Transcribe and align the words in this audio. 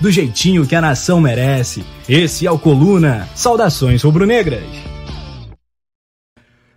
do 0.00 0.10
jeitinho 0.10 0.66
que 0.66 0.74
a 0.74 0.80
nação 0.80 1.20
merece. 1.20 1.84
Esse 2.08 2.46
é 2.46 2.50
o 2.50 2.58
Coluna. 2.58 3.28
Saudações 3.34 4.02
rubro-negras. 4.02 4.62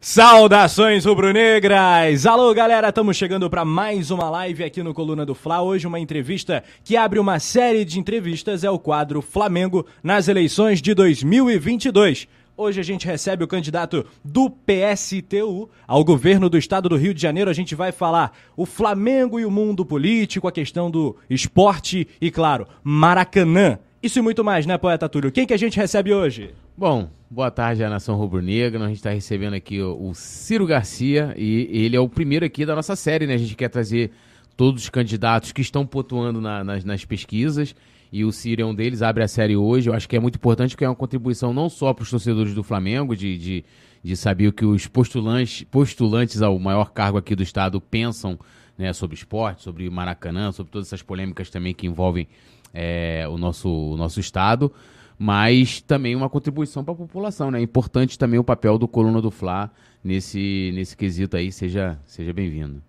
Saudações 0.04 1.06
rubro-negras! 1.06 2.26
Alô, 2.26 2.52
galera, 2.56 2.90
estamos 2.90 3.16
chegando 3.16 3.48
para 3.52 3.64
mais 3.64 4.10
uma 4.10 4.32
live 4.32 4.64
aqui 4.64 4.82
no 4.82 4.96
Coluna 4.96 5.24
do 5.24 5.36
Fla. 5.36 5.62
Hoje 5.62 5.86
uma 5.86 6.00
entrevista 6.00 6.64
que 6.84 6.98
abre 6.98 7.20
uma 7.20 7.40
série 7.40 7.86
de 7.86 8.00
entrevistas 8.00 8.64
é 8.64 8.70
o 8.72 8.80
quadro 8.80 9.22
Flamengo 9.22 9.86
nas 10.02 10.28
eleições 10.28 10.82
de 10.82 10.96
2022. 10.96 12.28
Hoje 12.62 12.80
a 12.80 12.84
gente 12.84 13.08
recebe 13.08 13.44
o 13.44 13.48
candidato 13.48 14.06
do 14.24 14.48
PSTU 14.48 15.68
ao 15.88 16.04
governo 16.04 16.48
do 16.48 16.60
estado 16.60 16.88
do 16.88 16.96
Rio 16.96 17.12
de 17.12 17.20
Janeiro. 17.20 17.50
A 17.50 17.54
gente 17.54 17.74
vai 17.74 17.92
falar 17.92 18.38
o 18.56 18.68
Flamengo 18.68 19.40
e 19.40 19.46
o 19.48 19.50
mundo 19.50 19.84
político, 19.84 20.48
a 20.48 20.52
questão 20.52 20.92
do 20.92 21.16
esporte 21.28 22.08
e, 22.22 22.30
claro, 22.30 22.68
Maracanã. 22.84 23.80
Isso 24.04 24.20
e 24.20 24.22
muito 24.22 24.44
mais, 24.44 24.68
né, 24.68 24.78
poeta 24.78 25.10
Túlio? 25.10 25.32
Quem 25.32 25.48
que 25.48 25.56
a 25.56 25.58
gente 25.58 25.76
recebe 25.76 26.14
hoje? 26.14 26.54
Bom, 26.78 27.10
boa 27.28 27.50
tarde 27.50 27.84
à 27.84 27.90
Nação 27.90 28.16
Rubro-Negra. 28.16 28.84
A 28.86 28.88
gente 28.90 28.98
está 28.98 29.10
recebendo 29.10 29.56
aqui 29.56 29.82
o, 29.82 30.10
o, 30.10 30.14
Ciro 30.14 30.68
Garcia 30.68 31.34
e 31.36 31.68
ele 31.72 31.96
é 31.96 32.00
o 32.00 32.08
primeiro 32.08 32.46
aqui 32.46 32.64
da 32.64 32.76
nossa 32.76 32.96
série, 32.96 33.26
né? 33.26 33.34
A 33.34 33.40
gente 33.40 33.56
quer 33.56 33.70
trazer 33.70 34.12
todos 34.56 34.84
os 34.84 34.90
candidatos 34.92 35.52
que 35.52 35.62
estão 35.62 35.84
pontuando 35.84 36.40
na, 36.40 36.64
nas, 36.64 36.86
nas 36.86 37.04
pesquisas 37.06 37.74
e 38.12 38.26
o 38.26 38.32
Ciro 38.32 38.62
é 38.62 38.66
um 38.66 38.76
deles, 38.76 39.02
abre 39.02 39.24
a 39.24 39.28
série 39.28 39.56
hoje. 39.56 39.90
Eu 39.90 39.94
acho 39.94 40.10
que 40.10 40.16
é 40.16 40.20
muito 40.20 40.36
importante 40.36 40.72
porque 40.72 40.84
é 40.84 40.90
uma 40.90 40.96
contribuição 40.96 41.54
não 41.54 41.70
só 41.70 41.94
para 41.94 42.04
os 42.04 42.10
torcedores 42.10 42.54
do 42.54 42.62
Flamengo, 42.62 43.16
de, 43.16 43.38
de, 43.38 43.66
de, 44.04 44.18
saber 44.18 44.50
o 44.50 44.54
que 44.54 44.66
os 44.66 44.86
postulantes, 44.86 45.64
postulantes 45.64 46.42
ao 46.42 46.60
maior 46.60 46.92
cargo 46.92 47.18
aqui 47.18 47.36
do 47.36 47.44
Estado 47.44 47.80
pensam 47.80 48.38
né, 48.78 48.92
sobre 48.92 49.16
esporte, 49.16 49.62
sobre 49.62 49.90
Maracanã, 49.90 50.52
sobre 50.52 50.72
todas 50.72 50.90
essas 50.90 51.02
polêmicas 51.02 51.50
também 51.50 51.74
que 51.74 51.88
envolvem 51.88 52.28
é, 52.74 53.26
o, 53.30 53.38
nosso, 53.38 53.70
o 53.70 53.96
nosso 53.96 54.20
Estado, 54.20 54.74
mas 55.18 55.80
também 55.80 56.14
uma 56.14 56.30
contribuição 56.30 56.84
para 56.84 56.94
a 56.94 56.98
população. 56.98 57.50
Né? 57.50 57.60
É 57.60 57.62
importante 57.62 58.20
também 58.20 58.40
o 58.40 58.44
papel 58.44 58.78
do 58.78 58.90
Coluna 58.90 59.22
do 59.22 59.32
Fla 59.32 59.72
nesse, 60.04 60.72
nesse 60.74 60.98
quesito 60.98 61.38
aí. 61.38 61.50
Seja, 61.50 61.98
seja 62.06 62.34
bem-vindo. 62.34 62.82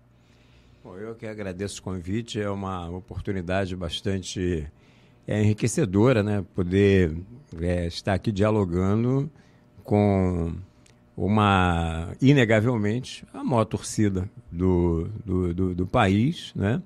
Bom, 0.83 0.97
eu 0.97 1.15
que 1.15 1.25
agradeço 1.25 1.79
o 1.79 1.83
convite, 1.83 2.41
é 2.41 2.49
uma 2.49 2.89
oportunidade 2.89 3.73
bastante 3.73 4.67
é, 5.27 5.41
enriquecedora, 5.41 6.21
né? 6.23 6.43
Poder 6.53 7.15
é, 7.61 7.87
estar 7.87 8.13
aqui 8.13 8.31
dialogando 8.31 9.29
com 9.83 10.53
uma, 11.15 12.13
inegavelmente, 12.21 13.25
a 13.33 13.43
maior 13.43 13.65
torcida 13.65 14.29
do, 14.51 15.07
do, 15.25 15.53
do, 15.53 15.75
do 15.75 15.87
país, 15.87 16.51
né? 16.55 16.81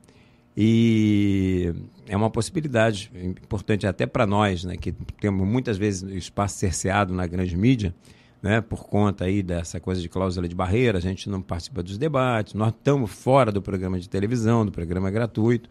E 0.59 1.71
é 2.07 2.17
uma 2.17 2.31
possibilidade 2.31 3.11
importante 3.23 3.85
até 3.85 4.07
para 4.07 4.25
nós, 4.25 4.63
né, 4.63 4.75
que 4.75 4.91
temos 5.21 5.47
muitas 5.47 5.77
vezes 5.77 6.01
espaço 6.15 6.57
cerceado 6.57 7.13
na 7.13 7.27
grande 7.27 7.55
mídia, 7.55 7.93
né, 8.41 8.59
por 8.59 8.87
conta 8.87 9.25
aí 9.25 9.43
dessa 9.43 9.79
coisa 9.79 10.01
de 10.01 10.09
cláusula 10.09 10.47
de 10.47 10.55
barreira, 10.55 10.97
a 10.97 11.01
gente 11.01 11.29
não 11.29 11.43
participa 11.43 11.83
dos 11.83 11.99
debates, 11.99 12.55
nós 12.55 12.69
estamos 12.69 13.11
fora 13.11 13.51
do 13.51 13.61
programa 13.61 13.99
de 13.99 14.09
televisão, 14.09 14.65
do 14.65 14.71
programa 14.71 15.11
gratuito. 15.11 15.69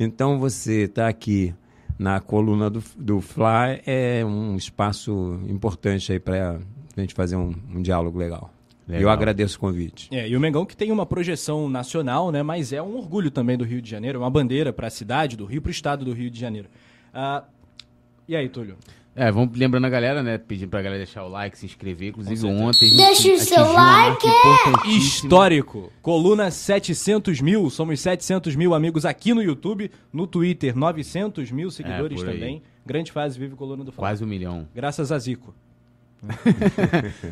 Então 0.00 0.38
você 0.38 0.84
está 0.84 1.08
aqui 1.08 1.54
na 2.02 2.20
coluna 2.20 2.68
do, 2.68 2.82
do 2.96 3.20
Fly 3.20 3.80
é 3.86 4.24
um 4.24 4.56
espaço 4.56 5.40
importante 5.48 6.12
aí 6.12 6.18
para 6.18 6.58
a 6.96 7.00
gente 7.00 7.14
fazer 7.14 7.36
um, 7.36 7.54
um 7.72 7.80
diálogo 7.80 8.18
legal. 8.18 8.52
Legal. 8.86 9.02
Eu 9.02 9.08
agradeço 9.08 9.56
o 9.56 9.60
convite. 9.60 10.08
É, 10.10 10.28
e 10.28 10.36
o 10.36 10.40
Mengão 10.40 10.66
que 10.66 10.76
tem 10.76 10.90
uma 10.90 11.06
projeção 11.06 11.68
nacional, 11.68 12.32
né, 12.32 12.42
mas 12.42 12.72
é 12.72 12.82
um 12.82 12.96
orgulho 12.96 13.30
também 13.30 13.56
do 13.56 13.64
Rio 13.64 13.80
de 13.80 13.88
Janeiro, 13.88 14.18
uma 14.18 14.30
bandeira 14.30 14.72
para 14.72 14.88
a 14.88 14.90
cidade 14.90 15.36
do 15.36 15.44
Rio, 15.44 15.62
para 15.62 15.68
o 15.68 15.70
estado 15.70 16.04
do 16.04 16.12
Rio 16.12 16.28
de 16.28 16.38
Janeiro. 16.38 16.68
Uh, 17.14 17.46
e 18.26 18.34
aí, 18.34 18.48
Túlio? 18.48 18.76
É, 19.14 19.30
vamos 19.30 19.56
lembrando 19.56 19.84
a 19.84 19.90
galera, 19.90 20.22
né? 20.22 20.38
Pedindo 20.38 20.70
pra 20.70 20.80
galera 20.80 21.04
deixar 21.04 21.24
o 21.24 21.28
like, 21.28 21.58
se 21.58 21.66
inscrever. 21.66 22.08
Inclusive 22.08 22.46
ontem. 22.46 22.96
Deixa 22.96 23.32
o 23.32 23.38
seu 23.38 23.72
like! 23.72 24.26
Histórico! 24.88 25.92
Coluna 26.00 26.50
700 26.50 27.40
mil. 27.42 27.68
Somos 27.68 28.00
700 28.00 28.56
mil 28.56 28.74
amigos 28.74 29.04
aqui 29.04 29.34
no 29.34 29.42
YouTube. 29.42 29.90
No 30.10 30.26
Twitter, 30.26 30.76
900 30.76 31.50
mil 31.50 31.70
seguidores 31.70 32.22
é, 32.22 32.24
também. 32.24 32.62
Grande 32.86 33.12
fase 33.12 33.38
vive 33.38 33.54
Coluna 33.54 33.84
do 33.84 33.92
Fala. 33.92 34.08
Quase 34.08 34.24
um 34.24 34.26
milhão. 34.26 34.66
Graças 34.74 35.12
a 35.12 35.18
Zico. 35.18 35.54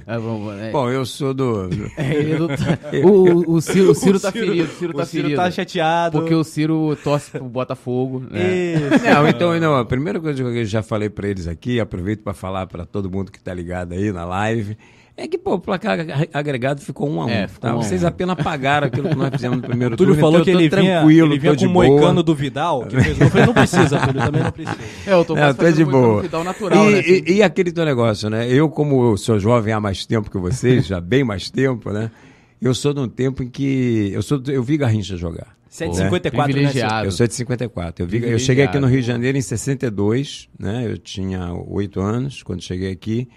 É, 0.06 0.18
bom, 0.18 0.52
é... 0.52 0.70
bom, 0.72 0.90
eu 0.90 1.06
sou 1.06 1.32
do. 1.32 1.68
É, 1.96 2.34
o, 3.06 3.54
o, 3.54 3.60
Ciro, 3.60 3.92
o 3.92 3.94
Ciro 3.94 4.18
tá 4.18 4.32
ferido. 4.32 4.64
O 4.64 4.66
Ciro, 4.66 4.92
tá, 4.94 5.02
o 5.02 5.06
Ciro 5.06 5.22
ferido, 5.22 5.36
tá 5.40 5.50
chateado. 5.50 6.18
Porque 6.18 6.34
o 6.34 6.42
Ciro 6.42 6.98
torce 7.02 7.30
pro 7.30 7.44
Botafogo. 7.44 8.24
Né? 8.28 8.78
Não, 9.04 9.28
então, 9.28 9.58
não, 9.60 9.76
a 9.76 9.84
primeira 9.84 10.18
coisa 10.18 10.42
que 10.42 10.58
eu 10.58 10.64
já 10.64 10.82
falei 10.82 11.08
para 11.08 11.28
eles 11.28 11.46
aqui, 11.46 11.78
aproveito 11.78 12.22
para 12.22 12.34
falar 12.34 12.66
para 12.66 12.84
todo 12.84 13.08
mundo 13.08 13.30
que 13.30 13.40
tá 13.40 13.54
ligado 13.54 13.92
aí 13.92 14.10
na 14.10 14.24
live. 14.24 14.76
É 15.20 15.28
que, 15.28 15.36
pô, 15.36 15.56
o 15.56 15.60
placar 15.60 15.98
agregado 16.32 16.80
ficou 16.80 17.06
um 17.06 17.20
a 17.20 17.26
um. 17.26 17.28
É, 17.28 17.46
tá? 17.46 17.76
um 17.76 17.82
Vocês 17.82 18.06
apenas 18.06 18.42
pagaram 18.42 18.86
aquilo 18.86 19.10
que 19.10 19.14
nós 19.14 19.28
fizemos 19.32 19.58
no 19.58 19.62
primeiro 19.62 19.94
Túlio 19.98 20.14
turno. 20.14 20.30
Túlio 20.30 20.40
falou 20.40 20.40
então 20.40 20.44
que 20.44 20.50
ele 20.50 20.82
vinha, 20.82 21.00
tranquilo, 21.00 21.32
ele 21.34 21.38
vinha 21.38 21.54
com 21.54 21.64
o 21.66 21.68
moicano 21.68 22.22
do 22.22 22.34
Vidal. 22.34 22.86
Que 22.86 22.98
fez... 22.98 23.20
Eu 23.20 23.28
falei, 23.28 23.46
não 23.46 23.52
precisa, 23.52 23.98
Túlio, 23.98 24.22
também 24.22 24.42
não 24.42 24.50
precisa. 24.50 24.78
É, 25.06 25.12
eu 25.12 25.22
tô, 25.22 25.36
é, 25.36 25.52
tô 25.52 25.70
de 25.70 25.84
boa. 25.84 26.22
Vidal 26.22 26.42
natural, 26.42 26.90
e, 26.90 26.94
né, 26.94 27.02
e, 27.04 27.32
e, 27.34 27.42
aquele 27.42 27.70
teu 27.70 27.84
negócio, 27.84 28.30
né? 28.30 28.50
Eu, 28.50 28.70
como 28.70 29.10
eu 29.10 29.16
sou 29.18 29.38
jovem 29.38 29.74
há 29.74 29.78
mais 29.78 30.06
tempo 30.06 30.30
que 30.30 30.38
vocês, 30.38 30.86
já 30.86 30.98
bem 31.02 31.22
mais 31.22 31.50
tempo, 31.50 31.90
né? 31.92 32.10
Eu 32.58 32.72
sou 32.72 32.94
de 32.94 33.00
um 33.00 33.08
tempo 33.08 33.42
em 33.42 33.48
que... 33.50 34.10
Eu, 34.14 34.22
sou, 34.22 34.40
eu 34.46 34.62
vi 34.62 34.78
Garrincha 34.78 35.18
jogar. 35.18 35.48
Você 35.68 35.84
é 35.84 35.88
de 35.88 35.96
54, 35.98 36.62
né? 36.62 36.72
Eu 37.04 37.12
sou 37.12 37.26
de 37.26 37.34
54. 37.34 38.04
Eu, 38.04 38.08
vi, 38.08 38.24
eu 38.26 38.38
cheguei 38.38 38.64
aqui 38.64 38.78
no 38.78 38.86
Rio 38.86 39.02
de 39.02 39.06
Janeiro 39.06 39.36
em 39.36 39.42
62, 39.42 40.48
né? 40.58 40.86
Eu 40.86 40.96
tinha 40.96 41.52
oito 41.52 42.00
anos 42.00 42.42
quando 42.42 42.62
cheguei 42.62 42.90
aqui. 42.90 43.28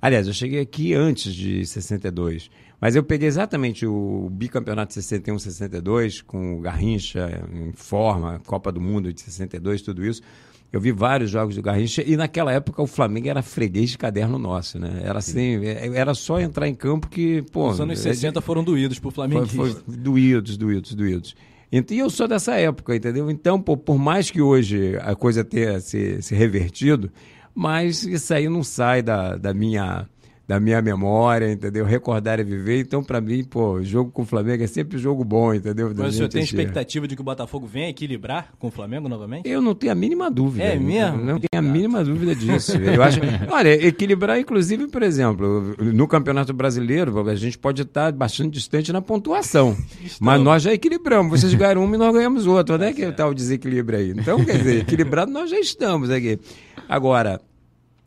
Aliás, 0.00 0.26
eu 0.26 0.32
cheguei 0.32 0.60
aqui 0.60 0.94
antes 0.94 1.34
de 1.34 1.64
62. 1.66 2.50
Mas 2.80 2.96
eu 2.96 3.02
peguei 3.02 3.28
exatamente 3.28 3.86
o 3.86 4.28
bicampeonato 4.32 4.88
de 4.88 4.94
61, 4.94 5.38
62, 5.38 6.22
com 6.22 6.56
o 6.58 6.60
Garrincha 6.60 7.46
em 7.52 7.72
forma, 7.72 8.40
Copa 8.46 8.72
do 8.72 8.80
Mundo 8.80 9.12
de 9.12 9.20
62, 9.20 9.82
tudo 9.82 10.04
isso. 10.04 10.22
Eu 10.72 10.80
vi 10.80 10.92
vários 10.92 11.30
jogos 11.30 11.56
do 11.56 11.62
Garrincha 11.62 12.02
e 12.06 12.16
naquela 12.16 12.52
época 12.52 12.80
o 12.80 12.86
Flamengo 12.86 13.28
era 13.28 13.42
freguês 13.42 13.90
de 13.90 13.98
caderno 13.98 14.38
nosso, 14.38 14.78
né? 14.78 15.00
Era 15.02 15.18
assim, 15.18 15.64
é, 15.66 15.88
era 15.94 16.14
só 16.14 16.40
entrar 16.40 16.68
em 16.68 16.74
campo 16.74 17.08
que, 17.08 17.42
pô... 17.50 17.70
Os 17.70 17.80
anos 17.80 17.98
60 17.98 18.38
é, 18.38 18.42
foram 18.42 18.62
doídos 18.62 18.98
pro 18.98 19.10
Flamengo. 19.10 19.46
Foi, 19.46 19.72
foi 19.72 19.82
doídos, 19.96 20.56
doídos, 20.56 20.94
doídos. 20.94 21.34
Então, 21.72 21.96
e 21.96 22.00
eu 22.00 22.08
sou 22.08 22.26
dessa 22.26 22.54
época, 22.54 22.94
entendeu? 22.94 23.30
Então, 23.30 23.60
por, 23.60 23.76
por 23.76 23.98
mais 23.98 24.30
que 24.30 24.40
hoje 24.40 24.96
a 25.02 25.14
coisa 25.14 25.44
tenha 25.44 25.80
se, 25.80 26.22
se 26.22 26.34
revertido, 26.34 27.10
mas 27.54 28.04
isso 28.04 28.32
aí 28.32 28.48
não 28.48 28.62
sai 28.62 29.02
da, 29.02 29.36
da 29.36 29.52
minha 29.54 30.06
da 30.50 30.58
minha 30.58 30.82
memória, 30.82 31.48
entendeu? 31.48 31.84
Recordar 31.84 32.40
e 32.40 32.42
viver. 32.42 32.80
Então, 32.80 33.04
para 33.04 33.20
mim, 33.20 33.44
pô, 33.44 33.80
jogo 33.84 34.10
com 34.10 34.22
o 34.22 34.24
Flamengo 34.24 34.64
é 34.64 34.66
sempre 34.66 34.98
jogo 34.98 35.22
bom, 35.22 35.54
entendeu? 35.54 35.92
Mas 35.96 36.14
o 36.14 36.16
senhor 36.16 36.28
tem 36.28 36.42
expectativa 36.42 37.06
de 37.06 37.14
que 37.14 37.22
o 37.22 37.24
Botafogo 37.24 37.68
venha 37.68 37.88
equilibrar 37.88 38.50
com 38.58 38.66
o 38.66 38.70
Flamengo 38.72 39.08
novamente? 39.08 39.48
Eu 39.48 39.62
não 39.62 39.76
tenho 39.76 39.92
a 39.92 39.94
mínima 39.94 40.28
dúvida. 40.28 40.64
É 40.64 40.76
mesmo? 40.76 41.18
Não 41.18 41.38
tenho 41.38 41.56
a 41.56 41.62
mínima 41.62 42.02
dúvida 42.02 42.34
disso. 42.34 42.76
Eu 42.76 43.00
acho, 43.00 43.20
olha, 43.48 43.86
equilibrar, 43.86 44.40
inclusive, 44.40 44.88
por 44.88 45.04
exemplo, 45.04 45.76
no 45.78 46.08
Campeonato 46.08 46.52
Brasileiro, 46.52 47.28
a 47.28 47.34
gente 47.36 47.56
pode 47.56 47.82
estar 47.82 48.10
bastante 48.10 48.54
distante 48.54 48.92
na 48.92 49.00
pontuação. 49.00 49.76
Mas 50.18 50.42
nós 50.42 50.64
já 50.64 50.74
equilibramos. 50.74 51.38
Vocês 51.38 51.54
ganharam 51.54 51.84
uma 51.84 51.94
e 51.94 51.98
nós 51.98 52.12
ganhamos 52.12 52.48
outra. 52.48 52.74
Onde 52.74 52.86
é 52.86 52.92
que 52.92 53.02
está 53.02 53.28
o 53.28 53.32
desequilíbrio 53.32 54.00
aí? 54.00 54.10
Então, 54.10 54.44
quer 54.44 54.58
dizer, 54.58 54.80
equilibrado 54.80 55.30
nós 55.30 55.48
já 55.48 55.60
estamos 55.60 56.10
aqui. 56.10 56.40
Agora, 56.90 57.40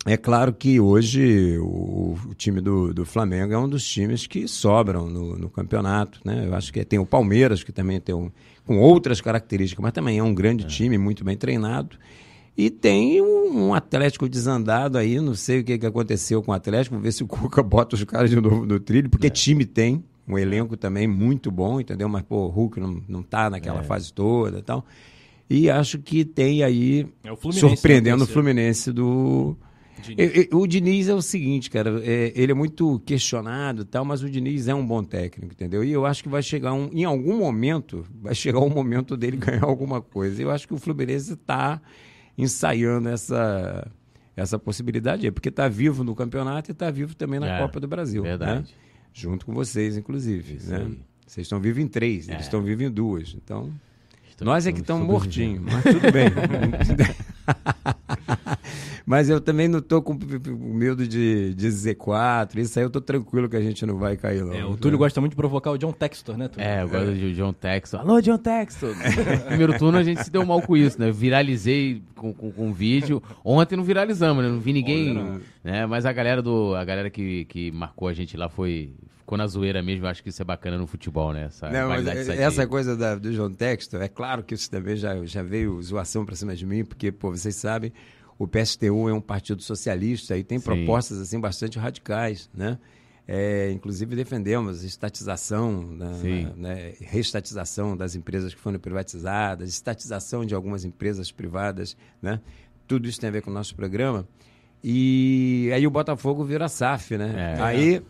é 0.06 0.18
claro 0.18 0.52
que 0.52 0.78
hoje 0.78 1.58
o, 1.58 2.18
o, 2.30 2.34
time 2.36 2.60
do, 2.60 2.94
do 2.94 3.06
Flamengo 3.06 3.54
é 3.54 3.58
um 3.58 3.70
dos 3.70 3.88
times 3.88 4.28
que 4.28 4.46
sobram 4.46 5.08
no, 5.08 5.38
no, 5.38 5.50
campeonato. 5.50 6.20
Né? 6.26 6.46
Eu 6.46 6.54
acho 6.54 6.74
que 6.74 6.84
tem 6.84 7.00
o 7.00 7.06
Palmeiras, 7.06 7.64
que 7.64 7.72
também 7.72 8.02
tem 8.02 8.14
um, 8.14 8.30
com 8.66 8.78
outras 8.78 9.22
características, 9.22 9.82
mas 9.82 9.94
também 9.94 10.18
é 10.18 10.24
um 10.24 10.36
grande 10.36 10.66
é. 10.66 10.68
time, 10.68 10.98
muito 10.98 11.24
bem 11.24 11.38
treinado. 11.38 11.98
E 12.58 12.70
tem 12.70 13.22
um, 13.22 13.68
um, 13.68 13.74
Atlético 13.74 14.28
desandado 14.28 14.98
aí, 14.98 15.18
não 15.22 15.34
sei 15.34 15.62
o 15.62 15.64
que, 15.64 15.78
que 15.78 15.86
aconteceu 15.86 16.44
com 16.44 16.52
o 16.52 16.54
Atlético, 16.54 16.96
vamos 16.96 17.06
ver 17.06 17.14
se 17.14 17.24
o 17.24 17.28
Cuca 17.28 17.64
bota 17.64 17.96
os 17.96 18.04
caras 18.04 18.30
de 18.30 18.36
novo 18.36 18.66
no 18.66 18.82
trilho, 18.82 19.10
porque 19.10 19.28
é. 19.28 19.30
time 19.30 19.64
tem, 19.64 20.04
um 20.28 20.38
elenco 20.38 20.76
também 20.76 21.08
muito 21.08 21.50
bom, 21.50 21.80
entendeu? 21.80 22.10
Mas, 22.10 22.24
pô, 22.24 22.48
o 22.48 22.50
Hulk 22.50 22.82
não, 22.82 23.02
não 23.08 23.24
tá 23.24 23.50
naquela 23.50 23.80
é. 23.80 23.84
fase 23.84 24.12
toda 24.12 24.60
e 24.60 24.62
tal. 24.62 24.86
E 25.50 25.70
acho 25.70 26.00
que 26.00 26.24
tem 26.24 26.64
aí, 26.64 27.08
é 27.24 27.32
o 27.32 27.52
surpreendendo 27.52 28.24
o 28.24 28.28
Fluminense 28.28 28.92
do 28.92 29.58
Diniz. 30.02 30.48
O 30.52 30.68
Diniz 30.68 31.08
é 31.08 31.14
o 31.14 31.22
seguinte, 31.22 31.70
cara, 31.70 32.02
é, 32.04 32.34
ele 32.36 32.52
é 32.52 32.56
muito 32.56 33.00
questionado 33.06 33.86
tal, 33.86 34.04
mas 34.04 34.24
o 34.24 34.30
Diniz 34.30 34.68
é 34.68 34.76
um 34.76 34.86
bom 34.86 35.04
técnico, 35.04 35.54
entendeu? 35.54 35.84
E 35.84 35.92
eu 35.92 36.06
acho 36.06 36.24
que 36.24 36.30
vai 36.30 36.42
chegar 36.42 36.74
um, 36.74 36.90
em 36.92 37.04
algum 37.04 37.38
momento, 37.38 38.06
vai 38.22 38.36
chegar 38.36 38.60
o 38.60 38.66
um 38.66 38.70
momento 38.70 39.16
dele 39.16 39.38
ganhar 39.38 39.66
alguma 39.66 40.02
coisa. 40.02 40.42
Eu 40.42 40.52
acho 40.52 40.68
que 40.68 40.74
o 40.74 40.78
Fluminense 40.78 41.34
está 41.34 41.82
ensaiando 42.38 43.10
essa 43.10 43.90
essa 44.36 44.58
possibilidade 44.58 45.28
aí, 45.28 45.32
porque 45.32 45.50
está 45.50 45.68
vivo 45.68 46.04
no 46.04 46.16
campeonato 46.16 46.72
e 46.72 46.74
está 46.74 46.90
vivo 46.90 47.16
também 47.16 47.40
na 47.40 47.56
é, 47.56 47.60
Copa 47.60 47.80
do 47.80 47.88
Brasil. 47.88 48.24
Né? 48.24 48.30
Verdade. 48.30 48.62
Né? 48.62 48.78
Junto 49.14 49.46
com 49.46 49.54
vocês, 49.54 49.96
inclusive. 49.96 50.58
Né? 50.68 50.92
Vocês 51.26 51.46
estão 51.46 51.60
vivos 51.60 51.84
em 51.84 51.88
três, 51.88 52.28
é. 52.28 52.34
eles 52.34 52.46
estão 52.46 52.64
vivos 52.64 52.84
em 52.84 52.90
duas. 52.90 53.36
Então, 53.36 53.72
nós 54.42 54.68
é 54.68 54.72
que 54.72 54.82
estamos 54.82 55.08
mortinhos, 55.08 55.62
mas 55.62 55.84
tudo 55.84 56.12
bem. 56.12 56.30
Mas 59.06 59.30
eu 59.30 59.42
também 59.42 59.68
não 59.68 59.82
tô 59.82 60.02
com 60.02 60.18
medo 60.48 61.06
de, 61.06 61.54
de 61.54 61.68
Z4. 61.68 62.58
Isso 62.58 62.80
aí 62.80 62.86
eu 62.86 62.90
tô 62.90 63.02
tranquilo 63.02 63.50
que 63.50 63.56
a 63.56 63.62
gente 63.62 63.86
não 63.86 63.98
vai 63.98 64.16
cair, 64.16 64.44
não. 64.44 64.54
É, 64.54 64.66
o 64.66 64.78
Túlio 64.78 64.98
gosta 64.98 65.20
muito 65.20 65.34
de 65.34 65.36
provocar 65.36 65.72
o 65.72 65.78
John 65.78 65.92
Textor, 65.92 66.38
né, 66.38 66.48
Túlio? 66.48 66.66
É, 66.66 66.84
eu 66.84 66.90
gosto 66.90 67.10
é. 67.10 67.14
de 67.14 67.36
John 67.36 67.52
Textor. 67.52 68.00
Alô, 68.00 68.22
John 68.22 68.38
Textor! 68.38 68.96
Primeiro 69.48 69.78
turno 69.78 69.98
a 69.98 70.04
gente 70.04 70.24
se 70.24 70.32
deu 70.32 70.46
mal 70.46 70.62
com 70.62 70.78
isso, 70.78 71.00
né? 71.00 71.12
viralizei 71.12 72.02
com, 72.16 72.34
com, 72.34 72.52
com 72.52 72.74
vídeo. 72.74 73.22
Ontem 73.44 73.76
não 73.76 73.84
viralizamos, 73.84 74.44
né? 74.44 74.50
Não 74.50 74.60
vi 74.60 74.72
ninguém. 74.72 75.14
Não. 75.14 75.42
Né? 75.64 75.86
Mas 75.86 76.06
a 76.06 76.14
galera 76.14 76.42
do. 76.42 76.74
A 76.76 76.86
galera 76.86 77.10
que, 77.10 77.46
que 77.46 77.72
marcou 77.72 78.08
a 78.08 78.14
gente 78.14 78.38
lá 78.38 78.48
foi, 78.48 78.94
ficou 79.24 79.38
na 79.38 79.48
zoeira 79.48 79.82
mesmo. 79.82 80.06
Eu 80.06 80.10
acho 80.10 80.22
que 80.22 80.30
isso 80.30 80.42
é 80.42 80.46
bacana 80.46 80.78
no 80.78 80.86
futebol, 80.86 81.34
né? 81.34 81.46
Essa, 81.46 81.70
não, 81.70 81.90
mas 81.90 82.06
essa 82.08 82.68
coisa 82.68 82.96
da, 82.96 83.16
do 83.16 83.34
João 83.34 83.52
Textor, 83.52 84.02
é 84.02 84.08
claro 84.08 84.44
que 84.44 84.54
isso 84.54 84.70
também 84.70 84.96
já, 84.96 85.26
já 85.26 85.42
veio 85.42 85.82
zoação 85.82 86.26
pra 86.26 86.36
cima 86.36 86.56
de 86.56 86.66
mim, 86.66 86.86
porque, 86.86 87.12
pô, 87.12 87.32
vocês 87.32 87.56
sabem, 87.56 87.92
o 88.38 88.48
PSTU 88.48 89.10
é 89.10 89.14
um 89.14 89.22
partido 89.22 89.64
socialista 89.64 90.38
e 90.38 90.44
tem 90.44 90.60
Sim. 90.60 90.66
propostas 90.66 91.20
assim 91.20 91.40
bastante 91.40 91.80
radicais, 91.80 92.50
né? 92.54 92.78
É, 93.26 93.72
inclusive 93.72 94.18
defendemos 94.18 94.84
estatização, 94.84 95.82
né, 95.82 96.52
né, 96.58 96.94
reestatização 97.00 97.96
das 97.96 98.16
empresas 98.16 98.54
que 98.54 98.60
foram 98.60 98.78
privatizadas, 98.78 99.70
estatização 99.70 100.46
de 100.46 100.54
algumas 100.54 100.84
empresas 100.84 101.32
privadas, 101.32 101.96
né? 102.22 102.42
Tudo 102.86 103.08
isso 103.08 103.22
tem 103.22 103.30
a 103.30 103.32
ver 103.32 103.42
com 103.42 103.50
o 103.50 103.54
nosso 103.54 103.74
programa. 103.76 104.28
E 104.84 105.72
aí 105.74 105.88
o 105.88 105.90
Botafogo 105.90 106.44
vira 106.44 106.68
SAF, 106.68 107.18
né? 107.18 107.56
É, 107.58 107.62
aí 107.62 108.04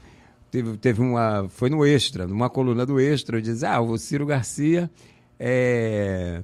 teve, 0.54 0.78
teve 0.78 1.02
uma. 1.02 1.50
Foi 1.50 1.70
no 1.70 1.84
Extra, 1.84 2.28
numa 2.28 2.48
coluna 2.50 2.86
do 2.86 3.00
Extra, 3.00 3.42
diz: 3.42 3.64
ah, 3.64 3.82
o 3.82 3.98
Ciro 3.98 4.26
Garcia 4.26 4.90
é 5.40 6.44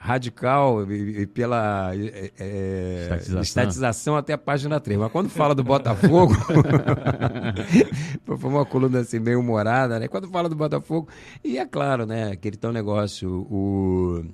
radical 0.00 0.88
e, 0.88 1.22
e 1.22 1.26
pela 1.26 1.90
é, 1.92 2.30
estatização. 2.38 3.42
estatização. 3.42 4.16
até 4.16 4.32
a 4.32 4.38
página 4.38 4.78
3. 4.78 5.00
Mas 5.00 5.10
quando 5.10 5.28
fala 5.28 5.56
do 5.56 5.64
Botafogo, 5.64 6.34
foi 8.24 8.50
uma 8.50 8.64
coluna 8.64 9.00
assim 9.00 9.18
meio 9.18 9.40
humorada, 9.40 9.98
né? 9.98 10.06
Quando 10.06 10.28
fala 10.28 10.48
do 10.48 10.54
Botafogo, 10.54 11.08
e 11.42 11.58
é 11.58 11.66
claro, 11.66 12.06
né, 12.06 12.30
aquele 12.30 12.56
tão 12.56 12.70
negócio, 12.70 13.28
o, 13.50 14.24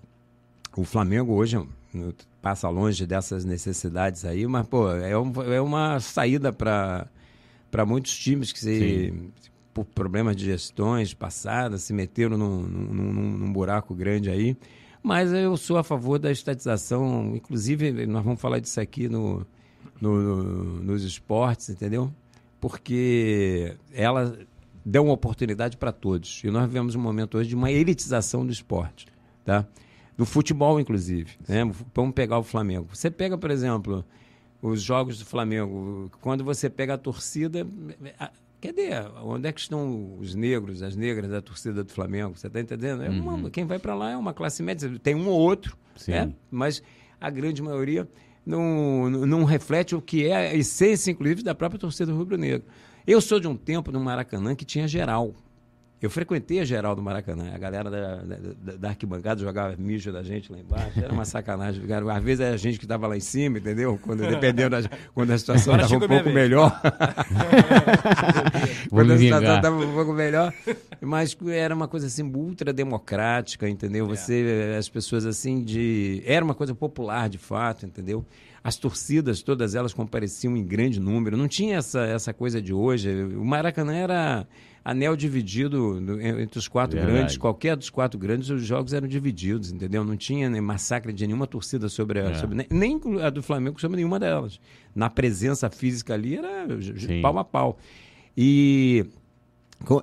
o 0.76 0.84
Flamengo 0.84 1.32
hoje 1.32 1.58
passa 2.42 2.68
longe 2.68 3.06
dessas 3.06 3.46
necessidades 3.46 4.26
aí, 4.26 4.46
mas, 4.46 4.66
pô, 4.66 4.90
é, 4.90 5.18
um, 5.18 5.32
é 5.50 5.62
uma 5.62 5.98
saída 5.98 6.52
para 6.52 7.06
muitos 7.84 8.16
times 8.16 8.52
que 8.52 8.58
se, 8.60 9.12
por 9.72 9.84
problemas 9.84 10.36
de 10.36 10.44
gestões 10.44 11.14
passadas 11.14 11.82
se 11.82 11.92
meteram 11.92 12.36
num, 12.38 12.62
num, 12.62 13.12
num, 13.12 13.38
num 13.38 13.52
buraco 13.52 13.94
grande 13.94 14.30
aí. 14.30 14.56
Mas 15.02 15.32
eu 15.32 15.56
sou 15.56 15.76
a 15.76 15.82
favor 15.82 16.18
da 16.18 16.30
estatização, 16.30 17.34
inclusive 17.34 18.06
nós 18.06 18.24
vamos 18.24 18.40
falar 18.40 18.58
disso 18.58 18.80
aqui 18.80 19.08
no, 19.08 19.46
no, 20.00 20.22
no, 20.22 20.44
nos 20.82 21.02
esportes, 21.02 21.68
entendeu? 21.68 22.10
Porque 22.60 23.76
ela 23.92 24.38
deu 24.84 25.04
uma 25.04 25.12
oportunidade 25.12 25.76
para 25.76 25.92
todos. 25.92 26.42
E 26.44 26.50
nós 26.50 26.66
vivemos 26.66 26.94
um 26.94 27.00
momento 27.00 27.38
hoje 27.38 27.50
de 27.50 27.54
uma 27.54 27.70
elitização 27.70 28.46
do 28.46 28.52
esporte, 28.52 29.06
tá? 29.44 29.66
Do 30.16 30.24
futebol, 30.24 30.78
inclusive. 30.78 31.32
Né? 31.48 31.70
Vamos 31.94 32.14
pegar 32.14 32.38
o 32.38 32.42
Flamengo. 32.42 32.88
Você 32.92 33.10
pega, 33.10 33.36
por 33.36 33.50
exemplo, 33.50 34.04
os 34.68 34.82
jogos 34.82 35.18
do 35.18 35.24
Flamengo, 35.26 36.10
quando 36.20 36.42
você 36.42 36.70
pega 36.70 36.94
a 36.94 36.98
torcida, 36.98 37.66
Cadê? 38.64 38.88
Onde 39.22 39.46
é 39.46 39.52
que 39.52 39.60
estão 39.60 40.16
os 40.18 40.34
negros, 40.34 40.82
as 40.82 40.96
negras 40.96 41.30
da 41.30 41.42
torcida 41.42 41.84
do 41.84 41.92
Flamengo? 41.92 42.34
Você 42.34 42.46
está 42.46 42.58
entendendo? 42.58 43.02
É 43.02 43.10
uma, 43.10 43.34
uhum. 43.34 43.50
Quem 43.50 43.66
vai 43.66 43.78
para 43.78 43.94
lá 43.94 44.12
é 44.12 44.16
uma 44.16 44.32
classe 44.32 44.62
média. 44.62 44.90
Tem 45.02 45.14
um 45.14 45.28
ou 45.28 45.38
outro, 45.38 45.76
né? 46.08 46.32
mas 46.50 46.82
a 47.20 47.28
grande 47.28 47.62
maioria 47.62 48.08
não, 48.44 49.10
não 49.10 49.44
reflete 49.44 49.94
o 49.94 50.00
que 50.00 50.26
é 50.26 50.34
a 50.34 50.54
essência, 50.54 51.10
inclusive, 51.10 51.42
da 51.42 51.54
própria 51.54 51.78
torcida 51.78 52.10
rubro-negra. 52.10 52.64
Eu 53.06 53.20
sou 53.20 53.38
de 53.38 53.46
um 53.46 53.54
tempo 53.54 53.92
no 53.92 54.00
Maracanã 54.00 54.54
que 54.54 54.64
tinha 54.64 54.88
geral. 54.88 55.34
Eu 56.04 56.10
frequentei 56.10 56.60
a 56.60 56.66
geral 56.66 56.94
do 56.94 57.00
Maracanã. 57.00 57.50
A 57.54 57.56
galera 57.56 57.90
da, 57.90 58.16
da, 58.16 58.76
da, 58.76 58.88
arquibancada 58.90 59.40
jogava 59.40 59.74
mijo 59.78 60.12
da 60.12 60.22
gente 60.22 60.52
lá 60.52 60.58
embaixo. 60.58 61.00
Era 61.02 61.10
uma 61.10 61.24
sacanagem. 61.24 61.82
Às 62.14 62.22
vezes 62.22 62.40
era 62.40 62.54
a 62.54 62.58
gente 62.58 62.78
que 62.78 62.84
estava 62.84 63.06
lá 63.06 63.16
em 63.16 63.20
cima, 63.20 63.56
entendeu? 63.56 63.98
Quando, 64.02 64.20
dependendo 64.28 64.68
da, 64.68 64.82
quando 65.14 65.30
a 65.30 65.38
situação 65.38 65.74
estava 65.74 65.96
um 65.96 66.06
pouco 66.06 66.28
melhor. 66.28 66.78
quando 68.90 69.14
a 69.14 69.16
situação 69.16 69.56
estava 69.56 69.76
um 69.76 69.94
pouco 69.94 70.12
melhor. 70.12 70.52
Mas 71.00 71.34
era 71.48 71.74
uma 71.74 71.88
coisa 71.88 72.06
assim 72.06 72.22
ultra 72.22 72.70
democrática, 72.70 73.66
entendeu? 73.66 74.06
Você, 74.06 74.76
as 74.78 74.90
pessoas 74.90 75.24
assim 75.24 75.64
de. 75.64 76.22
Era 76.26 76.44
uma 76.44 76.54
coisa 76.54 76.74
popular 76.74 77.30
de 77.30 77.38
fato, 77.38 77.86
entendeu? 77.86 78.26
As 78.62 78.76
torcidas, 78.76 79.40
todas 79.40 79.74
elas 79.74 79.94
compareciam 79.94 80.54
em 80.54 80.64
grande 80.64 81.00
número. 81.00 81.34
Não 81.34 81.48
tinha 81.48 81.78
essa, 81.78 82.04
essa 82.04 82.34
coisa 82.34 82.60
de 82.60 82.74
hoje. 82.74 83.10
O 83.10 83.44
Maracanã 83.44 83.94
era 83.94 84.46
anel 84.84 85.16
dividido 85.16 85.98
entre 86.20 86.58
os 86.58 86.68
quatro 86.68 86.96
Verdade. 86.96 87.16
grandes, 87.16 87.36
qualquer 87.38 87.74
dos 87.76 87.88
quatro 87.88 88.18
grandes, 88.18 88.50
os 88.50 88.62
jogos 88.62 88.92
eram 88.92 89.08
divididos, 89.08 89.72
entendeu? 89.72 90.04
Não 90.04 90.16
tinha 90.16 90.50
nem 90.50 90.60
massacre 90.60 91.12
de 91.12 91.26
nenhuma 91.26 91.46
torcida 91.46 91.88
sobre, 91.88 92.20
a, 92.20 92.30
é. 92.30 92.34
sobre 92.34 92.66
nem 92.70 93.00
a 93.22 93.30
do 93.30 93.42
Flamengo 93.42 93.80
sobre 93.80 93.96
nenhuma 93.96 94.20
delas. 94.20 94.60
Na 94.94 95.08
presença 95.08 95.70
física 95.70 96.12
ali 96.12 96.36
era 96.36 96.66
Sim. 96.98 97.22
pau 97.22 97.38
a 97.38 97.44
pau. 97.44 97.78
E, 98.36 99.06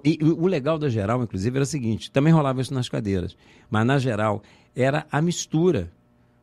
e 0.03 0.19
o 0.23 0.47
legal 0.47 0.79
da 0.79 0.89
geral, 0.89 1.21
inclusive, 1.21 1.55
era 1.55 1.63
o 1.63 1.67
seguinte: 1.67 2.09
também 2.09 2.33
rolava 2.33 2.59
isso 2.59 2.73
nas 2.73 2.89
cadeiras, 2.89 3.37
mas 3.69 3.85
na 3.85 3.99
geral 3.99 4.41
era 4.75 5.05
a 5.11 5.21
mistura. 5.21 5.91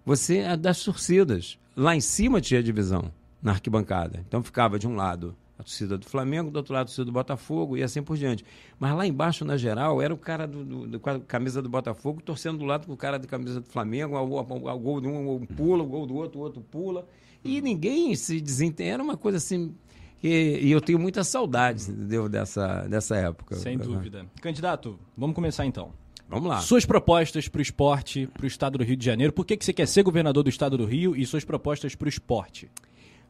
Você 0.06 0.56
das 0.56 0.82
torcidas. 0.82 1.58
Lá 1.76 1.94
em 1.94 2.00
cima 2.00 2.40
tinha 2.40 2.62
divisão 2.62 3.12
na 3.43 3.52
arquibancada. 3.52 4.25
Então 4.26 4.42
ficava 4.42 4.78
de 4.78 4.87
um 4.88 4.97
lado 4.97 5.37
a 5.59 5.62
torcida 5.62 5.99
do 5.99 6.07
Flamengo, 6.07 6.50
do 6.50 6.57
outro 6.57 6.73
lado 6.73 6.83
a 6.83 6.87
torcida 6.87 7.05
do 7.05 7.12
Botafogo 7.12 7.77
e 7.77 7.83
assim 7.83 8.00
por 8.00 8.17
diante. 8.17 8.45
Mas 8.79 8.95
lá 8.95 9.05
embaixo, 9.05 9.45
na 9.45 9.57
geral, 9.57 10.00
era 10.00 10.15
o 10.15 10.17
cara 10.17 10.47
do, 10.47 10.65
do, 10.65 10.87
do 10.87 11.00
camisa 11.00 11.61
do 11.61 11.69
Botafogo 11.69 12.23
torcendo 12.23 12.59
do 12.59 12.65
lado 12.65 12.87
com 12.87 12.93
o 12.93 12.97
cara 12.97 13.19
da 13.19 13.27
camisa 13.27 13.61
do 13.61 13.67
Flamengo, 13.67 14.17
o 14.17 14.79
gol 14.79 15.00
de 15.00 15.09
um 15.09 15.45
pula, 15.45 15.83
o 15.83 15.87
gol 15.87 16.07
do 16.07 16.15
outro, 16.15 16.38
o 16.38 16.43
outro 16.43 16.61
pula. 16.61 17.07
E 17.45 17.61
ninguém 17.61 18.15
se 18.15 18.41
desentende. 18.41 18.91
Era 18.91 19.03
uma 19.03 19.17
coisa 19.17 19.38
assim. 19.38 19.75
E, 20.23 20.61
e 20.62 20.71
eu 20.71 20.81
tenho 20.81 20.99
muita 20.99 21.23
saudade, 21.23 21.83
entendeu, 21.83 22.29
dessa, 22.29 22.87
dessa 22.88 23.17
época. 23.17 23.57
Sem 23.57 23.79
dúvida. 23.79 24.27
Candidato, 24.41 24.99
vamos 25.17 25.35
começar 25.35 25.67
então. 25.67 25.93
Vamos 26.29 26.49
lá. 26.49 26.61
Suas 26.61 26.85
propostas 26.85 27.49
para 27.49 27.59
o 27.59 27.62
esporte, 27.62 28.27
para 28.27 28.45
o 28.45 28.47
estado 28.47 28.79
do 28.79 28.85
Rio 28.85 28.97
de 28.97 29.05
Janeiro. 29.05 29.33
Por 29.33 29.47
que, 29.47 29.57
que 29.57 29.65
você 29.65 29.73
quer 29.73 29.87
ser 29.87 30.03
governador 30.03 30.43
do 30.43 30.50
estado 30.50 30.77
do 30.77 30.85
Rio 30.85 31.17
e 31.17 31.25
suas 31.25 31.45
propostas 31.45 31.95
para 31.95 32.07
o 32.07 32.09
esporte? 32.09 32.71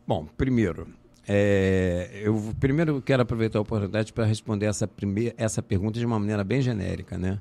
Bom, 0.07 0.27
primeiro, 0.37 0.89
é, 1.31 2.23
eu 2.25 2.55
primeiro 2.59 3.03
quero 3.03 3.23
aproveitar 3.23 3.59
a 3.59 3.63
oportunidade 3.63 4.15
para 4.15 4.25
responder 4.25 4.65
essa, 4.65 4.89
primeira, 4.89 5.35
essa 5.37 5.63
pergunta 5.63 5.99
de 5.99 6.07
uma 6.07 6.19
maneira 6.19 6.43
bem 6.43 6.63
genérica. 6.63 7.19
Né? 7.19 7.39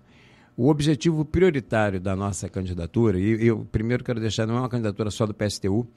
O 0.57 0.67
objetivo 0.67 1.23
prioritário 1.23 1.97
da 1.97 2.13
nossa 2.13 2.49
candidatura, 2.49 3.17
e 3.17 3.47
eu 3.47 3.65
primeiro 3.71 4.03
quero 4.03 4.19
deixar, 4.19 4.45
não 4.45 4.57
é 4.57 4.59
uma 4.59 4.67
candidatura 4.67 5.09
só 5.09 5.25
do 5.25 5.33
PSTU, 5.33 5.87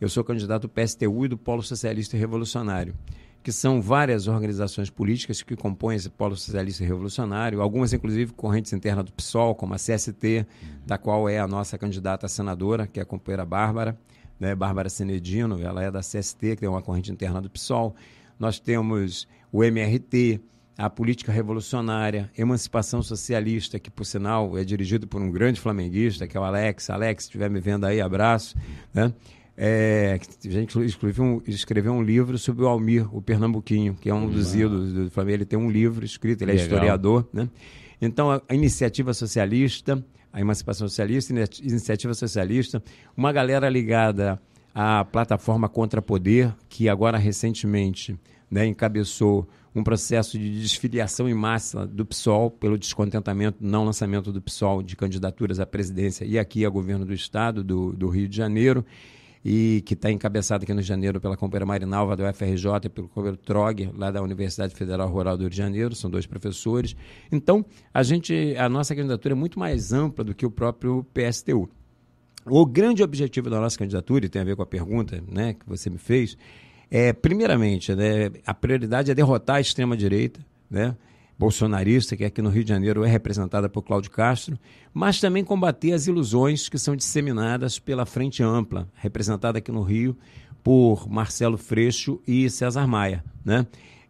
eu 0.00 0.08
sou 0.08 0.22
candidato 0.22 0.62
do 0.62 0.68
PSTU 0.68 1.24
e 1.24 1.28
do 1.28 1.36
Polo 1.36 1.62
Socialista 1.62 2.16
Revolucionário, 2.16 2.94
que 3.42 3.50
são 3.50 3.82
várias 3.82 4.28
organizações 4.28 4.88
políticas 4.88 5.42
que 5.42 5.56
compõem 5.56 5.96
esse 5.96 6.08
Polo 6.08 6.36
Socialista 6.36 6.84
Revolucionário, 6.84 7.60
algumas 7.60 7.92
inclusive 7.92 8.32
correntes 8.32 8.72
internas 8.72 9.06
do 9.06 9.12
PSOL, 9.12 9.56
como 9.56 9.74
a 9.74 9.76
CST, 9.76 10.46
da 10.86 10.96
qual 10.96 11.28
é 11.28 11.40
a 11.40 11.48
nossa 11.48 11.76
candidata 11.76 12.28
senadora, 12.28 12.86
que 12.86 13.00
é 13.00 13.02
a 13.02 13.06
companheira 13.06 13.44
Bárbara, 13.44 13.98
né, 14.40 14.54
Bárbara 14.54 14.88
Senedino, 14.88 15.60
ela 15.62 15.84
é 15.84 15.90
da 15.90 16.00
CST, 16.00 16.56
que 16.56 16.64
é 16.64 16.68
uma 16.68 16.80
corrente 16.80 17.12
interna 17.12 17.42
do 17.42 17.50
PSOL. 17.50 17.94
Nós 18.38 18.58
temos 18.58 19.28
o 19.52 19.62
MRT, 19.62 20.40
a 20.78 20.88
Política 20.88 21.30
Revolucionária, 21.30 22.30
Emancipação 22.36 23.02
Socialista, 23.02 23.78
que, 23.78 23.90
por 23.90 24.06
sinal, 24.06 24.56
é 24.56 24.64
dirigido 24.64 25.06
por 25.06 25.20
um 25.20 25.30
grande 25.30 25.60
flamenguista, 25.60 26.26
que 26.26 26.38
é 26.38 26.40
o 26.40 26.42
Alex. 26.42 26.88
Alex, 26.88 27.24
se 27.24 27.28
estiver 27.28 27.50
me 27.50 27.60
vendo 27.60 27.84
aí, 27.84 28.00
abraço. 28.00 28.56
Né? 28.94 29.12
É, 29.54 30.18
a 30.46 30.48
gente 30.48 30.78
escreveu 30.86 31.22
um, 31.22 31.42
escreveu 31.46 31.92
um 31.92 32.02
livro 32.02 32.38
sobre 32.38 32.64
o 32.64 32.68
Almir, 32.68 33.14
o 33.14 33.20
pernambuquinho, 33.20 33.94
que 33.94 34.08
é 34.08 34.14
um 34.14 34.26
dos 34.26 34.54
ídolos 34.54 34.94
do 34.94 35.10
Flamengo. 35.10 35.36
Ele 35.36 35.44
tem 35.44 35.58
um 35.58 35.70
livro 35.70 36.02
escrito, 36.02 36.40
ele 36.40 36.52
é 36.52 36.54
Legal. 36.54 36.66
historiador. 36.66 37.28
Né? 37.30 37.46
Então, 38.00 38.30
a, 38.30 38.40
a 38.48 38.54
Iniciativa 38.54 39.12
Socialista, 39.12 40.02
a 40.32 40.40
Emancipação 40.40 40.88
Socialista, 40.88 41.32
Iniciativa 41.62 42.14
Socialista, 42.14 42.82
uma 43.16 43.32
galera 43.32 43.68
ligada 43.68 44.40
a 44.74 45.04
plataforma 45.04 45.68
Contra 45.68 46.00
Poder, 46.00 46.54
que 46.68 46.88
agora 46.88 47.18
recentemente 47.18 48.18
né, 48.50 48.66
encabeçou 48.66 49.48
um 49.74 49.84
processo 49.84 50.38
de 50.38 50.60
desfiliação 50.60 51.28
em 51.28 51.34
massa 51.34 51.86
do 51.86 52.04
PSOL 52.04 52.50
pelo 52.50 52.76
descontentamento, 52.76 53.58
não 53.60 53.84
lançamento 53.84 54.32
do 54.32 54.42
PSOL 54.42 54.82
de 54.82 54.96
candidaturas 54.96 55.60
à 55.60 55.66
presidência 55.66 56.24
e 56.24 56.38
aqui 56.38 56.64
a 56.64 56.68
governo 56.68 57.04
do 57.04 57.14
Estado 57.14 57.62
do, 57.62 57.92
do 57.92 58.08
Rio 58.08 58.28
de 58.28 58.36
Janeiro, 58.36 58.84
e 59.44 59.82
que 59.86 59.94
está 59.94 60.10
encabeçado 60.10 60.64
aqui 60.64 60.74
no 60.74 60.82
janeiro 60.82 61.20
pela 61.20 61.36
companheira 61.36 61.64
Marinalva 61.64 62.14
do 62.14 62.22
FRJ 62.32 62.66
e 62.84 62.88
pelo 62.88 63.08
companheiro 63.08 63.38
Trog, 63.38 63.90
lá 63.96 64.10
da 64.10 64.22
Universidade 64.22 64.74
Federal 64.74 65.08
Rural 65.08 65.36
do 65.36 65.42
Rio 65.42 65.50
de 65.50 65.56
Janeiro, 65.56 65.94
são 65.94 66.10
dois 66.10 66.26
professores. 66.26 66.94
Então, 67.32 67.64
a 67.92 68.02
gente, 68.02 68.54
a 68.56 68.68
nossa 68.68 68.94
candidatura 68.94 69.34
é 69.34 69.36
muito 69.36 69.58
mais 69.58 69.92
ampla 69.92 70.22
do 70.22 70.34
que 70.34 70.44
o 70.44 70.50
próprio 70.50 71.06
PSTU. 71.14 71.68
O 72.46 72.66
grande 72.66 73.02
objetivo 73.02 73.48
da 73.48 73.60
nossa 73.60 73.78
candidatura, 73.78 74.26
e 74.26 74.28
tem 74.28 74.42
a 74.42 74.44
ver 74.44 74.56
com 74.56 74.62
a 74.62 74.66
pergunta 74.66 75.22
né, 75.26 75.54
que 75.54 75.66
você 75.66 75.88
me 75.88 75.98
fez, 75.98 76.36
é, 76.90 77.12
primeiramente, 77.12 77.94
né, 77.94 78.30
a 78.44 78.52
prioridade 78.52 79.10
é 79.10 79.14
derrotar 79.14 79.56
a 79.56 79.60
extrema-direita, 79.60 80.44
né, 80.70 80.96
bolsonarista, 81.40 82.14
que 82.18 82.22
aqui 82.22 82.42
no 82.42 82.50
Rio 82.50 82.62
de 82.62 82.68
Janeiro 82.68 83.02
é 83.02 83.08
representada 83.08 83.66
por 83.66 83.80
Cláudio 83.80 84.10
Castro, 84.10 84.58
mas 84.92 85.18
também 85.18 85.42
combater 85.42 85.94
as 85.94 86.06
ilusões 86.06 86.68
que 86.68 86.78
são 86.78 86.94
disseminadas 86.94 87.78
pela 87.78 88.04
Frente 88.04 88.42
Ampla, 88.42 88.86
representada 88.94 89.56
aqui 89.56 89.72
no 89.72 89.82
Rio 89.82 90.14
por 90.62 91.08
Marcelo 91.08 91.56
Freixo 91.56 92.20
e 92.28 92.50
César 92.50 92.86
Maia, 92.86 93.24
né? 93.42 93.66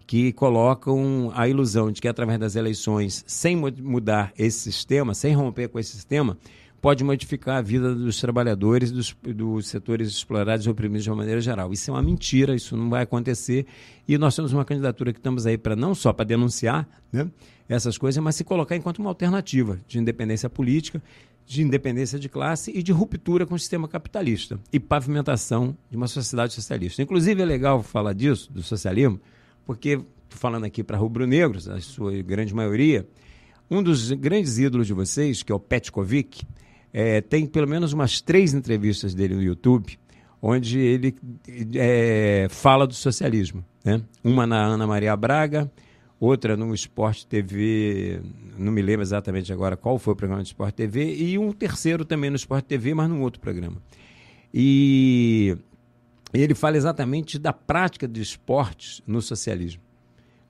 que 0.09 0.33
colocam 0.33 1.31
a 1.33 1.47
ilusão 1.47 1.93
de 1.93 2.01
que 2.01 2.09
através 2.09 2.37
das 2.41 2.57
eleições, 2.57 3.23
sem 3.29 3.55
mudar 3.55 4.33
esse 4.37 4.59
sistema, 4.59 5.15
sem 5.15 5.33
romper 5.33 5.69
com 5.69 5.79
esse 5.79 5.93
sistema, 5.93 6.37
pode 6.81 7.05
modificar 7.05 7.59
a 7.59 7.63
vida 7.63 7.95
dos 7.95 8.19
trabalhadores 8.21 8.91
dos, 8.91 9.15
dos 9.23 9.69
setores 9.69 10.09
explorados 10.09 10.65
e 10.65 10.71
oprimidos 10.71 11.05
de 11.05 11.11
uma 11.11 11.17
maneira 11.17 11.41
geral. 11.41 11.73
Isso 11.73 11.91
é 11.91 11.95
uma 11.95 12.03
mentira, 12.03 12.55
isso 12.55 12.77
não 12.77 12.89
vai 12.89 13.03
acontecer. 13.03 13.67
E 14.09 14.17
nós 14.17 14.35
temos 14.35 14.53
uma 14.53 14.65
candidatura 14.65 15.13
que 15.13 15.19
estamos 15.19 15.47
aí 15.47 15.59
para 15.59 15.77
não 15.77 15.95
só 15.95 16.13
para 16.13 16.25
denunciar 16.25 16.89
né, 17.13 17.31
essas 17.69 17.99
coisas, 17.99 18.23
mas 18.23 18.37
se 18.37 18.45
colocar 18.45 18.77
enquanto 18.77 18.99
uma 18.99 19.11
alternativa 19.11 19.79
de 19.87 19.99
independência 19.99 20.49
política, 20.49 21.03
de 21.47 21.63
independência 21.63 22.19
de 22.19 22.29
classe 22.29 22.71
e 22.75 22.83
de 22.83 22.93
ruptura 22.93 23.45
com 23.45 23.55
o 23.55 23.59
sistema 23.59 23.89
capitalista 23.89 24.59
e 24.73 24.81
pavimentação 24.81 25.77
de 25.91 25.97
uma 25.97 26.07
sociedade 26.07 26.55
socialista. 26.55 27.03
Inclusive 27.03 27.43
é 27.43 27.45
legal 27.45 27.83
falar 27.83 28.13
disso, 28.13 28.51
do 28.53 28.63
socialismo, 28.63 29.21
porque, 29.67 30.01
falando 30.29 30.65
aqui 30.65 30.83
para 30.83 30.97
rubro-negros, 30.97 31.69
a 31.69 31.81
sua 31.81 32.23
grande 32.23 32.55
maioria, 32.55 33.07
um 33.71 33.83
dos 33.83 34.11
grandes 34.13 34.59
ídolos 34.59 34.87
de 34.87 34.93
vocês, 34.93 35.43
que 35.43 35.53
é 35.53 35.55
o 35.55 35.61
Petkovic, 35.61 36.45
é, 36.93 37.21
tem 37.21 37.47
pelo 37.47 37.69
menos 37.69 37.93
umas 37.93 38.21
três 38.21 38.55
entrevistas 38.55 39.15
dele 39.15 39.35
no 39.35 39.43
YouTube, 39.43 39.99
onde 40.43 40.79
ele 40.79 41.15
é, 41.75 42.47
fala 42.51 42.87
do 42.87 42.95
socialismo. 42.95 43.65
Né? 43.85 44.03
Uma 44.23 44.47
na 44.47 44.65
Ana 44.65 44.87
Maria 44.87 45.17
Braga, 45.17 45.71
outra 46.19 46.57
no 46.57 46.75
Esporte 46.75 47.27
TV, 47.27 48.21
não 48.59 48.73
me 48.73 48.83
lembro 48.83 49.03
exatamente 49.03 49.53
agora 49.53 49.77
qual 49.77 49.99
foi 49.99 50.13
o 50.13 50.17
programa 50.17 50.43
do 50.43 50.47
Esporte 50.47 50.75
TV, 50.75 51.15
e 51.15 51.39
um 51.39 51.53
terceiro 51.53 52.05
também 52.05 52.31
no 52.31 52.37
Esporte 52.37 52.67
TV, 52.67 52.95
mas 52.95 53.09
num 53.09 53.23
outro 53.23 53.41
programa. 53.41 53.77
E 54.53 55.57
ele 56.33 56.55
fala 56.55 56.77
exatamente 56.77 57.39
da 57.39 57.53
prática 57.53 58.07
de 58.07 58.21
esportes 58.21 59.03
no 59.07 59.23
socialismo. 59.23 59.83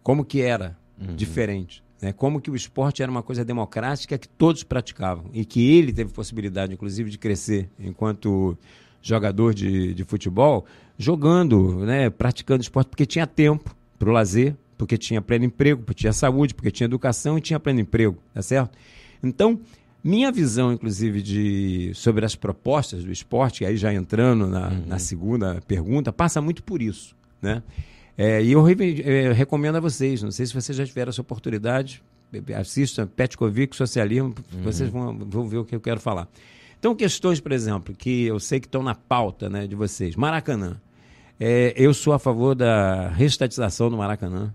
Como 0.03 0.25
que 0.25 0.41
era 0.41 0.77
uhum. 0.99 1.15
diferente. 1.15 1.83
Né? 2.01 2.13
Como 2.13 2.41
que 2.41 2.51
o 2.51 2.57
esporte 2.57 3.03
era 3.03 3.11
uma 3.11 3.23
coisa 3.23 3.45
democrática 3.45 4.17
que 4.17 4.29
todos 4.29 4.63
praticavam 4.63 5.27
e 5.33 5.45
que 5.45 5.71
ele 5.77 5.93
teve 5.93 6.13
possibilidade, 6.13 6.73
inclusive, 6.73 7.11
de 7.11 7.19
crescer 7.19 7.69
enquanto 7.79 8.57
jogador 9.03 9.55
de, 9.55 9.95
de 9.95 10.05
futebol, 10.05 10.67
jogando, 10.97 11.85
né? 11.85 12.11
praticando 12.11 12.63
esporte, 12.63 12.89
porque 12.89 13.07
tinha 13.07 13.27
tempo 13.27 13.75
para 13.99 14.09
o 14.09 14.13
lazer, 14.13 14.57
porque 14.77 14.97
tinha 14.97 15.21
pleno 15.21 15.45
emprego, 15.45 15.83
porque 15.83 16.01
tinha 16.01 16.13
saúde, 16.13 16.55
porque 16.55 16.71
tinha 16.71 16.87
educação 16.87 17.37
e 17.37 17.41
tinha 17.41 17.61
pleno 17.61 17.81
emprego, 17.81 18.19
tá 18.33 18.41
certo? 18.41 18.77
Então, 19.23 19.61
minha 20.03 20.33
visão, 20.33 20.73
inclusive, 20.73 21.21
de, 21.21 21.93
sobre 21.95 22.25
as 22.25 22.35
propostas 22.35 23.05
do 23.05 23.13
esporte, 23.13 23.65
aí 23.65 23.77
já 23.77 23.93
entrando 23.93 24.47
na, 24.47 24.69
uhum. 24.69 24.83
na 24.87 24.99
segunda 24.99 25.61
pergunta, 25.67 26.11
passa 26.11 26.41
muito 26.41 26.63
por 26.63 26.81
isso, 26.81 27.15
né? 27.43 27.63
É, 28.23 28.43
e 28.43 28.53
eu, 28.53 28.63
é, 28.69 29.33
recomendo 29.33 29.77
a 29.77 29.81
vocês, 29.81 30.23
não 30.23 30.31
sei 30.31 30.45
se 30.45 30.53
vocês 30.53 30.77
já 30.77 30.85
tiveram 30.85 31.09
essa 31.09 31.23
oportunidade, 31.23 32.03
assistam 32.55 33.07
Petkovic, 33.07 33.75
Socialismo, 33.75 34.35
uhum. 34.53 34.63
vocês 34.63 34.91
vão, 34.91 35.17
vão 35.19 35.49
ver 35.49 35.57
o 35.57 35.65
que 35.65 35.75
eu 35.75 35.81
quero 35.81 35.99
falar. 35.99 36.29
Então, 36.79 36.95
questões, 36.95 37.41
por 37.41 37.51
exemplo, 37.51 37.95
que 37.95 38.27
eu 38.27 38.39
sei 38.39 38.61
que 38.61 38.67
estão 38.67 38.83
na 38.83 38.95
pauta 38.95 39.49
né, 39.49 39.67
de 39.67 39.75
vocês. 39.75 40.17
Maracanã. 40.17 40.79
É, 41.39 41.73
eu 41.75 41.95
sou 41.95 42.13
a 42.13 42.19
favor 42.19 42.55
da 42.55 43.09
restatização 43.09 43.89
do 43.89 43.97
Maracanã. 43.97 44.53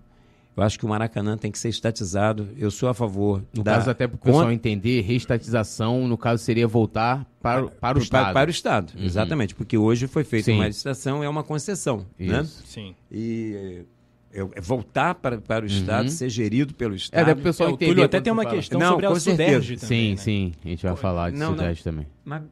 Eu 0.56 0.62
acho 0.62 0.78
que 0.78 0.86
o 0.86 0.88
Maracanã 0.88 1.36
tem 1.36 1.52
que 1.52 1.58
ser 1.58 1.68
estatizado. 1.68 2.48
Eu 2.56 2.70
sou 2.70 2.88
a 2.88 2.94
favor. 2.94 3.42
No 3.52 3.62
da... 3.62 3.74
caso, 3.74 3.90
até 3.90 4.06
para 4.06 4.16
o 4.16 4.18
pessoal 4.18 4.50
entender, 4.50 5.02
reestatização, 5.02 6.08
no 6.08 6.16
caso, 6.16 6.42
seria 6.42 6.66
voltar 6.66 7.26
para, 7.42 7.66
para 7.66 7.98
o 7.98 8.00
Estado. 8.00 8.24
Para, 8.24 8.32
para 8.32 8.48
o 8.48 8.50
Estado, 8.50 8.92
uhum. 8.96 9.04
exatamente. 9.04 9.54
Porque 9.54 9.76
hoje 9.76 10.06
foi 10.06 10.24
feita 10.24 10.50
uma 10.52 10.66
licitação, 10.66 11.22
é 11.22 11.28
uma 11.28 11.42
concessão. 11.42 12.06
Né? 12.18 12.40
Isso. 12.40 12.60
Né? 12.60 12.64
Sim. 12.64 12.94
E 13.12 13.84
é, 14.32 14.40
é 14.40 14.60
voltar 14.60 15.14
para, 15.16 15.38
para 15.38 15.64
o 15.64 15.66
Estado, 15.66 16.04
uhum. 16.04 16.10
ser 16.10 16.30
gerido 16.30 16.74
pelo 16.74 16.94
é, 16.94 16.96
Estado. 16.96 17.28
É, 17.28 17.32
o 17.34 17.36
pessoal 17.36 17.70
é, 17.70 17.72
entender. 17.72 18.02
até 18.02 18.20
tem 18.20 18.32
uma 18.32 18.42
fala. 18.42 18.54
questão 18.54 18.80
não, 18.80 18.90
sobre 18.92 19.06
a 19.06 19.14
Sudeste 19.20 19.76
também. 19.76 19.88
Sim, 19.88 20.10
né? 20.10 20.16
sim. 20.16 20.52
A 20.64 20.68
gente 20.68 20.82
vai 20.86 20.96
falar 20.96 21.30
de 21.30 21.38
não, 21.38 21.50
Sudeste 21.50 21.86
não, 21.86 21.92
também. 21.92 22.06
Mas 22.24 22.42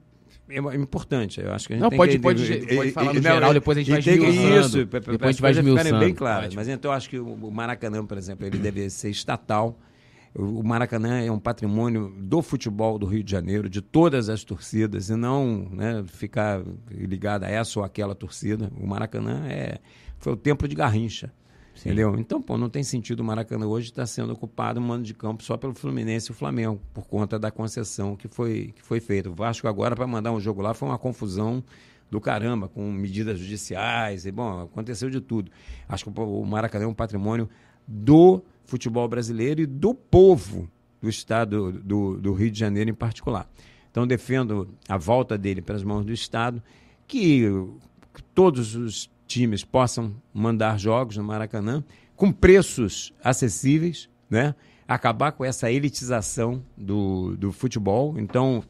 é, 0.48 0.58
é 0.58 0.76
importante. 0.76 1.40
Eu 1.40 1.52
acho 1.52 1.66
que 1.66 1.74
a 1.74 1.76
gente 1.76 1.82
não, 1.82 1.90
tem 1.90 1.96
pode, 1.96 2.12
que... 2.12 2.18
pode, 2.18 2.66
pode 2.74 2.90
falar 2.92 3.14
no 3.14 3.20
não, 3.20 3.22
geral, 3.22 3.54
depois 3.54 3.78
a 3.78 3.80
gente 3.80 3.90
vai 3.90 4.00
esmiuçando. 4.00 4.66
Isso, 4.66 4.84
depois 4.84 5.20
a 5.20 5.30
gente 5.30 5.42
vai 5.42 5.50
esmiuçando. 5.52 5.98
bem 5.98 6.14
claro. 6.14 6.48
Mas 6.54 6.68
então 6.68 6.90
eu 6.90 6.96
acho 6.96 7.08
que 7.08 7.18
o 7.18 7.50
Maracanã, 7.50 8.04
por 8.04 8.18
exemplo, 8.18 8.46
ele 8.46 8.58
deve 8.58 8.88
ser 8.90 9.10
estatal. 9.10 9.78
O 10.34 10.64
Maracanã 10.64 11.20
é 11.20 11.30
um 11.30 11.38
patrimônio 11.38 12.12
do 12.18 12.42
futebol 12.42 12.98
do 12.98 13.06
Rio 13.06 13.22
de 13.22 13.30
Janeiro, 13.30 13.68
de 13.68 13.80
todas 13.80 14.28
as 14.28 14.42
torcidas, 14.42 15.08
e 15.08 15.14
não 15.14 15.68
né, 15.70 16.04
ficar 16.08 16.60
ligado 16.90 17.44
a 17.44 17.48
essa 17.48 17.78
ou 17.78 17.84
aquela 17.84 18.16
torcida. 18.16 18.70
O 18.76 18.86
Maracanã 18.86 19.46
é, 19.46 19.78
foi 20.18 20.32
o 20.32 20.36
templo 20.36 20.66
de 20.66 20.74
Garrincha. 20.74 21.32
Sim. 21.74 21.88
Entendeu? 21.88 22.16
Então, 22.18 22.40
pô, 22.40 22.56
não 22.56 22.68
tem 22.68 22.82
sentido 22.82 23.20
o 23.20 23.24
Maracanã 23.24 23.66
hoje 23.66 23.88
estar 23.88 24.06
sendo 24.06 24.32
ocupado 24.32 24.80
um 24.80 24.82
mano 24.84 25.02
de 25.02 25.12
campo 25.12 25.42
só 25.42 25.56
pelo 25.56 25.74
Fluminense 25.74 26.30
e 26.30 26.32
o 26.32 26.34
Flamengo, 26.34 26.80
por 26.92 27.06
conta 27.06 27.38
da 27.38 27.50
concessão 27.50 28.16
que 28.16 28.28
foi, 28.28 28.72
que 28.76 28.82
foi 28.82 29.00
feita. 29.00 29.28
O 29.28 29.34
Vasco 29.34 29.66
agora, 29.66 29.96
para 29.96 30.06
mandar 30.06 30.32
um 30.32 30.40
jogo 30.40 30.62
lá, 30.62 30.72
foi 30.72 30.88
uma 30.88 30.98
confusão 30.98 31.64
do 32.10 32.20
caramba, 32.20 32.68
com 32.68 32.92
medidas 32.92 33.38
judiciais, 33.40 34.24
e 34.24 34.30
bom, 34.30 34.62
aconteceu 34.62 35.10
de 35.10 35.20
tudo. 35.20 35.50
Acho 35.88 36.04
que 36.04 36.20
o 36.20 36.44
Maracanã 36.44 36.84
é 36.84 36.88
um 36.88 36.94
patrimônio 36.94 37.48
do 37.86 38.42
futebol 38.64 39.08
brasileiro 39.08 39.62
e 39.62 39.66
do 39.66 39.94
povo 39.94 40.70
do 41.02 41.08
estado 41.08 41.72
do, 41.72 42.16
do 42.18 42.32
Rio 42.32 42.50
de 42.50 42.58
Janeiro 42.58 42.88
em 42.88 42.94
particular. 42.94 43.50
Então, 43.90 44.06
defendo 44.06 44.68
a 44.88 44.96
volta 44.96 45.36
dele 45.36 45.60
para 45.60 45.76
as 45.76 45.84
mãos 45.84 46.04
do 46.04 46.12
Estado, 46.12 46.62
que 47.06 47.44
todos 48.34 48.74
os 48.74 49.10
times 49.26 49.64
possam 49.64 50.14
mandar 50.32 50.78
jogos 50.78 51.16
no 51.16 51.24
Maracanã 51.24 51.82
com 52.16 52.30
preços 52.30 53.12
acessíveis, 53.22 54.08
né? 54.30 54.54
acabar 54.86 55.32
com 55.32 55.44
essa 55.44 55.70
elitização 55.70 56.62
do, 56.76 57.36
do 57.36 57.52
futebol. 57.52 58.18
Então, 58.18 58.62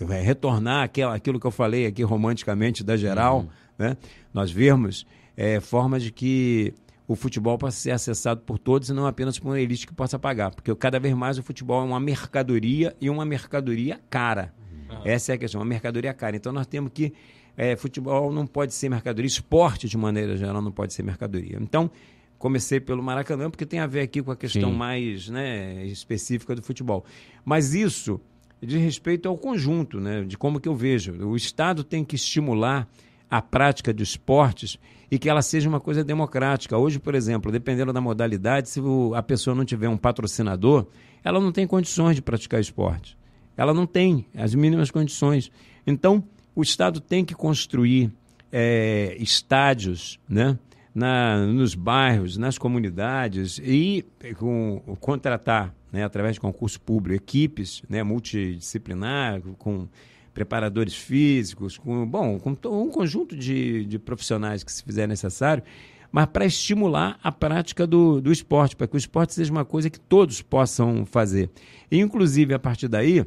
é, 0.00 0.20
retornar 0.20 0.82
aquilo, 0.82 1.10
aquilo 1.10 1.40
que 1.40 1.46
eu 1.46 1.50
falei 1.50 1.86
aqui 1.86 2.02
romanticamente 2.02 2.82
da 2.82 2.96
geral, 2.96 3.40
uhum. 3.40 3.48
né? 3.78 3.96
nós 4.32 4.50
vermos 4.50 5.06
é, 5.36 5.60
formas 5.60 6.02
de 6.02 6.10
que 6.10 6.74
o 7.06 7.14
futebol 7.14 7.58
possa 7.58 7.76
ser 7.76 7.90
acessado 7.90 8.40
por 8.40 8.58
todos 8.58 8.88
e 8.88 8.92
não 8.92 9.06
apenas 9.06 9.38
por 9.38 9.48
uma 9.48 9.60
elite 9.60 9.86
que 9.86 9.94
possa 9.94 10.18
pagar. 10.18 10.50
Porque 10.50 10.74
cada 10.74 10.98
vez 10.98 11.14
mais 11.14 11.38
o 11.38 11.42
futebol 11.42 11.82
é 11.82 11.84
uma 11.84 12.00
mercadoria 12.00 12.96
e 13.00 13.10
uma 13.10 13.24
mercadoria 13.24 14.00
cara. 14.08 14.54
Uhum. 14.90 15.02
Essa 15.04 15.32
é 15.32 15.34
a 15.34 15.38
questão, 15.38 15.60
uma 15.60 15.66
mercadoria 15.66 16.14
cara. 16.14 16.36
Então 16.36 16.52
nós 16.52 16.66
temos 16.66 16.90
que 16.92 17.12
é, 17.56 17.76
futebol 17.76 18.32
não 18.32 18.46
pode 18.46 18.74
ser 18.74 18.88
mercadoria, 18.88 19.26
esporte 19.26 19.88
de 19.88 19.96
maneira 19.96 20.36
geral 20.36 20.60
não 20.60 20.72
pode 20.72 20.92
ser 20.92 21.02
mercadoria. 21.02 21.58
Então, 21.60 21.90
comecei 22.38 22.80
pelo 22.80 23.02
Maracanã 23.02 23.50
porque 23.50 23.64
tem 23.64 23.80
a 23.80 23.86
ver 23.86 24.00
aqui 24.00 24.22
com 24.22 24.30
a 24.30 24.36
questão 24.36 24.70
Sim. 24.70 24.76
mais 24.76 25.28
né, 25.28 25.84
específica 25.86 26.54
do 26.54 26.62
futebol. 26.62 27.04
Mas 27.44 27.74
isso 27.74 28.20
diz 28.60 28.80
respeito 28.80 29.28
ao 29.28 29.36
conjunto, 29.36 30.00
né, 30.00 30.24
de 30.24 30.36
como 30.36 30.60
que 30.60 30.68
eu 30.68 30.74
vejo. 30.74 31.12
O 31.26 31.36
Estado 31.36 31.84
tem 31.84 32.04
que 32.04 32.16
estimular 32.16 32.88
a 33.30 33.40
prática 33.40 33.92
de 33.92 34.02
esportes 34.02 34.78
e 35.10 35.18
que 35.18 35.28
ela 35.28 35.42
seja 35.42 35.68
uma 35.68 35.80
coisa 35.80 36.02
democrática. 36.02 36.76
Hoje, 36.76 36.98
por 36.98 37.14
exemplo, 37.14 37.52
dependendo 37.52 37.92
da 37.92 38.00
modalidade, 38.00 38.68
se 38.68 38.80
a 39.14 39.22
pessoa 39.22 39.54
não 39.54 39.64
tiver 39.64 39.88
um 39.88 39.96
patrocinador, 39.96 40.86
ela 41.22 41.40
não 41.40 41.52
tem 41.52 41.66
condições 41.66 42.16
de 42.16 42.22
praticar 42.22 42.60
esporte. 42.60 43.16
Ela 43.56 43.72
não 43.72 43.86
tem 43.86 44.26
as 44.36 44.54
mínimas 44.54 44.90
condições. 44.90 45.50
Então, 45.86 46.24
o 46.54 46.62
Estado 46.62 47.00
tem 47.00 47.24
que 47.24 47.34
construir 47.34 48.12
é, 48.52 49.16
estádios 49.18 50.20
né, 50.28 50.58
na, 50.94 51.44
nos 51.46 51.74
bairros, 51.74 52.36
nas 52.36 52.56
comunidades 52.56 53.60
e 53.62 54.04
com, 54.38 54.80
contratar, 55.00 55.74
né, 55.92 56.04
através 56.04 56.34
de 56.34 56.40
concurso 56.40 56.80
público, 56.80 57.16
equipes 57.16 57.82
né, 57.88 58.02
multidisciplinar, 58.02 59.40
com 59.58 59.88
preparadores 60.32 60.94
físicos, 60.94 61.78
com, 61.78 62.06
bom, 62.06 62.38
com 62.38 62.50
um 62.66 62.90
conjunto 62.90 63.36
de, 63.36 63.84
de 63.84 63.98
profissionais 63.98 64.62
que 64.62 64.72
se 64.72 64.82
fizer 64.82 65.06
necessário, 65.06 65.62
mas 66.10 66.26
para 66.26 66.44
estimular 66.44 67.18
a 67.22 67.32
prática 67.32 67.86
do, 67.86 68.20
do 68.20 68.30
esporte, 68.30 68.76
para 68.76 68.86
que 68.86 68.94
o 68.94 68.98
esporte 68.98 69.34
seja 69.34 69.50
uma 69.50 69.64
coisa 69.64 69.90
que 69.90 69.98
todos 69.98 70.42
possam 70.42 71.04
fazer. 71.04 71.50
E, 71.90 71.98
inclusive, 71.98 72.54
a 72.54 72.58
partir 72.58 72.86
daí, 72.86 73.24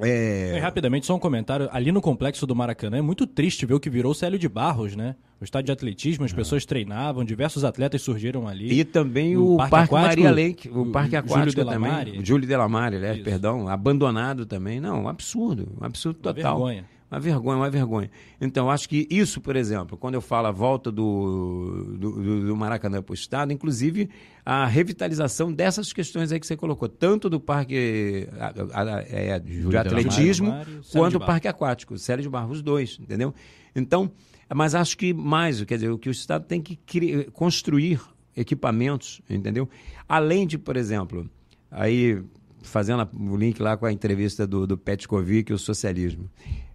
é... 0.00 0.56
E, 0.56 0.58
rapidamente, 0.58 1.06
só 1.06 1.14
um 1.14 1.18
comentário. 1.18 1.68
Ali 1.72 1.90
no 1.90 2.00
complexo 2.00 2.46
do 2.46 2.54
Maracanã 2.54 2.98
é 2.98 3.02
muito 3.02 3.26
triste 3.26 3.66
ver 3.66 3.74
o 3.74 3.80
que 3.80 3.90
virou 3.90 4.12
o 4.12 4.14
Célio 4.14 4.38
de 4.38 4.48
Barros, 4.48 4.94
né? 4.94 5.16
O 5.40 5.44
estádio 5.44 5.66
de 5.66 5.72
atletismo, 5.72 6.24
as 6.24 6.32
pessoas 6.32 6.64
treinavam, 6.64 7.24
diversos 7.24 7.64
atletas 7.64 8.02
surgiram 8.02 8.48
ali. 8.48 8.72
E 8.72 8.84
também 8.84 9.36
o, 9.36 9.54
o 9.54 9.56
Parque, 9.56 9.70
Parque 9.70 9.94
Aquático, 9.94 10.22
Maria 10.22 10.30
Lenk, 10.30 10.68
o, 10.68 10.86
Parque 10.86 11.16
Aquático 11.16 11.50
Júlio 11.50 11.64
também. 11.64 12.24
Júlio 12.24 12.48
Delamare, 12.48 12.96
aliás, 12.96 13.18
perdão, 13.20 13.68
abandonado 13.68 14.46
também. 14.46 14.80
Não, 14.80 15.04
um 15.04 15.08
absurdo, 15.08 15.68
um 15.80 15.84
absurdo 15.84 16.18
total. 16.18 16.56
Uma 16.56 16.66
vergonha. 16.66 16.98
Uma 17.10 17.20
vergonha, 17.20 17.56
uma 17.56 17.70
vergonha. 17.70 18.10
Então, 18.38 18.70
acho 18.70 18.86
que 18.88 19.06
isso, 19.10 19.40
por 19.40 19.56
exemplo, 19.56 19.96
quando 19.96 20.14
eu 20.14 20.20
falo 20.20 20.46
a 20.46 20.50
volta 20.50 20.92
do, 20.92 21.96
do, 21.98 22.46
do 22.46 22.56
Maracanã 22.56 23.00
para 23.00 23.12
o 23.12 23.14
Estado, 23.14 23.50
inclusive 23.50 24.10
a 24.50 24.64
revitalização 24.64 25.52
dessas 25.52 25.92
questões 25.92 26.32
aí 26.32 26.40
que 26.40 26.46
você 26.46 26.56
colocou, 26.56 26.88
tanto 26.88 27.28
do 27.28 27.38
parque 27.38 28.26
a, 28.40 28.80
a, 28.80 28.96
a, 28.96 29.02
é, 29.02 29.38
de 29.38 29.76
atletismo, 29.76 30.54
quanto 30.90 31.18
do 31.18 31.20
parque 31.26 31.46
aquático, 31.46 31.98
Série 31.98 32.22
de 32.22 32.30
Barros, 32.30 32.56
os 32.56 32.62
dois, 32.62 32.98
entendeu? 32.98 33.34
Então, 33.76 34.10
mas 34.54 34.74
acho 34.74 34.96
que 34.96 35.12
mais, 35.12 35.62
quer 35.64 35.74
dizer, 35.74 35.90
o 35.90 35.98
que 35.98 36.08
o 36.08 36.10
Estado 36.10 36.46
tem 36.46 36.62
que 36.62 36.76
criar, 36.76 37.30
construir 37.30 38.00
equipamentos, 38.34 39.20
entendeu? 39.28 39.68
Além 40.08 40.46
de, 40.46 40.56
por 40.56 40.78
exemplo, 40.78 41.28
aí 41.70 42.18
fazendo 42.62 43.06
o 43.20 43.36
link 43.36 43.60
lá 43.60 43.76
com 43.76 43.84
a 43.84 43.92
entrevista 43.92 44.46
do, 44.46 44.66
do 44.66 44.78
Petkovic 44.78 45.52
e 45.52 45.54
o 45.54 45.58
socialismo. 45.58 46.26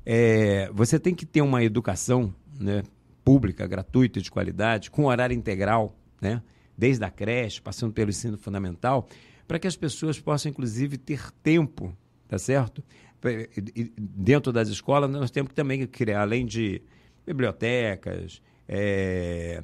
É, 0.05 0.69
você 0.71 0.99
tem 0.99 1.15
que 1.15 1.25
ter 1.25 1.41
uma 1.41 1.63
educação 1.63 2.31
né, 2.59 2.83
pública, 3.25 3.65
gratuita, 3.65 4.21
de 4.21 4.29
qualidade, 4.29 4.91
com 4.91 5.05
horário 5.05 5.35
integral, 5.35 5.97
né, 6.21 6.39
desde 6.77 7.03
a 7.03 7.09
creche, 7.09 7.61
passando 7.61 7.93
pelo 7.93 8.09
ensino 8.09 8.37
fundamental, 8.37 9.07
para 9.47 9.59
que 9.59 9.67
as 9.67 9.75
pessoas 9.75 10.19
possam, 10.19 10.49
inclusive, 10.49 10.97
ter 10.97 11.31
tempo, 11.43 11.95
tá 12.27 12.37
certo? 12.37 12.83
Dentro 13.97 14.51
das 14.51 14.67
escolas, 14.67 15.09
nós 15.09 15.31
temos 15.31 15.49
que 15.49 15.55
também 15.55 15.85
criar, 15.87 16.21
além 16.21 16.45
de 16.45 16.81
bibliotecas, 17.25 18.41
é, 18.67 19.63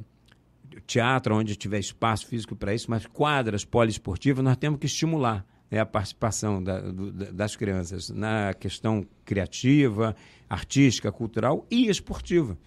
teatro, 0.85 1.35
onde 1.35 1.55
tiver 1.55 1.79
espaço 1.79 2.25
físico 2.27 2.55
para 2.55 2.73
isso, 2.73 2.89
mas 2.89 3.05
quadras 3.05 3.65
poliesportivas, 3.65 4.43
nós 4.43 4.57
temos 4.57 4.79
que 4.79 4.85
estimular 4.85 5.45
né, 5.69 5.79
a 5.79 5.85
participação 5.85 6.63
da, 6.63 6.79
do, 6.79 7.11
das 7.11 7.55
crianças 7.55 8.09
na 8.09 8.53
questão 8.53 9.05
criativa, 9.25 10.15
artística, 10.49 11.11
cultural 11.11 11.65
e 11.69 11.87
esportiva. 11.87 12.57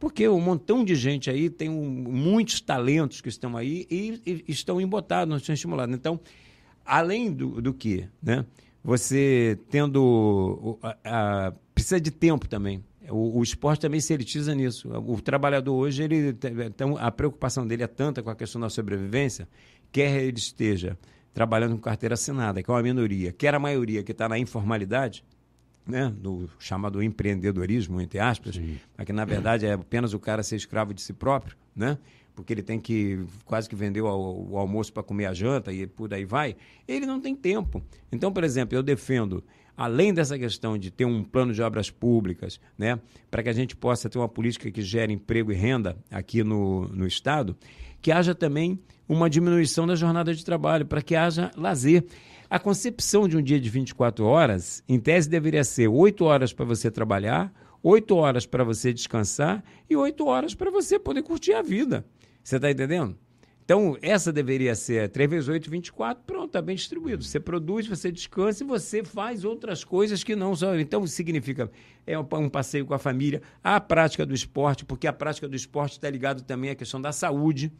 Porque 0.00 0.26
um 0.26 0.40
montão 0.40 0.82
de 0.82 0.94
gente 0.94 1.28
aí 1.28 1.50
tem 1.50 1.68
um, 1.68 1.84
muitos 1.84 2.58
talentos 2.58 3.20
que 3.20 3.28
estão 3.28 3.54
aí 3.54 3.86
e, 3.90 4.20
e 4.26 4.50
estão 4.50 4.80
embotados, 4.80 5.28
não 5.28 5.36
estão 5.36 5.52
estimulados. 5.52 5.94
Então, 5.94 6.18
além 6.86 7.30
do, 7.30 7.60
do 7.60 7.74
que, 7.74 8.08
né, 8.22 8.46
você 8.82 9.58
tendo. 9.70 10.78
A, 10.82 10.96
a, 11.48 11.52
precisa 11.74 12.00
de 12.00 12.10
tempo 12.10 12.48
também. 12.48 12.82
O, 13.10 13.40
o, 13.40 13.42
esporte 13.42 13.80
também 13.80 14.00
se 14.00 14.14
elitiza 14.14 14.54
nisso. 14.54 14.88
O 14.88 15.20
trabalhador 15.20 15.74
hoje, 15.74 16.02
ele, 16.02 16.34
então, 16.66 16.96
a 16.96 17.10
preocupação 17.10 17.66
dele 17.66 17.82
é 17.82 17.86
tanta 17.86 18.22
com 18.22 18.30
a 18.30 18.34
questão 18.34 18.60
da 18.60 18.70
sobrevivência, 18.70 19.46
quer 19.92 20.22
ele 20.22 20.38
esteja 20.38 20.96
trabalhando 21.34 21.74
com 21.74 21.80
carteira 21.80 22.14
assinada, 22.14 22.62
que 22.62 22.70
é 22.70 22.74
uma 22.74 22.82
minoria, 22.82 23.32
que 23.32 23.46
era 23.46 23.58
a 23.58 23.60
maioria 23.60 24.02
que 24.02 24.12
está 24.12 24.28
na 24.28 24.38
informalidade, 24.38 25.24
né, 25.86 26.12
do 26.16 26.48
chamado 26.58 27.02
empreendedorismo, 27.02 28.00
entre 28.00 28.18
aspas, 28.18 28.56
Sim. 28.56 28.78
mas 28.96 29.06
que 29.06 29.12
na 29.12 29.24
verdade 29.24 29.66
é 29.66 29.72
apenas 29.72 30.12
o 30.14 30.18
cara 30.18 30.42
ser 30.42 30.56
escravo 30.56 30.94
de 30.94 31.00
si 31.00 31.12
próprio, 31.12 31.56
né? 31.74 31.98
porque 32.40 32.52
ele 32.52 32.62
tem 32.62 32.80
que 32.80 33.20
quase 33.44 33.68
que 33.68 33.76
vender 33.76 34.00
o, 34.00 34.06
o 34.50 34.56
almoço 34.56 34.92
para 34.92 35.02
comer 35.02 35.26
a 35.26 35.34
janta 35.34 35.72
e 35.72 35.86
por 35.86 36.12
aí 36.12 36.24
vai, 36.24 36.56
ele 36.88 37.06
não 37.06 37.20
tem 37.20 37.34
tempo. 37.34 37.82
Então, 38.10 38.32
por 38.32 38.44
exemplo, 38.44 38.76
eu 38.76 38.82
defendo, 38.82 39.44
além 39.76 40.12
dessa 40.12 40.38
questão 40.38 40.78
de 40.78 40.90
ter 40.90 41.04
um 41.04 41.22
plano 41.22 41.52
de 41.52 41.60
obras 41.62 41.90
públicas, 41.90 42.60
né, 42.78 42.98
para 43.30 43.42
que 43.42 43.48
a 43.48 43.52
gente 43.52 43.76
possa 43.76 44.08
ter 44.08 44.18
uma 44.18 44.28
política 44.28 44.70
que 44.70 44.82
gere 44.82 45.12
emprego 45.12 45.52
e 45.52 45.54
renda 45.54 45.96
aqui 46.10 46.42
no, 46.42 46.88
no 46.88 47.06
Estado, 47.06 47.56
que 48.00 48.10
haja 48.10 48.34
também 48.34 48.80
uma 49.08 49.28
diminuição 49.28 49.86
da 49.86 49.94
jornada 49.94 50.34
de 50.34 50.44
trabalho, 50.44 50.86
para 50.86 51.02
que 51.02 51.14
haja 51.14 51.50
lazer. 51.56 52.04
A 52.50 52.58
concepção 52.58 53.28
de 53.28 53.36
um 53.36 53.42
dia 53.42 53.60
de 53.60 53.70
24 53.70 54.24
horas, 54.24 54.82
em 54.88 54.98
tese, 54.98 55.30
deveria 55.30 55.62
ser 55.62 55.86
8 55.86 56.24
horas 56.24 56.52
para 56.52 56.64
você 56.64 56.90
trabalhar, 56.90 57.52
8 57.80 58.12
horas 58.16 58.44
para 58.44 58.64
você 58.64 58.92
descansar 58.92 59.62
e 59.88 59.94
8 59.94 60.26
horas 60.26 60.52
para 60.52 60.68
você 60.68 60.98
poder 60.98 61.22
curtir 61.22 61.52
a 61.52 61.62
vida. 61.62 62.04
Você 62.42 62.56
está 62.56 62.68
entendendo? 62.68 63.16
Então, 63.64 63.96
essa 64.02 64.32
deveria 64.32 64.74
ser 64.74 65.08
3 65.10 65.30
vezes 65.30 65.48
8, 65.48 65.70
24, 65.70 66.24
pronto, 66.26 66.46
está 66.46 66.60
bem 66.60 66.74
distribuído. 66.74 67.22
Você 67.22 67.38
produz, 67.38 67.86
você 67.86 68.10
descansa 68.10 68.64
e 68.64 68.66
você 68.66 69.04
faz 69.04 69.44
outras 69.44 69.84
coisas 69.84 70.24
que 70.24 70.34
não 70.34 70.56
são. 70.56 70.76
Então, 70.80 71.06
significa 71.06 71.70
é 72.04 72.18
um, 72.18 72.48
passeio 72.48 72.84
com 72.84 72.94
a 72.94 72.98
família, 72.98 73.42
a 73.62 73.80
prática 73.80 74.26
do 74.26 74.34
esporte, 74.34 74.84
porque 74.84 75.06
a 75.06 75.12
prática 75.12 75.46
do 75.46 75.54
esporte 75.54 75.92
está 75.92 76.10
ligado 76.10 76.42
também 76.42 76.70
à 76.70 76.74
questão 76.74 77.00
da 77.00 77.12
saúde. 77.12 77.70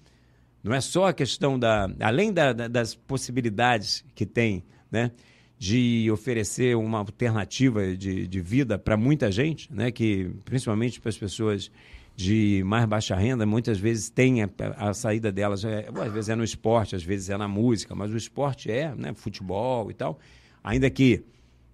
Não 0.62 0.74
é 0.74 0.80
só 0.80 1.06
a 1.06 1.12
questão 1.12 1.58
da. 1.58 1.90
Além 2.00 2.32
da, 2.32 2.52
da, 2.52 2.68
das 2.68 2.94
possibilidades 2.94 4.04
que 4.14 4.26
tem, 4.26 4.62
né? 4.90 5.10
De 5.58 6.10
oferecer 6.10 6.74
uma 6.76 6.98
alternativa 6.98 7.94
de, 7.94 8.26
de 8.26 8.40
vida 8.40 8.78
para 8.78 8.96
muita 8.96 9.30
gente, 9.30 9.72
né? 9.72 9.90
Que, 9.90 10.30
principalmente 10.44 11.00
para 11.00 11.08
as 11.08 11.18
pessoas 11.18 11.70
de 12.16 12.62
mais 12.66 12.84
baixa 12.84 13.14
renda, 13.14 13.46
muitas 13.46 13.78
vezes 13.78 14.10
tem 14.10 14.42
a, 14.42 14.48
a 14.76 14.92
saída 14.92 15.32
delas, 15.32 15.64
é, 15.64 15.88
às 15.88 16.12
vezes 16.12 16.28
é 16.28 16.36
no 16.36 16.44
esporte, 16.44 16.94
às 16.94 17.02
vezes 17.02 17.30
é 17.30 17.36
na 17.36 17.48
música, 17.48 17.94
mas 17.94 18.12
o 18.12 18.16
esporte 18.16 18.70
é 18.70 18.94
né, 18.94 19.14
futebol 19.14 19.90
e 19.90 19.94
tal. 19.94 20.18
Ainda 20.62 20.90
que 20.90 21.22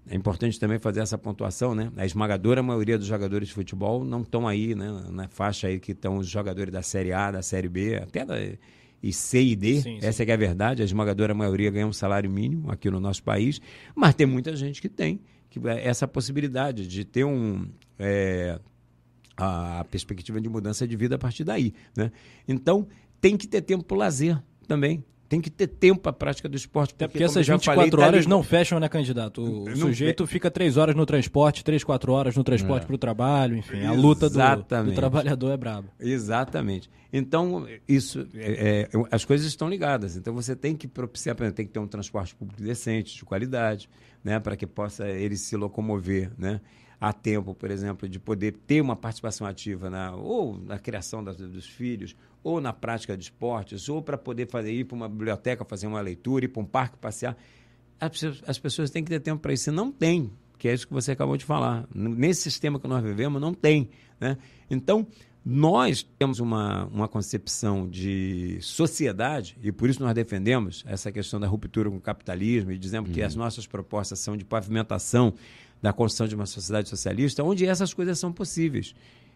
é 0.08 0.14
importante 0.14 0.58
também 0.58 0.78
fazer 0.78 1.00
essa 1.00 1.18
pontuação, 1.18 1.74
né? 1.74 1.90
A 1.96 2.06
esmagadora 2.06 2.62
maioria 2.62 2.96
dos 2.96 3.06
jogadores 3.06 3.48
de 3.48 3.54
futebol 3.54 4.04
não 4.04 4.22
estão 4.22 4.46
aí, 4.46 4.74
né? 4.74 4.88
Na 5.10 5.28
faixa 5.28 5.66
aí 5.66 5.80
que 5.80 5.92
estão 5.92 6.18
os 6.18 6.28
jogadores 6.28 6.72
da 6.72 6.82
Série 6.82 7.12
A, 7.12 7.30
da 7.30 7.42
Série 7.42 7.68
B, 7.68 7.96
até 7.96 8.24
da 8.24 8.36
e 9.02 9.12
C 9.12 9.42
e 9.42 9.56
D. 9.56 9.82
Sim, 9.82 9.98
essa 9.98 10.24
sim. 10.24 10.30
é 10.30 10.32
a 10.32 10.36
verdade. 10.36 10.82
A 10.82 10.84
esmagadora 10.84 11.34
maioria 11.34 11.70
ganha 11.70 11.86
um 11.86 11.92
salário 11.92 12.30
mínimo 12.30 12.70
aqui 12.70 12.90
no 12.90 12.98
nosso 12.98 13.22
país, 13.22 13.60
mas 13.94 14.14
tem 14.14 14.26
muita 14.26 14.54
gente 14.56 14.80
que 14.80 14.88
tem 14.88 15.20
que 15.60 15.68
é 15.68 15.86
essa 15.86 16.06
possibilidade 16.06 16.86
de 16.86 17.04
ter 17.04 17.24
um 17.24 17.66
é, 17.98 18.58
a 19.36 19.84
perspectiva 19.90 20.40
de 20.40 20.48
mudança 20.48 20.86
de 20.86 20.96
vida 20.96 21.16
a 21.16 21.18
partir 21.18 21.44
daí, 21.44 21.72
né? 21.96 22.12
Então 22.46 22.86
tem 23.20 23.36
que 23.36 23.46
ter 23.46 23.62
tempo 23.62 23.84
para 23.84 23.96
lazer 23.96 24.42
também 24.66 25.04
tem 25.28 25.40
que 25.40 25.50
ter 25.50 25.66
tempo 25.66 26.00
para 26.00 26.10
a 26.10 26.14
prática 26.14 26.48
do 26.48 26.56
esporte. 26.56 26.94
Porque, 26.94 27.04
Até 27.04 27.12
porque 27.12 27.24
essas 27.24 27.46
24 27.46 27.74
falei, 27.74 27.90
tá 27.90 28.06
horas 28.06 28.24
tá 28.24 28.30
não 28.30 28.42
fecham, 28.42 28.78
né, 28.78 28.88
candidato? 28.88 29.42
O 29.42 29.64
não, 29.68 29.76
sujeito 29.76 30.26
fica 30.26 30.50
três 30.50 30.76
horas 30.76 30.94
no 30.94 31.04
transporte, 31.04 31.64
três, 31.64 31.82
quatro 31.82 32.12
horas 32.12 32.36
no 32.36 32.44
transporte 32.44 32.84
é. 32.84 32.86
para 32.86 32.94
o 32.94 32.98
trabalho, 32.98 33.56
enfim. 33.56 33.84
A 33.84 33.92
luta 33.92 34.28
do, 34.30 34.36
do, 34.84 34.92
trabalhador 34.94 35.50
é 35.50 35.56
braba. 35.56 35.88
Exatamente. 35.98 36.90
Então, 37.12 37.66
isso, 37.88 38.26
é, 38.34 38.88
é, 38.92 38.98
as 39.10 39.24
coisas 39.24 39.46
estão 39.46 39.68
ligadas. 39.68 40.16
Então, 40.16 40.34
você 40.34 40.54
tem 40.54 40.76
que 40.76 40.86
propiciar, 40.86 41.36
tem 41.36 41.66
que 41.66 41.72
ter 41.72 41.78
um 41.78 41.86
transporte 41.86 42.34
público 42.34 42.62
decente, 42.62 43.16
de 43.16 43.24
qualidade, 43.24 43.88
né, 44.22 44.38
para 44.38 44.56
que 44.56 44.66
possa 44.66 45.08
ele 45.08 45.36
se 45.36 45.56
locomover, 45.56 46.30
né? 46.36 46.60
A 47.00 47.12
tempo, 47.12 47.54
por 47.54 47.70
exemplo, 47.70 48.08
de 48.08 48.18
poder 48.18 48.52
ter 48.66 48.80
uma 48.80 48.96
participação 48.96 49.46
ativa 49.46 49.90
na, 49.90 50.14
ou 50.14 50.58
na 50.58 50.78
criação 50.78 51.22
das, 51.22 51.36
dos 51.36 51.66
filhos, 51.66 52.16
ou 52.42 52.60
na 52.60 52.72
prática 52.72 53.16
de 53.16 53.24
esportes, 53.24 53.88
ou 53.88 54.00
para 54.00 54.16
poder 54.16 54.48
fazer, 54.48 54.72
ir 54.72 54.84
para 54.84 54.96
uma 54.96 55.08
biblioteca 55.08 55.64
fazer 55.64 55.86
uma 55.86 56.00
leitura, 56.00 56.44
ir 56.44 56.48
para 56.48 56.62
um 56.62 56.66
parque 56.66 56.96
passear. 56.96 57.36
As, 58.00 58.12
as 58.46 58.58
pessoas 58.58 58.90
têm 58.90 59.02
que 59.02 59.10
ter 59.10 59.20
tempo 59.20 59.42
para 59.42 59.52
isso. 59.52 59.68
E 59.68 59.72
não 59.72 59.90
tem, 59.90 60.30
que 60.58 60.68
é 60.68 60.74
isso 60.74 60.86
que 60.86 60.92
você 60.92 61.12
acabou 61.12 61.36
de 61.36 61.44
falar. 61.44 61.86
Nesse 61.94 62.42
sistema 62.42 62.78
que 62.80 62.88
nós 62.88 63.02
vivemos, 63.02 63.40
não 63.40 63.52
tem. 63.52 63.90
Né? 64.18 64.38
Então, 64.70 65.06
nós 65.44 66.02
temos 66.18 66.40
uma, 66.40 66.86
uma 66.86 67.06
concepção 67.06 67.88
de 67.88 68.58
sociedade, 68.60 69.56
e 69.62 69.70
por 69.70 69.88
isso 69.88 70.02
nós 70.02 70.12
defendemos 70.12 70.84
essa 70.88 71.12
questão 71.12 71.38
da 71.38 71.46
ruptura 71.46 71.88
com 71.88 71.96
o 71.96 72.00
capitalismo, 72.00 72.72
e 72.72 72.78
dizemos 72.78 73.08
uhum. 73.08 73.14
que 73.14 73.22
as 73.22 73.36
nossas 73.36 73.66
propostas 73.66 74.18
são 74.18 74.36
de 74.36 74.44
pavimentação 74.44 75.34
da 75.80 75.92
construção 75.92 76.26
de 76.26 76.34
uma 76.34 76.46
sociedade 76.46 76.88
socialista, 76.88 77.42
onde 77.42 77.66
essas 77.66 77.92
coisas 77.92 78.18
são 78.18 78.32
possíveis. 78.32 78.94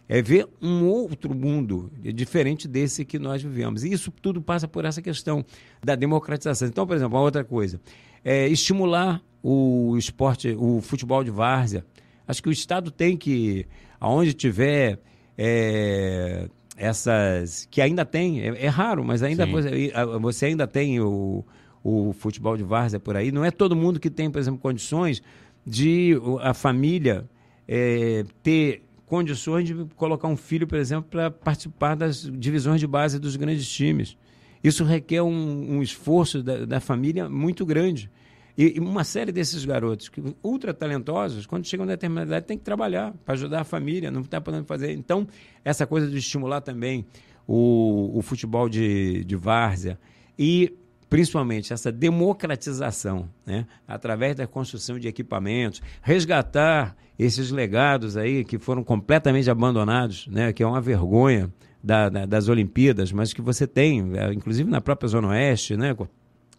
É 0.08 0.20
ver 0.20 0.48
um 0.60 0.84
outro 0.86 1.32
mundo 1.34 1.90
diferente 2.02 2.66
desse 2.66 3.04
que 3.04 3.18
nós 3.18 3.40
vivemos. 3.42 3.84
E 3.84 3.92
isso 3.92 4.10
tudo 4.10 4.42
passa 4.42 4.66
por 4.66 4.84
essa 4.84 5.00
questão 5.00 5.44
da 5.84 5.94
democratização. 5.94 6.66
Então, 6.66 6.84
por 6.84 6.96
exemplo, 6.96 7.16
uma 7.16 7.22
outra 7.22 7.44
coisa, 7.44 7.80
é 8.24 8.48
estimular 8.48 9.22
o 9.42 9.96
esporte, 9.96 10.54
o 10.58 10.80
futebol 10.80 11.22
de 11.22 11.30
várzea. 11.30 11.84
Acho 12.26 12.42
que 12.42 12.48
o 12.48 12.52
Estado 12.52 12.90
tem 12.90 13.16
que, 13.16 13.66
aonde 14.00 14.34
tiver 14.34 15.00
é, 15.38 16.48
essas. 16.76 17.66
que 17.70 17.80
ainda 17.80 18.04
tem, 18.04 18.40
é, 18.40 18.64
é 18.64 18.68
raro, 18.68 19.04
mas 19.04 19.22
ainda 19.22 19.46
você, 19.46 19.92
você, 20.20 20.46
ainda 20.46 20.66
tem 20.66 21.00
o, 21.00 21.44
o 21.82 22.12
futebol 22.12 22.56
de 22.56 22.62
várzea 22.62 23.00
por 23.00 23.16
aí. 23.16 23.30
Não 23.30 23.44
é 23.44 23.50
todo 23.50 23.74
mundo 23.76 23.98
que 23.98 24.10
tem, 24.10 24.30
por 24.30 24.38
exemplo, 24.38 24.60
condições 24.60 25.22
de 25.70 26.20
a 26.40 26.52
família 26.52 27.24
é, 27.68 28.24
ter 28.42 28.82
condições 29.06 29.66
de 29.68 29.86
colocar 29.94 30.26
um 30.26 30.36
filho, 30.36 30.66
por 30.66 30.76
exemplo, 30.76 31.08
para 31.08 31.30
participar 31.30 31.94
das 31.94 32.22
divisões 32.22 32.80
de 32.80 32.86
base 32.88 33.20
dos 33.20 33.36
grandes 33.36 33.68
times. 33.70 34.16
Isso 34.62 34.84
requer 34.84 35.22
um, 35.22 35.76
um 35.76 35.82
esforço 35.82 36.42
da, 36.42 36.66
da, 36.66 36.80
família 36.80 37.28
muito 37.28 37.64
grande. 37.64 38.10
E, 38.58 38.76
e, 38.76 38.80
uma 38.80 39.04
série 39.04 39.30
desses 39.30 39.64
garotos, 39.64 40.08
que 40.08 40.20
ultra 40.42 40.74
talentosos, 40.74 41.46
quando 41.46 41.64
chegam 41.64 41.84
a 41.84 41.88
determinada 41.88 42.26
idade, 42.26 42.46
tem 42.46 42.58
que 42.58 42.64
trabalhar 42.64 43.14
para 43.24 43.34
ajudar 43.34 43.60
a 43.60 43.64
família, 43.64 44.10
não 44.10 44.22
está 44.22 44.40
podendo 44.40 44.64
fazer. 44.64 44.92
Então, 44.92 45.26
essa 45.64 45.86
coisa 45.86 46.08
de 46.08 46.18
estimular 46.18 46.60
também 46.60 47.06
o, 47.46 48.10
o 48.18 48.22
futebol 48.22 48.68
de, 48.68 49.24
de 49.24 49.36
várzea 49.36 49.98
e 50.36 50.74
principalmente 51.10 51.72
essa 51.72 51.90
democratização, 51.90 53.28
né? 53.44 53.66
através 53.86 54.36
da 54.36 54.46
construção 54.46 54.96
de 54.96 55.08
equipamentos, 55.08 55.82
resgatar 56.00 56.96
esses 57.18 57.50
legados 57.50 58.16
aí 58.16 58.44
que 58.44 58.58
foram 58.58 58.84
completamente 58.84 59.50
abandonados, 59.50 60.28
né? 60.28 60.52
que 60.52 60.62
é 60.62 60.66
uma 60.66 60.80
vergonha 60.80 61.52
da, 61.82 62.08
da, 62.08 62.26
das 62.26 62.48
Olimpíadas, 62.48 63.10
mas 63.10 63.32
que 63.32 63.42
você 63.42 63.66
tem, 63.66 64.12
é, 64.16 64.32
inclusive 64.32 64.70
na 64.70 64.80
própria 64.80 65.08
Zona 65.08 65.28
Oeste, 65.28 65.76
né? 65.76 65.96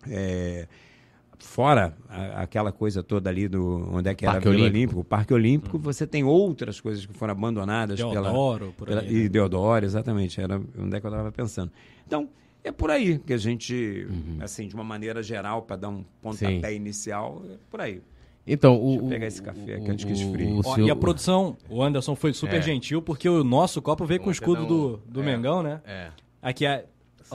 É, 0.09 0.67
fora 1.37 1.95
a, 2.09 2.41
aquela 2.41 2.71
coisa 2.71 3.03
toda 3.03 3.29
ali 3.29 3.47
do 3.47 3.87
onde 3.93 4.09
é 4.09 4.15
que 4.15 4.25
era 4.25 4.33
Parque 4.33 4.47
o 4.47 4.51
Olímpico, 4.51 4.99
o 4.99 5.03
Parque 5.03 5.33
Olímpico, 5.33 5.77
hum. 5.77 5.79
você 5.79 6.07
tem 6.07 6.23
outras 6.23 6.81
coisas 6.81 7.05
que 7.05 7.13
foram 7.13 7.33
abandonadas 7.33 7.97
Deodoro, 7.97 8.73
pela, 8.77 9.01
pela, 9.01 9.11
e 9.11 9.23
né? 9.23 9.29
Deodoro, 9.29 9.85
exatamente, 9.85 10.41
era 10.41 10.59
onde 10.77 10.97
é 10.97 10.99
que 10.99 11.05
eu 11.05 11.11
estava 11.11 11.31
pensando. 11.31 11.71
Então, 12.05 12.27
é 12.63 12.71
por 12.71 12.91
aí 12.91 13.19
que 13.19 13.33
a 13.33 13.37
gente, 13.37 14.07
uhum. 14.09 14.37
assim, 14.41 14.67
de 14.67 14.75
uma 14.75 14.83
maneira 14.83 15.21
geral, 15.23 15.63
para 15.63 15.75
dar 15.75 15.89
um 15.89 16.03
pontapé 16.21 16.69
Sim. 16.69 16.75
inicial, 16.75 17.41
é 17.49 17.57
por 17.69 17.81
aí. 17.81 18.01
Então, 18.45 18.73
Deixa 18.75 19.01
o, 19.01 19.05
eu 19.05 19.09
pegar 19.09 19.27
esse 19.27 19.41
café 19.41 19.75
aqui 19.75 19.91
antes 19.91 20.05
que 20.05 20.11
esfrie. 20.11 20.63
Seu... 20.63 20.87
E 20.87 20.91
a 20.91 20.95
produção, 20.95 21.57
o 21.69 21.81
Anderson 21.81 22.15
foi 22.15 22.33
super 22.33 22.57
é. 22.57 22.61
gentil, 22.61 23.01
porque 23.01 23.29
o 23.29 23.43
nosso 23.43 23.81
copo 23.81 24.05
veio 24.05 24.19
com 24.19 24.29
o 24.29 24.31
escudo 24.31 24.65
do, 24.65 24.97
do 25.05 25.21
é. 25.21 25.25
Mengão, 25.25 25.61
né? 25.61 25.81
É. 25.85 26.09
Aqui 26.41 26.65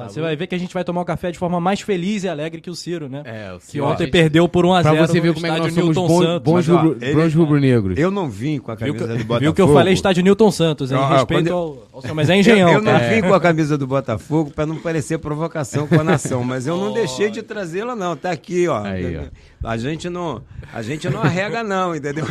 é 0.04 0.08
você 0.08 0.20
vai 0.20 0.36
ver 0.36 0.46
que 0.46 0.54
a 0.54 0.58
gente 0.58 0.72
vai 0.72 0.84
tomar 0.84 1.00
o 1.00 1.04
café 1.04 1.30
de 1.30 1.38
forma 1.38 1.60
mais 1.60 1.80
feliz 1.80 2.24
e 2.24 2.28
alegre 2.28 2.60
que 2.60 2.70
o 2.70 2.74
Ciro, 2.74 3.08
né? 3.08 3.22
É, 3.24 3.52
o 3.52 3.60
Ciro. 3.60 3.84
Que 3.84 3.92
ontem 3.92 4.04
gente... 4.04 4.12
perdeu 4.12 4.48
por 4.48 4.64
1x0 4.64 4.82
Pra 4.82 5.06
você 5.06 5.20
ver 5.20 5.34
como 5.34 5.46
é 5.46 5.54
que 5.54 5.58
nós 5.60 5.74
somos 5.74 5.94
bons, 5.94 6.40
bons, 6.40 6.68
rubro, 6.68 6.98
bons 7.14 7.34
rubro-negros. 7.34 7.98
Eu 7.98 8.10
não 8.10 8.28
vim 8.28 8.58
com 8.58 8.70
a 8.70 8.76
camisa 8.76 9.06
viu 9.06 9.18
do 9.18 9.24
Botafogo. 9.24 9.40
Viu 9.46 9.54
que 9.54 9.62
eu 9.62 9.72
falei 9.72 9.94
estádio 9.94 10.22
Newton 10.22 10.50
Santos, 10.50 10.90
em 10.90 10.96
respeito 10.96 11.48
eu... 11.48 11.56
ao, 11.56 11.88
ao 11.92 12.14
mas 12.14 12.30
é 12.30 12.36
engenhão. 12.36 12.70
Eu, 12.70 12.74
eu 12.78 12.82
não 12.82 12.92
é. 12.92 13.14
vim 13.14 13.26
com 13.26 13.34
a 13.34 13.40
camisa 13.40 13.78
do 13.78 13.86
Botafogo 13.86 14.50
para 14.50 14.66
não 14.66 14.76
parecer 14.76 15.18
provocação 15.18 15.86
com 15.86 16.00
a 16.00 16.04
nação, 16.04 16.42
mas 16.44 16.66
eu 16.66 16.76
não 16.76 16.92
deixei 16.94 17.30
de 17.30 17.42
trazê-la 17.42 17.94
não, 17.94 18.16
tá 18.16 18.30
aqui, 18.30 18.68
ó. 18.68 18.82
Aí, 18.82 19.16
ó. 19.16 19.22
A 19.64 19.76
gente 19.76 20.08
não, 20.08 20.42
a 20.72 20.82
gente 20.82 21.08
não 21.08 21.20
arrega 21.20 21.64
não, 21.64 21.96
entendeu? 21.96 22.26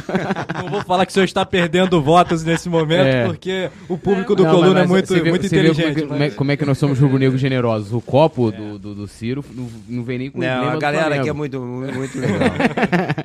Não 0.61 0.69
vou 0.69 0.81
falar 0.83 1.05
que 1.05 1.11
o 1.11 1.13
senhor 1.13 1.25
está 1.25 1.45
perdendo 1.45 2.01
votos 2.01 2.43
nesse 2.43 2.69
momento, 2.69 3.07
é. 3.07 3.25
porque 3.25 3.69
o 3.89 3.97
público 3.97 4.35
do 4.35 4.43
não, 4.43 4.51
Coluna 4.51 4.81
é 4.81 4.87
muito, 4.87 5.13
vê, 5.13 5.29
muito 5.29 5.45
inteligente. 5.45 6.03
Como, 6.03 6.23
é, 6.23 6.29
como, 6.29 6.51
é, 6.51 6.57
que 6.57 6.65
nós 6.65 6.77
somos 6.77 6.99
rubro-negros 6.99 7.41
generosos? 7.55 7.93
O 7.93 8.01
copo 8.01 8.49
é. 8.49 8.51
do, 8.51 8.79
do, 8.79 8.95
do, 8.95 9.07
Ciro 9.07 9.43
não, 9.53 9.69
não 9.87 10.03
vem 10.03 10.17
nem 10.17 10.31
com 10.31 10.39
Não, 10.39 10.69
a 10.69 10.77
galera 10.77 11.19
aqui 11.19 11.29
é 11.29 11.33
muito, 11.33 11.59
muito 11.61 12.19
legal. 12.19 12.49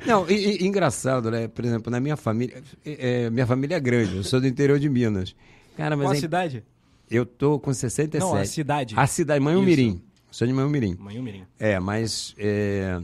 não, 0.05 0.29
e, 0.29 0.63
e, 0.63 0.67
engraçado, 0.67 1.29
né? 1.29 1.47
Por 1.47 1.65
exemplo, 1.65 1.91
na 1.91 1.99
minha 1.99 2.15
família, 2.15 2.61
é, 2.85 3.29
minha 3.29 3.45
família 3.45 3.75
é 3.75 3.79
grande, 3.79 4.17
eu 4.17 4.23
sou 4.23 4.39
do 4.39 4.47
interior 4.47 4.79
de 4.79 4.89
Minas. 4.89 5.35
Cara, 5.77 5.95
mas 5.95 6.07
Qual 6.07 6.13
a 6.13 6.19
cidade? 6.19 6.63
Eu 7.09 7.25
tô 7.25 7.59
com 7.59 7.73
67. 7.73 8.21
Não, 8.21 8.35
a 8.35 8.45
cidade. 8.45 8.93
A 8.97 9.07
cidade, 9.07 9.39
Manhumirim. 9.39 10.01
Sou 10.31 10.47
de 10.47 10.53
Manhumirim. 10.53 10.95
Manhumirim. 10.97 11.43
É, 11.59 11.79
mas... 11.79 12.33
É, 12.37 13.01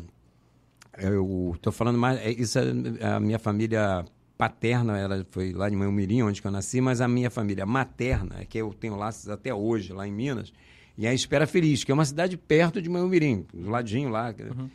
eu 0.98 1.52
estou 1.56 1.72
falando 1.72 1.98
mais. 1.98 2.20
É, 2.20 2.32
isso 2.32 2.58
é 2.58 3.06
a 3.06 3.20
minha 3.20 3.38
família 3.38 4.04
paterna, 4.38 4.98
ela 4.98 5.26
foi 5.32 5.52
lá 5.52 5.68
de 5.68 5.76
Manhumirim, 5.76 6.22
onde 6.22 6.42
eu 6.44 6.52
nasci, 6.52 6.80
mas 6.80 7.02
a 7.02 7.08
minha 7.08 7.30
família 7.30 7.66
materna, 7.66 8.46
que 8.46 8.58
eu 8.58 8.74
tenho 8.74 8.96
laços 8.96 9.30
até 9.30 9.54
hoje, 9.54 9.92
lá 9.92 10.08
em 10.08 10.12
Minas, 10.12 10.54
e 10.98 11.06
a 11.06 11.14
Espera 11.14 11.46
Feliz, 11.46 11.84
que 11.84 11.92
é 11.92 11.94
uma 11.94 12.06
cidade 12.06 12.36
perto 12.38 12.82
de 12.82 12.90
Manhumirim, 12.90 13.46
do 13.54 13.70
ladinho 13.70 14.10
lá. 14.10 14.34
Uhum. 14.40 14.70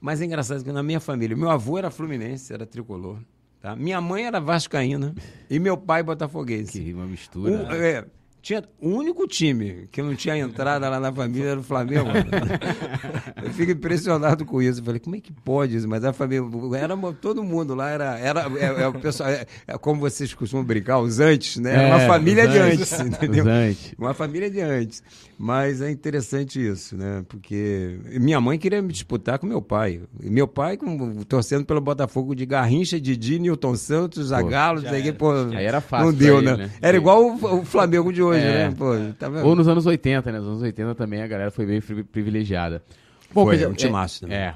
Mas 0.00 0.20
é 0.20 0.26
engraçado 0.26 0.62
que 0.62 0.70
na 0.70 0.82
minha 0.82 1.00
família, 1.00 1.34
meu 1.34 1.48
avô 1.48 1.78
era 1.78 1.90
fluminense, 1.90 2.52
era 2.52 2.66
tricolor. 2.66 3.18
Tá? 3.62 3.74
Minha 3.74 3.98
mãe 3.98 4.26
era 4.26 4.38
vascaína 4.38 5.14
e 5.48 5.58
meu 5.58 5.78
pai 5.78 6.02
botafoguense. 6.02 6.78
Que 6.78 6.92
uma 6.92 7.06
mistura. 7.06 7.50
Um, 7.50 7.72
é, 7.72 8.04
tinha 8.44 8.62
o 8.78 8.90
único 8.90 9.26
time 9.26 9.88
que 9.90 10.02
não 10.02 10.14
tinha 10.14 10.36
entrada 10.36 10.86
lá 10.86 11.00
na 11.00 11.10
família 11.10 11.52
era 11.52 11.60
o 11.60 11.62
Flamengo. 11.62 12.10
eu 13.42 13.50
fico 13.54 13.72
impressionado 13.72 14.44
com 14.44 14.60
isso. 14.60 14.80
Eu 14.80 14.84
falei, 14.84 15.00
como 15.00 15.16
é 15.16 15.20
que 15.20 15.32
pode 15.32 15.74
isso? 15.74 15.88
Mas 15.88 16.04
a 16.04 16.12
família, 16.12 16.44
era 16.76 16.94
todo 17.14 17.42
mundo 17.42 17.74
lá, 17.74 17.88
era, 17.88 18.18
era 18.18 18.46
é, 18.58 18.82
é 18.82 18.86
o 18.86 18.92
pessoal, 18.92 19.30
é, 19.30 19.46
é, 19.66 19.78
como 19.78 19.98
vocês 19.98 20.34
costumam 20.34 20.62
brincar, 20.62 20.98
os 20.98 21.20
antes, 21.20 21.56
né? 21.56 21.84
É, 21.84 21.86
uma 21.86 22.00
família 22.00 22.46
de 22.46 22.58
antes, 22.58 23.00
entendeu? 23.00 23.46
Antes. 23.48 23.94
Uma 23.96 24.12
família 24.12 24.50
de 24.50 24.60
antes. 24.60 25.02
Mas 25.38 25.80
é 25.80 25.90
interessante 25.90 26.64
isso, 26.64 26.96
né? 26.98 27.24
Porque 27.26 27.98
minha 28.20 28.40
mãe 28.42 28.58
queria 28.58 28.82
me 28.82 28.92
disputar 28.92 29.38
com 29.38 29.46
meu 29.46 29.62
pai. 29.62 30.02
E 30.22 30.28
meu 30.28 30.46
pai 30.46 30.76
com, 30.76 31.22
torcendo 31.22 31.64
pelo 31.64 31.80
Botafogo 31.80 32.34
de 32.34 32.44
Garrincha, 32.44 33.00
Didi, 33.00 33.38
Newton 33.38 33.74
Santos, 33.74 34.28
Zagalo, 34.28 34.80
já, 34.82 34.98
era, 34.98 35.12
pô, 35.14 35.50
já 35.50 35.60
era 35.60 35.80
fácil. 35.80 36.06
Não 36.06 36.12
deu, 36.12 36.42
né? 36.42 36.56
né? 36.56 36.70
Era 36.80 36.96
igual 36.96 37.24
o, 37.24 37.60
o 37.60 37.64
Flamengo 37.64 38.12
de 38.12 38.22
hoje, 38.22 38.33
é, 38.38 38.68
né? 38.68 38.74
Pô, 38.76 38.92
tá 39.18 39.28
Ou 39.42 39.54
nos 39.54 39.68
anos 39.68 39.86
80, 39.86 40.32
né? 40.32 40.38
Nos 40.38 40.48
anos 40.48 40.62
80 40.62 40.94
também 40.94 41.22
a 41.22 41.26
galera 41.26 41.50
foi 41.50 41.66
bem 41.66 41.80
privilegiada. 41.80 42.82
Bom, 43.32 43.44
foi, 43.46 43.66
um 43.66 43.72
timaço 43.72 44.22
também. 44.22 44.38
É. 44.38 44.54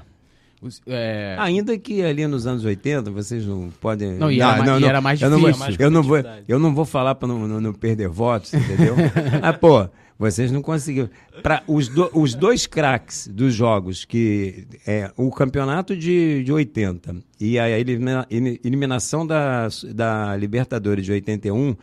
É... 0.87 1.37
Ainda 1.39 1.77
que 1.77 2.03
ali 2.03 2.27
nos 2.27 2.45
anos 2.45 2.65
80 2.65 3.09
vocês 3.11 3.45
não 3.45 3.69
podem. 3.79 4.13
Não, 4.13 4.29
e 4.29 4.41
era, 4.41 4.63
não, 4.63 4.79
não, 4.79 4.89
era 4.89 4.99
mais 4.99 5.19
difícil. 5.19 5.37
Eu 5.37 5.39
não 5.39 5.53
vou, 5.53 5.77
eu 5.79 5.89
não 5.89 6.03
vou, 6.03 6.17
eu 6.47 6.59
não 6.59 6.75
vou 6.75 6.85
falar 6.85 7.15
para 7.15 7.27
não, 7.27 7.47
não, 7.47 7.61
não, 7.61 7.73
perder 7.73 8.09
votos, 8.09 8.53
entendeu? 8.53 8.95
ah, 9.41 9.53
pô, 9.53 9.87
vocês 10.17 10.51
não 10.51 10.61
conseguiram. 10.61 11.09
Para 11.41 11.63
os, 11.65 11.87
do, 11.87 12.09
os 12.13 12.35
dois 12.35 12.67
craques 12.67 13.25
dos 13.25 13.53
jogos, 13.53 14.03
que 14.03 14.67
é 14.85 15.09
o 15.15 15.31
campeonato 15.31 15.95
de, 15.95 16.43
de 16.43 16.51
80 16.51 17.15
e 17.39 17.57
a 17.57 17.69
eliminação 17.79 19.25
da, 19.25 19.69
da 19.95 20.35
Libertadores 20.35 21.05
de 21.05 21.13
81, 21.13 21.73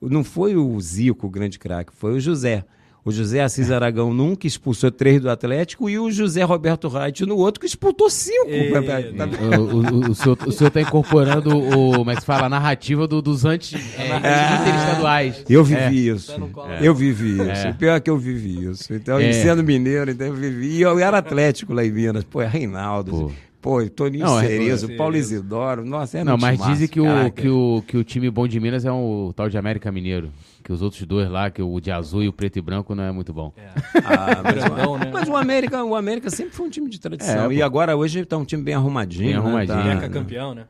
não 0.00 0.22
foi 0.22 0.56
o 0.56 0.80
Zico 0.80 1.26
o 1.26 1.30
grande 1.30 1.58
craque, 1.58 1.92
foi 1.94 2.14
o 2.14 2.20
José. 2.20 2.64
O 3.06 3.12
José 3.12 3.40
Assis 3.40 3.70
Aragão 3.70 4.12
num 4.12 4.34
que 4.34 4.48
expulsou 4.48 4.90
três 4.90 5.20
do 5.20 5.30
Atlético 5.30 5.88
e 5.88 5.96
o 5.96 6.10
José 6.10 6.42
Roberto 6.42 6.88
Reit 6.88 7.24
no 7.24 7.36
outro 7.36 7.60
que 7.60 7.66
expulsou 7.66 8.10
cinco. 8.10 8.50
E... 8.50 8.72
Tá 8.72 9.26
o, 9.56 9.76
o, 9.76 10.10
o, 10.10 10.14
senhor, 10.16 10.36
o 10.44 10.50
senhor 10.50 10.66
está 10.66 10.80
incorporando 10.80 11.56
o, 11.56 11.98
como 11.98 12.10
é 12.10 12.16
que 12.16 12.22
se 12.22 12.26
fala, 12.26 12.46
a 12.46 12.48
narrativa 12.48 13.06
do, 13.06 13.22
dos 13.22 13.44
antes 13.44 13.74
é, 13.96 14.08
é, 14.08 14.60
interestaduais. 14.60 15.44
Eu 15.48 15.62
vivi 15.62 16.08
é. 16.08 16.14
isso. 16.14 16.32
Tá 16.32 16.78
eu 16.82 16.92
vivi 16.92 17.34
isso. 17.34 17.66
É. 17.68 17.72
Pior 17.74 17.94
é 17.94 18.00
que 18.00 18.10
eu 18.10 18.18
vivi 18.18 18.68
isso. 18.68 18.92
Então, 18.92 19.20
é. 19.20 19.32
sendo 19.32 19.62
mineiro, 19.62 20.10
então 20.10 20.26
eu 20.26 20.34
vivi. 20.34 20.78
E 20.78 20.82
eu 20.82 20.98
era 20.98 21.18
Atlético 21.18 21.72
lá 21.72 21.84
em 21.84 21.92
Minas. 21.92 22.24
Pô, 22.24 22.42
é 22.42 22.46
Reinaldo. 22.48 23.12
Pô. 23.12 23.32
Pô, 23.60 23.84
Toninho 23.88 24.24
não, 24.24 24.38
é 24.38 24.46
Cerezo, 24.46 24.92
é, 24.92 24.96
Paulo 24.96 25.16
Isidoro, 25.16 25.84
nossa, 25.84 26.18
é 26.18 26.24
Não, 26.24 26.36
mas 26.36 26.58
dizem 26.66 26.86
que 26.86 27.00
o, 27.00 27.30
que, 27.32 27.48
o, 27.48 27.82
que 27.86 27.96
o 27.96 28.04
time 28.04 28.30
bom 28.30 28.46
de 28.46 28.60
Minas 28.60 28.84
é 28.84 28.92
o 28.92 29.32
tal 29.34 29.48
de 29.48 29.58
América 29.58 29.90
Mineiro 29.90 30.30
que 30.66 30.72
os 30.72 30.82
outros 30.82 31.00
dois 31.04 31.30
lá, 31.30 31.48
que 31.48 31.62
o 31.62 31.80
de 31.80 31.92
azul 31.92 32.24
e 32.24 32.28
o 32.28 32.32
preto 32.32 32.58
e 32.58 32.60
branco, 32.60 32.92
não 32.92 33.04
é 33.04 33.12
muito 33.12 33.32
bom. 33.32 33.52
É. 33.56 33.68
Ah, 34.04 34.42
mas, 34.42 34.56
né? 34.98 35.10
mas, 35.12 35.28
o 35.28 35.36
América, 35.36 35.84
o 35.84 35.94
América 35.94 36.28
sempre 36.28 36.56
foi 36.56 36.66
um 36.66 36.70
time 36.70 36.90
de 36.90 36.98
tradição. 36.98 37.48
É, 37.52 37.54
e 37.54 37.62
agora 37.62 37.96
hoje 37.96 38.18
está 38.18 38.36
um 38.36 38.44
time 38.44 38.64
bem 38.64 38.74
arrumadinho. 38.74 39.26
Bem 39.26 39.36
arrumadinho. 39.36 39.84
Né? 39.84 40.00
Tá, 40.00 40.08
campeão, 40.08 40.56
né? 40.56 40.64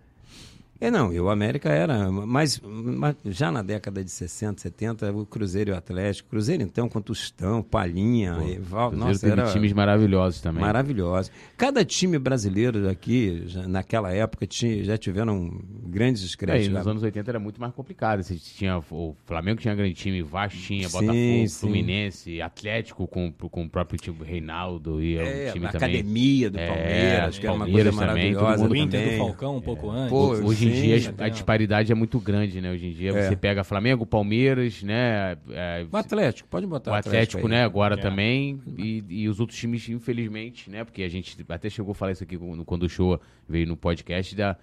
É, 0.81 0.91
não, 0.91 1.13
e 1.13 1.19
o 1.19 1.31
América 1.31 1.71
era, 1.71 2.11
mas, 2.11 2.61
mas, 2.61 3.17
já 3.25 3.51
na 3.51 3.63
década 3.63 4.05
de 4.05 4.11
60, 4.11 4.61
70, 4.61 5.11
o 5.13 5.25
Cruzeiro 5.25 5.71
e 5.71 5.73
o 5.73 5.77
Atlético, 5.77 6.29
Cruzeiro 6.29 6.63
então 6.63 6.89
com 6.89 7.01
Tostão, 7.01 7.63
Palhinha, 7.63 8.35
Pô, 8.35 8.49
Eval, 8.49 8.93
nossa, 8.93 9.27
era 9.27 9.51
times 9.53 9.73
maravilhosos 9.73 10.41
também. 10.41 10.61
Maravilhosos. 10.61 11.33
Cada 11.57 11.85
time 11.85 12.19
brasileiro 12.19 12.89
aqui, 12.91 13.45
já, 13.47 13.67
naquela 13.67 14.13
época, 14.13 14.47
tinha, 14.47 14.85
já 14.85 14.99
tiveram 14.99 15.51
grandes 15.87 16.23
escreves. 16.23 16.67
É, 16.67 16.71
nos 16.71 16.87
anos 16.87 17.03
80 17.03 17.31
era 17.31 17.41
muito 17.41 17.59
mais 17.59 17.73
complicado. 17.73 18.23
Você 18.23 18.37
tinha, 18.37 18.79
o 18.79 19.17
Flamengo 19.25 19.61
tinha 19.61 19.75
grande 19.75 19.95
time, 19.95 20.23
Vasco 20.23 20.59
tinha, 20.59 20.89
Botafogo, 20.89 21.13
sim. 21.15 21.49
Fluminense, 21.49 22.43
Atlético 22.43 23.07
com, 23.07 23.33
com 23.33 23.65
o 23.65 23.71
próprio 23.71 23.99
time 23.99 24.17
Reinaldo 24.23 25.03
e 25.03 25.17
é, 25.17 25.49
o 25.49 25.53
time 25.55 25.67
a 25.67 25.73
também. 25.73 25.89
Academia 25.89 26.51
do 26.51 26.59
Palmeiras, 26.59 27.37
é, 27.37 27.41
que 27.41 27.47
era 27.47 27.55
uma 27.55 27.67
coisa 27.67 27.93
maravilhosa. 27.93 28.69
O 28.69 28.77
Inter 28.77 29.13
do 29.13 29.19
Falcão 29.19 29.57
um 29.57 29.61
pouco 29.63 29.87
é. 29.93 29.99
antes. 29.99 30.11
Pô, 30.11 30.29
hoje 30.33 30.66
em 30.69 30.83
dia 30.83 31.15
a, 31.19 31.25
a, 31.25 31.29
disparidade 31.29 31.91
é 31.91 31.95
muito 31.95 32.19
grande, 32.19 32.61
né? 32.61 32.71
Hoje 32.71 32.87
em 32.87 32.93
dia 32.93 33.11
é. 33.11 33.29
você 33.29 33.37
pega 33.37 33.65
Flamengo, 33.65 34.07
Palmeiras, 34.07 34.83
né? 34.83 35.37
É, 35.51 35.87
o 35.91 35.97
Atlético, 35.97 36.49
pode 36.49 36.67
botar 36.67 36.91
o 36.91 36.95
Atlético, 36.95 37.17
Atlético 37.17 37.49
né? 37.49 37.65
Agora 37.65 37.95
é. 37.95 37.99
também. 37.99 38.61
E, 38.77 39.05
e, 39.09 39.29
os 39.29 39.41
outros 39.41 39.59
times, 39.59 39.89
infelizmente, 39.89 40.71
né? 40.71 40.85
Porque 40.85 41.03
a 41.03 41.09
gente 41.09 41.37
até 41.49 41.71
chegou 41.71 41.93
a 41.93 41.95
falar 41.95 42.13
isso 42.13 42.25
aqui 42.25 42.39
quando 42.65 42.83
o 42.83 42.89
show 42.89 43.21
veio 43.49 43.67
no 43.67 43.77
podcast, 43.77 44.35
da, 44.35 44.57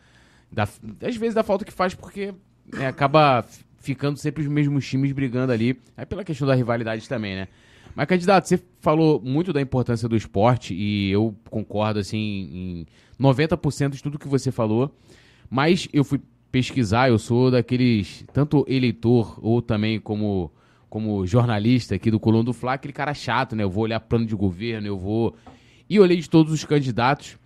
da, 0.51 0.63
às 0.63 1.15
vezes 1.15 1.33
da 1.33 1.43
falta 1.43 1.65
que 1.65 1.73
faz, 1.73 1.93
porque 1.93 2.33
né, 2.71 2.87
acaba 2.87 3.45
ficando 3.77 4.17
sempre 4.17 4.41
os 4.41 4.49
mesmos 4.49 4.87
times 4.87 5.11
brigando 5.11 5.51
ali. 5.51 5.79
É 5.97 6.05
pela 6.05 6.23
questão 6.23 6.47
da 6.47 6.55
rivalidade 6.55 7.07
também, 7.07 7.35
né? 7.35 7.47
Mas, 7.95 8.07
candidato, 8.07 8.47
você 8.47 8.59
falou 8.79 9.21
muito 9.23 9.53
da 9.53 9.61
importância 9.61 10.09
do 10.09 10.15
esporte 10.15 10.73
e 10.73 11.11
eu 11.11 11.35
concordo, 11.49 11.99
assim, 11.99 12.17
em 12.17 12.87
90% 13.19 13.91
de 13.91 14.01
tudo 14.01 14.17
que 14.17 14.27
você 14.27 14.51
falou. 14.51 14.93
Mas 15.53 15.87
eu 15.93 16.03
fui 16.03 16.19
pesquisar, 16.51 17.09
eu 17.09 17.19
sou 17.19 17.51
daqueles, 17.51 18.25
tanto 18.33 18.65
eleitor 18.67 19.37
ou 19.39 19.61
também 19.61 19.99
como, 19.99 20.51
como 20.89 21.27
jornalista 21.27 21.93
aqui 21.93 22.09
do 22.09 22.19
Coluna 22.19 22.45
do 22.45 22.53
Fla, 22.53 22.73
aquele 22.73 22.91
cara 22.91 23.13
chato, 23.13 23.55
né? 23.55 23.61
Eu 23.63 23.69
vou 23.69 23.83
olhar 23.83 23.99
plano 23.99 24.25
de 24.25 24.35
governo, 24.35 24.87
eu 24.87 24.97
vou. 24.97 25.35
E 25.87 25.99
olhei 25.99 26.17
de 26.17 26.27
todos 26.27 26.51
os 26.51 26.65
candidatos. 26.65 27.37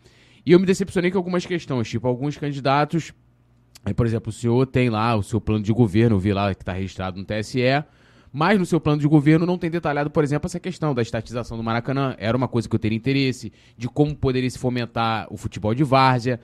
E 0.45 0.53
eu 0.53 0.59
me 0.59 0.65
decepcionei 0.65 1.11
com 1.11 1.17
algumas 1.17 1.45
questões, 1.45 1.89
tipo, 1.89 2.07
alguns 2.07 2.37
candidatos. 2.37 3.11
Aí, 3.83 3.93
por 3.93 4.05
exemplo, 4.05 4.29
o 4.29 4.31
senhor 4.31 4.65
tem 4.67 4.89
lá 4.89 5.13
o 5.17 5.21
seu 5.21 5.41
plano 5.41 5.61
de 5.61 5.73
governo, 5.73 6.15
eu 6.15 6.19
vi 6.19 6.31
lá 6.31 6.55
que 6.55 6.61
está 6.61 6.71
registrado 6.71 7.19
no 7.19 7.25
TSE. 7.25 7.59
Mas 8.31 8.57
no 8.57 8.65
seu 8.65 8.79
plano 8.79 9.01
de 9.01 9.07
governo 9.09 9.45
não 9.45 9.57
tem 9.57 9.69
detalhado, 9.69 10.09
por 10.09 10.23
exemplo, 10.23 10.47
essa 10.47 10.61
questão 10.61 10.95
da 10.95 11.01
estatização 11.01 11.57
do 11.57 11.63
Maracanã. 11.63 12.15
Era 12.17 12.37
uma 12.37 12.47
coisa 12.47 12.69
que 12.69 12.75
eu 12.75 12.79
teria 12.79 12.97
interesse, 12.97 13.51
de 13.77 13.89
como 13.89 14.15
poderia 14.15 14.49
se 14.49 14.57
fomentar 14.57 15.27
o 15.29 15.35
futebol 15.35 15.75
de 15.75 15.83
várzea. 15.83 16.39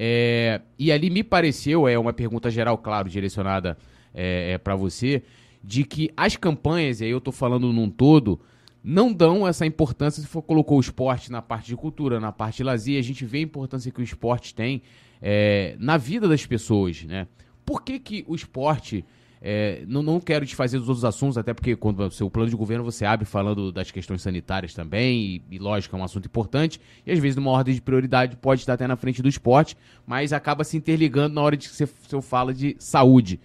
É, 0.00 0.60
e 0.78 0.92
ali 0.92 1.10
me 1.10 1.24
pareceu, 1.24 1.88
é 1.88 1.98
uma 1.98 2.12
pergunta 2.12 2.48
geral, 2.48 2.78
claro, 2.78 3.08
direcionada 3.08 3.76
é, 4.14 4.52
é 4.52 4.58
para 4.58 4.76
você, 4.76 5.24
de 5.62 5.82
que 5.82 6.08
as 6.16 6.36
campanhas, 6.36 7.00
e 7.00 7.04
aí 7.04 7.10
eu 7.10 7.18
estou 7.18 7.32
falando 7.32 7.72
num 7.72 7.90
todo, 7.90 8.40
não 8.82 9.12
dão 9.12 9.46
essa 9.46 9.66
importância. 9.66 10.22
Se 10.22 10.28
for 10.28 10.40
colocou 10.40 10.78
o 10.78 10.80
esporte 10.80 11.32
na 11.32 11.42
parte 11.42 11.66
de 11.66 11.74
cultura, 11.74 12.20
na 12.20 12.30
parte 12.30 12.58
de 12.58 12.62
lazer, 12.62 12.96
a 12.96 13.02
gente 13.02 13.24
vê 13.24 13.38
a 13.38 13.42
importância 13.42 13.90
que 13.90 14.00
o 14.00 14.04
esporte 14.04 14.54
tem 14.54 14.82
é, 15.20 15.74
na 15.80 15.96
vida 15.96 16.28
das 16.28 16.46
pessoas, 16.46 17.02
né? 17.02 17.26
Por 17.66 17.82
que, 17.82 17.98
que 17.98 18.24
o 18.28 18.36
esporte 18.36 19.04
é, 19.40 19.84
não, 19.86 20.02
não 20.02 20.20
quero 20.20 20.44
desfazer 20.44 20.78
dos 20.78 20.88
outros 20.88 21.04
assuntos, 21.04 21.38
até 21.38 21.54
porque 21.54 21.76
quando 21.76 22.00
o 22.00 22.10
seu 22.10 22.28
plano 22.30 22.50
de 22.50 22.56
governo 22.56 22.84
você 22.84 23.04
abre 23.04 23.24
falando 23.24 23.70
das 23.70 23.90
questões 23.90 24.22
sanitárias 24.22 24.74
também, 24.74 25.42
e, 25.50 25.56
e 25.56 25.58
lógico, 25.58 25.96
é 25.96 25.98
um 25.98 26.04
assunto 26.04 26.26
importante, 26.26 26.80
e 27.06 27.12
às 27.12 27.18
vezes 27.18 27.36
numa 27.36 27.50
ordem 27.50 27.74
de 27.74 27.80
prioridade 27.80 28.36
pode 28.36 28.62
estar 28.62 28.74
até 28.74 28.86
na 28.86 28.96
frente 28.96 29.22
do 29.22 29.28
esporte, 29.28 29.76
mas 30.06 30.32
acaba 30.32 30.64
se 30.64 30.76
interligando 30.76 31.34
na 31.34 31.42
hora 31.42 31.56
de 31.56 31.68
que 31.68 31.74
você, 31.74 31.86
você 31.86 32.20
fala 32.22 32.52
de 32.52 32.76
saúde. 32.78 33.40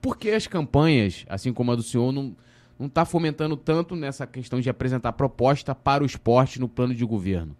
Por 0.00 0.16
que 0.16 0.30
as 0.30 0.46
campanhas, 0.46 1.24
assim 1.28 1.52
como 1.52 1.72
a 1.72 1.76
do 1.76 1.82
senhor, 1.82 2.12
não 2.12 2.36
não 2.78 2.86
está 2.86 3.04
fomentando 3.04 3.56
tanto 3.56 3.96
nessa 3.96 4.26
questão 4.26 4.60
de 4.60 4.70
apresentar 4.70 5.12
proposta 5.12 5.74
para 5.74 6.04
o 6.04 6.06
esporte 6.06 6.60
no 6.60 6.68
plano 6.68 6.94
de 6.94 7.04
governo? 7.04 7.56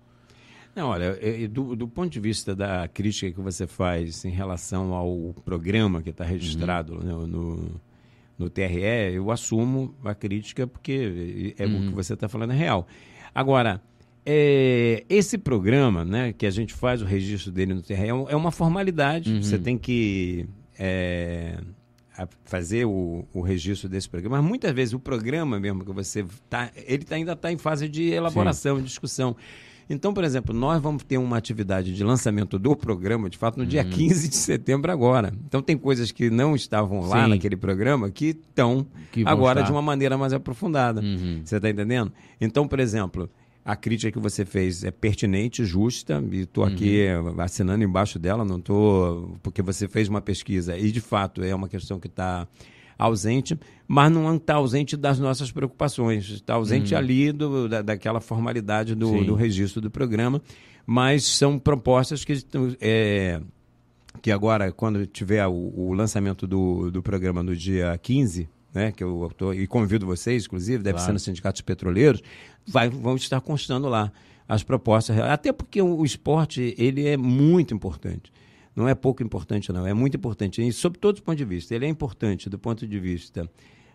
Não, 0.78 0.90
olha, 0.90 1.18
do, 1.50 1.74
do, 1.74 1.88
ponto 1.88 2.08
de 2.08 2.20
vista 2.20 2.54
da 2.54 2.86
crítica 2.86 3.32
que 3.32 3.40
você 3.40 3.66
faz 3.66 4.24
em 4.24 4.30
relação 4.30 4.94
ao 4.94 5.34
programa 5.44 6.00
que 6.00 6.10
está 6.10 6.24
registrado 6.24 6.94
uhum. 6.94 7.00
né, 7.00 7.26
no, 7.26 7.80
no 8.38 8.48
TRE, 8.48 9.12
eu 9.12 9.28
assumo 9.32 9.92
a 10.04 10.14
crítica 10.14 10.68
porque 10.68 11.52
é 11.58 11.66
uhum. 11.66 11.86
o 11.86 11.88
que 11.88 11.94
você 11.96 12.14
está 12.14 12.28
falando 12.28 12.52
é 12.52 12.56
real. 12.56 12.86
Agora, 13.34 13.82
é, 14.24 15.02
esse 15.08 15.36
programa, 15.36 16.04
né, 16.04 16.32
que 16.32 16.46
a 16.46 16.50
gente 16.50 16.72
faz 16.72 17.02
o 17.02 17.04
registro 17.04 17.50
dele 17.50 17.74
no 17.74 17.82
TRE, 17.82 17.94
é, 17.94 18.08
é 18.08 18.36
uma 18.36 18.52
formalidade. 18.52 19.32
Uhum. 19.32 19.42
Você 19.42 19.58
tem 19.58 19.76
que 19.76 20.46
é, 20.78 21.58
fazer 22.44 22.84
o, 22.84 23.26
o, 23.34 23.40
registro 23.40 23.88
desse 23.88 24.08
programa. 24.08 24.40
Mas 24.40 24.48
muitas 24.48 24.72
vezes 24.72 24.94
o 24.94 25.00
programa 25.00 25.58
mesmo 25.58 25.84
que 25.84 25.90
você 25.90 26.20
está, 26.20 26.70
ele 26.86 27.04
tá, 27.04 27.16
ainda 27.16 27.32
está 27.32 27.50
em 27.50 27.58
fase 27.58 27.88
de 27.88 28.10
elaboração, 28.10 28.76
Sim. 28.76 28.84
discussão. 28.84 29.36
Então, 29.90 30.12
por 30.12 30.22
exemplo, 30.22 30.54
nós 30.54 30.82
vamos 30.82 31.02
ter 31.02 31.16
uma 31.16 31.36
atividade 31.36 31.94
de 31.94 32.04
lançamento 32.04 32.58
do 32.58 32.76
programa, 32.76 33.30
de 33.30 33.38
fato, 33.38 33.56
no 33.56 33.62
uhum. 33.62 33.68
dia 33.68 33.84
15 33.84 34.28
de 34.28 34.36
setembro 34.36 34.92
agora. 34.92 35.32
Então, 35.46 35.62
tem 35.62 35.78
coisas 35.78 36.12
que 36.12 36.28
não 36.28 36.54
estavam 36.54 37.00
lá 37.00 37.24
Sim. 37.24 37.30
naquele 37.30 37.56
programa 37.56 38.10
que 38.10 38.26
estão 38.26 38.86
agora 39.24 39.60
estar. 39.60 39.70
de 39.70 39.72
uma 39.72 39.82
maneira 39.82 40.18
mais 40.18 40.32
aprofundada. 40.32 41.00
Uhum. 41.00 41.40
Você 41.44 41.56
está 41.56 41.70
entendendo? 41.70 42.12
Então, 42.40 42.68
por 42.68 42.80
exemplo, 42.80 43.30
a 43.64 43.74
crítica 43.76 44.12
que 44.12 44.18
você 44.18 44.44
fez 44.44 44.84
é 44.84 44.90
pertinente, 44.90 45.64
justa, 45.64 46.22
e 46.32 46.40
estou 46.40 46.64
aqui 46.64 47.06
uhum. 47.06 47.40
assinando 47.40 47.82
embaixo 47.84 48.18
dela, 48.18 48.44
não 48.44 48.58
estou. 48.58 49.38
porque 49.42 49.62
você 49.62 49.88
fez 49.88 50.08
uma 50.08 50.20
pesquisa 50.20 50.76
e, 50.76 50.92
de 50.92 51.00
fato, 51.00 51.42
é 51.42 51.54
uma 51.54 51.68
questão 51.68 51.98
que 51.98 52.08
está 52.08 52.46
ausente, 52.98 53.58
mas 53.86 54.10
não 54.10 54.34
está 54.34 54.56
ausente 54.56 54.96
das 54.96 55.18
nossas 55.18 55.52
preocupações, 55.52 56.28
está 56.28 56.54
ausente 56.54 56.92
uhum. 56.92 56.98
ali 56.98 57.32
do, 57.32 57.68
da, 57.68 57.80
daquela 57.80 58.20
formalidade 58.20 58.94
do, 58.94 59.24
do, 59.24 59.34
registro 59.34 59.80
do 59.80 59.90
programa, 59.90 60.42
mas 60.84 61.24
são 61.24 61.58
propostas 61.58 62.24
que, 62.24 62.44
é, 62.80 63.40
que 64.20 64.32
agora, 64.32 64.72
quando 64.72 65.06
tiver 65.06 65.46
o, 65.46 65.72
o 65.76 65.92
lançamento 65.92 66.46
do, 66.46 66.90
do 66.90 67.02
programa 67.02 67.42
no 67.42 67.54
dia 67.54 67.96
15, 68.02 68.48
né, 68.74 68.90
que 68.90 69.04
eu 69.04 69.30
tô, 69.36 69.52
e 69.52 69.66
convido 69.66 70.04
vocês, 70.04 70.44
inclusive, 70.46 70.82
deve 70.82 70.94
claro. 70.94 71.06
ser 71.06 71.12
nos 71.12 71.22
sindicatos 71.22 71.60
petroleiros, 71.60 72.20
vai, 72.66 72.88
vão 72.88 73.14
estar 73.14 73.40
constando 73.40 73.88
lá 73.88 74.12
as 74.48 74.62
propostas, 74.62 75.18
até 75.20 75.52
porque 75.52 75.80
o, 75.80 75.98
o 75.98 76.04
esporte 76.04 76.74
ele 76.76 77.06
é 77.06 77.16
muito 77.16 77.72
importante 77.72 78.32
não 78.74 78.88
é 78.88 78.94
pouco 78.94 79.22
importante, 79.22 79.72
não, 79.72 79.86
é 79.86 79.94
muito 79.94 80.16
importante, 80.16 80.66
e 80.66 80.72
sob 80.72 80.98
todos 80.98 81.20
os 81.20 81.24
pontos 81.24 81.38
de 81.38 81.44
vista. 81.44 81.74
Ele 81.74 81.86
é 81.86 81.88
importante 81.88 82.48
do 82.48 82.58
ponto 82.58 82.86
de 82.86 83.00
vista 83.00 83.48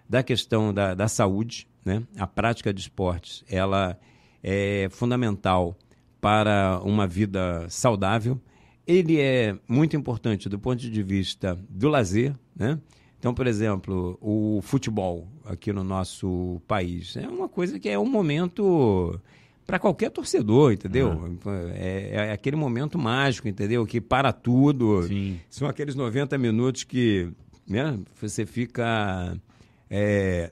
da 0.08 0.22
questão 0.22 0.74
da, 0.74 0.94
da 0.94 1.08
saúde, 1.08 1.68
né? 1.86 2.04
a 2.18 2.28
prática 2.28 2.74
de 2.74 2.82
esportes, 2.82 3.44
ela 3.50 3.98
é 4.44 4.88
fundamental 4.92 5.78
para 6.20 6.80
uma 6.84 7.08
vida 7.08 7.66
saudável. 7.70 8.40
Ele 8.86 9.20
é 9.20 9.58
muito 9.68 9.96
importante 9.96 10.50
do 10.50 10.60
ponto 10.60 10.80
de 10.90 11.04
vista 11.04 11.58
do 11.70 11.90
lazer, 11.90 12.36
né? 12.56 12.80
Então, 13.18 13.34
por 13.34 13.48
exemplo, 13.48 14.18
o 14.20 14.60
futebol 14.62 15.30
aqui 15.46 15.72
no 15.72 15.82
nosso 15.82 16.62
país 16.68 17.16
é 17.16 17.26
uma 17.26 17.48
coisa 17.48 17.80
que 17.80 17.88
é 17.88 17.98
um 17.98 18.06
momento 18.06 19.18
para 19.66 19.80
qualquer 19.80 20.12
torcedor, 20.12 20.74
entendeu? 20.74 21.10
Uhum. 21.10 21.38
É, 21.74 22.10
é, 22.12 22.32
aquele 22.32 22.56
momento 22.56 22.98
mágico, 22.98 23.48
entendeu? 23.48 23.86
Que 23.86 24.02
para 24.02 24.32
tudo. 24.32 25.04
Sim. 25.04 25.40
São 25.50 25.68
aqueles 25.68 25.96
90 25.96 26.38
minutos 26.38 26.84
que 26.84 27.30
né, 27.68 27.98
você 28.20 28.46
fica. 28.46 29.36
É, 29.90 30.52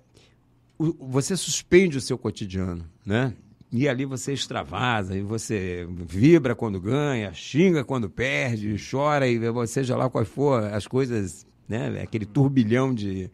você 1.00 1.36
suspende 1.36 1.98
o 1.98 2.02
seu 2.02 2.18
cotidiano, 2.18 2.86
né? 3.06 3.34
E 3.72 3.88
ali 3.88 4.04
você 4.04 4.34
extravasa, 4.34 5.16
e 5.16 5.22
você 5.22 5.88
vibra 5.90 6.54
quando 6.54 6.80
ganha, 6.80 7.34
xinga 7.34 7.86
quando 7.86 8.10
perde, 8.10 8.76
chora, 8.92 9.28
e 9.28 9.40
seja 9.68 9.96
lá 9.96 10.10
quais 10.10 10.28
for 10.28 10.62
as 10.66 10.86
coisas, 10.86 11.48
né? 11.70 12.02
Aquele 12.02 12.26
turbilhão 12.26 12.94
de, 12.94 13.32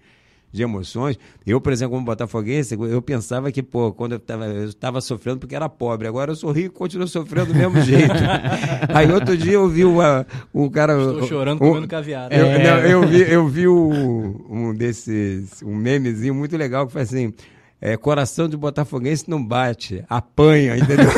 de 0.58 0.64
emoções. 0.64 1.18
Eu, 1.46 1.62
por 1.62 1.72
exemplo, 1.72 1.94
como 1.94 2.06
botafoguense, 2.06 2.76
eu 2.76 3.02
pensava 3.02 3.52
que, 3.52 3.64
pô, 3.64 3.94
quando 3.94 4.14
eu 4.14 4.18
estava 4.18 4.46
eu 4.46 4.74
tava 4.74 5.00
sofrendo 5.00 5.40
porque 5.40 5.56
era 5.56 5.70
pobre, 5.70 6.08
agora 6.08 6.32
eu 6.32 6.36
sou 6.36 6.52
rico 6.52 6.76
e 6.76 6.78
continuo 6.78 7.08
sofrendo 7.08 7.54
do 7.54 7.56
mesmo 7.56 7.80
jeito. 7.82 8.14
Aí 8.94 9.10
outro 9.12 9.38
dia 9.38 9.54
eu 9.54 9.70
vi 9.70 9.86
uma, 9.86 10.26
um 10.54 10.70
cara... 10.70 11.00
Estou 11.00 11.28
chorando 11.28 11.64
um, 11.64 11.70
comendo 11.70 11.88
caviar. 11.88 12.32
Eu, 12.32 12.48
é. 12.48 12.64
não, 12.64 12.78
eu 12.80 13.08
vi, 13.08 13.32
eu 13.32 13.48
vi 13.48 13.68
um, 13.68 14.46
um 14.50 14.74
desses, 14.74 15.62
um 15.64 15.76
memezinho 15.76 16.36
muito 16.36 16.58
legal 16.58 16.88
que 16.88 16.94
foi 16.94 17.04
assim... 17.04 17.34
É, 17.80 17.96
coração 17.96 18.50
de 18.50 18.58
botafoguense 18.58 19.30
não 19.30 19.46
bate, 19.46 20.04
apanha, 20.10 20.76
entendeu? 20.76 21.06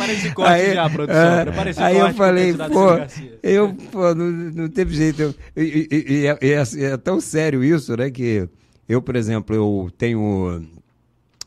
Prepara 0.00 0.12
esse 0.12 0.34
corte 0.34 0.52
aí, 0.52 0.74
já, 0.74 0.90
produção. 0.90 1.22
É, 1.22 1.44
Prepara 1.44 1.70
esse 1.70 1.82
aí 1.82 1.94
corte. 1.94 2.04
Aí 2.04 2.10
eu 2.10 2.14
falei, 2.14 2.54
pô, 2.54 3.42
eu, 3.42 3.74
pô, 3.92 4.14
não, 4.14 4.30
não 4.30 4.68
teve 4.68 4.94
jeito. 4.94 5.34
E, 5.56 5.88
e, 5.90 6.12
e, 6.12 6.26
é, 6.26 6.38
é, 6.40 6.84
é, 6.84 6.96
tão 6.96 7.20
sério 7.20 7.62
isso, 7.62 7.96
né, 7.96 8.10
que 8.10 8.48
eu, 8.88 9.02
por 9.02 9.16
exemplo, 9.16 9.54
eu 9.54 9.90
tenho... 9.96 10.62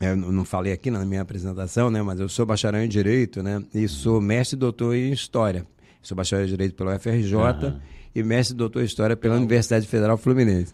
Eu 0.00 0.16
não 0.16 0.44
falei 0.44 0.72
aqui 0.72 0.90
na 0.90 1.04
minha 1.04 1.22
apresentação, 1.22 1.90
né, 1.90 2.02
mas 2.02 2.20
eu 2.20 2.28
sou 2.28 2.44
bacharel 2.44 2.82
em 2.82 2.88
Direito, 2.88 3.42
né, 3.42 3.62
e 3.74 3.88
sou 3.88 4.20
mestre 4.20 4.56
e 4.56 4.58
doutor 4.58 4.94
em 4.94 5.12
História. 5.12 5.66
Sou 6.02 6.16
bacharel 6.16 6.44
em 6.44 6.48
Direito 6.48 6.74
pelo 6.74 6.96
FRJ 6.98 7.34
uhum. 7.34 7.80
e 8.14 8.22
mestre 8.22 8.54
e 8.54 8.58
doutor 8.58 8.82
em 8.82 8.86
História 8.86 9.16
pela 9.16 9.36
Universidade 9.36 9.86
Federal 9.86 10.18
Fluminense. 10.18 10.72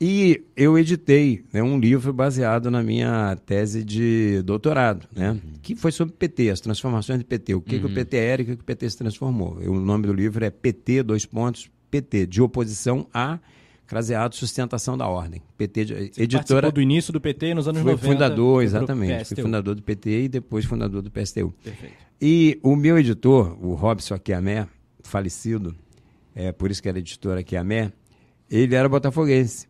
E 0.00 0.42
eu 0.56 0.78
editei 0.78 1.44
né, 1.52 1.62
um 1.62 1.78
livro 1.78 2.10
baseado 2.10 2.70
na 2.70 2.82
minha 2.82 3.36
tese 3.44 3.84
de 3.84 4.40
doutorado, 4.42 5.06
né, 5.14 5.32
uhum. 5.32 5.40
que 5.60 5.74
foi 5.74 5.92
sobre 5.92 6.14
PT, 6.14 6.48
as 6.48 6.60
transformações 6.60 7.18
de 7.18 7.24
PT, 7.26 7.54
o 7.54 7.60
que, 7.60 7.76
uhum. 7.76 7.82
que 7.82 7.86
o 7.86 7.94
PT 7.94 8.16
era 8.16 8.40
e 8.40 8.44
o 8.44 8.46
que, 8.46 8.56
que 8.56 8.62
o 8.62 8.64
PT 8.64 8.88
se 8.88 8.96
transformou. 8.96 9.58
O 9.58 9.78
nome 9.78 10.06
do 10.06 10.14
livro 10.14 10.42
é 10.42 10.48
PT, 10.48 11.02
dois 11.02 11.26
pontos, 11.26 11.70
PT, 11.90 12.26
de 12.26 12.40
oposição 12.40 13.06
a 13.12 13.38
craseado 13.86 14.34
sustentação 14.36 14.96
da 14.96 15.06
ordem. 15.06 15.42
PT, 15.58 15.84
Você 15.84 16.22
editora. 16.22 16.70
do 16.70 16.80
início 16.80 17.12
do 17.12 17.20
PT 17.20 17.52
nos 17.52 17.68
anos 17.68 17.82
foi 17.82 17.92
90. 17.92 18.12
fundador, 18.12 18.62
exatamente. 18.62 19.24
Fui 19.26 19.42
fundador 19.42 19.74
do 19.74 19.82
PT 19.82 20.22
e 20.22 20.28
depois 20.28 20.64
fundador 20.64 21.02
do 21.02 21.10
PSTU. 21.10 21.52
Perfeito. 21.62 21.96
E 22.22 22.58
o 22.62 22.74
meu 22.74 22.96
editor, 22.98 23.58
o 23.60 23.74
Robson 23.74 24.14
Aquiamé, 24.14 24.66
falecido, 25.02 25.76
é 26.34 26.52
por 26.52 26.70
isso 26.70 26.80
que 26.80 26.88
era 26.88 26.98
editor 26.98 27.36
Aquiamé, 27.36 27.92
ele 28.48 28.74
era 28.74 28.88
botafoguense 28.88 29.69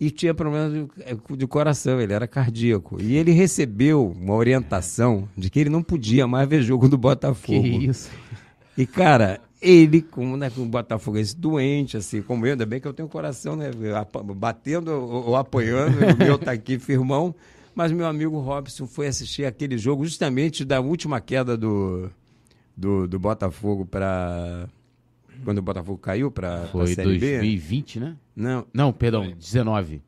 e 0.00 0.10
tinha 0.10 0.32
problemas 0.32 0.72
de, 0.72 0.86
é, 1.00 1.16
de, 1.36 1.46
coração, 1.46 2.00
ele 2.00 2.12
era 2.12 2.28
cardíaco. 2.28 3.00
E 3.00 3.16
ele 3.16 3.32
recebeu 3.32 4.14
uma 4.16 4.34
orientação 4.34 5.28
de 5.36 5.50
que 5.50 5.58
ele 5.58 5.70
não 5.70 5.82
podia 5.82 6.26
mais 6.26 6.48
ver 6.48 6.62
jogo 6.62 6.88
do 6.88 6.96
Botafogo. 6.96 7.62
Que 7.62 7.86
isso? 7.86 8.10
E, 8.76 8.86
cara, 8.86 9.40
ele, 9.60 10.00
como 10.00 10.36
né, 10.36 10.50
um 10.56 10.68
botafoguense 10.68 11.36
doente, 11.36 11.96
assim, 11.96 12.22
como 12.22 12.46
eu, 12.46 12.52
ainda 12.52 12.64
bem 12.64 12.80
que 12.80 12.86
eu 12.86 12.92
tenho 12.92 13.08
coração, 13.08 13.56
né? 13.56 13.70
Batendo 14.36 14.92
ou, 14.92 15.30
ou 15.30 15.36
apoiando, 15.36 15.98
o 15.98 16.16
meu 16.16 16.38
tá 16.38 16.52
aqui 16.52 16.78
firmão. 16.78 17.34
Mas 17.74 17.92
meu 17.92 18.06
amigo 18.06 18.38
Robson 18.38 18.86
foi 18.86 19.08
assistir 19.08 19.44
aquele 19.44 19.78
jogo 19.78 20.04
justamente 20.04 20.64
da 20.64 20.80
última 20.80 21.20
queda 21.20 21.56
do, 21.56 22.10
do, 22.76 23.06
do 23.08 23.18
Botafogo 23.18 23.84
para 23.84 24.68
quando 25.44 25.58
o 25.58 25.62
Botafogo 25.62 25.98
caiu 25.98 26.30
para 26.30 26.62
a 26.62 26.86
Série 26.86 27.18
2020, 27.18 27.98
B. 27.98 28.04
né? 28.04 28.16
Não. 28.34 28.66
Não, 28.72 28.92
perdão, 28.92 29.24
foi. 29.24 29.34
19. 29.34 30.02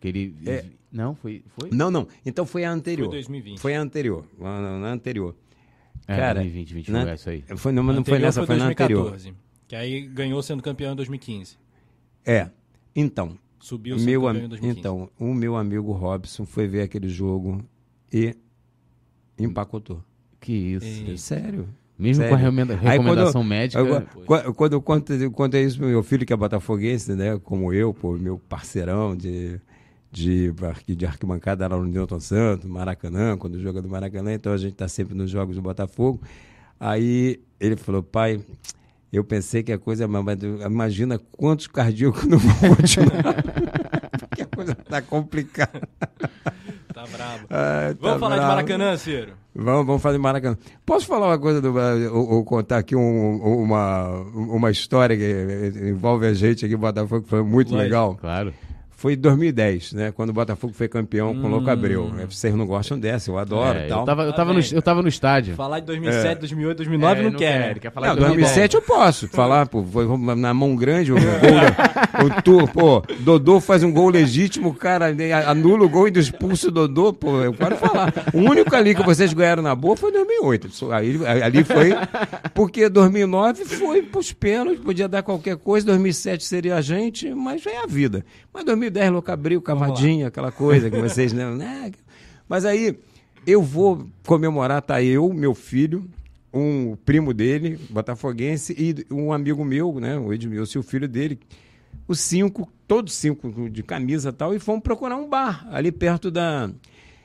Que 0.00 0.08
ele... 0.08 0.36
É. 0.46 0.64
Não, 0.92 1.14
foi, 1.14 1.42
foi? 1.58 1.70
Não, 1.72 1.90
não. 1.90 2.06
Então 2.24 2.44
foi 2.44 2.64
a 2.64 2.70
anterior. 2.70 3.06
Foi 3.06 3.16
2020. 3.16 3.58
Foi 3.58 3.74
a 3.74 3.80
anterior. 3.80 4.26
Na, 4.38 4.92
anterior. 4.92 5.34
É, 6.06 6.16
Cara, 6.16 6.40
2020, 6.40 6.74
20 6.74 6.90
na, 6.90 7.02
foi 7.02 7.10
essa 7.12 7.30
aí. 7.30 7.44
Foi, 7.56 7.72
não, 7.72 7.82
não 7.82 8.04
foi 8.04 8.18
nessa, 8.18 8.40
foi, 8.40 8.46
foi 8.48 8.56
na 8.56 8.66
anterior. 8.68 9.16
Que 9.66 9.74
aí 9.74 10.06
ganhou 10.06 10.42
sendo 10.42 10.62
campeão 10.62 10.92
em 10.92 10.96
2015. 10.96 11.56
É. 12.26 12.50
Então. 12.94 13.38
Subiu 13.58 13.98
sendo 13.98 14.06
meu, 14.06 14.22
campeão 14.22 14.44
em 14.44 14.48
2015. 14.48 14.78
Então, 14.78 15.10
o 15.18 15.32
meu 15.32 15.56
amigo 15.56 15.92
Robson 15.92 16.44
foi 16.44 16.66
ver 16.66 16.82
aquele 16.82 17.08
jogo 17.08 17.64
e 18.12 18.36
empacotou. 19.38 20.04
Que 20.40 20.52
isso. 20.52 21.10
É 21.10 21.16
sério. 21.16 21.68
Mesmo 21.98 22.24
Sério. 22.24 22.30
com 22.30 22.34
a 22.34 22.90
recomendação 22.90 23.42
quando, 23.42 23.48
médica. 23.48 23.80
Eu, 23.80 24.54
quando 24.54 24.72
eu 24.72 24.82
conto, 24.82 25.30
conto 25.30 25.56
isso 25.56 25.78
pro 25.78 25.86
meu 25.86 26.02
filho, 26.02 26.26
que 26.26 26.32
é 26.32 26.36
botafoguense, 26.36 27.12
né? 27.14 27.38
Como 27.44 27.72
eu, 27.72 27.92
pô, 27.94 28.12
meu 28.14 28.38
parceirão 28.48 29.14
de, 29.14 29.60
de, 30.10 30.52
de 30.88 31.06
arquibancada 31.06 31.68
lá 31.68 31.76
no 31.76 31.84
Newton 31.84 32.18
Santos, 32.18 32.68
Maracanã, 32.68 33.36
quando 33.36 33.60
joga 33.60 33.80
do 33.80 33.88
Maracanã, 33.88 34.32
então 34.32 34.52
a 34.52 34.56
gente 34.56 34.72
está 34.72 34.88
sempre 34.88 35.14
nos 35.14 35.30
jogos 35.30 35.54
do 35.54 35.62
Botafogo. 35.62 36.20
Aí 36.80 37.40
ele 37.60 37.76
falou, 37.76 38.02
pai, 38.02 38.40
eu 39.12 39.22
pensei 39.22 39.62
que 39.62 39.72
a 39.72 39.78
coisa. 39.78 40.08
Mas 40.08 40.38
imagina 40.42 41.18
quantos 41.18 41.66
cardíacos 41.66 42.24
não 42.24 42.38
vão 42.38 42.74
continuar. 42.74 43.34
Porque 44.18 44.42
a 44.42 44.46
coisa 44.46 44.72
está 44.72 45.02
complicada. 45.02 45.88
Tá 46.92 47.06
brabo. 47.06 47.46
Ah, 47.50 47.94
tá 47.94 47.96
vamos 48.00 48.20
falar 48.20 48.36
bravo. 48.36 48.40
de 48.40 48.72
Maracanã, 48.72 48.96
Ciro? 48.96 49.34
Vamos, 49.54 49.86
vamos 49.86 50.02
de 50.12 50.18
Maracanã. 50.18 50.56
Posso 50.84 51.06
falar 51.06 51.28
uma 51.28 51.38
coisa, 51.38 51.60
do, 51.60 51.74
ou, 52.12 52.36
ou 52.36 52.44
contar 52.44 52.78
aqui 52.78 52.96
um, 52.96 53.36
uma, 53.36 54.08
uma 54.34 54.70
história 54.70 55.16
que 55.16 55.90
envolve 55.90 56.26
a 56.26 56.32
gente 56.32 56.64
aqui 56.64 56.74
em 56.74 56.78
Botafogo, 56.78 57.22
que 57.22 57.28
foi 57.28 57.42
muito 57.42 57.68
Lógico. 57.68 57.82
legal? 57.82 58.16
Claro 58.20 58.52
foi 59.02 59.14
em 59.14 59.16
2010, 59.16 59.94
né? 59.94 60.12
Quando 60.12 60.30
o 60.30 60.32
Botafogo 60.32 60.72
foi 60.72 60.86
campeão 60.86 61.32
hum. 61.32 61.40
com 61.40 61.48
o 61.48 61.50
Louco 61.50 61.68
Abreu. 61.68 62.04
Hum. 62.04 62.24
Vocês 62.30 62.54
não 62.54 62.64
gostam 62.64 62.96
dessa, 62.96 63.32
eu 63.32 63.36
adoro 63.36 63.76
é, 63.76 63.88
tal. 63.88 63.98
Eu 63.98 64.06
tava, 64.06 64.22
eu, 64.22 64.32
tava 64.32 64.52
no, 64.52 64.60
eu 64.60 64.80
tava 64.80 65.02
no 65.02 65.08
estádio. 65.08 65.56
Falar 65.56 65.80
de 65.80 65.86
2007, 65.86 66.26
é. 66.26 66.34
2008, 66.36 66.76
2009 66.76 67.12
é, 67.12 67.24
não, 67.24 67.30
não 67.32 67.38
quer. 67.38 67.78
quer 67.80 67.90
falar 67.90 68.06
não, 68.06 68.16
2007 68.16 68.76
eu 68.76 68.82
posso. 68.82 69.26
falar, 69.26 69.66
pô, 69.66 69.84
na 70.36 70.54
mão 70.54 70.76
grande, 70.76 71.12
o 71.12 71.16
gol, 71.16 72.26
o 72.26 72.42
tour, 72.42 72.68
pô, 72.70 73.02
Dodô 73.18 73.58
faz 73.58 73.82
um 73.82 73.90
gol 73.90 74.08
legítimo, 74.08 74.72
cara, 74.72 75.06
anula 75.48 75.84
o 75.84 75.88
gol 75.88 76.06
e 76.06 76.12
expulsa 76.16 76.68
o 76.68 76.70
Dodô, 76.70 77.12
pô, 77.12 77.40
eu 77.40 77.52
quero 77.54 77.76
falar. 77.78 78.12
O 78.32 78.38
único 78.38 78.72
ali 78.76 78.94
que 78.94 79.02
vocês 79.02 79.32
ganharam 79.32 79.64
na 79.64 79.74
boa 79.74 79.96
foi 79.96 80.12
2008. 80.12 80.92
Aí, 80.92 81.26
ali 81.42 81.64
foi, 81.64 81.90
porque 82.54 82.88
2009 82.88 83.64
foi 83.64 84.00
pros 84.00 84.32
pênaltis, 84.32 84.78
podia 84.78 85.08
dar 85.08 85.24
qualquer 85.24 85.56
coisa, 85.56 85.86
2007 85.86 86.44
seria 86.44 86.76
a 86.76 86.80
gente, 86.80 87.34
mas 87.34 87.66
é 87.66 87.82
a 87.82 87.86
vida. 87.88 88.24
Mas 88.54 88.64
2010, 88.64 88.91
Louco 89.10 89.30
Abril, 89.30 89.60
Cavadinha, 89.62 90.28
aquela 90.28 90.52
coisa 90.52 90.90
que 90.90 91.00
vocês 91.00 91.32
lembram, 91.34 91.56
né? 91.56 91.92
Mas 92.48 92.64
aí, 92.64 92.98
eu 93.46 93.62
vou 93.62 94.06
comemorar, 94.26 94.82
tá 94.82 95.02
eu, 95.02 95.32
meu 95.32 95.54
filho, 95.54 96.04
um 96.52 96.96
primo 96.96 97.32
dele, 97.32 97.78
botafoguense, 97.90 98.74
e 98.78 99.12
um 99.12 99.32
amigo 99.32 99.64
meu, 99.64 99.98
né, 99.98 100.18
o 100.18 100.32
Edmilson, 100.32 100.80
o 100.80 100.82
filho 100.82 101.08
dele, 101.08 101.40
os 102.06 102.20
cinco, 102.20 102.70
todos 102.86 103.14
cinco 103.14 103.70
de 103.70 103.82
camisa 103.82 104.28
e 104.28 104.32
tal, 104.32 104.54
e 104.54 104.58
fomos 104.58 104.82
procurar 104.82 105.16
um 105.16 105.28
bar 105.28 105.66
ali 105.70 105.90
perto 105.90 106.30
da... 106.30 106.70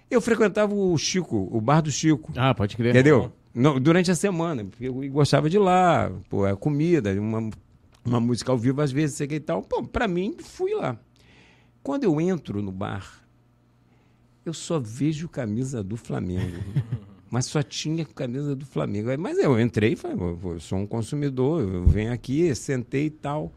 Eu 0.09 0.21
frequentava 0.21 0.73
o 0.73 0.97
Chico, 0.97 1.49
o 1.51 1.59
bar 1.59 1.81
do 1.81 1.91
Chico. 1.91 2.31
Ah, 2.37 2.55
pode 2.55 2.77
crer. 2.77 2.91
Entendeu? 2.91 3.29
No, 3.53 3.77
durante 3.77 4.09
a 4.09 4.15
semana, 4.15 4.63
porque 4.63 4.87
eu 4.87 4.93
gostava 5.09 5.49
de 5.49 5.57
ir 5.57 5.59
lá, 5.59 6.09
pô, 6.29 6.45
a 6.45 6.55
comida, 6.55 7.11
uma, 7.19 7.49
uma 8.05 8.19
música 8.19 8.51
ao 8.51 8.57
vivo 8.57 8.81
às 8.81 8.91
vezes, 8.91 9.17
sei 9.17 9.27
que 9.27 9.35
e 9.35 9.39
tal. 9.39 9.61
Pô, 9.61 9.83
pra 9.83 10.07
mim, 10.07 10.37
fui 10.41 10.73
lá. 10.73 10.97
Quando 11.87 12.03
eu 12.03 12.19
entro 12.19 12.61
no 12.61 12.69
bar, 12.69 13.23
eu 14.45 14.53
só 14.53 14.77
vejo 14.77 15.29
camisa 15.29 15.81
do 15.81 15.95
Flamengo. 15.95 16.57
mas 17.31 17.45
só 17.45 17.63
tinha 17.63 18.03
camisa 18.03 18.53
do 18.53 18.65
Flamengo. 18.65 19.07
Mas 19.17 19.37
eu 19.37 19.57
entrei 19.57 19.93
e 19.93 19.95
falei, 19.95 20.17
eu 20.19 20.59
sou 20.59 20.79
um 20.79 20.85
consumidor, 20.85 21.61
eu 21.61 21.85
venho 21.85 22.11
aqui, 22.11 22.53
sentei 22.53 23.05
e 23.05 23.09
tal. 23.09 23.53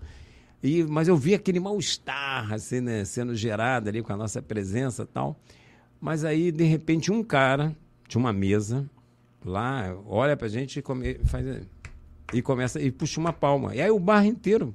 E, 0.62 0.84
mas 0.84 1.08
eu 1.08 1.16
vi 1.16 1.34
aquele 1.34 1.58
mal-estar 1.58 2.52
assim, 2.52 2.80
né, 2.80 3.04
sendo 3.04 3.34
gerado 3.34 3.88
ali 3.88 4.00
com 4.00 4.12
a 4.12 4.16
nossa 4.16 4.40
presença 4.40 5.02
e 5.02 5.06
tal. 5.06 5.36
Mas 6.00 6.24
aí, 6.24 6.52
de 6.52 6.62
repente, 6.62 7.10
um 7.10 7.24
cara 7.24 7.76
de 8.08 8.16
uma 8.16 8.32
mesa 8.32 8.88
lá, 9.44 9.92
olha 10.06 10.36
pra 10.36 10.46
gente 10.46 10.78
e, 10.78 10.82
come, 10.82 11.14
faz, 11.24 11.66
e 12.32 12.40
começa 12.40 12.80
e 12.80 12.92
puxa 12.92 13.18
uma 13.18 13.32
palma. 13.32 13.74
E 13.74 13.80
aí 13.80 13.90
o 13.90 13.98
bar 13.98 14.24
inteiro 14.24 14.72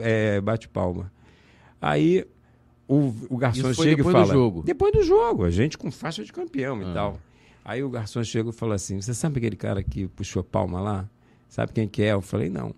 é, 0.00 0.38
bate 0.38 0.68
palma. 0.68 1.10
Aí 1.80 2.26
o, 2.86 3.14
o 3.30 3.36
garçom 3.36 3.72
chega 3.72 4.02
e 4.02 4.04
fala. 4.04 4.26
Do 4.26 4.32
jogo. 4.32 4.62
Depois 4.62 4.92
do 4.92 5.02
jogo, 5.02 5.44
a 5.44 5.50
gente 5.50 5.78
com 5.78 5.90
faixa 5.90 6.24
de 6.24 6.32
campeão 6.32 6.80
ah. 6.80 6.90
e 6.90 6.94
tal. 6.94 7.18
Aí 7.64 7.82
o 7.82 7.88
garçom 7.88 8.22
chega 8.22 8.50
e 8.50 8.52
fala 8.52 8.74
assim: 8.74 9.00
Você 9.00 9.14
sabe 9.14 9.38
aquele 9.38 9.56
cara 9.56 9.82
que 9.82 10.06
puxou 10.08 10.40
a 10.40 10.44
palma 10.44 10.80
lá? 10.80 11.08
Sabe 11.48 11.72
quem 11.72 11.88
que 11.88 12.02
é? 12.02 12.12
Eu 12.12 12.20
falei: 12.20 12.50
Não. 12.50 12.74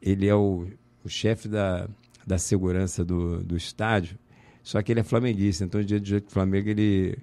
Ele 0.00 0.26
é 0.26 0.34
o, 0.34 0.66
o 1.04 1.08
chefe 1.08 1.48
da, 1.48 1.88
da 2.26 2.38
segurança 2.38 3.04
do, 3.04 3.42
do 3.42 3.56
estádio, 3.56 4.18
só 4.62 4.80
que 4.82 4.92
ele 4.92 5.00
é 5.00 5.02
flamenguista. 5.02 5.64
Então, 5.64 5.82
dia 5.82 6.00
do 6.00 6.06
jogo 6.06 6.26
do 6.26 6.32
Flamengo, 6.32 6.68
ele, 6.68 7.18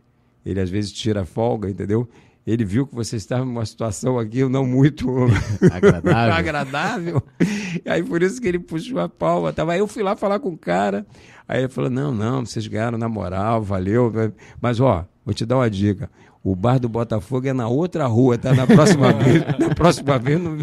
ele 0.46 0.60
às 0.60 0.70
vezes 0.70 0.92
tira 0.92 1.26
folga, 1.26 1.70
entendeu? 1.70 2.08
Ele 2.46 2.66
viu 2.66 2.86
que 2.86 2.94
você 2.94 3.16
estava 3.16 3.46
numa 3.46 3.66
situação 3.66 4.20
aqui 4.20 4.44
não 4.50 4.66
muito 4.66 5.08
agradável. 5.72 6.34
agradável. 6.34 7.24
Aí 7.86 8.04
por 8.04 8.22
isso 8.22 8.42
que 8.42 8.48
ele 8.48 8.60
puxou 8.60 9.00
a 9.00 9.08
palma. 9.08 9.54
Tava, 9.54 9.74
aí 9.74 9.80
eu 9.80 9.88
fui 9.88 10.04
lá 10.04 10.16
falar 10.16 10.40
com 10.40 10.50
o 10.50 10.58
cara. 10.58 11.06
Aí 11.48 11.62
ele 11.62 11.70
falou: 11.70 11.90
não, 11.90 12.14
não, 12.14 12.46
vocês 12.46 12.68
ganharam 12.68 12.98
na 12.98 13.08
moral, 13.08 13.62
valeu. 13.62 14.12
Mas 14.62 14.80
ó, 14.80 15.06
vou 15.26 15.34
te 15.34 15.46
dar 15.46 15.58
uma 15.58 15.70
dica. 15.70 16.10
O 16.44 16.58
bar 16.58 16.78
do 16.78 16.90
Botafogo 16.90 17.48
é 17.48 17.54
na 17.54 17.70
outra 17.70 18.06
rua, 18.06 18.38
tá? 18.38 18.54
Na 18.54 18.68
próxima 18.68 19.14
vez. 19.16 19.42
Na 19.58 19.74
próxima 19.74 20.20
vez. 20.20 20.42
Não... 20.42 20.58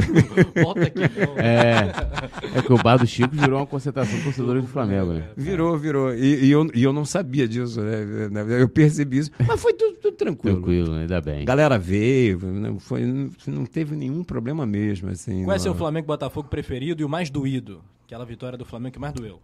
Volta 0.62 0.82
aqui. 0.82 1.00
É, 1.38 2.58
é 2.58 2.62
que 2.62 2.70
o 2.70 2.76
bar 2.76 2.98
do 2.98 3.06
Chico 3.06 3.34
virou 3.34 3.60
uma 3.60 3.66
concentração 3.66 4.14
de 4.18 4.22
torcedores 4.22 4.62
do 4.62 4.68
Flamengo, 4.68 5.14
né? 5.14 5.30
Virou, 5.34 5.78
virou. 5.78 6.14
E, 6.14 6.44
e, 6.44 6.50
eu, 6.50 6.70
e 6.74 6.82
eu 6.82 6.92
não 6.92 7.06
sabia 7.06 7.48
disso, 7.48 7.80
né? 7.80 8.60
Eu 8.60 8.68
percebi 8.68 9.20
isso. 9.20 9.30
Mas 9.46 9.58
foi 9.58 9.72
tudo, 9.72 9.96
tudo 9.96 10.16
tranquilo. 10.18 10.56
Tranquilo, 10.56 10.94
ainda 10.96 11.18
bem. 11.18 11.42
A 11.42 11.46
galera 11.46 11.78
veio, 11.78 12.38
não, 12.40 12.78
foi, 12.78 13.02
não 13.46 13.64
teve 13.64 13.96
nenhum 13.96 14.22
problema 14.22 14.66
mesmo. 14.66 15.08
Assim, 15.08 15.44
Qual 15.44 15.56
é 15.56 15.58
seu 15.58 15.74
Flamengo 15.74 16.06
Botafogo 16.06 16.48
preferido 16.50 17.00
e 17.00 17.06
o 17.06 17.08
mais 17.08 17.30
doído? 17.30 17.80
Aquela 18.04 18.26
vitória 18.26 18.58
do 18.58 18.66
Flamengo 18.66 18.92
que 18.92 19.00
mais 19.00 19.14
doeu? 19.14 19.40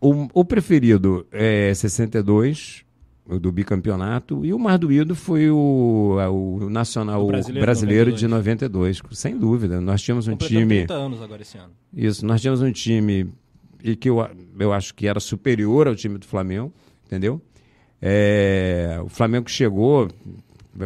O, 0.00 0.28
o 0.34 0.44
preferido 0.44 1.24
é 1.30 1.72
62 1.72 2.83
do 3.26 3.50
bicampeonato, 3.50 4.44
e 4.44 4.52
o 4.52 4.58
mais 4.58 4.78
doído 4.78 5.14
foi 5.14 5.48
o, 5.50 6.18
o 6.60 6.68
Nacional 6.68 7.24
o 7.24 7.26
brasileiro, 7.26 7.64
brasileiro 7.64 8.10
92. 8.10 8.20
de 8.20 8.28
92, 8.28 9.02
sem 9.12 9.38
dúvida. 9.38 9.80
Nós 9.80 10.02
tínhamos 10.02 10.28
um 10.28 10.36
time. 10.36 10.84
30 10.84 10.94
anos 10.94 11.22
agora 11.22 11.40
esse 11.40 11.56
ano. 11.56 11.72
Isso, 11.92 12.24
nós 12.26 12.40
tínhamos 12.40 12.60
um 12.60 12.70
time 12.70 13.32
e 13.82 13.96
que 13.96 14.10
eu, 14.10 14.26
eu 14.58 14.72
acho 14.72 14.94
que 14.94 15.06
era 15.06 15.20
superior 15.20 15.88
ao 15.88 15.94
time 15.94 16.18
do 16.18 16.26
Flamengo, 16.26 16.72
entendeu? 17.06 17.40
É, 18.00 19.00
o 19.02 19.08
Flamengo 19.08 19.48
chegou 19.48 20.08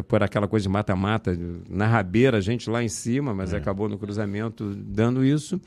por 0.07 0.23
aquela 0.23 0.47
coisa 0.47 0.65
de 0.65 0.69
mata-mata, 0.69 1.37
na 1.69 1.87
rabeira, 1.87 2.37
a 2.37 2.41
gente 2.41 2.69
lá 2.71 2.83
em 2.83 2.89
cima, 2.89 3.35
mas 3.35 3.53
é. 3.53 3.57
acabou 3.57 3.89
no 3.89 3.99
cruzamento 3.99 4.75
dando 4.77 5.25
isso. 5.25 5.61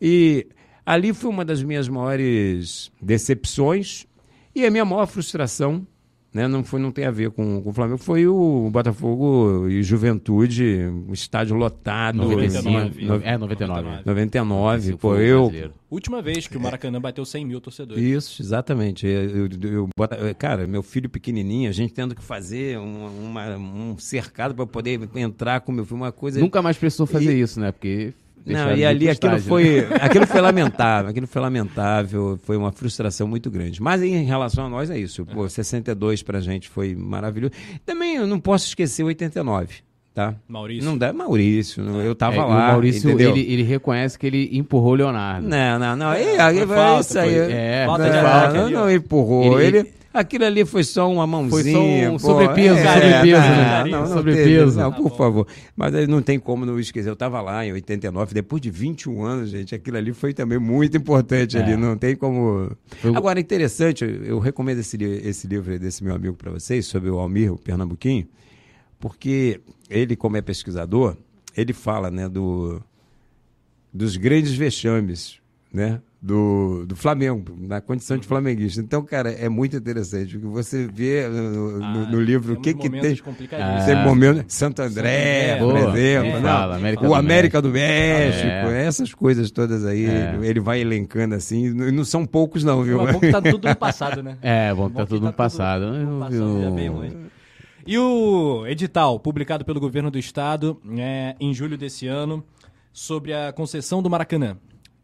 E 0.00 0.46
ali 0.84 1.12
foi 1.12 1.30
uma 1.30 1.44
das 1.44 1.62
minhas 1.62 1.88
maiores 1.88 2.90
decepções 3.00 4.06
e 4.54 4.64
a 4.64 4.70
minha 4.70 4.84
maior 4.84 5.06
frustração 5.06 5.86
né? 6.32 6.46
Não, 6.46 6.62
foi, 6.62 6.80
não 6.80 6.90
tem 6.90 7.06
a 7.06 7.10
ver 7.10 7.30
com, 7.30 7.62
com 7.62 7.70
o 7.70 7.72
Flamengo, 7.72 7.98
foi 7.98 8.26
o 8.26 8.68
Botafogo 8.70 9.66
e 9.68 9.82
Juventude, 9.82 10.90
um 11.08 11.12
estádio 11.12 11.56
lotado. 11.56 12.18
99. 12.18 13.04
No, 13.04 13.14
é, 13.16 13.38
99. 13.38 13.88
99, 14.04 14.96
pô, 14.96 15.16
eu... 15.16 15.52
Última 15.90 16.20
vez 16.20 16.46
que 16.46 16.56
o 16.56 16.60
Maracanã 16.60 17.00
bateu 17.00 17.24
100 17.24 17.46
mil 17.46 17.60
torcedores. 17.62 18.02
Isso, 18.02 18.42
exatamente. 18.42 19.06
Eu, 19.06 19.46
eu, 19.46 19.88
eu, 19.98 20.34
cara, 20.36 20.66
meu 20.66 20.82
filho 20.82 21.08
pequenininho, 21.08 21.70
a 21.70 21.72
gente 21.72 21.94
tendo 21.94 22.14
que 22.14 22.22
fazer 22.22 22.78
um, 22.78 23.06
uma, 23.24 23.56
um 23.56 23.96
cercado 23.98 24.54
para 24.54 24.66
poder 24.66 25.08
entrar 25.14 25.60
com 25.62 25.72
meu 25.72 25.86
filho, 25.86 25.96
uma 25.96 26.12
coisa... 26.12 26.38
Nunca 26.40 26.60
mais 26.60 26.76
precisou 26.76 27.06
fazer 27.06 27.34
e... 27.34 27.40
isso, 27.40 27.58
né? 27.58 27.72
Porque 27.72 28.12
não, 28.52 28.76
e 28.76 28.84
ali 28.84 29.08
aquilo 29.08 29.34
estágio, 29.34 29.48
foi, 29.48 29.82
né? 29.82 29.96
aquilo 30.02 30.26
foi 30.26 30.40
lamentável, 30.40 31.10
aquilo 31.10 31.26
foi 31.26 31.42
lamentável, 31.42 32.38
foi 32.42 32.56
uma 32.56 32.72
frustração 32.72 33.26
muito 33.28 33.50
grande. 33.50 33.82
Mas 33.82 34.02
em 34.02 34.24
relação 34.24 34.66
a 34.66 34.68
nós 34.68 34.90
é 34.90 34.98
isso. 34.98 35.24
Pô, 35.26 35.48
62 35.48 36.22
pra 36.22 36.40
gente 36.40 36.68
foi 36.68 36.94
maravilhoso. 36.94 37.52
Também 37.84 38.16
eu 38.16 38.26
não 38.26 38.40
posso 38.40 38.66
esquecer 38.66 39.02
89. 39.02 39.88
Tá? 40.14 40.34
Maurício. 40.48 40.84
Não 40.84 40.98
dá 40.98 41.12
Maurício, 41.12 41.84
eu 42.00 42.12
tava 42.12 42.34
é, 42.34 42.40
lá. 42.40 42.46
O 42.46 42.72
Maurício, 42.72 43.08
ele, 43.20 43.40
ele, 43.40 43.62
reconhece 43.62 44.18
que 44.18 44.26
ele 44.26 44.48
empurrou 44.52 44.92
o 44.92 44.96
Leonardo. 44.96 45.46
Não, 45.46 45.78
não, 45.78 45.94
não. 45.94 46.12
É, 46.12 46.34
é, 46.34 46.66
falta, 46.66 47.00
isso 47.02 47.18
aí. 47.20 47.34
É, 47.36 47.84
falta 47.86 48.10
de 48.10 48.58
não, 48.58 48.64
não, 48.64 48.70
não 48.80 48.90
empurrou. 48.90 49.60
Ele, 49.60 49.78
ele, 49.78 49.92
Aquilo 50.12 50.44
ali 50.46 50.64
foi 50.64 50.82
só 50.84 51.10
uma 51.10 51.26
mãozinha. 51.26 51.62
Foi 51.62 51.72
só 51.72 52.12
um 52.12 52.18
sobrepeso, 52.18 52.78
é, 52.78 52.94
sobrepeso, 52.94 53.40
né? 53.40 53.84
Não, 53.84 54.00
não, 54.00 54.06
sobrepeso. 54.06 54.80
Não, 54.80 54.92
por 54.92 55.16
favor. 55.16 55.46
Mas 55.76 55.94
aí 55.94 56.06
não 56.06 56.22
tem 56.22 56.38
como 56.38 56.64
não 56.64 56.80
esquecer. 56.80 57.10
Eu 57.10 57.12
estava 57.12 57.40
lá 57.42 57.64
em 57.64 57.72
89, 57.72 58.32
depois 58.32 58.62
de 58.62 58.70
21 58.70 59.22
anos, 59.22 59.50
gente, 59.50 59.74
aquilo 59.74 59.98
ali 59.98 60.14
foi 60.14 60.32
também 60.32 60.58
muito 60.58 60.96
importante 60.96 61.58
é. 61.58 61.62
ali. 61.62 61.76
Não 61.76 61.96
tem 61.96 62.16
como. 62.16 62.70
Agora, 63.14 63.38
interessante, 63.38 64.04
eu 64.04 64.38
recomendo 64.38 64.78
esse, 64.78 64.96
esse 64.96 65.46
livro 65.46 65.78
desse 65.78 66.02
meu 66.02 66.14
amigo 66.14 66.34
para 66.34 66.50
vocês, 66.52 66.86
sobre 66.86 67.10
o 67.10 67.18
Almir, 67.18 67.52
o 67.52 67.58
Pernambuquinho, 67.58 68.26
porque 68.98 69.60
ele, 69.90 70.16
como 70.16 70.38
é 70.38 70.40
pesquisador, 70.40 71.16
ele 71.54 71.74
fala 71.74 72.10
né, 72.10 72.28
do, 72.28 72.82
dos 73.92 74.16
grandes 74.16 74.52
vexames 74.52 75.38
né, 75.72 76.00
do, 76.20 76.84
do 76.84 76.96
Flamengo, 76.96 77.56
na 77.60 77.80
condição 77.80 78.18
de 78.18 78.26
flamenguista. 78.26 78.80
Então, 78.80 79.02
cara, 79.04 79.30
é 79.30 79.48
muito 79.48 79.76
interessante, 79.76 80.36
porque 80.36 80.48
você 80.48 80.86
vê 80.86 81.28
no, 81.28 81.82
ah, 81.82 81.92
no, 81.92 82.10
no 82.10 82.20
livro 82.20 82.54
o 82.54 82.60
que 82.60 82.74
que 82.74 82.90
tem. 82.90 83.16
Ah, 83.52 83.84
tem 83.86 84.02
momento, 84.02 84.44
Santo 84.48 84.82
André, 84.82 85.52
André 85.52 85.58
por 85.58 85.76
exemplo, 85.76 86.38
é. 86.38 86.42
Fala, 86.42 86.76
América 86.76 87.04
o 87.04 87.08
do 87.08 87.14
América 87.14 87.62
do 87.62 87.68
México, 87.68 88.46
é. 88.46 88.84
essas 88.84 89.14
coisas 89.14 89.50
todas 89.52 89.84
aí, 89.84 90.06
é. 90.06 90.36
ele 90.42 90.58
vai 90.58 90.80
elencando 90.80 91.36
assim, 91.36 91.70
não 91.70 92.04
são 92.04 92.26
poucos 92.26 92.64
não, 92.64 92.82
viu? 92.82 93.06
É 93.06 93.12
bom 93.12 93.20
que 93.20 93.30
tá 93.30 93.40
tudo 93.40 93.68
no 93.68 93.76
passado, 93.76 94.22
né? 94.22 94.36
É, 94.42 94.74
bom 94.74 94.90
que 94.90 94.96
tá 94.96 95.06
tudo 95.06 95.20
no 95.20 95.30
tá 95.30 95.36
passado. 95.36 95.86
Tudo 95.86 96.04
no 96.04 96.20
passado 96.20 96.64
é 96.64 96.70
bem 96.70 96.88
ruim. 96.88 97.12
E 97.86 97.96
o 97.96 98.66
edital, 98.66 99.18
publicado 99.20 99.64
pelo 99.64 99.80
governo 99.80 100.10
do 100.10 100.18
estado 100.18 100.80
é, 100.98 101.36
em 101.40 101.54
julho 101.54 101.78
desse 101.78 102.06
ano, 102.06 102.44
sobre 102.92 103.32
a 103.32 103.52
concessão 103.52 104.02
do 104.02 104.10
Maracanã. 104.10 104.56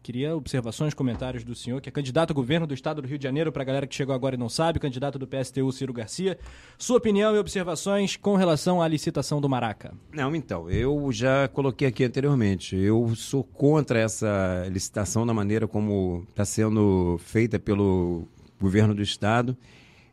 Queria 0.05 0.35
observações, 0.35 0.93
comentários 0.93 1.43
do 1.43 1.55
senhor, 1.55 1.81
que 1.81 1.89
é 1.89 1.91
candidato 1.91 2.29
a 2.29 2.33
governo 2.35 2.67
do 2.67 2.75
estado 2.75 3.01
do 3.01 3.07
Rio 3.07 3.17
de 3.17 3.23
Janeiro, 3.23 3.51
para 3.51 3.63
a 3.63 3.65
galera 3.65 3.87
que 3.87 3.95
chegou 3.95 4.13
agora 4.13 4.35
e 4.35 4.37
não 4.37 4.47
sabe, 4.47 4.77
candidato 4.77 5.17
do 5.17 5.25
PSTU, 5.25 5.71
Ciro 5.71 5.91
Garcia. 5.91 6.37
Sua 6.77 6.97
opinião 6.97 7.35
e 7.35 7.39
observações 7.39 8.15
com 8.15 8.35
relação 8.35 8.83
à 8.83 8.87
licitação 8.87 9.41
do 9.41 9.49
Maraca. 9.49 9.95
Não, 10.13 10.35
então, 10.35 10.69
eu 10.69 11.11
já 11.11 11.47
coloquei 11.47 11.87
aqui 11.87 12.03
anteriormente. 12.03 12.75
Eu 12.75 13.15
sou 13.15 13.43
contra 13.43 13.97
essa 13.97 14.67
licitação 14.71 15.25
da 15.25 15.33
maneira 15.33 15.67
como 15.67 16.23
está 16.29 16.45
sendo 16.45 17.19
feita 17.23 17.57
pelo 17.57 18.27
governo 18.61 18.93
do 18.93 19.01
estado. 19.01 19.57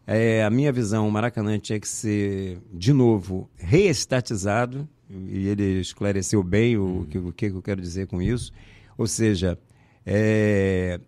É, 0.07 0.43
a 0.43 0.49
minha 0.49 0.73
visão, 0.73 1.07
o 1.07 1.13
Maracanã 1.13 1.59
tinha 1.59 1.79
que 1.79 1.87
ser, 1.87 2.63
de 2.73 2.95
novo, 2.95 3.47
reestatizado, 3.59 4.89
e 5.11 5.49
ele 5.49 5.81
esclareceu 5.81 6.43
bem 6.43 6.79
o, 6.79 6.83
uhum. 6.83 7.05
que, 7.05 7.19
o 7.19 7.31
que 7.31 7.47
eu 7.49 7.61
quero 7.61 7.83
dizer 7.83 8.07
com 8.07 8.23
isso. 8.23 8.51
Ou 8.97 9.07
seja, 9.07 9.59
é, 10.05 11.01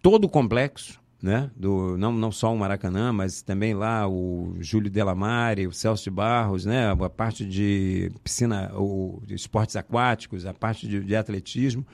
todo 0.00 0.24
o 0.24 0.28
complexo, 0.28 1.00
né? 1.22 1.50
Do, 1.56 1.96
não, 1.96 2.12
não 2.12 2.32
só 2.32 2.52
o 2.52 2.58
Maracanã, 2.58 3.12
mas 3.12 3.42
também 3.42 3.74
lá 3.74 4.08
o 4.08 4.56
Júlio 4.58 4.90
Delamare, 4.90 5.66
o 5.66 5.72
Celso 5.72 6.04
de 6.04 6.10
Barros, 6.10 6.66
né? 6.66 6.90
a 6.90 7.08
parte 7.08 7.44
de 7.44 8.10
piscina, 8.24 8.72
o, 8.74 9.22
de 9.24 9.34
esportes 9.34 9.76
aquáticos, 9.76 10.44
a 10.44 10.52
parte 10.52 10.88
de, 10.88 11.00
de 11.00 11.14
atletismo. 11.14 11.86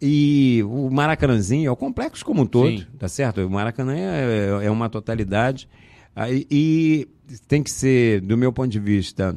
E 0.00 0.62
o 0.64 0.90
Maracanãzinho 0.90 1.68
é 1.68 1.70
o 1.70 1.76
complexo 1.76 2.24
como 2.24 2.42
um 2.42 2.46
todo, 2.46 2.78
Sim. 2.78 2.86
tá 2.98 3.08
certo? 3.08 3.40
O 3.40 3.50
Maracanã 3.50 3.94
é, 3.96 4.66
é 4.66 4.70
uma 4.70 4.88
totalidade. 4.88 5.68
Aí, 6.14 6.46
e 6.50 7.08
tem 7.46 7.62
que 7.62 7.70
ser, 7.70 8.20
do 8.20 8.36
meu 8.36 8.52
ponto 8.52 8.68
de 8.68 8.80
vista, 8.80 9.36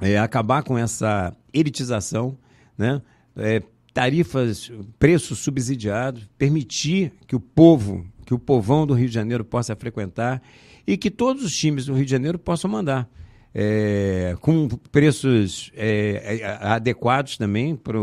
é, 0.00 0.18
acabar 0.18 0.62
com 0.62 0.76
essa 0.76 1.34
elitização, 1.52 2.36
né? 2.76 3.00
É, 3.36 3.62
tarifas, 3.96 4.70
preços 4.98 5.38
subsidiados, 5.38 6.28
permitir 6.36 7.14
que 7.26 7.34
o 7.34 7.40
povo, 7.40 8.04
que 8.26 8.34
o 8.34 8.38
povão 8.38 8.86
do 8.86 8.92
Rio 8.92 9.08
de 9.08 9.14
Janeiro 9.14 9.42
possa 9.42 9.74
frequentar 9.74 10.42
e 10.86 10.98
que 10.98 11.10
todos 11.10 11.42
os 11.42 11.56
times 11.56 11.86
do 11.86 11.94
Rio 11.94 12.04
de 12.04 12.10
Janeiro 12.10 12.38
possam 12.38 12.70
mandar. 12.70 13.08
É, 13.58 14.36
com 14.38 14.68
preços 14.92 15.72
é, 15.74 16.58
adequados 16.60 17.38
também 17.38 17.74
para 17.74 17.98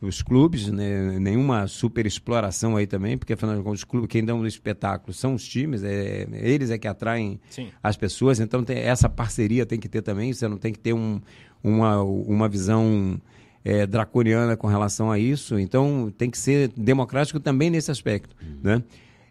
os 0.00 0.22
clubes, 0.22 0.68
né? 0.68 1.18
nenhuma 1.18 1.66
superexploração 1.66 2.74
aí 2.74 2.86
também, 2.86 3.18
porque 3.18 3.34
afinal 3.34 3.54
de 3.54 3.62
contas 3.62 3.80
os 3.80 3.84
clubes, 3.84 4.08
quem 4.08 4.24
dão 4.24 4.40
o 4.40 4.46
espetáculo 4.46 5.12
são 5.12 5.34
os 5.34 5.46
times, 5.46 5.82
é, 5.84 6.26
eles 6.32 6.70
é 6.70 6.78
que 6.78 6.88
atraem 6.88 7.38
Sim. 7.50 7.68
as 7.82 7.98
pessoas, 7.98 8.40
então 8.40 8.64
tem, 8.64 8.78
essa 8.78 9.10
parceria 9.10 9.66
tem 9.66 9.78
que 9.78 9.90
ter 9.90 10.00
também, 10.00 10.32
você 10.32 10.48
não 10.48 10.56
tem 10.56 10.72
que 10.72 10.78
ter 10.78 10.94
um, 10.94 11.20
uma, 11.62 12.00
uma 12.02 12.48
visão 12.48 13.20
é, 13.64 13.86
draconiana 13.86 14.56
com 14.56 14.66
relação 14.66 15.10
a 15.10 15.18
isso, 15.18 15.58
então 15.58 16.12
tem 16.16 16.30
que 16.30 16.38
ser 16.38 16.68
democrático 16.76 17.40
também 17.40 17.70
nesse 17.70 17.90
aspecto. 17.90 18.34
Uhum. 18.40 18.58
Né? 18.62 18.82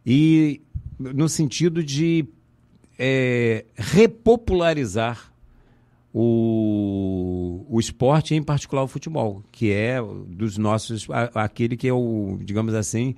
E 0.06 0.62
no 1.00 1.28
sentido 1.28 1.84
de 1.84 2.26
é, 2.98 3.66
repopularizar 3.76 5.32
o, 6.14 7.66
o 7.70 7.80
esporte, 7.80 8.34
em 8.34 8.42
particular 8.42 8.84
o 8.84 8.88
futebol, 8.88 9.44
que 9.52 9.72
é 9.72 10.00
dos 10.28 10.58
nossos, 10.58 11.08
aquele 11.36 11.78
que 11.78 11.88
é 11.88 11.94
o, 11.94 12.40
digamos 12.42 12.74
assim, 12.74 13.16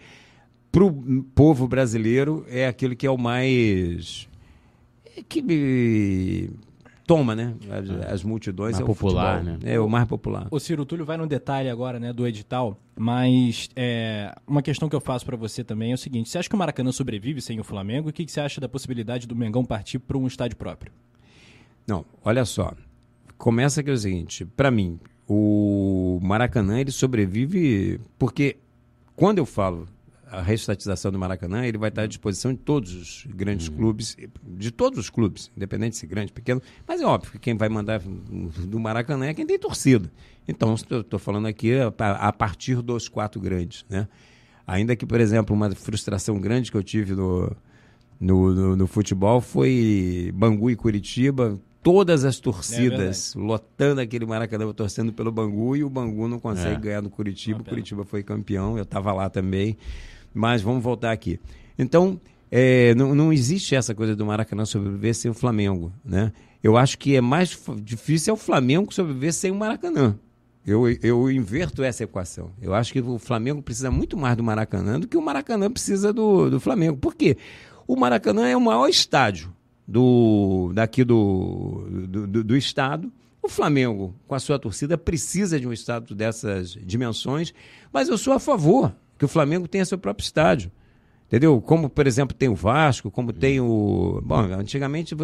para 0.72 0.84
o 0.84 1.24
povo 1.36 1.68
brasileiro, 1.68 2.46
é 2.50 2.68
aquele 2.68 2.96
que 2.96 3.08
é 3.08 3.12
o 3.12 3.18
mais. 3.18 4.28
que 5.28 6.50
toma, 7.10 7.36
né? 7.36 7.56
As, 7.72 7.90
é. 7.90 8.14
as 8.14 8.24
multidões 8.24 8.74
mais 8.74 8.84
é 8.84 8.86
popular, 8.86 9.40
futebol, 9.40 9.58
né? 9.64 9.74
É 9.74 9.80
o 9.80 9.90
mais 9.90 10.08
popular. 10.08 10.48
O 10.52 10.60
Ciro 10.60 10.86
Túlio 10.86 11.04
vai 11.04 11.18
no 11.18 11.26
detalhe 11.26 11.68
agora, 11.68 12.00
né, 12.00 12.14
do 12.14 12.28
edital, 12.28 12.80
mas 12.96 13.68
é, 13.76 14.32
uma 14.46 14.62
questão 14.62 14.88
que 14.88 14.96
eu 14.96 15.02
faço 15.02 15.26
para 15.26 15.36
você 15.36 15.64
também 15.64 15.90
é 15.90 15.96
o 15.96 15.98
seguinte: 15.98 16.30
você 16.30 16.38
acha 16.38 16.48
que 16.48 16.54
o 16.54 16.58
Maracanã 16.58 16.92
sobrevive 16.92 17.42
sem 17.42 17.60
o 17.60 17.64
Flamengo? 17.64 18.10
E 18.10 18.12
o 18.12 18.14
que, 18.14 18.24
que 18.24 18.32
você 18.32 18.40
acha 18.40 18.62
da 18.62 18.70
possibilidade 18.70 19.26
do 19.26 19.36
Mengão 19.36 19.66
partir 19.66 19.98
para 19.98 20.20
um 20.20 20.28
estádio 20.28 20.56
próprio? 20.56 20.92
Não, 21.88 22.06
olha 22.24 22.46
só. 22.46 22.76
Começa 23.40 23.82
que 23.82 23.90
é 23.90 23.94
o 23.94 23.98
seguinte: 23.98 24.46
para 24.46 24.70
mim, 24.70 25.00
o 25.28 26.20
Maracanã 26.22 26.80
ele 26.80 26.92
sobrevive 26.92 28.00
porque 28.20 28.58
quando 29.16 29.40
eu 29.40 29.48
falo 29.48 29.88
a 30.32 30.42
restatização 30.42 31.12
do 31.12 31.20
Maracanã, 31.20 31.66
ele 31.66 31.78
vai 31.78 31.90
estar 31.90 32.04
à 32.04 32.08
disposição 32.08 32.54
de 32.54 32.60
todos 32.60 32.94
os 32.94 33.28
grandes 33.28 33.68
uhum. 33.68 33.76
clubes, 33.76 34.16
de 34.44 34.72
todos 34.72 35.00
os 35.00 35.10
clubes, 35.10 35.52
independente 35.56 35.98
se 35.98 36.06
grande, 36.06 36.32
pequeno. 36.32 36.62
Mas 36.88 37.02
é 37.02 37.06
óbvio 37.06 37.32
que 37.32 37.40
quem 37.40 37.56
vai 37.56 37.70
mandar 37.70 38.00
do 38.00 38.80
Maracanã 38.80 39.28
é 39.28 39.34
quem 39.34 39.46
tem 39.46 39.58
torcida. 39.58 40.12
Então, 40.48 40.74
estou 40.74 41.20
falando 41.20 41.48
aqui 41.48 41.74
a, 41.76 41.88
a, 42.28 42.34
partir 42.34 42.82
dos 42.82 43.08
quatro 43.08 43.40
grandes. 43.40 43.86
Né? 43.90 44.08
Ainda 44.66 44.96
que, 44.96 45.06
por 45.06 45.20
exemplo, 45.20 45.56
uma 45.56 45.70
frustração 45.72 46.40
grande 46.40 46.72
que 46.72 46.78
eu 46.78 46.84
tive 46.84 47.14
no, 47.14 47.56
no, 48.20 48.54
no, 48.54 48.76
no 48.76 48.88
futebol 48.88 49.42
foi 49.42 50.32
Bangu 50.34 50.70
e 50.70 50.76
Curitiba, 50.76 51.60
todas 51.82 52.26
as 52.26 52.40
torcidas 52.40 53.36
é 53.36 53.40
lotando 53.40 54.02
aquele 54.02 54.26
Maracanã, 54.26 54.72
torcendo 54.74 55.14
pelo 55.14 55.32
Bangu, 55.32 55.76
e 55.76 55.84
o 55.84 55.90
Bangu 55.90 56.28
não 56.28 56.40
consegue 56.40 56.76
é. 56.76 56.80
ganhar 56.80 57.02
no 57.02 57.10
Curitiba. 57.10 57.62
O 57.62 57.66
Curitiba 57.66 58.04
foi 58.04 58.24
campeão, 58.24 58.78
eu 58.78 58.84
estava 58.84 59.14
lá 59.14 59.30
também. 59.30 59.78
Mas 60.34 60.62
vamos 60.62 60.84
voltar 60.84 61.12
aqui. 61.12 61.40
Então, 61.78 62.20
é, 62.52 62.96
não, 62.96 63.14
não 63.14 63.32
existe 63.32 63.76
essa 63.76 63.94
coisa 63.94 64.16
do 64.16 64.26
Maracanã 64.26 64.66
sobreviver 64.66 65.14
sem 65.14 65.30
o 65.30 65.34
Flamengo. 65.34 65.92
Né? 66.04 66.32
Eu 66.64 66.78
acho 66.78 66.98
que 66.98 67.16
é 67.16 67.22
mais 67.22 67.58
difícil 67.82 68.32
é 68.32 68.34
o 68.34 68.38
Flamengo 68.38 68.94
sobreviver 68.94 69.34
sem 69.34 69.52
o 69.52 69.56
Maracanã. 69.56 70.18
Eu, 70.66 70.84
eu 71.02 71.32
inverto 71.32 71.84
essa 71.84 72.04
equação. 72.04 72.52
Eu 72.62 72.74
acho 72.74 72.92
que 72.92 73.00
o 73.00 73.18
Flamengo 73.18 73.62
precisa 73.62 73.90
muito 73.90 74.18
mais 74.18 74.36
do 74.36 74.44
Maracanã 74.44 75.00
do 75.00 75.08
que 75.08 75.18
o 75.18 75.22
Maracanã 75.22 75.72
precisa 75.72 76.12
do, 76.12 76.50
do 76.50 76.60
Flamengo. 76.60 76.98
Por 76.98 77.16
quê? 77.16 77.38
O 77.88 77.96
Maracanã 77.96 78.48
é 78.48 78.56
o 78.56 78.62
maior 78.62 78.88
estádio 78.88 79.54
do, 79.88 80.72
daqui 80.74 81.04
do, 81.04 81.88
do, 82.08 82.28
do, 82.28 82.44
do 82.44 82.58
estado. 82.58 83.12
O 83.42 83.48
Flamengo, 83.48 84.14
com 84.28 84.36
a 84.36 84.40
sua 84.40 84.60
torcida, 84.60 84.98
precisa 84.98 85.60
de 85.60 85.68
um 85.68 85.74
estádio 85.74 86.14
dessas 86.16 86.74
dimensões, 86.74 87.54
mas 87.92 88.10
eu 88.10 88.18
sou 88.18 88.34
a 88.34 88.40
favor 88.40 88.94
que 89.20 89.26
o 89.26 89.28
Flamengo 89.28 89.68
tenha 89.68 89.86
seu 89.86 89.98
próprio 89.98 90.24
estádio. 90.24 90.72
Entendeu? 91.28 91.62
Como, 91.62 91.90
por 91.90 92.08
exemplo, 92.08 92.36
tem 92.36 92.50
o 92.50 92.56
Vasco, 92.56 93.12
como 93.12 93.32
tem 93.32 93.60
o. 93.60 94.20
Bom, 94.24 94.40
antigamente 94.40 95.16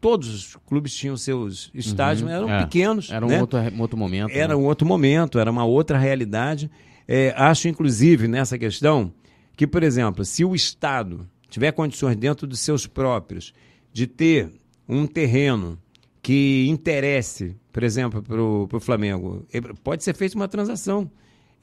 todos 0.00 0.28
os 0.28 0.56
clubes 0.66 0.94
tinham 0.94 1.16
seus 1.16 1.70
estádios, 1.74 2.22
uhum. 2.22 2.28
eram 2.28 2.52
é. 2.52 2.62
pequenos. 2.62 3.10
Era 3.10 3.24
um, 3.24 3.28
né? 3.28 3.40
outro, 3.40 3.58
um 3.58 3.80
outro 3.80 3.96
momento. 3.96 4.30
Era 4.30 4.48
né? 4.48 4.54
um 4.54 4.64
outro 4.66 4.86
momento, 4.86 5.38
era 5.38 5.50
uma 5.50 5.64
outra 5.64 5.98
realidade. 5.98 6.70
É, 7.08 7.34
acho, 7.36 7.66
inclusive, 7.66 8.28
nessa 8.28 8.56
questão, 8.56 9.12
que, 9.56 9.66
por 9.66 9.82
exemplo, 9.82 10.24
se 10.24 10.44
o 10.44 10.54
Estado 10.54 11.28
tiver 11.48 11.72
condições 11.72 12.16
dentro 12.16 12.46
dos 12.46 12.60
seus 12.60 12.86
próprios 12.86 13.52
de 13.92 14.06
ter 14.06 14.50
um 14.88 15.06
terreno 15.06 15.78
que 16.22 16.66
interesse, 16.68 17.56
por 17.72 17.82
exemplo, 17.82 18.22
para 18.22 18.76
o 18.76 18.80
Flamengo, 18.80 19.46
pode 19.82 20.04
ser 20.04 20.14
feita 20.14 20.36
uma 20.36 20.48
transação. 20.48 21.10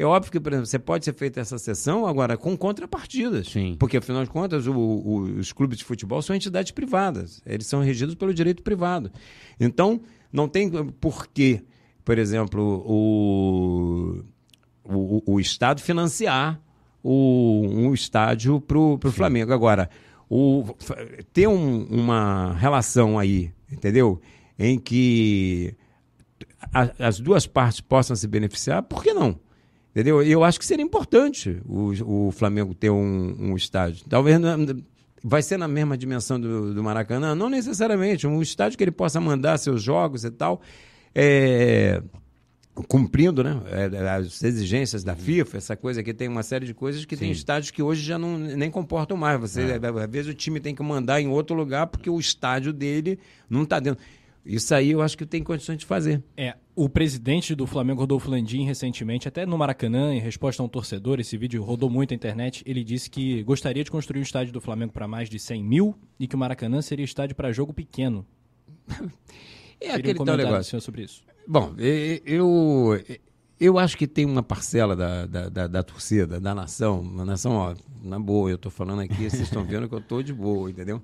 É 0.01 0.05
óbvio 0.05 0.31
que, 0.31 0.39
por 0.39 0.51
exemplo, 0.51 0.65
você 0.65 0.79
pode 0.79 1.05
ser 1.05 1.13
feita 1.13 1.39
essa 1.39 1.59
sessão 1.59 2.07
agora 2.07 2.35
com 2.35 2.57
contrapartidas. 2.57 3.47
Sim. 3.49 3.75
Porque, 3.77 3.97
afinal 3.97 4.23
de 4.23 4.31
contas, 4.31 4.65
o, 4.65 4.73
o, 4.73 5.21
os 5.37 5.53
clubes 5.53 5.77
de 5.77 5.83
futebol 5.83 6.19
são 6.23 6.35
entidades 6.35 6.71
privadas. 6.71 7.39
Eles 7.45 7.67
são 7.67 7.81
regidos 7.81 8.15
pelo 8.15 8.33
direito 8.33 8.63
privado. 8.63 9.11
Então, 9.59 10.01
não 10.33 10.47
tem 10.47 10.71
por 10.71 11.27
que, 11.27 11.61
por 12.03 12.17
exemplo, 12.17 12.83
o, 12.83 14.23
o, 14.83 15.33
o 15.33 15.39
Estado 15.39 15.79
financiar 15.81 16.59
o, 17.03 17.61
um 17.67 17.93
estádio 17.93 18.59
para 18.59 18.79
o 18.79 19.11
Flamengo. 19.11 19.53
Agora, 19.53 19.87
o, 20.27 20.65
ter 21.31 21.47
um, 21.47 21.83
uma 21.83 22.53
relação 22.53 23.19
aí, 23.19 23.51
entendeu? 23.71 24.19
Em 24.57 24.79
que 24.79 25.75
a, 26.73 27.07
as 27.07 27.19
duas 27.19 27.45
partes 27.45 27.81
possam 27.81 28.15
se 28.15 28.27
beneficiar, 28.27 28.81
por 28.81 29.03
que 29.03 29.13
não? 29.13 29.39
Entendeu? 29.91 30.23
Eu 30.23 30.43
acho 30.43 30.57
que 30.57 30.65
seria 30.65 30.83
importante 30.83 31.61
o, 31.67 32.27
o 32.27 32.31
Flamengo 32.31 32.73
ter 32.73 32.89
um, 32.89 33.35
um 33.37 33.55
estádio. 33.55 34.05
Talvez 34.07 34.39
vai 35.21 35.41
ser 35.41 35.57
na 35.57 35.67
mesma 35.67 35.97
dimensão 35.97 36.39
do, 36.39 36.73
do, 36.73 36.83
Maracanã? 36.83 37.35
Não 37.35 37.49
necessariamente. 37.49 38.25
Um 38.25 38.41
estádio 38.41 38.77
que 38.77 38.83
ele 38.83 38.91
possa 38.91 39.19
mandar 39.19 39.57
seus 39.57 39.83
jogos 39.83 40.23
e 40.23 40.31
tal. 40.31 40.61
É, 41.13 42.01
cumprindo 42.87 43.43
né, 43.43 43.61
é, 43.69 44.09
as 44.09 44.41
exigências 44.41 45.03
da 45.03 45.15
FIFA, 45.15 45.57
essa 45.57 45.75
coisa 45.75 46.01
que 46.01 46.13
tem 46.13 46.27
uma 46.27 46.41
série 46.41 46.65
de 46.65 46.73
coisas 46.73 47.03
que 47.03 47.15
Sim. 47.15 47.25
tem 47.25 47.31
estádios 47.31 47.69
que 47.69 47.83
hoje 47.83 48.01
já 48.01 48.17
não, 48.17 48.37
nem 48.37 48.71
comportam 48.71 49.17
mais. 49.17 49.39
Você, 49.39 49.61
é. 49.61 49.75
Às 49.75 50.09
vezes 50.09 50.31
o 50.31 50.33
time 50.33 50.59
tem 50.59 50.73
que 50.73 50.81
mandar 50.81 51.19
em 51.21 51.27
outro 51.27 51.55
lugar 51.55 51.87
porque 51.87 52.09
o 52.09 52.19
estádio 52.19 52.71
dele 52.71 53.19
não 53.49 53.63
está 53.63 53.79
dentro. 53.79 54.01
Isso 54.45 54.73
aí 54.73 54.91
eu 54.91 55.01
acho 55.01 55.17
que 55.17 55.25
tem 55.25 55.43
condições 55.43 55.77
de 55.77 55.85
fazer. 55.85 56.23
É, 56.35 56.55
o 56.75 56.89
presidente 56.89 57.53
do 57.53 57.67
Flamengo, 57.67 58.01
Rodolfo 58.01 58.29
Landim, 58.29 58.65
recentemente, 58.65 59.27
até 59.27 59.45
no 59.45 59.57
Maracanã, 59.57 60.13
em 60.13 60.19
resposta 60.19 60.63
a 60.63 60.65
um 60.65 60.69
torcedor, 60.69 61.19
esse 61.19 61.37
vídeo 61.37 61.63
rodou 61.63 61.89
muito 61.89 62.11
na 62.11 62.15
internet, 62.15 62.63
ele 62.65 62.83
disse 62.83 63.09
que 63.09 63.43
gostaria 63.43 63.83
de 63.83 63.91
construir 63.91 64.19
um 64.19 64.23
estádio 64.23 64.51
do 64.51 64.59
Flamengo 64.59 64.91
para 64.91 65.07
mais 65.07 65.29
de 65.29 65.37
100 65.37 65.63
mil 65.63 65.95
e 66.19 66.27
que 66.27 66.35
o 66.35 66.39
Maracanã 66.39 66.81
seria 66.81 67.05
estádio 67.05 67.35
para 67.35 67.51
jogo 67.51 67.73
pequeno. 67.73 68.25
É 69.83 69.95
aquele 69.95 70.21
um 70.21 70.23
tal 70.23 70.37
negócio. 70.37 70.79
sobre 70.79 71.01
isso. 71.01 71.23
Bom, 71.47 71.73
eu, 72.23 73.03
eu 73.59 73.79
acho 73.79 73.97
que 73.97 74.07
tem 74.07 74.25
uma 74.25 74.43
parcela 74.43 74.95
da, 74.95 75.25
da, 75.25 75.49
da, 75.49 75.67
da 75.67 75.83
torcida, 75.83 76.39
da 76.39 76.53
nação, 76.53 77.01
uma 77.01 77.25
nação, 77.25 77.53
ó, 77.53 77.75
na 78.03 78.19
boa, 78.19 78.51
eu 78.51 78.57
estou 78.57 78.71
falando 78.71 79.01
aqui, 79.01 79.27
vocês 79.27 79.41
estão 79.41 79.63
vendo 79.65 79.89
que 79.89 79.95
eu 79.95 79.99
estou 79.99 80.21
de 80.21 80.33
boa, 80.33 80.69
entendeu? 80.69 81.01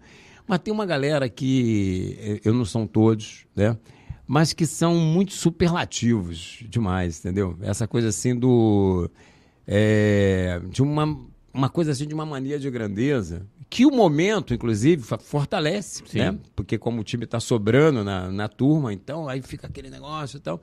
Mas 0.47 0.59
tem 0.59 0.73
uma 0.73 0.85
galera 0.85 1.27
que, 1.27 2.17
eh, 2.19 2.41
eu 2.45 2.53
não 2.53 2.65
são 2.65 2.87
todos, 2.87 3.45
né? 3.55 3.77
Mas 4.25 4.53
que 4.53 4.65
são 4.65 4.95
muito 4.95 5.33
superlativos 5.33 6.63
demais, 6.69 7.19
entendeu? 7.19 7.57
Essa 7.61 7.87
coisa 7.87 8.09
assim 8.09 8.35
do. 8.35 9.09
É, 9.65 10.61
de 10.69 10.81
uma, 10.81 11.19
uma 11.53 11.69
coisa 11.69 11.91
assim 11.91 12.07
de 12.07 12.13
uma 12.13 12.25
mania 12.25 12.57
de 12.57 12.69
grandeza 12.69 13.45
que 13.69 13.85
o 13.85 13.91
momento, 13.91 14.53
inclusive, 14.53 15.03
fortalece, 15.19 16.03
Sim. 16.07 16.19
né? 16.19 16.39
Porque 16.55 16.77
como 16.77 17.01
o 17.01 17.03
time 17.03 17.25
está 17.25 17.39
sobrando 17.39 18.03
na, 18.03 18.31
na 18.31 18.47
turma, 18.47 18.93
então 18.93 19.27
aí 19.27 19.41
fica 19.41 19.67
aquele 19.67 19.89
negócio 19.89 20.37
e 20.37 20.39
tal. 20.39 20.61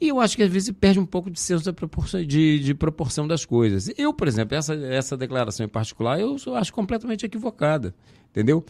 E 0.00 0.08
eu 0.08 0.20
acho 0.20 0.36
que 0.36 0.42
às 0.42 0.50
vezes 0.50 0.70
perde 0.70 1.00
um 1.00 1.06
pouco 1.06 1.30
de 1.30 1.40
senso 1.40 1.64
da 1.64 1.72
proporção, 1.72 2.22
de, 2.22 2.58
de 2.60 2.74
proporção 2.74 3.26
das 3.26 3.44
coisas. 3.44 3.90
Eu, 3.96 4.12
por 4.12 4.28
exemplo, 4.28 4.56
essa, 4.56 4.74
essa 4.74 5.16
declaração 5.16 5.64
em 5.64 5.68
particular, 5.68 6.20
eu 6.20 6.36
acho 6.54 6.72
completamente 6.72 7.24
equivocada, 7.24 7.94
entendeu? 8.30 8.64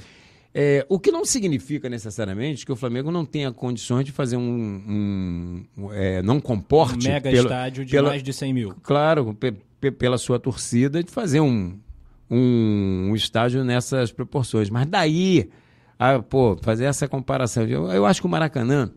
É, 0.54 0.86
o 0.88 0.98
que 0.98 1.12
não 1.12 1.24
significa 1.24 1.88
necessariamente 1.88 2.64
que 2.64 2.72
o 2.72 2.76
Flamengo 2.76 3.10
não 3.10 3.24
tenha 3.24 3.52
condições 3.52 4.04
de 4.04 4.12
fazer 4.12 4.36
um. 4.36 5.64
um 5.78 5.92
é, 5.92 6.22
não 6.22 6.40
comporte. 6.40 7.08
Um 7.08 7.12
mega 7.12 7.30
pelo, 7.30 7.42
estádio 7.42 7.84
de 7.84 7.90
pela, 7.92 8.08
mais 8.08 8.22
de 8.22 8.32
100 8.32 8.52
mil. 8.52 8.74
Claro, 8.82 9.34
pe, 9.34 9.52
pe, 9.80 9.90
pela 9.90 10.16
sua 10.16 10.38
torcida, 10.38 11.02
de 11.02 11.10
fazer 11.10 11.40
um, 11.40 11.78
um, 12.30 13.08
um, 13.10 13.14
estádio 13.14 13.64
nessas 13.64 14.10
proporções. 14.10 14.70
Mas 14.70 14.86
daí, 14.86 15.50
a, 15.98 16.20
pô, 16.20 16.56
fazer 16.62 16.84
essa 16.86 17.06
comparação. 17.06 17.64
Eu, 17.64 17.90
eu 17.90 18.06
acho 18.06 18.20
que 18.20 18.26
o 18.26 18.30
Maracanã. 18.30 18.90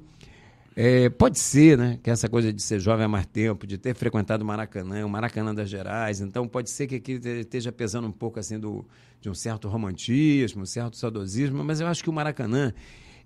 É, 0.81 1.09
pode 1.09 1.37
ser, 1.37 1.77
né? 1.77 1.99
Que 2.01 2.09
essa 2.09 2.29
coisa 2.29 2.53
de 2.53 2.61
ser 2.63 2.79
jovem 2.79 3.03
há 3.03 3.07
mais 3.09 3.25
tempo, 3.25 3.67
de 3.67 3.77
ter 3.77 3.93
frequentado 3.93 4.45
o 4.45 4.47
Maracanã, 4.47 5.05
o 5.05 5.09
Maracanã 5.09 5.53
das 5.53 5.69
Gerais, 5.69 6.21
então 6.21 6.47
pode 6.47 6.69
ser 6.69 6.87
que 6.87 6.95
aqui 6.95 7.19
esteja 7.21 7.69
pesando 7.69 8.07
um 8.07 8.13
pouco 8.13 8.39
assim 8.39 8.57
do, 8.57 8.87
de 9.19 9.29
um 9.29 9.33
certo 9.33 9.67
romantismo, 9.67 10.61
um 10.61 10.65
certo 10.65 10.95
saudosismo, 10.95 11.65
mas 11.65 11.81
eu 11.81 11.87
acho 11.87 12.01
que 12.01 12.09
o 12.09 12.13
Maracanã, 12.13 12.71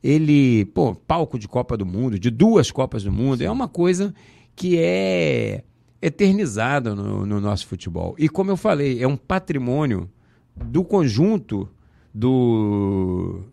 ele, 0.04 0.66
pô, 0.74 0.96
palco 0.96 1.38
de 1.38 1.48
Copa 1.48 1.78
do 1.78 1.86
Mundo, 1.86 2.18
de 2.18 2.32
duas 2.32 2.72
Copas 2.72 3.04
do 3.04 3.12
Mundo, 3.12 3.38
Sim. 3.38 3.46
é 3.46 3.52
uma 3.52 3.68
coisa 3.68 4.16
que 4.56 4.80
é 4.80 5.64
eternizada 6.02 6.96
no, 6.96 7.24
no 7.24 7.40
nosso 7.40 7.68
futebol. 7.68 8.16
E 8.18 8.28
como 8.28 8.50
eu 8.50 8.58
falei, 8.58 9.00
é 9.00 9.08
um 9.08 9.16
patrimônio 9.16 10.10
do 10.56 10.84
conjunto 10.84 11.70
do, 12.12 13.44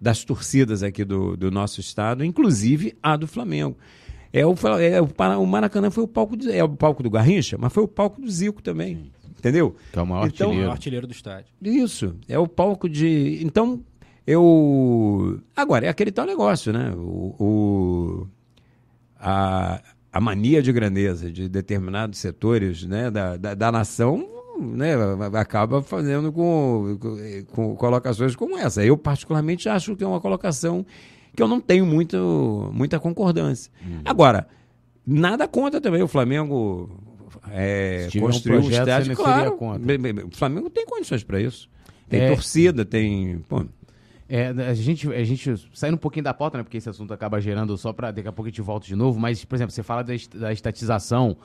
das 0.00 0.24
torcidas 0.24 0.82
aqui 0.82 1.04
do, 1.04 1.36
do 1.36 1.50
nosso 1.50 1.80
estado, 1.80 2.24
inclusive 2.24 2.96
a 3.02 3.16
do 3.16 3.26
Flamengo. 3.26 3.76
É 4.32 4.44
o, 4.44 4.54
é, 4.78 5.00
o, 5.00 5.42
o 5.42 5.46
Maracanã 5.46 5.90
foi 5.90 6.04
o 6.04 6.08
palco 6.08 6.36
de, 6.36 6.50
é 6.50 6.62
o 6.62 6.68
palco 6.68 7.02
do 7.02 7.10
Garrincha, 7.10 7.56
mas 7.58 7.72
foi 7.72 7.84
o 7.84 7.88
palco 7.88 8.20
do 8.20 8.30
Zico 8.30 8.62
também. 8.62 8.96
Sim. 8.96 9.10
Entendeu? 9.38 9.74
Que 9.92 9.98
é 9.98 10.02
o 10.02 10.06
maior 10.06 10.26
então, 10.26 10.48
artilheiro. 10.48 10.70
artilheiro 10.70 11.06
do 11.06 11.12
estádio. 11.12 11.46
Isso. 11.62 12.16
É 12.28 12.38
o 12.38 12.46
palco 12.46 12.88
de. 12.88 13.38
Então, 13.42 13.82
eu. 14.26 15.40
Agora, 15.54 15.86
é 15.86 15.88
aquele 15.88 16.10
tal 16.10 16.26
negócio, 16.26 16.72
né? 16.72 16.90
O, 16.96 17.34
o... 17.38 18.26
A, 19.18 19.80
a 20.12 20.20
mania 20.20 20.62
de 20.62 20.72
grandeza 20.72 21.30
de 21.30 21.48
determinados 21.48 22.18
setores 22.18 22.84
né, 22.84 23.10
da, 23.10 23.36
da, 23.36 23.54
da 23.54 23.72
nação 23.72 24.35
né, 24.58 24.94
acaba 25.34 25.82
fazendo 25.82 26.32
com, 26.32 26.98
com, 27.52 27.76
colocações 27.76 28.34
como 28.36 28.56
essa. 28.56 28.84
Eu, 28.84 28.96
particularmente, 28.96 29.68
acho 29.68 29.96
que 29.96 30.04
é 30.04 30.06
uma 30.06 30.20
colocação 30.20 30.84
que 31.34 31.42
eu 31.42 31.48
não 31.48 31.60
tenho 31.60 31.84
muito, 31.84 32.70
muita 32.72 32.98
concordância. 32.98 33.70
Uhum. 33.84 34.00
Agora, 34.04 34.46
nada 35.06 35.46
contra 35.46 35.80
também 35.80 36.02
o 36.02 36.08
Flamengo 36.08 36.90
é, 37.50 38.08
construir 38.18 38.58
um, 38.58 38.60
projeto, 38.62 38.78
um 38.78 38.82
estádio. 38.82 39.16
Claro, 39.16 39.58
o 39.60 40.36
Flamengo 40.36 40.70
tem 40.70 40.86
condições 40.86 41.22
para 41.22 41.40
isso. 41.40 41.68
Tem 42.08 42.20
é, 42.20 42.28
torcida, 42.28 42.84
tem. 42.84 43.38
Pô. 43.48 43.64
É, 44.28 44.48
a 44.48 44.74
gente, 44.74 45.08
a 45.12 45.24
gente 45.24 45.54
saindo 45.72 45.94
um 45.94 45.98
pouquinho 45.98 46.24
da 46.24 46.34
pauta, 46.34 46.58
né? 46.58 46.64
Porque 46.64 46.78
esse 46.78 46.88
assunto 46.88 47.14
acaba 47.14 47.40
gerando 47.40 47.76
só 47.78 47.92
para 47.92 48.10
daqui 48.10 48.26
a 48.26 48.32
pouco 48.32 48.48
a 48.48 48.50
gente 48.50 48.60
volta 48.60 48.86
de 48.86 48.96
novo. 48.96 49.20
Mas, 49.20 49.44
por 49.44 49.54
exemplo, 49.54 49.72
você 49.72 49.82
fala 49.82 50.02
da, 50.02 50.14
da 50.34 50.52
estatização. 50.52 51.36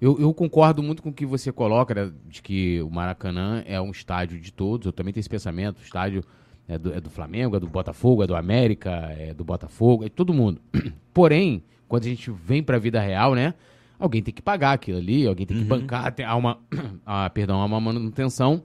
Eu, 0.00 0.20
eu, 0.20 0.34
concordo 0.34 0.82
muito 0.82 1.02
com 1.02 1.08
o 1.08 1.12
que 1.12 1.24
você 1.24 1.52
coloca, 1.52 1.94
né, 1.94 2.12
de 2.28 2.42
que 2.42 2.82
o 2.82 2.90
Maracanã 2.90 3.62
é 3.66 3.80
um 3.80 3.90
estádio 3.90 4.40
de 4.40 4.52
todos. 4.52 4.86
Eu 4.86 4.92
também 4.92 5.12
tenho 5.12 5.20
esse 5.20 5.28
pensamento. 5.28 5.78
O 5.78 5.82
estádio 5.82 6.22
é 6.68 6.78
do, 6.78 6.92
é 6.92 7.00
do 7.00 7.10
Flamengo, 7.10 7.56
é 7.56 7.60
do 7.60 7.68
Botafogo, 7.68 8.22
é 8.22 8.26
do 8.26 8.34
América, 8.34 8.90
é 9.18 9.32
do 9.32 9.44
Botafogo, 9.44 10.04
é 10.04 10.08
de 10.08 10.14
todo 10.14 10.34
mundo. 10.34 10.60
Porém, 11.14 11.62
quando 11.88 12.04
a 12.04 12.08
gente 12.08 12.30
vem 12.30 12.62
para 12.62 12.76
a 12.76 12.80
vida 12.80 13.00
real, 13.00 13.34
né? 13.34 13.54
alguém 13.98 14.22
tem 14.22 14.34
que 14.34 14.42
pagar 14.42 14.72
aquilo 14.72 14.98
ali, 14.98 15.26
alguém 15.26 15.46
tem 15.46 15.56
que 15.56 15.62
uhum. 15.62 15.68
bancar, 15.68 16.12
tem, 16.12 16.26
há 16.26 16.34
uma, 16.36 16.58
ah, 17.04 17.28
perdão, 17.30 17.60
há 17.60 17.64
uma 17.64 17.80
manutenção. 17.80 18.62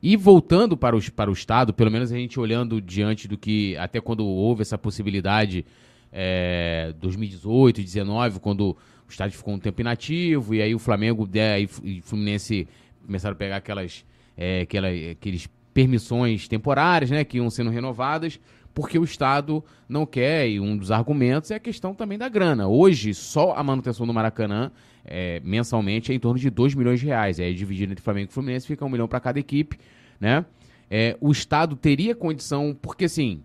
E 0.00 0.16
voltando 0.16 0.76
para, 0.76 0.94
os, 0.94 1.08
para 1.08 1.28
o 1.28 1.32
Estado, 1.32 1.74
pelo 1.74 1.90
menos 1.90 2.12
a 2.12 2.16
gente 2.16 2.38
olhando 2.38 2.80
diante 2.80 3.26
do 3.26 3.36
que, 3.36 3.76
até 3.76 4.00
quando 4.00 4.24
houve 4.24 4.62
essa 4.62 4.78
possibilidade, 4.78 5.66
é, 6.12 6.94
2018, 7.00 7.76
2019, 7.76 8.38
quando 8.38 8.76
o 9.08 9.10
estádio 9.10 9.36
ficou 9.36 9.54
um 9.54 9.58
tempo 9.58 9.80
inativo, 9.80 10.54
e 10.54 10.62
aí 10.62 10.74
o 10.74 10.78
Flamengo 10.78 11.28
é, 11.34 11.60
e 11.60 11.98
o 11.98 12.02
Fluminense 12.02 12.68
começaram 13.04 13.34
a 13.34 13.36
pegar 13.36 13.56
aquelas, 13.56 14.04
é, 14.36 14.60
aquela, 14.60 14.88
aqueles 14.88 15.48
permissões 15.72 16.48
temporárias, 16.48 17.10
né, 17.10 17.24
que 17.24 17.38
iam 17.38 17.48
sendo 17.50 17.70
renovadas 17.70 18.40
porque 18.78 18.96
o 18.96 19.02
Estado 19.02 19.64
não 19.88 20.06
quer, 20.06 20.48
e 20.48 20.60
um 20.60 20.76
dos 20.76 20.92
argumentos 20.92 21.50
é 21.50 21.56
a 21.56 21.58
questão 21.58 21.92
também 21.92 22.16
da 22.16 22.28
grana. 22.28 22.68
Hoje, 22.68 23.12
só 23.12 23.52
a 23.56 23.62
manutenção 23.64 24.06
do 24.06 24.14
Maracanã, 24.14 24.70
é, 25.04 25.40
mensalmente, 25.40 26.12
é 26.12 26.14
em 26.14 26.20
torno 26.20 26.38
de 26.38 26.48
2 26.48 26.76
milhões 26.76 27.00
de 27.00 27.06
reais. 27.06 27.40
É 27.40 27.50
dividido 27.50 27.90
entre 27.90 28.04
Flamengo 28.04 28.30
e 28.30 28.32
Fluminense, 28.32 28.68
fica 28.68 28.84
um 28.84 28.88
milhão 28.88 29.08
para 29.08 29.18
cada 29.18 29.40
equipe, 29.40 29.76
né? 30.20 30.44
É, 30.88 31.16
o 31.20 31.32
Estado 31.32 31.74
teria 31.74 32.14
condição, 32.14 32.76
porque 32.80 33.06
assim, 33.06 33.42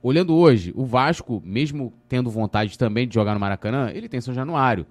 olhando 0.00 0.32
hoje, 0.36 0.72
o 0.76 0.84
Vasco, 0.84 1.42
mesmo 1.44 1.92
tendo 2.08 2.30
vontade 2.30 2.78
também 2.78 3.08
de 3.08 3.14
jogar 3.14 3.34
no 3.34 3.40
Maracanã, 3.40 3.90
ele 3.92 4.08
tem 4.08 4.20
São 4.20 4.32
Januário. 4.32 4.86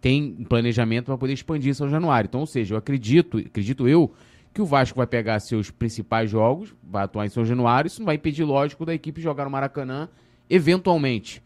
Tem 0.00 0.36
um 0.38 0.44
planejamento 0.44 1.06
para 1.06 1.18
poder 1.18 1.32
expandir 1.32 1.74
São 1.74 1.88
Januário. 1.88 2.28
Então, 2.28 2.40
ou 2.40 2.46
seja, 2.46 2.74
eu 2.74 2.78
acredito, 2.78 3.38
acredito 3.38 3.88
eu, 3.88 4.12
que 4.54 4.62
o 4.62 4.66
Vasco 4.66 4.96
vai 4.96 5.06
pegar 5.06 5.38
seus 5.40 5.70
principais 5.70 6.30
jogos, 6.30 6.74
vai 6.82 7.04
atuar 7.04 7.26
em 7.26 7.28
São 7.28 7.44
Januário, 7.44 7.88
isso 7.88 8.00
não 8.00 8.06
vai 8.06 8.16
impedir, 8.16 8.44
lógico, 8.44 8.84
da 8.84 8.94
equipe 8.94 9.20
jogar 9.20 9.44
no 9.44 9.50
Maracanã, 9.50 10.08
eventualmente. 10.48 11.42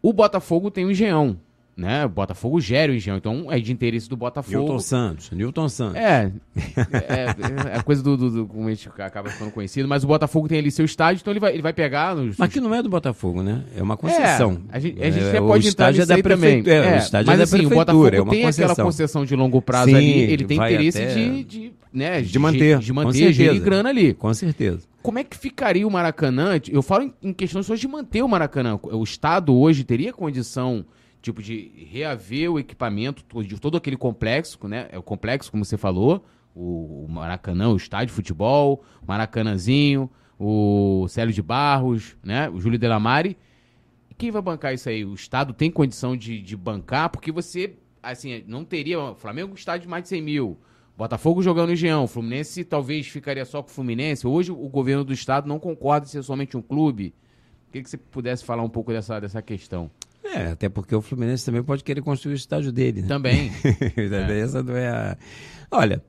O 0.00 0.12
Botafogo 0.12 0.70
tem 0.70 0.84
o 0.84 0.90
Engenhão, 0.90 1.38
né? 1.76 2.04
O 2.04 2.08
Botafogo 2.08 2.60
gera 2.60 2.92
o 2.92 2.94
Engenhão, 2.94 3.16
então 3.16 3.50
é 3.50 3.58
de 3.58 3.72
interesse 3.72 4.08
do 4.08 4.16
Botafogo. 4.16 4.58
Newton 4.58 4.78
Santos, 4.78 5.30
Newton 5.30 5.68
Santos. 5.68 5.96
É, 5.96 6.32
é, 6.56 7.72
é 7.72 7.76
a 7.76 7.82
coisa 7.82 8.02
do, 8.02 8.16
do, 8.16 8.30
do, 8.30 8.46
como 8.46 8.68
a 8.68 8.70
gente 8.70 8.88
acaba 8.98 9.30
ficando 9.30 9.50
conhecido, 9.50 9.88
mas 9.88 10.04
o 10.04 10.06
Botafogo 10.06 10.48
tem 10.48 10.58
ali 10.58 10.70
seu 10.70 10.84
estádio, 10.84 11.22
então 11.22 11.32
ele 11.32 11.40
vai, 11.40 11.52
ele 11.52 11.62
vai 11.62 11.72
pegar... 11.72 12.14
Nos, 12.14 12.36
mas 12.36 12.52
que 12.52 12.60
não 12.60 12.74
é 12.74 12.82
do 12.82 12.88
Botafogo, 12.88 13.42
né? 13.42 13.64
É 13.76 13.82
uma 13.82 13.96
concessão. 13.96 14.60
É, 14.70 14.76
a 14.76 14.78
gente, 14.78 15.02
a 15.02 15.10
gente 15.10 15.24
é, 15.24 15.28
até 15.30 15.40
pode 15.40 15.68
entrar 15.68 15.92
nisso 15.92 16.12
é 16.12 16.14
aí 16.14 16.22
também. 16.22 16.62
É, 16.66 16.70
é, 16.72 16.94
o 16.94 16.98
estádio 16.98 17.26
mas 17.26 17.34
é 17.34 17.38
da 17.38 17.44
assim, 17.44 17.66
o 17.66 17.70
Botafogo 17.70 18.06
é 18.06 18.10
tem 18.10 18.42
concessão. 18.42 18.64
aquela 18.70 18.86
concessão 18.86 19.24
de 19.24 19.34
longo 19.36 19.62
prazo 19.62 19.90
Sim, 19.90 19.96
ali, 19.96 20.20
ele 20.20 20.44
tem 20.44 20.58
interesse 20.58 21.02
até... 21.02 21.14
de, 21.14 21.44
de, 21.44 21.72
né, 21.92 22.20
de, 22.20 22.30
de 22.30 22.38
manter, 22.38 22.78
de, 22.78 22.84
de 22.86 22.92
manter, 22.92 23.32
de 23.32 23.58
grana 23.58 23.88
ali. 23.88 24.12
Com 24.14 24.32
certeza. 24.34 24.80
Como 25.02 25.18
é 25.18 25.24
que 25.24 25.36
ficaria 25.36 25.86
o 25.86 25.90
Maracanã? 25.90 26.60
Eu 26.70 26.82
falo 26.82 27.12
em, 27.22 27.32
questões 27.32 27.66
só 27.66 27.74
de 27.74 27.88
manter 27.88 28.22
o 28.22 28.28
Maracanã. 28.28 28.78
O 28.82 29.02
Estado 29.02 29.52
hoje 29.54 29.82
teria 29.82 30.12
condição 30.12 30.84
tipo 31.22 31.42
de 31.42 31.86
reaver 31.90 32.52
o 32.52 32.58
equipamento 32.58 33.24
de 33.42 33.58
todo 33.58 33.76
aquele 33.76 33.96
complexo, 33.96 34.58
né? 34.66 34.88
É 34.90 34.98
o 34.98 35.02
complexo, 35.02 35.50
como 35.50 35.64
você 35.64 35.78
falou, 35.78 36.24
o, 36.54 37.06
Maracanã, 37.08 37.68
o 37.70 37.76
estádio 37.76 38.08
de 38.08 38.12
futebol, 38.12 38.84
Maracanãzinho, 39.06 40.10
o 40.38 41.06
Célio 41.08 41.32
de 41.32 41.40
Barros, 41.40 42.16
né? 42.22 42.50
O 42.50 42.60
Júlio 42.60 42.78
Delamare. 42.78 43.38
Quem 44.18 44.30
vai 44.30 44.42
bancar 44.42 44.74
isso 44.74 44.88
aí? 44.88 45.04
O 45.04 45.14
Estado 45.14 45.52
tem 45.52 45.70
condição 45.70 46.16
de, 46.16 46.40
de 46.40 46.56
bancar? 46.56 47.08
Porque 47.08 47.32
você, 47.32 47.76
assim, 48.02 48.44
não 48.46 48.64
teria. 48.64 49.00
O 49.00 49.14
Flamengo 49.14 49.52
é 49.52 49.54
estádio 49.54 49.82
de 49.82 49.88
mais 49.88 50.02
de 50.02 50.10
100 50.10 50.22
mil. 50.22 50.58
Botafogo 50.96 51.42
jogando 51.42 51.68
no 51.68 51.72
Engenhão. 51.72 52.06
Fluminense 52.06 52.64
talvez 52.64 53.06
ficaria 53.06 53.44
só 53.44 53.62
com 53.62 53.70
o 53.70 53.72
Fluminense. 53.72 54.26
Hoje 54.26 54.52
o 54.52 54.68
governo 54.68 55.04
do 55.04 55.12
estado 55.12 55.48
não 55.48 55.58
concorda 55.58 56.06
em 56.06 56.08
ser 56.08 56.22
somente 56.22 56.56
um 56.56 56.62
clube. 56.62 57.14
Queria 57.70 57.82
que 57.82 57.90
você 57.90 57.96
pudesse 57.96 58.44
falar 58.44 58.62
um 58.62 58.68
pouco 58.68 58.92
dessa, 58.92 59.18
dessa 59.18 59.40
questão. 59.40 59.90
É, 60.24 60.48
até 60.48 60.68
porque 60.68 60.94
o 60.94 61.02
Fluminense 61.02 61.44
também 61.44 61.62
pode 61.62 61.82
querer 61.82 62.00
construir 62.00 62.34
o 62.34 62.36
estádio 62.36 62.72
dele. 62.72 63.02
Né? 63.02 63.08
Também. 63.08 63.50
é. 63.96 64.38
Essa 64.40 64.62
não 64.62 64.76
é 64.76 64.88
a... 64.88 65.18
Olha, 65.70 66.02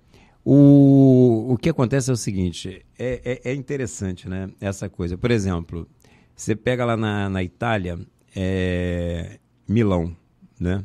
o, 0.45 1.53
o 1.53 1.57
que 1.57 1.69
acontece 1.69 2.09
é 2.09 2.13
o 2.13 2.17
seguinte, 2.17 2.85
é, 2.99 3.41
é, 3.43 3.51
é, 3.51 3.53
interessante, 3.53 4.27
né? 4.27 4.49
Essa 4.59 4.89
coisa. 4.89 5.17
Por 5.17 5.31
exemplo, 5.31 5.87
você 6.35 6.55
pega 6.55 6.83
lá 6.83 6.97
na, 6.97 7.29
na 7.29 7.41
Itália, 7.41 7.97
é, 8.35 9.39
Milão, 9.67 10.15
né? 10.59 10.83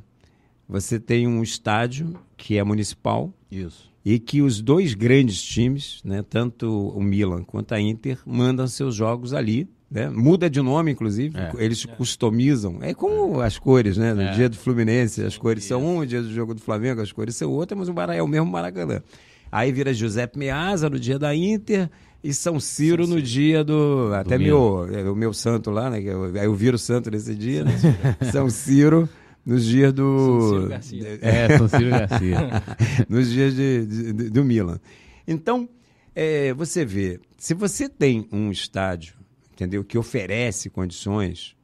Você 0.68 1.00
tem 1.00 1.26
um 1.26 1.42
estádio 1.42 2.14
que 2.36 2.56
é 2.56 2.62
municipal. 2.62 3.32
Isso. 3.50 3.90
E 4.04 4.18
que 4.18 4.42
os 4.42 4.60
dois 4.62 4.94
grandes 4.94 5.42
times, 5.42 6.02
né, 6.04 6.22
tanto 6.22 6.88
o 6.90 7.02
Milan 7.02 7.42
quanto 7.42 7.72
a 7.74 7.80
Inter, 7.80 8.20
mandam 8.24 8.66
seus 8.66 8.94
jogos 8.94 9.32
ali 9.32 9.68
né? 9.90 10.08
Muda 10.10 10.50
de 10.50 10.60
nome, 10.60 10.92
inclusive. 10.92 11.36
É. 11.38 11.52
Eles 11.58 11.86
é. 11.88 11.94
customizam. 11.94 12.78
É 12.80 12.92
como 12.92 13.40
as 13.40 13.58
cores, 13.58 13.96
né? 13.96 14.12
No 14.12 14.22
é. 14.22 14.32
dia 14.32 14.48
do 14.48 14.56
Fluminense, 14.56 15.22
as 15.22 15.38
cores 15.38 15.64
são 15.64 15.84
um, 15.84 15.98
no 15.98 16.06
dia 16.06 16.22
do 16.22 16.30
jogo 16.32 16.54
do 16.54 16.60
Flamengo, 16.60 17.00
as 17.00 17.12
cores 17.12 17.36
são 17.36 17.50
outras, 17.50 17.78
mas 17.78 17.88
o 17.88 17.94
Maracanã 17.94 18.18
é 18.18 18.22
o 18.22 18.28
mesmo 18.28 18.46
Maracanã. 18.46 19.02
Aí 19.50 19.72
vira 19.72 19.94
Giuseppe 19.94 20.38
Meazza 20.38 20.90
no 20.90 20.98
dia 20.98 21.18
da 21.18 21.34
Inter 21.34 21.88
e 22.22 22.34
São 22.34 22.60
Ciro 22.60 23.06
no 23.06 23.20
dia 23.22 23.64
do. 23.64 24.12
Até 24.14 24.36
meu, 24.36 24.86
é, 24.92 25.08
o 25.08 25.16
meu 25.16 25.32
santo 25.32 25.70
lá, 25.70 25.88
né? 25.88 26.00
Eu, 26.02 26.36
eu 26.36 26.54
viro 26.54 26.76
santo 26.76 27.10
nesse 27.10 27.34
dia, 27.34 27.64
né? 27.64 27.72
São 28.30 28.50
Ciro 28.50 29.08
nos 29.46 29.64
dias 29.64 29.92
do. 29.92 30.40
São 30.40 30.50
Ciro 30.50 30.68
Garcia. 30.68 31.18
É, 31.22 31.56
São 31.56 31.68
Ciro 31.68 31.90
Garcia. 31.90 32.38
nos 33.08 33.30
dias 33.30 33.54
de, 33.54 33.86
de, 33.86 34.12
de, 34.12 34.30
do 34.30 34.44
Milan. 34.44 34.78
Então, 35.26 35.66
é, 36.14 36.52
você 36.52 36.84
vê, 36.84 37.20
se 37.38 37.54
você 37.54 37.88
tem 37.88 38.28
um 38.30 38.50
estádio 38.50 39.17
entendeu? 39.58 39.82
Que 39.82 39.98
oferece 39.98 40.70
condições 40.70 41.56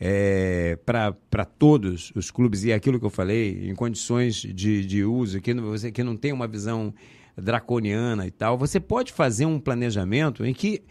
é, 0.00 0.76
para 0.84 1.44
todos 1.44 2.12
os 2.14 2.30
clubes, 2.30 2.64
e 2.64 2.72
é 2.72 2.74
aquilo 2.74 2.98
que 2.98 3.06
eu 3.06 3.10
falei, 3.10 3.70
em 3.70 3.74
condições 3.74 4.34
de, 4.34 4.84
de 4.84 5.04
uso, 5.04 5.40
que 5.40 5.54
você 5.54 5.92
que 5.92 6.02
não 6.02 6.16
tem 6.16 6.32
uma 6.32 6.48
visão 6.48 6.92
draconiana 7.36 8.26
e 8.26 8.30
tal, 8.30 8.58
você 8.58 8.80
pode 8.80 9.12
fazer 9.12 9.46
um 9.46 9.60
planejamento 9.60 10.44
em 10.44 10.52
que 10.52 10.82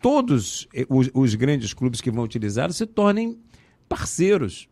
todos 0.00 0.66
os, 0.88 1.10
os 1.14 1.34
grandes 1.34 1.72
clubes 1.72 2.00
que 2.00 2.10
vão 2.10 2.24
utilizar 2.24 2.72
se 2.72 2.86
tornem 2.86 3.38
parceiros. 3.88 4.68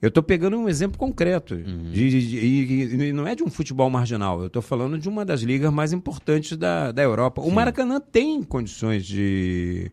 Eu 0.00 0.08
estou 0.08 0.22
pegando 0.22 0.58
um 0.58 0.68
exemplo 0.68 0.98
concreto, 0.98 1.54
uhum. 1.54 1.90
de, 1.90 2.10
de, 2.10 2.28
de, 2.28 3.04
e 3.06 3.12
não 3.12 3.26
é 3.26 3.34
de 3.34 3.42
um 3.42 3.48
futebol 3.48 3.88
marginal, 3.88 4.40
eu 4.40 4.48
estou 4.48 4.60
falando 4.60 4.98
de 4.98 5.08
uma 5.08 5.24
das 5.24 5.40
ligas 5.40 5.72
mais 5.72 5.94
importantes 5.94 6.58
da, 6.58 6.92
da 6.92 7.02
Europa. 7.02 7.42
Sim. 7.42 7.48
O 7.48 7.50
Maracanã 7.50 7.98
tem 7.98 8.42
condições 8.42 9.06
de, 9.06 9.90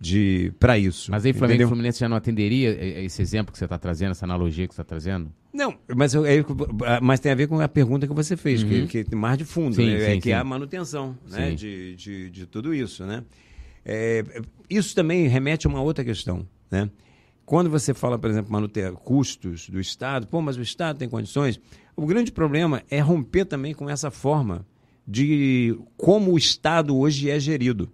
de 0.00 0.50
para 0.58 0.78
isso. 0.78 1.10
Mas 1.10 1.26
aí 1.26 1.32
Flamengo 1.34 1.62
e 1.62 1.66
Fluminense 1.66 2.00
já 2.00 2.08
não 2.08 2.16
atenderia 2.16 2.70
esse 3.04 3.20
exemplo 3.20 3.52
que 3.52 3.58
você 3.58 3.64
está 3.64 3.78
trazendo, 3.78 4.12
essa 4.12 4.24
analogia 4.24 4.66
que 4.66 4.74
você 4.74 4.80
está 4.80 4.88
trazendo? 4.88 5.30
Não, 5.52 5.76
mas, 5.94 6.14
eu, 6.14 6.24
mas 7.02 7.20
tem 7.20 7.30
a 7.30 7.34
ver 7.34 7.48
com 7.48 7.60
a 7.60 7.68
pergunta 7.68 8.06
que 8.06 8.14
você 8.14 8.36
fez, 8.36 8.62
uhum. 8.62 8.86
que, 8.86 9.04
que 9.04 9.14
mais 9.14 9.36
de 9.36 9.44
fundo, 9.44 9.74
sim, 9.74 9.86
né? 9.86 9.98
sim, 9.98 10.04
é 10.04 10.14
sim. 10.14 10.20
que 10.20 10.30
é 10.30 10.36
a 10.36 10.44
manutenção 10.44 11.18
né? 11.28 11.50
de, 11.50 11.94
de, 11.96 12.30
de, 12.30 12.46
tudo 12.46 12.72
isso. 12.72 13.04
Né? 13.04 13.22
É, 13.84 14.24
isso 14.70 14.94
também 14.94 15.26
remete 15.26 15.66
a 15.66 15.70
uma 15.70 15.82
outra 15.82 16.02
questão. 16.02 16.48
Né? 16.70 16.88
Quando 17.44 17.68
você 17.68 17.92
fala, 17.92 18.18
por 18.18 18.30
exemplo, 18.30 18.50
manuter 18.50 18.92
custos 18.92 19.68
do 19.68 19.80
Estado, 19.80 20.26
pô, 20.26 20.40
mas 20.40 20.56
o 20.56 20.62
Estado 20.62 20.98
tem 20.98 21.08
condições. 21.08 21.60
O 21.94 22.06
grande 22.06 22.32
problema 22.32 22.82
é 22.88 23.00
romper 23.00 23.44
também 23.44 23.74
com 23.74 23.90
essa 23.90 24.10
forma 24.10 24.64
de 25.06 25.78
como 25.96 26.32
o 26.32 26.38
Estado 26.38 26.96
hoje 26.96 27.28
é 27.28 27.38
gerido. 27.38 27.90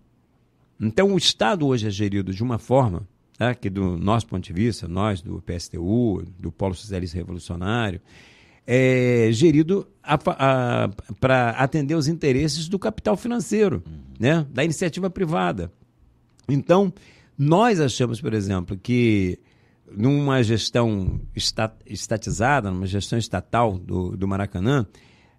Então, 0.81 1.14
o 1.14 1.18
Estado 1.18 1.66
hoje 1.66 1.87
é 1.87 1.91
gerido 1.91 2.33
de 2.33 2.43
uma 2.43 2.59
forma 2.59 3.07
né, 3.39 3.55
que, 3.55 3.70
do 3.70 3.97
nosso 3.97 4.27
ponto 4.27 4.45
de 4.45 4.53
vista, 4.53 4.87
nós 4.87 5.20
do 5.20 5.43
PSTU, 5.43 6.24
do 6.39 6.53
Polo 6.53 6.74
Socialista 6.74 7.16
Revolucionário, 7.16 8.01
é 8.66 9.29
gerido 9.31 9.87
para 11.20 11.51
atender 11.51 11.95
os 11.95 12.09
interesses 12.09 12.68
do 12.68 12.79
capital 12.79 13.16
financeiro, 13.16 13.83
né, 14.18 14.47
da 14.51 14.64
iniciativa 14.64 15.09
privada. 15.09 15.70
Então, 16.49 16.93
nós 17.39 17.81
achamos, 17.81 18.20
por 18.20 18.35
exemplo, 18.35 18.77
que 18.77 19.39
numa 19.91 20.43
gestão 20.43 21.20
estatizada, 21.87 22.70
numa 22.70 22.87
gestão 22.87 23.18
estatal 23.18 23.79
do, 23.79 24.16
do 24.16 24.27
Maracanã, 24.27 24.87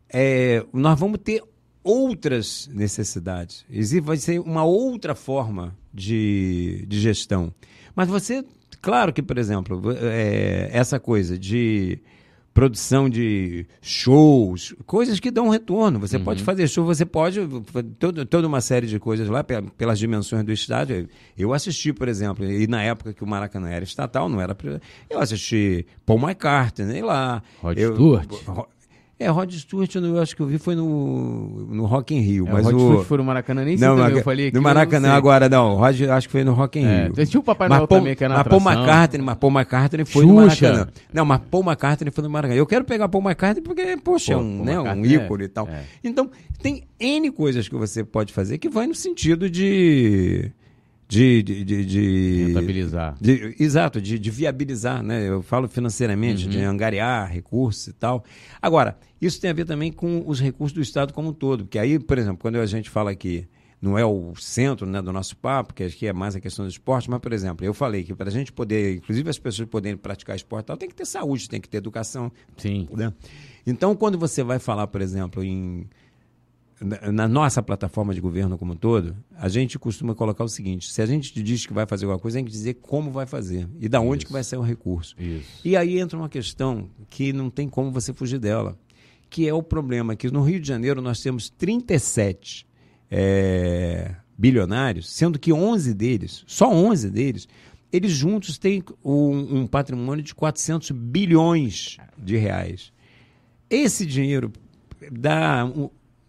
é, 0.10 0.66
nós 0.72 0.98
vamos 0.98 1.20
ter 1.22 1.44
outras 1.88 2.70
necessidades. 2.74 3.66
Existe, 3.70 4.02
vai 4.02 4.18
ser 4.18 4.40
uma 4.40 4.64
outra 4.64 5.16
forma 5.16 5.76
de, 5.94 6.86
de 6.88 7.00
gestão. 7.00 7.54
Mas 7.96 8.10
você, 8.10 8.44
claro 8.82 9.14
que, 9.14 9.24
por 9.24 9.38
exemplo, 9.38 9.82
é, 10.02 10.70
essa 10.72 11.00
coisa 11.00 11.38
de 11.38 12.00
produção 12.58 13.08
de 13.08 13.68
shows, 13.84 14.74
coisas 14.88 15.20
que 15.20 15.30
dão 15.30 15.48
retorno. 15.48 16.00
Você 16.00 16.18
uhum. 16.18 16.24
pode 16.24 16.44
fazer 16.44 16.68
show, 16.68 16.84
você 16.84 17.06
pode. 17.06 17.40
Todo, 18.00 18.26
toda 18.26 18.48
uma 18.48 18.62
série 18.62 18.88
de 18.88 18.98
coisas 19.00 19.30
lá, 19.30 19.44
pelas 19.44 20.00
dimensões 20.00 20.44
do 20.44 20.52
estádio. 20.52 21.08
Eu 21.38 21.54
assisti, 21.54 21.94
por 21.94 22.08
exemplo, 22.08 22.44
e 22.44 22.66
na 22.66 22.82
época 22.82 23.14
que 23.14 23.24
o 23.24 23.28
Maracanã 23.28 23.70
era 23.70 23.84
estatal, 23.84 24.28
não 24.28 24.42
era. 24.42 24.58
Eu 25.08 25.20
assisti 25.20 25.86
Paul 26.04 26.20
McCartney 26.20 27.04
lá. 27.04 27.44
Rod 27.62 27.78
eu, 27.78 27.94
Stewart. 27.94 28.28
É, 29.20 29.30
Rod 29.30 29.52
Stewart, 29.52 29.96
eu 29.96 30.22
acho 30.22 30.36
que 30.36 30.42
eu 30.44 30.46
vi 30.46 30.60
foi 30.60 30.76
no, 30.76 31.66
no 31.72 31.86
Rock 31.86 32.14
in 32.14 32.20
Rio. 32.20 32.48
É, 32.48 32.52
mas 32.52 32.68
o 32.68 32.70
Rod 32.70 32.80
Stewart 32.80 33.08
foi 33.08 33.18
no 33.18 33.24
Maracanã, 33.24 33.66
nem 33.66 33.76
não, 33.76 33.98
sei 33.98 34.14
eu 34.14 34.24
falei 34.24 34.52
No 34.52 34.62
Maracanã 34.62 35.14
agora, 35.14 35.50
não. 35.50 35.76
Rod, 35.76 36.02
acho 36.02 36.28
que 36.28 36.32
foi 36.32 36.44
no 36.44 36.54
Rock 36.54 36.80
in 36.80 36.86
é, 36.86 37.04
Rio. 37.06 37.26
Tinha 37.26 37.40
o 37.40 37.44
Papai 37.44 37.68
Noel 37.68 37.88
também, 37.88 38.16
que 38.16 38.24
era 38.24 38.36
na 38.36 38.44
mas 38.44 38.48
Paul 38.48 38.62
McCartney, 38.62 39.22
mas 39.26 39.38
Paul 39.38 39.52
McCartney 39.52 40.06
foi 40.06 40.24
Xuxa. 40.24 40.28
no 40.28 40.36
Maracanã. 40.36 40.88
Não, 41.12 41.26
mas 41.26 41.42
Paul 41.50 41.64
McCartney 41.64 42.12
foi 42.12 42.24
no 42.24 42.30
Maracanã. 42.30 42.60
Eu 42.60 42.68
quero 42.68 42.86
pegar 42.86 43.10
Paul 43.10 43.24
McCartney 43.24 43.64
porque, 43.64 43.98
poxa, 43.98 44.34
Pô, 44.34 44.40
é 44.40 44.44
um, 44.44 44.64
né, 44.64 44.80
um 44.80 45.04
ícone 45.04 45.44
é, 45.44 45.46
e 45.46 45.50
tal. 45.50 45.68
É. 45.68 45.82
Então, 46.04 46.30
tem 46.62 46.84
N 47.00 47.32
coisas 47.32 47.68
que 47.68 47.76
você 47.76 48.04
pode 48.04 48.32
fazer 48.32 48.60
que 48.60 48.70
vai 48.70 48.86
no 48.86 48.94
sentido 48.94 49.50
de 49.50 50.52
de, 51.08 51.42
de, 51.42 51.64
de, 51.64 51.86
de 51.86 52.44
rentabilizar. 52.48 53.16
De, 53.20 53.56
exato, 53.60 54.02
de, 54.02 54.20
de, 54.20 54.30
viabilizar, 54.30 55.02
né? 55.02 55.30
Eu 55.30 55.42
falo 55.42 55.68
financeiramente, 55.70 56.46
uhum. 56.46 56.52
de 56.52 56.60
angariar 56.60 57.32
recursos 57.32 57.88
e 57.88 57.94
tal. 57.94 58.26
Agora, 58.62 58.98
isso 59.22 59.40
tem 59.40 59.50
a 59.50 59.54
ver 59.54 59.66
também 59.66 59.92
com 59.92 60.24
os 60.28 60.40
recursos 60.40 60.74
do 60.74 60.82
Estado 60.82 61.14
como 61.14 61.30
um 61.30 61.34
todo, 61.34 61.64
porque 61.64 61.80
aí, 61.80 61.98
por 61.98 62.18
exemplo, 62.18 62.40
quando 62.40 62.58
a 62.58 62.66
gente 62.66 62.90
fala 62.90 63.12
aqui, 63.12 63.48
não 63.82 63.98
é 63.98 64.04
o 64.04 64.34
centro 64.36 64.86
né, 64.86 65.02
do 65.02 65.14
nosso 65.14 65.38
papo, 65.38 65.74
que 65.74 65.84
aqui 65.84 66.08
é 66.08 66.14
mais 66.14 66.36
a 66.36 66.42
questão 66.42 66.66
do 66.66 66.72
esporte, 66.72 67.10
mas, 67.10 67.20
por 67.20 67.32
exemplo, 67.32 67.66
eu 67.66 67.74
falei 67.74 68.04
que 68.04 68.14
para 68.14 68.28
a 68.28 68.32
gente 68.32 68.52
poder, 68.52 68.98
inclusive 68.98 69.30
as 69.30 69.40
pessoas 69.40 69.70
poderem 69.70 69.96
praticar 69.96 70.36
esporte 70.36 70.66
tal, 70.66 70.78
tem 70.78 70.90
que 70.90 70.96
ter 70.96 71.06
saúde, 71.06 71.48
tem 71.48 71.62
que 71.62 71.70
ter 71.70 71.78
educação. 71.78 72.32
Sim. 72.58 72.88
Né? 72.92 73.14
Então, 73.66 73.96
quando 73.96 74.18
você 74.18 74.44
vai 74.44 74.60
falar, 74.60 74.88
por 74.88 75.02
exemplo, 75.02 75.44
em 75.44 75.88
na 76.80 77.28
nossa 77.28 77.62
plataforma 77.64 78.14
de 78.14 78.22
governo 78.22 78.58
como 78.58 78.74
um 78.74 78.76
todo, 78.76 79.16
a 79.36 79.50
gente 79.50 79.80
costuma 79.80 80.14
colocar 80.14 80.44
o 80.44 80.48
seguinte: 80.48 80.92
se 80.92 81.02
a 81.02 81.06
gente 81.06 81.42
diz 81.42 81.66
que 81.66 81.74
vai 81.74 81.88
fazer 81.88 82.06
alguma 82.06 82.20
coisa, 82.20 82.38
tem 82.38 82.46
que 82.46 82.52
dizer 82.52 82.76
como 82.76 83.12
vai 83.12 83.26
fazer 83.26 83.68
e 83.80 83.90
da 83.90 84.00
onde 84.00 84.18
Isso. 84.18 84.28
que 84.28 84.34
vai 84.34 84.44
sair 84.44 84.60
o 84.60 84.64
recurso. 84.64 85.16
Isso. 85.20 85.62
E 85.66 85.76
aí 85.76 86.00
entra 86.00 86.18
uma 86.18 86.30
questão 86.30 86.90
que 87.10 87.34
não 87.34 87.50
tem 87.50 87.68
como 87.68 87.92
você 87.92 88.14
fugir 88.14 88.40
dela, 88.40 88.78
que 89.30 89.48
é 89.48 89.54
o 89.54 89.64
problema 89.64 90.16
que 90.16 90.30
no 90.30 90.44
Rio 90.44 90.60
de 90.60 90.68
Janeiro 90.68 91.02
nós 91.02 91.20
temos 91.20 91.50
37 91.50 92.68
é, 93.10 94.16
bilionários, 94.38 95.10
sendo 95.10 95.40
que 95.40 95.52
11 95.52 95.94
deles, 95.96 96.44
só 96.46 96.72
11 96.72 97.10
deles, 97.10 97.48
eles 97.92 98.12
juntos 98.12 98.58
têm 98.58 98.84
um, 99.04 99.62
um 99.62 99.68
patrimônio 99.68 100.24
de 100.24 100.36
400 100.36 100.92
bilhões 100.92 101.98
de 102.18 102.38
reais. 102.38 102.92
Esse 103.70 104.06
dinheiro 104.06 104.52
dá 105.12 105.66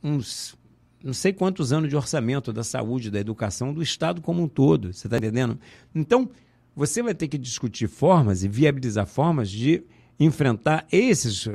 uns 0.09 0.59
não 1.02 1.12
sei 1.12 1.32
quantos 1.32 1.72
anos 1.72 1.88
de 1.88 1.96
orçamento 1.96 2.52
da 2.52 2.64
saúde, 2.64 3.11
da 3.11 3.20
educação, 3.20 3.72
do 3.72 3.82
Estado 3.82 4.20
como 4.20 4.42
um 4.42 4.48
todo. 4.48 4.92
Você 4.92 5.06
está 5.06 5.16
entendendo? 5.16 5.59
Então, 5.94 6.28
você 6.74 7.02
vai 7.02 7.14
ter 7.14 7.28
que 7.28 7.38
discutir 7.38 7.88
formas 7.88 8.42
e 8.42 8.48
viabilizar 8.48 9.06
formas 9.06 9.50
de 9.50 9.82
enfrentar 10.18 10.86
esses 10.90 11.46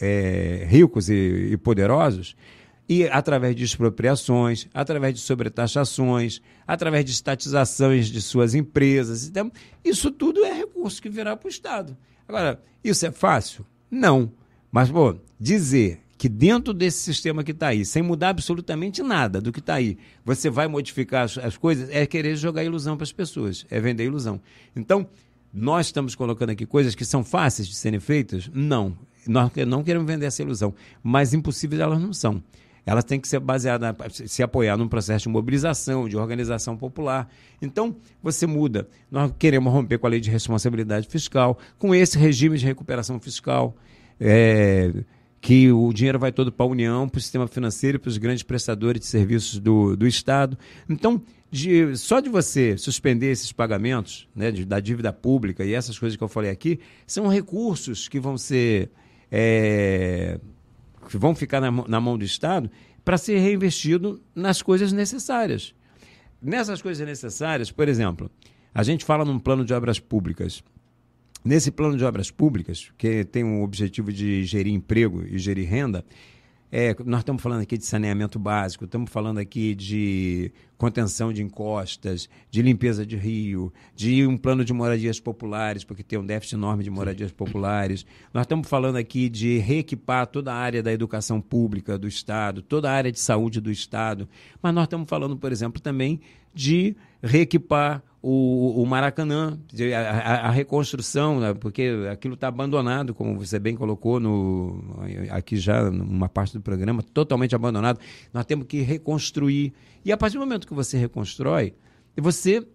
é, 0.00 0.66
ricos 0.68 1.08
e, 1.08 1.56
poderosos 1.62 2.34
e 2.88 3.04
através 3.06 3.54
de 3.54 3.64
expropriações, 3.64 4.66
através 4.74 5.14
de 5.14 5.20
sobretaxações, 5.20 6.40
através 6.66 7.04
de 7.04 7.12
estatizações 7.12 8.08
de 8.08 8.20
suas 8.20 8.54
empresas. 8.54 9.28
Então, 9.28 9.52
isso 9.84 10.10
tudo 10.10 10.44
é 10.44 10.52
recurso 10.52 11.00
que 11.00 11.08
virá 11.08 11.36
para 11.36 11.46
o 11.46 11.50
Estado. 11.50 11.96
Agora, 12.26 12.60
isso 12.82 13.06
é 13.06 13.12
fácil? 13.12 13.64
Não. 13.90 14.32
Mas, 14.72 14.90
pô, 14.90 15.14
dizer 15.38 16.00
que 16.18 16.28
dentro 16.28 16.74
desse 16.74 16.98
sistema 16.98 17.44
que 17.44 17.52
está 17.52 17.68
aí, 17.68 17.84
sem 17.84 18.02
mudar 18.02 18.30
absolutamente 18.30 19.04
nada 19.04 19.40
do 19.40 19.52
que 19.52 19.60
está 19.60 19.74
aí, 19.74 19.96
você 20.24 20.50
vai 20.50 20.66
modificar 20.66 21.22
as, 21.22 21.38
as, 21.38 21.56
coisas, 21.56 21.88
é 21.90 22.04
querer 22.04 22.34
jogar 22.34 22.64
ilusão 22.64 22.96
para 22.96 23.04
as 23.04 23.12
pessoas, 23.12 23.64
é 23.70 23.80
vender 23.80 24.04
ilusão. 24.04 24.40
Então, 24.74 25.06
nós 25.54 25.86
estamos 25.86 26.16
colocando 26.16 26.50
aqui 26.50 26.66
coisas 26.66 26.96
que 26.96 27.04
são 27.04 27.22
fáceis 27.22 27.68
de 27.68 27.76
serem 27.76 28.00
feitas? 28.00 28.50
Não. 28.52 28.98
Nós 29.28 29.52
não 29.66 29.84
queremos 29.84 30.08
vender 30.08 30.26
essa 30.26 30.42
ilusão, 30.42 30.74
mas 31.02 31.32
impossíveis 31.32 31.80
elas 31.80 32.00
não 32.00 32.12
são. 32.12 32.42
Elas 32.84 33.04
têm 33.04 33.20
que 33.20 33.28
ser 33.28 33.38
baseadas, 33.38 33.94
se 34.26 34.42
apoiar 34.42 34.76
num 34.76 34.88
processo 34.88 35.24
de 35.24 35.28
mobilização, 35.28 36.08
de 36.08 36.16
organização 36.16 36.76
popular. 36.76 37.28
Então, 37.62 37.94
você 38.22 38.46
muda. 38.46 38.88
Nós 39.10 39.30
queremos 39.38 39.72
romper 39.72 39.98
com 39.98 40.06
a 40.06 40.10
lei 40.10 40.20
de 40.20 40.30
responsabilidade 40.30 41.06
fiscal, 41.06 41.58
com 41.78 41.94
esse 41.94 42.18
regime 42.18 42.58
de 42.58 42.64
recuperação 42.64 43.20
fiscal. 43.20 43.76
É, 44.18 44.90
que 45.40 45.70
o 45.70 45.92
dinheiro 45.92 46.18
vai 46.18 46.32
todo 46.32 46.50
para 46.50 46.66
a 46.66 46.68
União, 46.68 47.08
para 47.08 47.18
o 47.18 47.20
sistema 47.20 47.46
financeiro 47.46 47.98
para 47.98 48.08
os 48.08 48.18
grandes 48.18 48.42
prestadores 48.42 49.00
de 49.00 49.06
serviços 49.06 49.58
do, 49.58 49.96
do 49.96 50.06
Estado. 50.06 50.58
Então, 50.88 51.22
de, 51.50 51.96
só 51.96 52.20
de 52.20 52.28
você 52.28 52.76
suspender 52.76 53.30
esses 53.30 53.52
pagamentos 53.52 54.28
né, 54.34 54.50
de, 54.50 54.64
da 54.64 54.80
dívida 54.80 55.12
pública 55.12 55.64
e 55.64 55.72
essas 55.72 55.98
coisas 55.98 56.16
que 56.16 56.22
eu 56.22 56.28
falei 56.28 56.50
aqui, 56.50 56.80
são 57.06 57.28
recursos 57.28 58.08
que 58.08 58.20
vão 58.20 58.36
ser. 58.36 58.90
É, 59.30 60.40
que 61.08 61.16
vão 61.16 61.34
ficar 61.34 61.60
na, 61.60 61.70
na 61.70 62.00
mão 62.00 62.18
do 62.18 62.24
Estado 62.24 62.70
para 63.04 63.16
ser 63.16 63.38
reinvestido 63.38 64.20
nas 64.34 64.60
coisas 64.60 64.92
necessárias. 64.92 65.74
Nessas 66.40 66.82
coisas 66.82 67.06
necessárias, 67.06 67.70
por 67.70 67.88
exemplo, 67.88 68.30
a 68.74 68.82
gente 68.82 69.04
fala 69.04 69.24
num 69.24 69.38
plano 69.38 69.64
de 69.64 69.72
obras 69.72 69.98
públicas. 69.98 70.62
Nesse 71.44 71.70
plano 71.70 71.96
de 71.96 72.04
obras 72.04 72.30
públicas, 72.30 72.90
que 72.98 73.24
tem 73.24 73.44
o 73.44 73.62
objetivo 73.62 74.12
de 74.12 74.44
gerir 74.44 74.74
emprego 74.74 75.24
e 75.24 75.38
gerir 75.38 75.68
renda, 75.68 76.04
é, 76.70 76.94
nós 77.06 77.20
estamos 77.20 77.42
falando 77.42 77.62
aqui 77.62 77.78
de 77.78 77.86
saneamento 77.86 78.38
básico, 78.38 78.84
estamos 78.84 79.10
falando 79.10 79.38
aqui 79.38 79.74
de 79.74 80.52
contenção 80.76 81.32
de 81.32 81.42
encostas, 81.42 82.28
de 82.50 82.60
limpeza 82.60 83.06
de 83.06 83.16
rio, 83.16 83.72
de 83.96 84.26
um 84.26 84.36
plano 84.36 84.62
de 84.62 84.74
moradias 84.74 85.18
populares, 85.18 85.82
porque 85.82 86.02
tem 86.02 86.18
um 86.18 86.26
déficit 86.26 86.56
enorme 86.56 86.84
de 86.84 86.90
moradias 86.90 87.32
populares. 87.32 88.04
Nós 88.34 88.42
estamos 88.42 88.68
falando 88.68 88.96
aqui 88.96 89.30
de 89.30 89.56
reequipar 89.58 90.26
toda 90.26 90.52
a 90.52 90.56
área 90.56 90.82
da 90.82 90.92
educação 90.92 91.40
pública 91.40 91.96
do 91.96 92.06
Estado, 92.06 92.60
toda 92.60 92.90
a 92.90 92.94
área 92.94 93.10
de 93.10 93.18
saúde 93.18 93.62
do 93.62 93.70
Estado. 93.70 94.28
Mas 94.62 94.74
nós 94.74 94.84
estamos 94.84 95.08
falando, 95.08 95.38
por 95.38 95.50
exemplo, 95.50 95.80
também 95.80 96.20
de 96.54 96.94
reequipar 97.22 98.02
o, 98.20 98.82
o 98.82 98.86
Maracanã, 98.86 99.58
a, 99.94 100.48
a, 100.48 100.50
reconstrução, 100.50 101.38
né, 101.38 101.54
porque 101.54 101.90
aquilo 102.10 102.34
está 102.34 102.48
abandonado, 102.48 103.14
como 103.14 103.38
você 103.38 103.58
bem 103.58 103.76
colocou 103.76 104.18
no, 104.18 104.82
aqui 105.30 105.56
já 105.56 105.88
numa 105.90 106.28
parte 106.28 106.54
do 106.54 106.60
programa, 106.60 107.02
totalmente 107.02 107.54
abandonado. 107.54 108.00
Nós 108.32 108.44
temos 108.44 108.66
que 108.66 108.80
reconstruir. 108.80 109.72
E 110.04 110.10
a 110.10 110.16
partir 110.16 110.34
do 110.34 110.40
momento 110.40 110.66
que 110.66 110.74
você 110.74 110.98
reconstrói, 110.98 111.74
você, 112.16 112.66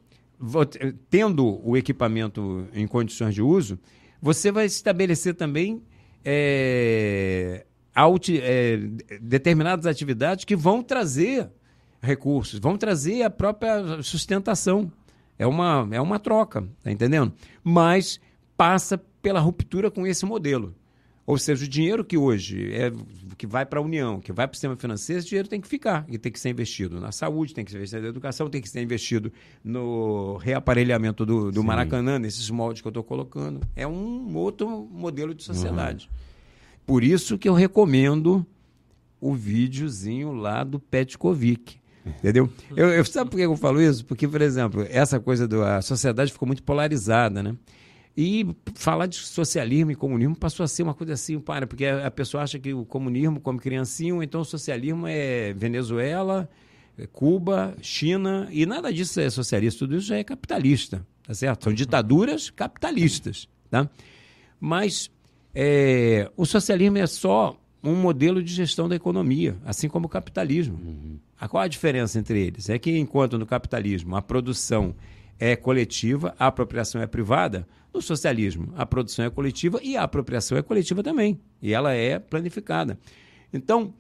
tendo 1.10 1.60
o 1.68 1.76
equipamento 1.76 2.66
em 2.74 2.88
condições 2.88 3.36
de 3.36 3.42
uso, 3.42 3.78
você 4.22 4.50
vai 4.50 4.66
estabelecer 4.66 5.36
também 5.36 5.84
é, 6.24 7.66
é, 7.96 8.78
determinadas 9.20 9.86
atividades 9.86 10.46
que 10.46 10.56
vão 10.56 10.82
trazer 10.82 11.50
recursos, 12.02 12.60
vão 12.60 12.78
trazer 12.78 13.24
a 13.24 13.30
própria 13.30 14.02
sustentação 14.02 14.90
é 15.38 15.48
uma, 15.48 15.88
é 15.92 16.00
uma 16.00 16.20
troca, 16.20 16.68
tá 16.84 16.92
entendendo? 16.92 17.34
Mas 17.64 18.20
passa 18.56 18.98
pela 19.22 19.40
ruptura 19.40 19.90
com 19.90 20.06
esse 20.06 20.26
modelo. 20.26 20.76
Ou 21.26 21.38
seja, 21.38 21.64
o 21.64 21.68
dinheiro 21.68 22.04
que 22.04 22.18
hoje 22.18 22.74
é 22.74 22.92
que 23.38 23.48
vai 23.48 23.66
para 23.66 23.80
a 23.80 23.82
União, 23.82 24.20
que 24.20 24.34
vai 24.34 24.46
para 24.46 24.54
o 24.54 24.56
sistema 24.56 24.76
financeiro, 24.76 25.20
esse 25.20 25.30
dinheiro 25.30 25.48
tem 25.48 25.62
que 25.62 25.68
ficar 25.68 26.06
e 26.10 26.18
tem 26.18 26.30
que 26.30 26.40
ser 26.40 26.50
investido 26.50 27.00
na 27.00 27.14
saúde, 27.14 27.54
tem 27.54 27.64
que 27.64 27.72
ser 27.72 27.78
investido 27.78 28.02
na 28.02 28.10
educação, 28.10 28.50
tem 28.50 28.62
que 28.62 28.70
ser 28.70 28.82
investido 28.82 29.32
no 29.64 30.36
reaparelhamento 30.38 31.26
do, 31.26 31.50
do 31.50 31.64
Maracanã, 31.64 32.20
nesses 32.20 32.50
moldes 32.50 32.82
que 32.82 32.88
eu 32.88 32.90
estou 32.90 33.04
colocando. 33.04 33.62
É 33.74 33.88
um 33.88 34.36
outro 34.36 34.68
modelo 34.92 35.34
de 35.34 35.44
sociedade. 35.44 36.10
Uhum. 36.12 36.18
Por 36.86 37.04
isso 37.04 37.38
que 37.38 37.48
eu 37.48 37.54
recomendo 37.54 38.46
o 39.22 39.34
videozinho 39.34 40.34
lá 40.34 40.66
do 40.66 40.78
Petkovic. 40.78 41.80
Entendeu? 42.06 42.50
Eu, 42.76 42.90
eu, 42.90 43.06
sabe 43.06 43.30
por 43.30 43.38
que 43.38 43.44
eu 43.44 43.56
falo 43.56 43.82
isso? 43.82 44.06
Porque, 44.06 44.28
por 44.28 44.42
exemplo, 44.42 44.86
essa 44.90 45.20
coisa 45.20 45.48
da 45.48 45.82
sociedade 45.82 46.32
ficou 46.32 46.46
muito 46.46 46.64
polarizada, 46.64 47.42
né? 47.42 47.56
E 48.16 48.46
falar 48.76 49.08
de 49.08 49.16
socialismo 49.16 49.92
e 49.92 49.96
comunismo 49.96 50.36
passou 50.36 50.64
a 50.64 50.68
ser 50.68 50.84
uma 50.84 50.94
coisa 50.94 51.14
assim, 51.14 51.40
para, 51.40 51.66
porque 51.66 51.86
a, 51.86 52.12
pessoa 52.12 52.44
acha 52.44 52.60
que 52.60 52.72
o 52.72 52.86
comunismo 52.86 53.40
come 53.40 53.60
criancinho, 53.60 54.22
então 54.22 54.42
o 54.42 54.46
socialismo 54.46 55.08
é 55.08 55.52
Venezuela, 55.54 56.48
é 56.96 57.08
Cuba, 57.08 57.76
China, 57.82 58.48
e 58.52 58.68
nada 58.68 58.94
disso 58.94 59.20
é 59.20 59.30
socialista, 59.32 59.80
tudo 59.80 59.96
isso 59.98 60.08
já 60.08 60.18
é 60.18 60.24
capitalista, 60.24 61.04
tá 61.26 61.34
certo? 61.34 61.64
São 61.64 61.74
ditaduras 61.74 62.52
capitalistas, 62.52 63.50
tá? 63.68 63.90
Mas 64.60 65.10
é, 65.56 66.30
o 66.38 66.46
socialismo 66.46 67.00
é 67.00 67.08
só 67.08 67.60
um 67.84 67.96
modelo 67.96 68.44
de 68.44 68.54
gestão 68.54 68.88
da 68.88 68.96
economia, 68.96 69.58
assim 69.66 69.90
como 69.90 70.06
o 70.06 70.10
capitalismo. 70.10 70.76
Uhum. 70.76 71.18
A 71.44 71.48
qual 71.50 71.62
a 71.62 71.68
diferença 71.68 72.18
entre 72.18 72.40
eles? 72.40 72.70
É 72.70 72.80
que 72.80 72.98
enquanto 72.98 73.38
no 73.38 73.46
capitalismo 73.46 74.16
a 74.16 74.22
produção 74.22 74.96
é 75.38 75.58
coletiva, 75.58 76.34
a 76.40 76.48
apropriação 76.48 77.02
é 77.02 77.06
privada, 77.06 77.68
no 77.94 78.02
socialismo 78.02 78.74
a 78.78 78.86
produção 78.86 79.26
é 79.26 79.30
coletiva 79.30 79.78
e 79.84 79.98
a 79.98 80.04
apropriação 80.04 80.58
é 80.58 80.62
coletiva 80.62 81.04
também. 81.04 81.38
E 81.62 81.74
ela 81.74 81.92
é 81.92 82.18
planificada. 82.18 82.98
Então, 83.52 83.94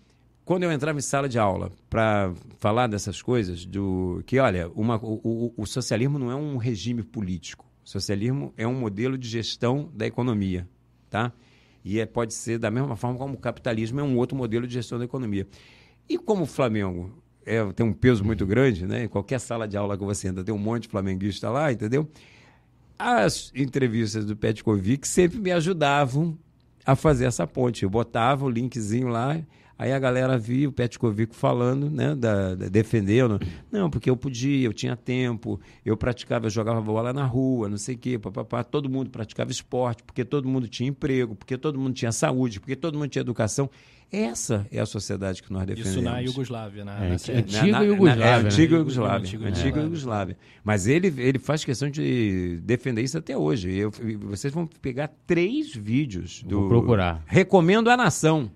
quando 0.45 0.63
eu 0.63 0.71
entrava 0.71 0.97
em 0.97 1.01
sala 1.01 1.27
de 1.27 1.37
aula 1.37 1.69
para 1.89 2.33
falar 2.59 2.87
dessas 2.87 3.21
coisas, 3.21 3.65
do 3.65 4.23
que, 4.25 4.39
olha, 4.39 4.69
uma, 4.69 4.95
o, 5.03 5.19
o, 5.21 5.53
o 5.57 5.65
socialismo 5.65 6.17
não 6.17 6.31
é 6.31 6.35
um 6.37 6.55
regime 6.55 7.03
político. 7.03 7.65
O 7.83 7.89
socialismo 7.89 8.53
é 8.55 8.65
um 8.65 8.73
modelo 8.73 9.17
de 9.17 9.27
gestão 9.27 9.91
da 9.93 10.07
economia, 10.07 10.65
tá? 11.09 11.33
E 11.83 11.99
é, 11.99 12.05
pode 12.05 12.33
ser 12.33 12.57
da 12.57 12.71
mesma 12.71 12.95
forma 12.95 13.17
como 13.17 13.33
o 13.33 13.37
capitalismo 13.37 13.99
é 13.99 14.03
um 14.03 14.15
outro 14.15 14.37
modelo 14.37 14.65
de 14.65 14.75
gestão 14.75 14.97
da 14.97 15.03
economia. 15.03 15.45
E 16.07 16.17
como 16.17 16.43
o 16.43 16.47
Flamengo 16.47 17.22
é, 17.45 17.63
tem 17.73 17.85
um 17.85 17.93
peso 17.93 18.23
muito 18.23 18.45
grande, 18.45 18.85
né? 18.85 19.05
Em 19.05 19.07
qualquer 19.07 19.39
sala 19.39 19.67
de 19.67 19.77
aula 19.77 19.97
que 19.97 20.03
você 20.03 20.27
entra, 20.27 20.43
tem 20.43 20.53
um 20.53 20.57
monte 20.57 20.83
de 20.83 20.89
flamenguista 20.89 21.49
lá, 21.49 21.71
entendeu? 21.71 22.07
As 22.97 23.51
entrevistas 23.55 24.25
do 24.25 24.35
Petkovic 24.35 25.07
sempre 25.07 25.39
me 25.39 25.51
ajudavam 25.51 26.37
a 26.85 26.95
fazer 26.95 27.25
essa 27.25 27.45
ponte. 27.47 27.83
Eu 27.83 27.89
botava 27.89 28.45
o 28.45 28.49
linkzinho 28.49 29.07
lá 29.07 29.39
Aí 29.77 29.91
a 29.91 29.97
galera 29.97 30.37
via 30.37 30.69
o 30.69 30.71
Petkovic 30.71 31.35
falando, 31.35 31.89
né, 31.89 32.15
da, 32.15 32.53
da, 32.55 32.69
defendendo. 32.69 33.39
Não, 33.71 33.89
porque 33.89 34.09
eu 34.09 34.15
podia, 34.15 34.65
eu 34.65 34.71
tinha 34.71 34.95
tempo, 34.95 35.59
eu 35.83 35.97
praticava, 35.97 36.45
eu 36.45 36.49
jogava 36.49 36.79
bola 36.79 37.11
na 37.11 37.25
rua, 37.25 37.67
não 37.67 37.77
sei 37.77 37.95
o 37.95 37.97
quê, 37.97 38.19
papapá. 38.19 38.63
Todo 38.63 38.89
mundo 38.89 39.09
praticava 39.09 39.51
esporte, 39.51 40.03
porque 40.03 40.23
todo 40.23 40.47
mundo 40.47 40.67
tinha 40.67 40.89
emprego, 40.89 41.35
porque 41.35 41.57
todo 41.57 41.79
mundo 41.79 41.93
tinha 41.95 42.11
saúde, 42.11 42.59
porque 42.59 42.75
todo 42.75 42.97
mundo 42.97 43.09
tinha 43.09 43.21
educação. 43.21 43.69
Essa 44.13 44.67
é 44.71 44.79
a 44.79 44.85
sociedade 44.85 45.41
que 45.41 45.51
nós 45.51 45.65
defendemos. 45.65 45.95
Isso 45.95 46.01
na 46.03 46.19
Iugoslávia, 46.19 46.85
na, 46.85 47.03
é, 47.03 47.09
na, 47.09 47.15
antiga 47.15 47.83
Iugoslávia. 47.83 48.23
É, 48.23 48.35
antiga 48.35 48.75
Iugoslávia. 48.75 49.17
Antiga, 49.17 49.47
antiga 49.47 49.81
Iugoslávia. 49.81 50.37
Mas 50.63 50.85
ele, 50.85 51.11
ele 51.17 51.39
faz 51.39 51.65
questão 51.65 51.89
de 51.89 52.59
defender 52.63 53.01
isso 53.01 53.17
até 53.17 53.35
hoje. 53.35 53.75
Eu, 53.75 53.89
vocês 54.29 54.53
vão 54.53 54.67
pegar 54.67 55.09
três 55.25 55.75
vídeos 55.75 56.43
do. 56.43 56.59
Vou 56.59 56.69
procurar. 56.69 57.23
Recomendo 57.25 57.89
a 57.89 57.97
Nação. 57.97 58.51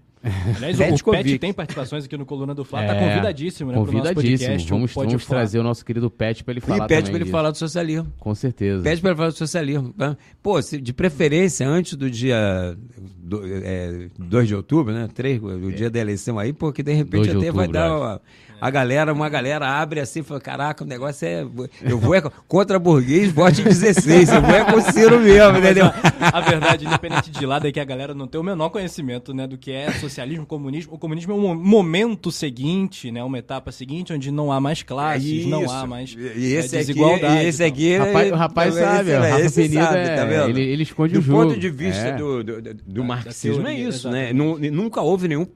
Aliás, 0.55 0.79
o 1.01 1.11
Pet 1.11 1.39
tem 1.39 1.53
participações 1.53 2.05
aqui 2.05 2.17
no 2.17 2.25
Coluna 2.25 2.53
do 2.53 2.63
Flá, 2.63 2.79
tá 2.79 2.93
é, 2.93 2.99
tá 2.99 3.07
convidadíssimo, 3.07 3.71
né? 3.71 3.77
Convidadíssimo. 3.77 4.15
Podcast, 4.15 4.69
vamos, 4.69 4.93
vamos 4.93 5.25
trazer 5.25 5.59
o 5.59 5.63
nosso 5.63 5.85
querido 5.85 6.09
Pet 6.09 6.43
para 6.43 6.53
ele 6.53 6.61
falar. 6.61 6.85
E 6.85 6.87
pede 6.87 7.09
para 7.09 7.19
ele 7.19 7.29
falar 7.29 7.51
do 7.51 7.57
socialismo. 7.57 8.11
Com 8.19 8.35
certeza. 8.35 8.83
Pede 8.83 9.01
para 9.01 9.11
ele 9.11 9.17
falar 9.17 9.29
do 9.29 9.37
socialismo. 9.37 9.93
Tá? 9.93 10.17
Pô, 10.41 10.61
se, 10.61 10.79
de 10.79 10.93
preferência, 10.93 11.67
antes 11.67 11.93
do 11.93 12.09
dia 12.09 12.77
do, 13.17 13.41
é, 13.45 14.07
2 14.17 14.47
de 14.47 14.55
outubro, 14.55 14.93
né? 14.93 15.07
3, 15.13 15.41
o 15.43 15.71
dia 15.71 15.89
da 15.89 15.99
eleição 15.99 16.39
aí, 16.39 16.53
porque 16.53 16.81
de 16.81 16.93
repente 16.93 17.29
até 17.29 17.37
outubro, 17.37 17.55
vai 17.55 17.67
dar. 17.67 17.97
Uma, 17.97 18.21
a 18.59 18.69
galera, 18.69 19.13
uma 19.13 19.29
galera 19.29 19.67
abre 19.67 19.99
assim 19.99 20.19
e 20.19 20.23
fala: 20.23 20.39
caraca, 20.39 20.83
o 20.83 20.87
negócio 20.87 21.27
é. 21.27 21.45
Eu 21.81 21.99
vou 21.99 22.15
é 22.15 22.21
contra 22.47 22.79
burguês, 22.79 23.31
vote 23.31 23.61
16. 23.61 24.29
Eu 24.29 24.41
vou 24.41 24.55
é 24.55 24.63
com 24.65 24.77
o 24.77 24.81
Ciro 24.81 25.19
mesmo, 25.19 25.57
entendeu? 25.57 25.85
A, 25.85 26.37
a, 26.37 26.41
verdade, 26.41 26.85
independente 26.85 27.29
de 27.29 27.45
lado, 27.45 27.67
é 27.67 27.71
que 27.71 27.79
a 27.79 27.85
galera 27.85 28.13
não 28.13 28.27
tem 28.27 28.39
o 28.39 28.43
menor 28.43 28.69
conhecimento 28.69 29.33
né, 29.33 29.45
do 29.45 29.57
que 29.57 29.71
é 29.71 29.91
socialismo, 29.93 30.45
comunismo. 30.45 30.93
O 30.95 30.97
comunismo 30.97 31.33
é 31.33 31.35
um 31.35 31.55
momento 31.55 32.31
seguinte, 32.31 33.11
né? 33.11 33.23
Uma 33.23 33.37
etapa 33.37 33.71
seguinte, 33.71 34.11
onde 34.13 34.31
não 34.31 34.51
há 34.51 34.59
mais 34.59 34.81
classes, 34.81 35.45
é 35.45 35.47
não 35.47 35.69
há 35.69 35.85
mais 35.85 36.13
e 36.13 36.53
esse 36.53 36.75
é, 36.75 36.79
desigualdade. 36.79 37.25
Aqui, 37.25 37.45
e 37.45 37.47
esse 37.47 37.63
aqui 37.63 37.93
é, 37.93 37.97
rapaz, 37.97 38.31
o 38.31 38.35
rapaz 38.35 38.73
sabe, 38.73 39.11
o 39.11 39.21
Rafa 39.21 39.51
Penido 39.51 39.83
é, 39.83 40.15
tá 40.15 40.25
vendo? 40.25 40.49
Ele, 40.49 40.61
ele 40.61 40.83
esconde 40.83 41.13
do 41.13 41.19
o 41.19 41.21
jogo. 41.21 41.43
Do 41.43 41.49
ponto 41.49 41.59
de 41.59 41.69
vista 41.69 42.07
é. 42.07 42.15
do, 42.15 42.43
do, 42.43 42.73
do, 42.73 43.03
marxismo, 43.03 43.67
é 43.67 43.73
isso, 43.73 44.09
né? 44.09 44.31
Nunca 44.33 45.01
houve 45.01 45.27
nenhum 45.27 45.47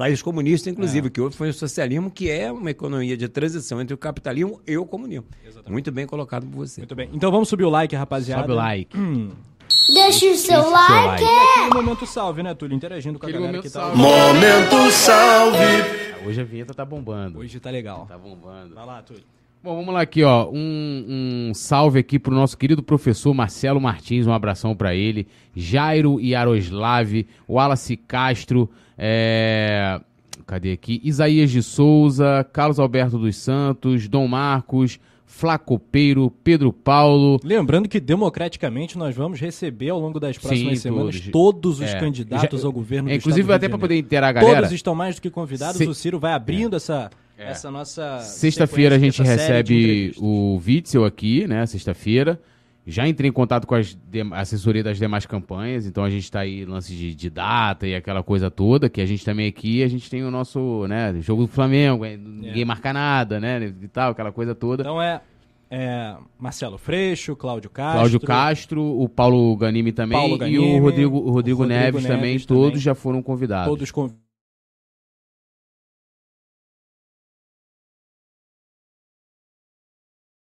país 0.00 0.22
comunista, 0.22 0.70
inclusive, 0.70 1.08
é. 1.08 1.10
que 1.10 1.20
houve 1.20 1.36
foi 1.36 1.50
o 1.50 1.52
socialismo, 1.52 2.10
que 2.10 2.30
é 2.30 2.50
uma 2.50 2.70
economia 2.70 3.18
de 3.18 3.28
transição 3.28 3.82
entre 3.82 3.92
o 3.92 3.98
capitalismo 3.98 4.58
e 4.66 4.74
o 4.78 4.86
comunismo. 4.86 5.26
Exatamente. 5.44 5.70
Muito 5.70 5.92
bem 5.92 6.06
colocado 6.06 6.46
por 6.46 6.56
você. 6.56 6.80
Muito 6.80 6.94
bem. 6.94 7.10
Então 7.12 7.30
vamos 7.30 7.50
subir 7.50 7.64
o 7.64 7.68
like, 7.68 7.94
rapaziada. 7.94 8.40
Sobe 8.40 8.52
o 8.54 8.56
like. 8.56 8.96
Hum. 9.00 9.30
Deixa 9.94 10.26
o 10.26 10.34
seu 10.34 10.62
Deixa 10.62 10.70
like. 10.70 11.24
Aquele 11.24 11.74
momento 11.74 12.06
salve, 12.06 12.42
né, 12.42 12.54
Túlio? 12.54 12.74
Interagindo 12.74 13.18
com 13.18 13.26
aquele 13.26 13.38
a 13.38 13.46
galera 13.46 13.62
que 13.62 13.70
tá... 13.70 13.80
Salve. 13.80 13.96
Momento 13.98 14.90
salve! 14.90 16.26
Hoje 16.26 16.40
a 16.40 16.44
vinheta 16.44 16.74
tá 16.74 16.84
bombando. 16.84 17.38
Hoje 17.38 17.60
tá 17.60 17.70
legal. 17.70 18.06
Tá 18.06 18.18
bombando. 18.18 18.74
Vai 18.74 18.86
lá, 18.86 19.02
Túlio. 19.02 19.22
Bom, 19.62 19.76
vamos 19.76 19.92
lá 19.92 20.00
aqui, 20.00 20.22
ó. 20.22 20.48
Um, 20.50 21.50
um 21.50 21.54
salve 21.54 21.98
aqui 21.98 22.18
pro 22.18 22.34
nosso 22.34 22.56
querido 22.56 22.82
professor 22.82 23.34
Marcelo 23.34 23.80
Martins, 23.80 24.26
um 24.26 24.32
abração 24.32 24.74
para 24.74 24.94
ele. 24.94 25.28
Jairo 25.54 26.18
Yaroslav, 26.18 27.26
Wallace 27.48 27.96
Castro, 27.96 28.70
é... 29.02 30.00
cadê 30.46 30.72
aqui? 30.72 31.00
Isaías 31.02 31.50
de 31.50 31.62
Souza, 31.62 32.46
Carlos 32.52 32.78
Alberto 32.78 33.18
dos 33.18 33.36
Santos, 33.36 34.06
Dom 34.06 34.28
Marcos, 34.28 35.00
Flacopeiro, 35.24 36.30
Pedro 36.44 36.72
Paulo. 36.72 37.40
Lembrando 37.42 37.88
que 37.88 37.98
democraticamente 37.98 38.98
nós 38.98 39.16
vamos 39.16 39.40
receber 39.40 39.88
ao 39.88 39.98
longo 39.98 40.20
das 40.20 40.36
próximas 40.36 40.78
Sim, 40.78 40.82
semanas 40.82 41.14
todos, 41.20 41.30
todos 41.30 41.80
os 41.80 41.94
é, 41.94 41.98
candidatos 41.98 42.60
já, 42.60 42.66
ao 42.66 42.72
governo 42.72 43.08
é, 43.08 43.12
do 43.12 43.16
Inclusive, 43.16 43.52
até 43.52 43.68
para 43.68 43.78
poder 43.78 43.96
interar 43.96 44.30
a 44.30 44.32
galera. 44.32 44.56
Todos 44.58 44.72
estão 44.72 44.94
mais 44.94 45.14
do 45.14 45.22
que 45.22 45.30
convidados. 45.30 45.78
Se... 45.78 45.86
O 45.86 45.94
Ciro 45.94 46.18
vai 46.18 46.34
abrindo 46.34 46.74
é. 46.74 46.76
essa 46.76 47.10
é. 47.40 47.52
essa 47.52 47.70
nossa. 47.70 48.18
Sexta-feira 48.20 48.96
a 48.96 48.98
gente 48.98 49.22
recebe 49.22 50.12
o 50.18 50.60
Witzel 50.64 51.06
aqui, 51.06 51.46
né? 51.46 51.64
Sexta-feira. 51.64 52.38
Já 52.86 53.06
entrei 53.06 53.28
em 53.28 53.32
contato 53.32 53.66
com 53.66 53.74
a 53.74 53.80
assessoria 54.40 54.82
das 54.82 54.98
demais 54.98 55.26
campanhas, 55.26 55.86
então 55.86 56.02
a 56.02 56.10
gente 56.10 56.24
está 56.24 56.40
aí 56.40 56.64
lance 56.64 56.94
de, 56.94 57.14
de, 57.14 57.30
data 57.30 57.86
e 57.86 57.94
aquela 57.94 58.22
coisa 58.22 58.50
toda, 58.50 58.88
que 58.88 59.00
a 59.00 59.06
gente 59.06 59.24
também 59.24 59.46
aqui, 59.46 59.82
a 59.82 59.88
gente 59.88 60.08
tem 60.08 60.24
o 60.24 60.30
nosso, 60.30 60.86
né, 60.88 61.14
jogo 61.20 61.42
do 61.42 61.48
Flamengo, 61.48 62.04
é, 62.04 62.16
ninguém 62.16 62.62
é. 62.62 62.64
marca 62.64 62.92
nada, 62.92 63.38
né, 63.38 63.72
e 63.82 63.88
tal, 63.88 64.12
aquela 64.12 64.32
coisa 64.32 64.54
toda. 64.54 64.82
Então 64.82 65.00
é, 65.00 65.20
é 65.70 66.16
Marcelo 66.38 66.78
Freixo, 66.78 67.36
Cláudio 67.36 67.68
Castro. 67.68 67.98
Cláudio 67.98 68.20
Castro, 68.20 68.82
o 68.82 69.08
Paulo 69.08 69.54
Ganimi 69.56 69.92
também 69.92 70.18
Paulo 70.18 70.38
Ganimi, 70.38 70.56
e 70.56 70.58
o 70.58 70.82
Rodrigo, 70.82 71.16
o 71.16 71.20
Rodrigo, 71.20 71.28
o 71.28 71.30
Rodrigo 71.30 71.64
Neves, 71.66 72.02
Neves, 72.02 72.06
também, 72.06 72.38
também, 72.38 72.46
todos 72.46 72.80
já 72.80 72.94
foram 72.94 73.22
convidados. 73.22 73.68
Todos 73.68 73.90
convidados. 73.90 74.29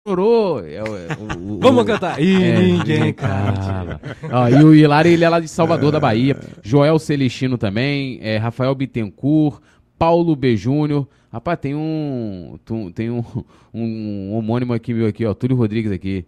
Chorou. 0.06 0.60
É, 0.66 0.76
é, 0.76 0.84
o, 0.84 1.54
o, 1.56 1.60
Vamos 1.60 1.86
cantar. 1.86 2.22
E 2.22 2.44
é, 2.44 2.60
ninguém 2.60 3.14
canta. 3.14 4.02
Ó, 4.32 4.50
e 4.50 4.64
o 4.64 4.76
Hilário, 4.76 5.10
ele 5.10 5.24
é 5.24 5.30
lá 5.30 5.40
de 5.40 5.48
Salvador 5.48 5.92
da 5.92 6.00
Bahia. 6.00 6.38
Joel 6.62 7.00
Celestino 7.00 7.58
também. 7.58 8.20
É, 8.22 8.38
Rafael 8.38 8.76
Bittencourt. 8.76 9.62
Paulo 9.98 10.36
B. 10.36 10.58
Júnior. 10.58 11.08
Rapaz, 11.32 11.58
tem 11.60 11.74
um. 11.74 12.60
Tem 12.94 13.10
um, 13.10 13.24
um 13.74 14.34
homônimo 14.34 14.74
aqui 14.74 14.94
meu 14.94 15.08
aqui, 15.08 15.26
ó. 15.26 15.34
Túlio 15.34 15.56
Rodrigues 15.56 15.92
aqui. 15.92 16.26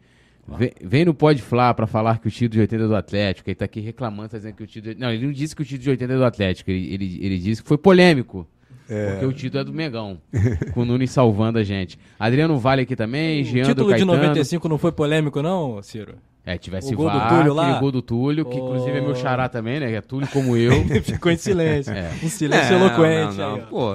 Vem, 0.57 0.71
vem 0.81 1.05
no 1.05 1.13
Pode 1.13 1.41
Falar 1.41 1.73
para 1.73 1.87
falar 1.87 2.19
que 2.19 2.27
o 2.27 2.31
título 2.31 2.51
de 2.51 2.59
80 2.61 2.83
é 2.83 2.87
do 2.87 2.95
Atlético. 2.95 3.49
Ele 3.49 3.55
tá 3.55 3.65
aqui 3.65 3.81
reclamando, 3.81 4.29
tá 4.29 4.37
dizendo 4.37 4.55
que 4.55 4.63
o 4.63 4.67
título. 4.67 4.95
Não, 4.97 5.11
ele 5.11 5.25
não 5.25 5.33
disse 5.33 5.55
que 5.55 5.63
o 5.63 5.65
título 5.65 5.83
de 5.83 5.89
80 5.89 6.13
é 6.13 6.17
do 6.17 6.23
Atlético. 6.23 6.71
Ele, 6.71 6.93
ele, 6.93 7.19
ele 7.21 7.37
disse 7.39 7.61
que 7.61 7.67
foi 7.67 7.77
polêmico. 7.77 8.47
É. 8.89 9.11
Porque 9.11 9.25
o 9.25 9.33
título 9.33 9.61
é 9.61 9.63
do 9.63 9.73
Megão. 9.73 10.17
com 10.73 10.81
o 10.81 10.85
Nunes 10.85 11.11
salvando 11.11 11.59
a 11.59 11.63
gente. 11.63 11.97
Adriano 12.19 12.57
Vale 12.57 12.83
aqui 12.83 12.95
também, 12.95 13.43
Jean 13.43 13.63
O 13.63 13.67
título 13.67 13.93
de 13.93 14.05
95 14.05 14.69
não 14.69 14.77
foi 14.77 14.91
polêmico, 14.91 15.41
não, 15.41 15.81
Ciro? 15.81 16.15
É, 16.45 16.59
tivesse 16.59 16.93
o 16.93 16.97
gol 16.97 17.07
VAR, 17.07 17.27
do 17.27 17.37
Túlio 17.37 17.53
lá. 17.55 17.79
gol 17.79 17.91
do 17.91 18.01
Túlio, 18.03 18.45
que 18.45 18.55
oh. 18.55 18.65
inclusive 18.65 18.97
é 18.97 19.01
meu 19.01 19.15
xará 19.15 19.49
também, 19.49 19.79
né? 19.79 19.87
Que 19.87 19.95
é 19.95 20.01
Túlio 20.01 20.27
como 20.27 20.55
eu. 20.55 20.71
Ficou 21.01 21.31
em 21.31 21.37
silêncio. 21.37 21.91
É. 21.91 22.11
Um 22.23 22.29
silêncio 22.29 22.75
é, 22.75 22.79
eloquente. 22.79 23.37
Não, 23.37 23.49
não, 23.49 23.57
não. 23.57 23.65
Pô, 23.65 23.93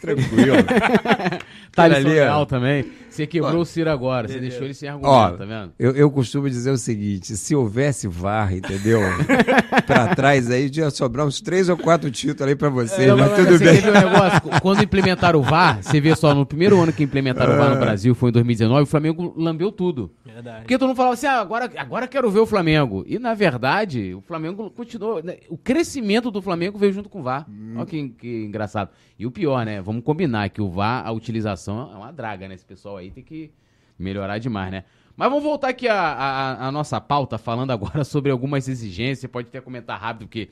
tranquilo. 0.00 0.56
Thales 1.72 1.98
ali, 1.98 2.08
Leal 2.08 2.46
também. 2.46 2.86
Você 3.20 3.26
quebrou 3.26 3.58
ó, 3.58 3.60
o 3.60 3.66
Ciro 3.66 3.90
agora, 3.90 4.28
você 4.28 4.40
deixou 4.40 4.64
ele 4.64 4.72
sem 4.72 4.88
argumento, 4.88 5.12
ó, 5.12 5.30
tá 5.32 5.44
vendo? 5.44 5.72
Eu, 5.78 5.92
eu 5.92 6.10
costumo 6.10 6.48
dizer 6.48 6.70
o 6.70 6.78
seguinte: 6.78 7.36
se 7.36 7.54
houvesse 7.54 8.08
VAR, 8.08 8.54
entendeu? 8.54 9.00
pra 9.86 10.14
trás 10.14 10.50
aí, 10.50 10.70
ia 10.72 10.88
sobrar 10.90 11.26
uns 11.26 11.40
três 11.40 11.68
ou 11.68 11.76
quatro 11.76 12.10
títulos 12.10 12.48
aí 12.48 12.56
pra 12.56 12.70
você, 12.70 13.04
é, 13.04 13.14
mas, 13.14 13.30
mas 13.30 13.44
tudo 13.44 13.58
bem. 13.58 13.80
Um 13.80 13.92
negócio, 13.92 14.40
quando 14.62 14.82
implementaram 14.82 15.38
o 15.38 15.42
VAR, 15.42 15.82
você 15.82 16.00
vê 16.00 16.16
só, 16.16 16.34
no 16.34 16.46
primeiro 16.46 16.80
ano 16.80 16.92
que 16.92 17.02
implementaram 17.02 17.54
o 17.54 17.56
VAR 17.58 17.70
no 17.70 17.76
é. 17.76 17.80
Brasil, 17.80 18.14
foi 18.14 18.30
em 18.30 18.32
2019, 18.32 18.82
o 18.82 18.86
Flamengo 18.86 19.34
lambeu 19.36 19.70
tudo. 19.70 20.10
Verdade. 20.24 20.60
Porque 20.60 20.78
todo 20.78 20.88
mundo 20.88 20.96
falava 20.96 21.14
assim: 21.14 21.26
ah, 21.26 21.40
agora, 21.40 21.70
agora 21.76 22.08
quero 22.08 22.30
ver 22.30 22.40
o 22.40 22.46
Flamengo. 22.46 23.04
E 23.06 23.18
na 23.18 23.34
verdade, 23.34 24.14
o 24.14 24.22
Flamengo 24.22 24.70
continuou. 24.70 25.22
Né, 25.22 25.36
o 25.50 25.58
crescimento 25.58 26.30
do 26.30 26.40
Flamengo 26.40 26.78
veio 26.78 26.92
junto 26.92 27.10
com 27.10 27.20
o 27.20 27.22
VAR. 27.22 27.46
Hum. 27.50 27.74
Olha 27.76 27.86
que, 27.86 28.08
que 28.08 28.44
engraçado. 28.44 28.90
E 29.18 29.26
o 29.26 29.30
pior, 29.30 29.66
né? 29.66 29.82
Vamos 29.82 30.02
combinar 30.02 30.48
que 30.48 30.62
o 30.62 30.70
VAR, 30.70 31.06
a 31.06 31.12
utilização 31.12 31.90
é 31.92 31.96
uma 31.96 32.10
draga, 32.10 32.48
né? 32.48 32.54
Esse 32.54 32.64
pessoal 32.64 32.96
aí 32.96 33.09
tem 33.10 33.24
que 33.24 33.50
melhorar 33.98 34.38
demais, 34.38 34.70
né? 34.70 34.84
Mas 35.16 35.28
vamos 35.28 35.44
voltar 35.44 35.68
aqui 35.68 35.86
à, 35.86 36.56
a 36.60 36.72
nossa 36.72 37.00
pauta, 37.00 37.36
falando 37.36 37.70
agora 37.72 38.04
sobre 38.04 38.32
algumas 38.32 38.68
exigências. 38.68 39.18
Você 39.18 39.28
pode 39.28 39.48
até 39.48 39.60
comentar 39.60 40.00
rápido, 40.00 40.26
porque 40.26 40.48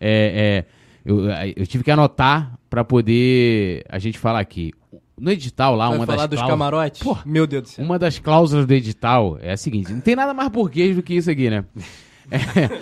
é, 0.00 0.64
é, 0.64 0.72
eu, 1.04 1.28
eu, 1.56 1.66
tive 1.66 1.82
que 1.82 1.90
anotar 1.90 2.56
para 2.70 2.84
poder 2.84 3.84
a 3.88 3.98
gente 3.98 4.18
falar 4.18 4.40
aqui. 4.40 4.72
No 5.18 5.30
edital 5.30 5.76
lá, 5.76 5.88
Vai 5.88 5.98
uma 5.98 6.06
falar 6.06 6.26
das 6.26 6.40
dos 6.40 6.48
camarotes? 6.48 7.02
Pô, 7.02 7.16
Meu 7.24 7.46
Deus 7.46 7.62
do 7.62 7.68
céu. 7.68 7.84
Uma 7.84 7.98
das 7.98 8.18
cláusulas 8.18 8.66
do 8.66 8.72
edital 8.72 9.38
é 9.40 9.52
a 9.52 9.56
seguinte: 9.56 9.92
não 9.92 10.00
tem 10.00 10.16
nada 10.16 10.32
mais 10.32 10.48
burguês 10.48 10.96
do 10.96 11.02
que 11.02 11.14
isso 11.14 11.30
aqui, 11.30 11.50
né? 11.50 11.64
É, 12.30 12.80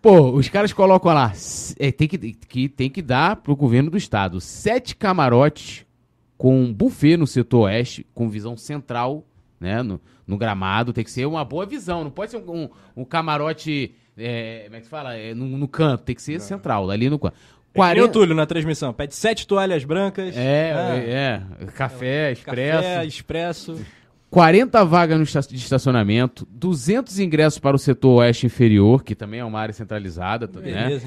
pô, 0.00 0.30
os 0.30 0.48
caras 0.48 0.72
colocam 0.72 1.12
lá, 1.12 1.32
é, 1.76 1.90
tem, 1.90 2.06
que, 2.06 2.18
que, 2.18 2.68
tem 2.68 2.88
que 2.88 3.02
dar 3.02 3.34
pro 3.34 3.56
governo 3.56 3.90
do 3.90 3.96
estado 3.96 4.40
sete 4.40 4.94
camarotes 4.94 5.84
com 6.42 6.74
buffet 6.74 7.16
no 7.16 7.24
setor 7.24 7.66
oeste, 7.66 8.04
com 8.12 8.28
visão 8.28 8.56
central, 8.56 9.24
né, 9.60 9.80
no, 9.80 10.00
no 10.26 10.36
gramado. 10.36 10.92
Tem 10.92 11.04
que 11.04 11.10
ser 11.12 11.24
uma 11.24 11.44
boa 11.44 11.64
visão, 11.64 12.02
não 12.02 12.10
pode 12.10 12.32
ser 12.32 12.38
um, 12.38 12.64
um, 12.64 12.68
um 12.96 13.04
camarote, 13.04 13.94
é, 14.18 14.62
como 14.64 14.74
é 14.74 14.78
que 14.80 14.84
se 14.86 14.90
fala? 14.90 15.14
É, 15.14 15.34
no, 15.34 15.46
no, 15.46 15.68
canto, 15.68 16.02
tem 16.02 16.16
que 16.16 16.20
ser 16.20 16.32
não. 16.32 16.40
central, 16.40 16.90
ali 16.90 17.08
no 17.08 17.16
canto. 17.16 17.36
40... 17.72 18.00
É 18.00 18.02
o 18.02 18.08
Túlio 18.08 18.34
na 18.34 18.44
transmissão. 18.44 18.92
Pede 18.92 19.14
sete 19.14 19.46
toalhas 19.46 19.84
brancas. 19.84 20.36
É, 20.36 20.72
ah. 20.74 20.96
é. 20.96 21.66
Café, 21.76 22.32
expresso. 22.32 22.82
Café, 22.82 23.06
expresso. 23.06 23.86
40 24.32 24.82
vagas 24.86 25.46
de 25.46 25.56
estacionamento, 25.56 26.48
200 26.50 27.18
ingressos 27.18 27.58
para 27.58 27.76
o 27.76 27.78
setor 27.78 28.20
oeste 28.20 28.46
inferior, 28.46 29.04
que 29.04 29.14
também 29.14 29.40
é 29.40 29.44
uma 29.44 29.60
área 29.60 29.74
centralizada, 29.74 30.48
né? 30.58 30.98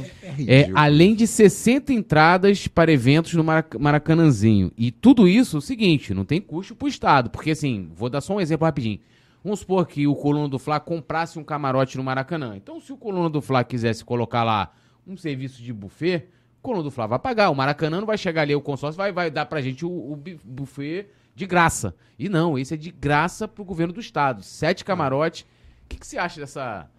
É, 0.48 0.62
é, 0.62 0.72
além 0.76 1.16
de 1.16 1.26
60 1.26 1.92
entradas 1.92 2.68
para 2.68 2.92
eventos 2.92 3.34
no 3.34 3.44
Maracanãzinho. 3.80 4.72
E 4.78 4.92
tudo 4.92 5.28
isso, 5.28 5.58
é 5.58 5.60
o 5.60 5.62
seguinte, 5.62 6.14
não 6.14 6.24
tem 6.24 6.40
custo 6.40 6.76
para 6.76 6.86
o 6.86 6.88
Estado, 6.88 7.32
porque 7.32 7.50
assim, 7.50 7.90
vou 7.96 8.12
dar 8.12 8.22
só 8.22 8.36
um 8.36 8.40
exemplo 8.40 8.64
rapidinho. 8.64 9.00
Vamos 9.44 9.62
supor 9.62 9.88
que 9.88 10.06
o 10.06 10.14
Coluna 10.14 10.48
do 10.48 10.60
Fla 10.60 10.80
comprasse 10.80 11.40
um 11.40 11.44
camarote 11.44 11.98
no 11.98 12.04
Maracanã. 12.04 12.54
Então, 12.56 12.80
se 12.80 12.94
o 12.94 12.98
Coluna 12.98 13.28
do 13.28 13.42
Fla 13.42 13.64
quisesse 13.64 14.06
colocar 14.06 14.44
lá 14.44 14.72
um 15.08 15.18
serviço 15.18 15.64
de 15.64 15.74
buffet, 15.74 16.28
o 16.60 16.62
Coluna 16.62 16.84
do 16.84 16.92
Fla 16.92 17.08
vai 17.08 17.18
pagar. 17.18 17.50
O 17.50 17.56
Maracanã 17.56 18.00
não 18.00 18.06
vai 18.06 18.20
chegar 18.20 18.44
ali, 18.44 18.54
o 18.54 18.62
consórcio 18.62 18.98
vai, 18.98 19.12
vai 19.12 19.32
dar 19.32 19.48
pra 19.48 19.62
gente 19.62 19.84
o, 19.84 19.90
o 19.90 20.16
buffet 20.44 21.08
de 21.36 21.46
graça. 21.46 21.94
E 22.18 22.30
não, 22.30 22.58
esse 22.58 22.74
é 22.74 22.78
de 22.78 22.92
graça 22.92 23.48
pro 23.48 23.66
governo 23.66 23.94
do 23.94 24.00
estado. 24.00 24.42
Sete 24.42 24.86
camarotes. 24.86 25.42
O 25.42 25.90
que, 25.90 25.98
que 25.98 26.08
você 26.08 26.18
acha 26.18 26.40
dessa, 26.40 26.90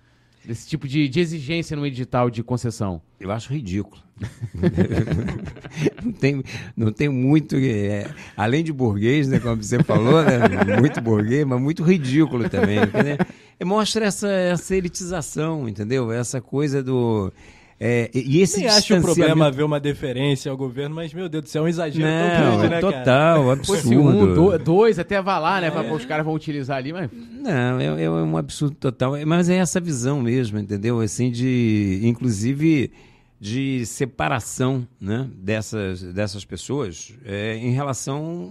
desse 0.44 0.68
tipo 0.68 0.86
de, 0.86 1.08
de, 1.08 1.18
exigência 1.18 1.76
no 1.76 1.86
edital 1.86 2.28
de 2.30 2.42
concessão? 2.42 3.00
Eu 3.18 3.32
acho 3.32 3.52
ridículo. 3.52 4.00
não, 6.04 6.12
tem, 6.12 6.44
não 6.76 6.92
tem 6.92 7.08
muito. 7.08 7.56
É, 7.56 8.08
além 8.36 8.62
de 8.62 8.72
burguês, 8.72 9.26
né, 9.26 9.40
como 9.40 9.62
você 9.62 9.82
falou, 9.82 10.22
né, 10.22 10.38
muito 10.78 11.00
burguês, 11.00 11.44
mas 11.44 11.60
muito 11.60 11.82
ridículo 11.82 12.48
também. 12.48 12.78
Né? 12.78 13.18
Mostra 13.64 14.04
essa, 14.04 14.28
essa 14.28 14.76
elitização, 14.76 15.68
entendeu? 15.68 16.12
Essa 16.12 16.40
coisa 16.40 16.82
do. 16.82 17.32
É, 17.78 18.10
e 18.14 18.40
esse 18.40 18.60
Nem 18.60 18.68
acho 18.68 18.94
um 18.94 19.02
problema 19.02 19.50
ver 19.50 19.62
uma 19.62 19.78
deferência 19.78 20.50
ao 20.50 20.56
governo, 20.56 20.94
mas, 20.94 21.12
meu 21.12 21.28
Deus 21.28 21.44
do 21.44 21.50
céu, 21.50 21.62
é 21.62 21.64
um 21.66 21.68
exagero 21.68 22.06
não, 22.06 22.58
grande, 22.58 22.68
né, 22.70 22.80
total, 22.80 23.42
cara? 23.42 23.52
absurdo. 23.52 24.00
Um, 24.00 24.34
do, 24.34 24.58
dois, 24.58 24.98
até 24.98 25.20
vai 25.20 25.38
lá, 25.38 25.60
né? 25.60 25.68
É. 25.68 25.92
Os 25.92 26.06
caras 26.06 26.24
vão 26.24 26.34
utilizar 26.34 26.78
ali, 26.78 26.92
mas... 26.92 27.10
Não, 27.12 27.78
é, 27.78 28.04
é, 28.04 28.10
um 28.10 28.36
absurdo 28.38 28.76
total. 28.76 29.12
Mas 29.26 29.50
é 29.50 29.56
essa 29.56 29.78
visão 29.78 30.22
mesmo, 30.22 30.58
entendeu? 30.58 31.00
Assim, 31.00 31.30
de... 31.30 32.00
Inclusive 32.02 32.90
de 33.38 33.84
separação 33.84 34.88
né, 34.98 35.28
dessas, 35.36 36.02
dessas 36.02 36.44
pessoas 36.44 37.12
é, 37.22 37.54
em 37.56 37.70
relação 37.70 38.50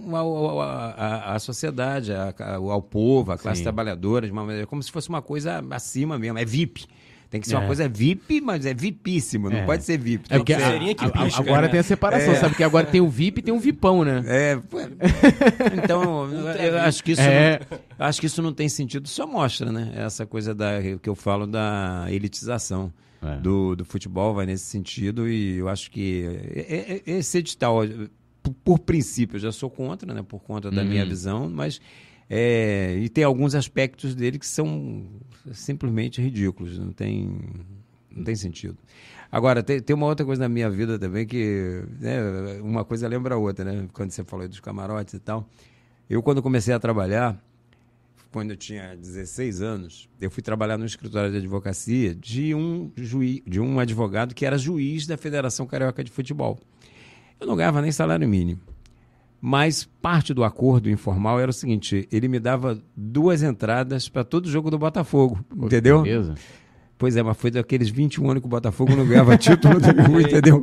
à 0.96 1.36
sociedade, 1.40 2.12
ao, 2.38 2.70
ao 2.70 2.80
povo, 2.80 3.32
à 3.32 3.36
classe 3.36 3.58
Sim. 3.58 3.64
trabalhadora, 3.64 4.26
de 4.26 4.32
uma 4.32 4.44
maneira, 4.44 4.66
como 4.66 4.80
se 4.80 4.92
fosse 4.92 5.08
uma 5.08 5.20
coisa 5.20 5.62
acima 5.70 6.16
mesmo, 6.18 6.38
é 6.38 6.44
VIP. 6.44 6.86
Tem 7.28 7.40
que 7.40 7.48
ser 7.48 7.54
é. 7.54 7.58
uma 7.58 7.66
coisa 7.66 7.88
VIP, 7.88 8.40
mas 8.40 8.64
é 8.64 8.72
VIPíssimo, 8.72 9.50
não 9.50 9.58
é. 9.58 9.64
pode 9.64 9.84
ser 9.84 9.98
VIP. 9.98 10.26
É 10.30 10.38
porque 10.38 10.54
ser... 10.54 10.62
a, 10.62 10.68
a, 10.68 11.38
agora 11.38 11.62
né? 11.62 11.68
tem 11.68 11.80
a 11.80 11.82
separação, 11.82 12.32
é. 12.32 12.36
sabe? 12.36 12.54
Que 12.54 12.62
agora 12.62 12.86
tem 12.86 13.00
o 13.00 13.08
VIP 13.08 13.40
e 13.40 13.42
tem 13.42 13.52
o 13.52 13.58
VIPão, 13.58 14.04
né? 14.04 14.22
É. 14.26 14.58
Então, 15.82 16.28
eu 16.56 16.78
acho 16.78 17.02
que 17.02 17.12
isso 17.12 17.20
é. 17.20 17.60
não, 17.98 18.06
acho 18.06 18.20
que 18.20 18.26
isso 18.26 18.40
não 18.40 18.52
tem 18.52 18.68
sentido, 18.68 19.08
só 19.08 19.26
mostra, 19.26 19.72
né? 19.72 19.92
Essa 19.96 20.24
coisa 20.24 20.54
da 20.54 20.80
que 21.02 21.08
eu 21.08 21.14
falo 21.14 21.46
da 21.46 22.06
elitização. 22.08 22.92
É. 23.22 23.36
Do, 23.40 23.74
do 23.74 23.84
futebol 23.84 24.34
vai 24.34 24.44
nesse 24.44 24.66
sentido 24.66 25.26
e 25.26 25.56
eu 25.56 25.70
acho 25.70 25.90
que 25.90 26.22
esse 27.06 27.38
edital, 27.38 27.78
por, 28.42 28.54
por 28.62 28.78
princípio, 28.78 29.36
eu 29.36 29.40
já 29.40 29.50
sou 29.50 29.70
contra, 29.70 30.12
né? 30.12 30.22
Por 30.22 30.38
conta 30.40 30.70
da 30.70 30.84
minha 30.84 31.02
uhum. 31.02 31.08
visão, 31.08 31.50
mas 31.50 31.80
é, 32.28 32.96
e 33.00 33.08
tem 33.08 33.24
alguns 33.24 33.54
aspectos 33.54 34.14
dele 34.14 34.38
que 34.38 34.46
são 34.46 35.06
simplesmente 35.52 36.20
ridículos, 36.20 36.78
não 36.78 36.92
tem, 36.92 37.38
não 38.10 38.24
tem 38.24 38.34
sentido. 38.34 38.76
Agora, 39.30 39.62
tem, 39.62 39.80
tem 39.80 39.94
uma 39.94 40.06
outra 40.06 40.24
coisa 40.24 40.42
na 40.42 40.48
minha 40.48 40.70
vida 40.70 40.98
também 40.98 41.26
que 41.26 41.82
né, 41.98 42.60
uma 42.62 42.84
coisa 42.84 43.08
lembra 43.08 43.34
a 43.34 43.38
outra, 43.38 43.64
né? 43.64 43.88
Quando 43.92 44.10
você 44.10 44.24
falou 44.24 44.48
dos 44.48 44.60
camarotes 44.60 45.14
e 45.14 45.18
tal. 45.18 45.48
Eu, 46.08 46.22
quando 46.22 46.42
comecei 46.42 46.72
a 46.72 46.78
trabalhar, 46.78 47.42
quando 48.30 48.50
eu 48.50 48.56
tinha 48.56 48.94
16 48.94 49.62
anos, 49.62 50.08
eu 50.20 50.30
fui 50.30 50.42
trabalhar 50.42 50.78
no 50.78 50.84
escritório 50.86 51.30
de 51.30 51.38
advocacia 51.38 52.14
de 52.14 52.54
um, 52.54 52.92
juiz, 52.94 53.42
de 53.46 53.58
um 53.58 53.80
advogado 53.80 54.34
que 54.34 54.46
era 54.46 54.56
juiz 54.56 55.06
da 55.06 55.16
Federação 55.16 55.66
Carioca 55.66 56.04
de 56.04 56.10
Futebol. 56.10 56.58
Eu 57.40 57.46
não 57.46 57.56
ganhava 57.56 57.82
nem 57.82 57.90
salário 57.90 58.28
mínimo. 58.28 58.60
Mas 59.48 59.84
parte 60.02 60.34
do 60.34 60.42
acordo 60.42 60.90
informal 60.90 61.38
era 61.38 61.48
o 61.48 61.54
seguinte: 61.54 62.08
ele 62.10 62.26
me 62.26 62.40
dava 62.40 62.82
duas 62.96 63.44
entradas 63.44 64.08
para 64.08 64.24
todo 64.24 64.50
jogo 64.50 64.72
do 64.72 64.76
Botafogo, 64.76 65.38
entendeu? 65.56 66.02
Beleza. 66.02 66.34
Pois 66.98 67.16
é, 67.16 67.22
mas 67.22 67.36
foi 67.36 67.52
daqueles 67.52 67.88
21 67.88 68.28
anos 68.28 68.40
que 68.40 68.46
o 68.48 68.50
Botafogo 68.50 68.96
não 68.96 69.06
ganhava 69.06 69.36
título 69.38 69.74
entendeu? 70.20 70.60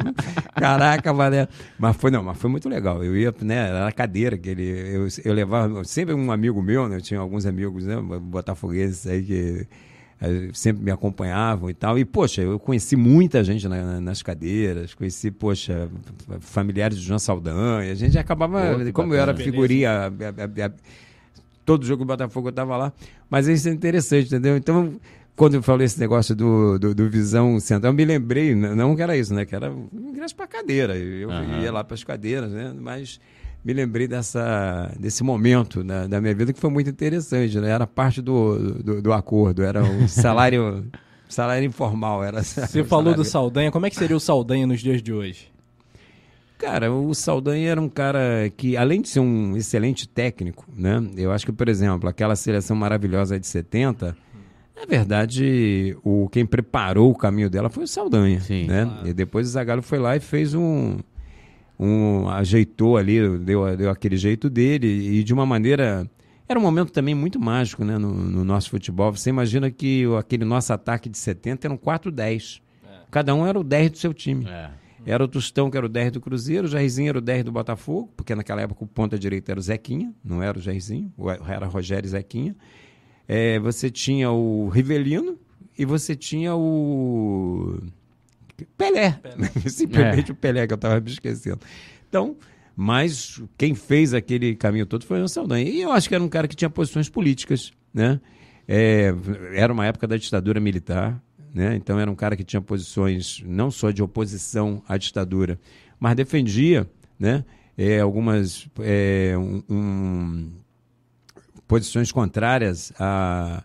Caraca, 0.53 1.13
valé. 1.13 1.47
Mas 1.79 1.95
foi, 1.95 2.11
não, 2.11 2.21
mas 2.23 2.38
foi 2.38 2.49
muito 2.49 2.67
legal. 2.67 3.01
Eu 3.01 3.15
ia, 3.15 3.34
né, 3.39 3.69
era 3.69 3.88
a 3.88 3.91
cadeira 3.93 4.38
que 4.38 4.49
ele. 4.49 4.67
Eu, 4.67 5.07
eu 5.23 5.34
levava. 5.34 5.81
Sempre 5.86 6.13
um 6.13 6.29
amigo 6.29 6.61
meu, 6.61 6.89
né? 6.89 6.97
Eu 6.97 7.01
tinha 7.01 7.21
alguns 7.21 7.45
amigos, 7.45 7.86
né? 7.86 7.95
Botafogueses 8.21 9.07
aí 9.07 9.23
que 9.23 9.67
sempre 10.53 10.84
me 10.84 10.91
acompanhavam 10.91 11.69
e 11.69 11.74
tal. 11.74 11.97
E, 11.97 12.05
poxa, 12.05 12.41
eu 12.41 12.59
conheci 12.59 12.95
muita 12.95 13.43
gente 13.43 13.67
na, 13.67 13.99
nas 13.99 14.21
cadeiras, 14.21 14.93
conheci, 14.93 15.32
poxa, 15.32 15.89
familiares 16.39 16.97
de 16.97 17.03
João 17.03 17.19
Saldanha. 17.19 17.91
A 17.91 17.95
gente 17.95 18.17
acabava, 18.17 18.78
Pô, 18.78 18.93
como 18.93 19.13
eu 19.13 19.21
era 19.21 19.36
figurinha, 19.36 19.91
a, 19.91 20.05
a, 20.05 20.65
a, 20.67 20.71
todo 21.65 21.86
jogo 21.86 22.03
do 22.03 22.07
Botafogo 22.07 22.47
eu 22.47 22.51
estava 22.51 22.78
lá. 22.78 22.93
Mas 23.30 23.47
isso 23.47 23.67
é 23.67 23.71
interessante, 23.71 24.28
entendeu? 24.28 24.57
Então 24.57 24.99
quando 25.36 25.55
eu 25.55 25.63
falei 25.63 25.86
esse 25.86 25.99
negócio 25.99 26.36
do, 26.36 26.78
do, 26.78 26.93
do, 26.93 27.09
Visão 27.09 27.59
Central, 27.59 27.91
eu 27.91 27.95
me 27.95 28.05
lembrei, 28.05 28.53
não 28.53 28.95
que 28.95 29.01
era 29.01 29.17
isso, 29.17 29.34
né? 29.34 29.45
Que 29.45 29.55
era 29.55 29.74
ingresso 29.91 30.36
para 30.36 30.45
cadeira. 30.45 30.95
Eu 30.95 31.30
uhum. 31.30 31.61
ia 31.61 31.71
lá 31.71 31.84
para 31.84 31.95
as 31.95 32.03
cadeiras, 32.03 32.51
né? 32.51 32.71
Mas 32.80 33.19
me 33.64 33.74
lembrei 33.74 34.07
dessa, 34.07 34.91
desse 34.99 35.24
momento 35.24 35.84
da, 35.84 36.05
da, 36.05 36.20
minha 36.20 36.36
vida 36.36 36.51
que 36.51 36.59
foi 36.59 36.70
muito 36.70 36.89
interessante, 36.89 37.57
né? 37.59 37.70
Era 37.70 37.88
parte 37.88 38.22
do, 38.22 38.74
do, 38.84 39.01
do 39.01 39.14
acordo, 39.14 39.64
era 39.64 39.84
um 39.84 40.07
salário, 40.09 40.86
salário 41.30 41.66
informal. 41.66 42.24
Era, 42.24 42.43
Você 42.43 42.84
falou 42.84 43.14
do 43.14 43.24
Saldanha, 43.24 43.72
como 43.72 43.86
é 43.86 43.89
que 43.89 43.95
seria 43.95 44.18
o 44.18 44.20
Saldanha 44.20 44.68
nos 44.68 44.82
dias 44.82 45.01
de 45.01 45.14
hoje? 45.14 45.51
Cara, 46.57 46.91
o 46.91 47.14
Saldanha 47.14 47.72
era 47.72 47.82
um 47.82 47.89
cara 47.89 48.49
que, 48.55 48.78
além 48.78 49.01
de 49.01 49.09
ser 49.09 49.20
um 49.20 49.55
excelente 49.55 50.07
técnico, 50.07 50.66
né? 50.74 51.01
Eu 51.16 51.32
acho 51.32 51.45
que, 51.45 51.51
por 51.51 51.68
exemplo, 51.68 52.07
aquela 52.07 52.36
seleção 52.36 52.76
maravilhosa 52.76 53.39
de 53.39 53.47
70 53.47 54.16
na 54.76 54.86
verdade, 54.86 55.95
o 56.03 56.28
quem 56.30 56.45
preparou 56.45 57.11
o 57.11 57.16
caminho 57.16 57.49
dela 57.49 57.70
foi 57.70 57.84
o 57.84 57.88
Saldanha, 57.88 58.41
Sim, 58.41 58.66
né? 58.66 58.86
Claro. 58.86 59.07
E 59.07 59.14
depois 59.14 59.47
o 59.47 59.49
Zagallo 59.51 59.82
foi 59.82 59.99
lá 59.99 60.16
e 60.16 60.20
fez 60.20 60.53
um 60.53 60.97
um 61.80 62.30
ajeitou 62.30 62.97
ali, 62.97 63.38
deu, 63.39 63.76
deu 63.76 63.89
aquele 63.89 64.17
jeito 64.17 64.49
dele 64.49 64.88
e 64.88 65.24
de 65.24 65.34
uma 65.34 65.45
maneira 65.45 66.09
era 66.47 66.59
um 66.59 66.61
momento 66.61 66.91
também 66.91 67.15
muito 67.15 67.39
mágico, 67.39 67.84
né, 67.86 67.97
no, 67.97 68.13
no 68.13 68.43
nosso 68.43 68.69
futebol. 68.69 69.11
Você 69.11 69.30
imagina 69.30 69.71
que 69.71 70.05
aquele 70.17 70.45
nosso 70.45 70.74
ataque 70.74 71.09
de 71.09 71.17
70 71.17 71.67
era 71.67 71.74
um 71.74 71.78
4-10. 71.78 72.61
É. 72.84 72.88
Cada 73.09 73.34
um 73.34 73.47
era 73.47 73.57
o 73.57 73.63
10 73.63 73.91
do 73.91 73.97
seu 73.97 74.13
time. 74.13 74.45
É. 74.47 74.69
Era 75.05 75.24
o 75.24 75.28
Tostão, 75.28 75.69
que 75.71 75.78
era 75.78 75.86
o 75.86 75.89
10 75.89 76.13
do 76.13 76.21
Cruzeiro, 76.21 76.65
o 76.65 76.69
Jairzinho 76.69 77.09
era 77.09 77.17
o 77.17 77.21
10 77.21 77.45
do 77.45 77.51
Botafogo, 77.51 78.09
porque 78.15 78.36
naquela 78.36 78.61
época 78.61 78.84
o 78.84 78.88
ponta 78.88 79.17
direita 79.17 79.51
era 79.51 79.59
o 79.59 79.63
Zequinha, 79.63 80.13
não 80.24 80.41
era 80.41 80.57
o 80.57 80.61
Jairzinho, 80.61 81.11
era 81.47 81.65
Rogério 81.65 82.07
Zequinha 82.07 82.55
é, 83.28 83.59
você 83.59 83.89
tinha 83.89 84.32
o 84.32 84.69
Rivelino 84.69 85.38
e 85.78 85.86
você 85.86 86.15
tinha 86.15 86.55
o 86.55 87.80
Pelé. 88.77 89.11
Pelé. 89.11 89.51
Simplesmente 89.69 90.31
é. 90.31 90.33
o 90.33 90.35
Pelé 90.35 90.67
que 90.67 90.73
eu 90.73 90.75
estava 90.75 90.99
me 90.99 91.09
esquecendo. 91.09 91.59
Então, 92.07 92.35
mas 92.75 93.41
quem 93.57 93.75
fez 93.75 94.13
aquele 94.13 94.55
caminho 94.55 94.85
todo 94.85 95.05
foi 95.05 95.21
o 95.21 95.27
Saldanha. 95.27 95.69
E 95.69 95.81
eu 95.81 95.91
acho 95.91 96.09
que 96.09 96.15
era 96.15 96.23
um 96.23 96.29
cara 96.29 96.47
que 96.47 96.55
tinha 96.55 96.69
posições 96.69 97.09
políticas, 97.09 97.71
né? 97.93 98.19
É, 98.67 99.13
era 99.53 99.73
uma 99.73 99.85
época 99.85 100.07
da 100.07 100.17
ditadura 100.17 100.59
militar, 100.59 101.21
né? 101.53 101.75
Então 101.75 101.99
era 101.99 102.09
um 102.09 102.15
cara 102.15 102.35
que 102.35 102.43
tinha 102.43 102.61
posições 102.61 103.43
não 103.45 103.69
só 103.69 103.91
de 103.91 104.01
oposição 104.01 104.81
à 104.87 104.97
ditadura, 104.97 105.59
mas 105.99 106.15
defendia, 106.15 106.89
né? 107.19 107.45
É, 107.77 107.99
algumas 107.99 108.67
é, 108.79 109.35
um, 109.37 109.63
um 109.69 110.51
posições 111.67 112.11
contrárias 112.11 112.93
a, 112.99 113.63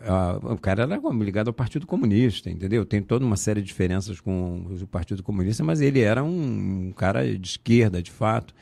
a, 0.00 0.38
o 0.42 0.58
cara 0.58 0.82
era 0.84 1.00
ligado 1.12 1.48
ao 1.48 1.54
Partido 1.54 1.86
Comunista, 1.86 2.50
entendeu? 2.50 2.84
Tem 2.84 3.02
toda 3.02 3.24
uma 3.24 3.36
série 3.36 3.60
de 3.60 3.66
diferenças 3.66 4.20
com 4.20 4.66
o 4.68 4.86
Partido 4.86 5.22
Comunista, 5.22 5.64
mas 5.64 5.80
ele 5.80 6.00
era 6.00 6.22
um, 6.22 6.88
um 6.88 6.92
cara 6.92 7.36
de 7.36 7.48
esquerda, 7.48 8.02
de 8.02 8.10
fato. 8.10 8.54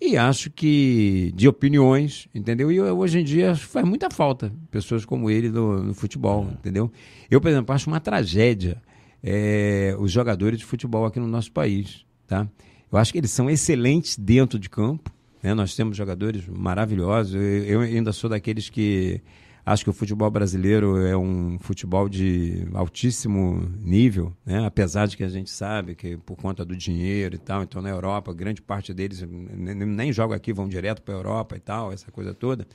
E 0.00 0.16
acho 0.16 0.50
que 0.50 1.32
de 1.34 1.48
opiniões, 1.48 2.28
entendeu? 2.34 2.70
E 2.70 2.80
hoje 2.80 3.20
em 3.20 3.24
dia 3.24 3.54
faz 3.54 3.86
muita 3.86 4.10
falta 4.10 4.52
pessoas 4.70 5.04
como 5.04 5.30
ele 5.30 5.48
no, 5.48 5.82
no 5.82 5.94
futebol, 5.94 6.46
é. 6.50 6.52
entendeu? 6.54 6.92
Eu, 7.30 7.40
por 7.40 7.48
exemplo, 7.48 7.74
acho 7.74 7.88
uma 7.88 8.00
tragédia 8.00 8.82
é, 9.22 9.96
os 9.98 10.12
jogadores 10.12 10.58
de 10.58 10.66
futebol 10.66 11.06
aqui 11.06 11.18
no 11.18 11.26
nosso 11.26 11.50
país, 11.50 12.04
tá? 12.26 12.46
Eu 12.92 12.98
acho 12.98 13.10
que 13.10 13.18
eles 13.18 13.30
são 13.30 13.48
excelentes 13.48 14.18
dentro 14.18 14.58
de 14.58 14.68
campo, 14.68 15.10
né? 15.42 15.54
Nós 15.54 15.74
temos 15.74 15.96
jogadores 15.96 16.46
maravilhosos. 16.46 17.34
Eu 17.34 17.80
ainda 17.80 18.12
sou 18.12 18.28
daqueles 18.28 18.68
que 18.68 19.22
acho 19.64 19.84
que 19.84 19.90
o 19.90 19.92
futebol 19.92 20.30
brasileiro 20.30 20.98
é 20.98 21.16
um 21.16 21.58
futebol 21.58 22.08
de 22.08 22.66
altíssimo 22.74 23.68
nível, 23.80 24.32
né? 24.44 24.64
apesar 24.66 25.06
de 25.06 25.16
que 25.16 25.24
a 25.24 25.28
gente 25.28 25.50
sabe 25.50 25.94
que 25.94 26.16
por 26.18 26.36
conta 26.36 26.64
do 26.64 26.76
dinheiro 26.76 27.34
e 27.34 27.38
tal, 27.38 27.62
então 27.62 27.80
na 27.80 27.88
Europa, 27.88 28.32
grande 28.32 28.60
parte 28.60 28.92
deles 28.92 29.22
nem, 29.22 29.74
nem 29.74 30.12
joga 30.12 30.36
aqui, 30.36 30.52
vão 30.52 30.68
direto 30.68 31.02
para 31.02 31.14
a 31.14 31.18
Europa 31.18 31.56
e 31.56 31.60
tal, 31.60 31.92
essa 31.92 32.10
coisa 32.12 32.34
toda. 32.34 32.66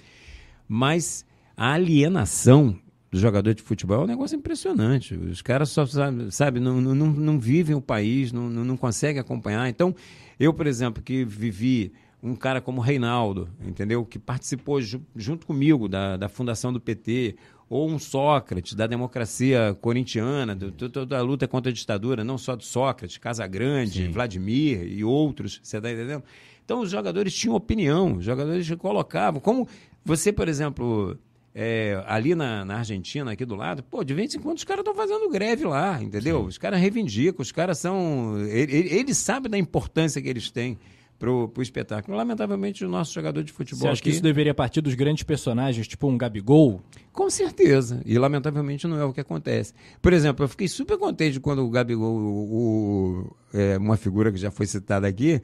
Mas 0.68 1.26
a 1.56 1.74
alienação 1.74 2.80
do 3.12 3.20
jogador 3.20 3.54
de 3.54 3.62
futebol 3.62 4.02
é 4.02 4.04
um 4.04 4.08
negócio 4.08 4.36
impressionante. 4.36 5.16
Os 5.16 5.42
caras 5.42 5.70
só, 5.70 5.86
sabe, 5.86 6.32
sabe 6.32 6.60
não, 6.60 6.80
não, 6.80 7.08
não 7.08 7.40
vivem 7.40 7.76
o 7.76 7.82
país, 7.82 8.32
não, 8.32 8.50
não 8.50 8.78
conseguem 8.78 9.20
acompanhar. 9.20 9.68
Então, 9.68 9.96
eu, 10.40 10.54
por 10.54 10.68
exemplo, 10.68 11.02
que 11.02 11.26
vivi 11.26 11.92
um 12.22 12.36
cara 12.36 12.60
como 12.60 12.82
Reinaldo, 12.82 13.50
entendeu? 13.66 14.06
Que 14.06 14.20
participou 14.20 14.80
junto 15.16 15.48
comigo 15.48 15.88
da, 15.88 16.18
da 16.18 16.28
fundação 16.28 16.74
do 16.74 16.80
PT, 16.80 17.36
ou 17.70 17.88
um 17.88 18.00
Sócrates, 18.00 18.74
da 18.74 18.88
democracia 18.88 19.78
corintiana, 19.80 20.56
do, 20.56 20.72
do, 20.72 21.06
da 21.06 21.22
luta 21.22 21.48
contra 21.48 21.72
a 21.72 21.74
ditadura, 21.74 22.24
não 22.24 22.38
só 22.38 22.56
do 22.56 22.64
Sócrates, 22.64 23.18
Casagrande, 23.18 24.06
Sim. 24.06 24.12
Vladimir 24.12 24.84
e 24.86 25.04
outros, 25.04 25.62
você 25.64 25.78
está 25.78 25.92
entendendo? 25.92 26.24
Então 26.66 26.82
os 26.82 26.90
jogadores 26.90 27.34
tinham 27.34 27.56
opinião, 27.56 28.18
os 28.18 28.26
jogadores 28.26 28.70
colocavam. 28.76 29.40
Como 29.40 29.68
você, 30.04 30.34
por 30.34 30.48
exemplo, 30.48 31.18
é, 31.54 32.04
ali 32.08 32.34
na, 32.36 32.66
na, 32.66 32.78
Argentina, 32.78 33.32
aqui 33.32 33.46
do 33.46 33.56
lado, 33.56 33.84
pô, 33.84 34.04
de 34.04 34.14
vez 34.14 34.34
em 34.34 34.40
quando 34.40 34.58
os 34.58 34.64
caras 34.64 34.82
estão 34.82 34.96
fazendo 34.96 35.30
greve 35.30 35.66
lá, 35.66 36.02
entendeu? 36.02 36.42
Sim. 36.42 36.48
Os 36.48 36.58
caras 36.58 36.80
reivindicam, 36.80 37.42
os 37.42 37.52
caras 37.52 37.78
são. 37.78 38.40
Eles, 38.48 38.92
eles 38.92 39.18
sabem 39.18 39.50
da 39.50 39.58
importância 39.58 40.22
que 40.22 40.28
eles 40.28 40.52
têm 40.52 40.78
para 41.20 41.30
o 41.30 41.62
espetáculo. 41.62 42.16
Lamentavelmente, 42.16 42.86
o 42.86 42.90
nosso 42.90 43.14
jogador 43.14 43.44
de 43.44 43.52
futebol. 43.52 43.82
Você 43.82 43.88
acha 43.90 44.00
aqui... 44.00 44.04
que 44.04 44.10
isso 44.12 44.24
deveria 44.24 44.54
partir 44.54 44.80
dos 44.80 44.96
grandes 44.96 45.24
personagens, 45.24 45.86
tipo 45.86 46.08
um 46.08 46.18
Gabigol? 46.18 46.82
Com 47.12 47.30
certeza. 47.30 48.02
E 48.06 48.18
lamentavelmente 48.18 48.88
não 48.88 48.98
é 48.98 49.04
o 49.04 49.12
que 49.12 49.20
acontece. 49.20 49.74
Por 50.02 50.14
exemplo, 50.14 50.46
eu 50.46 50.50
fiquei 50.50 50.70
super 50.70 50.98
contente 50.98 51.38
quando 51.42 51.66
o 51.66 51.70
Gabigol, 51.70 52.16
o, 52.16 52.56
o, 52.56 53.36
é, 53.54 53.78
uma 53.78 53.98
figura 53.98 54.32
que 54.32 54.38
já 54.38 54.50
foi 54.50 54.66
citada 54.66 55.06
aqui, 55.06 55.42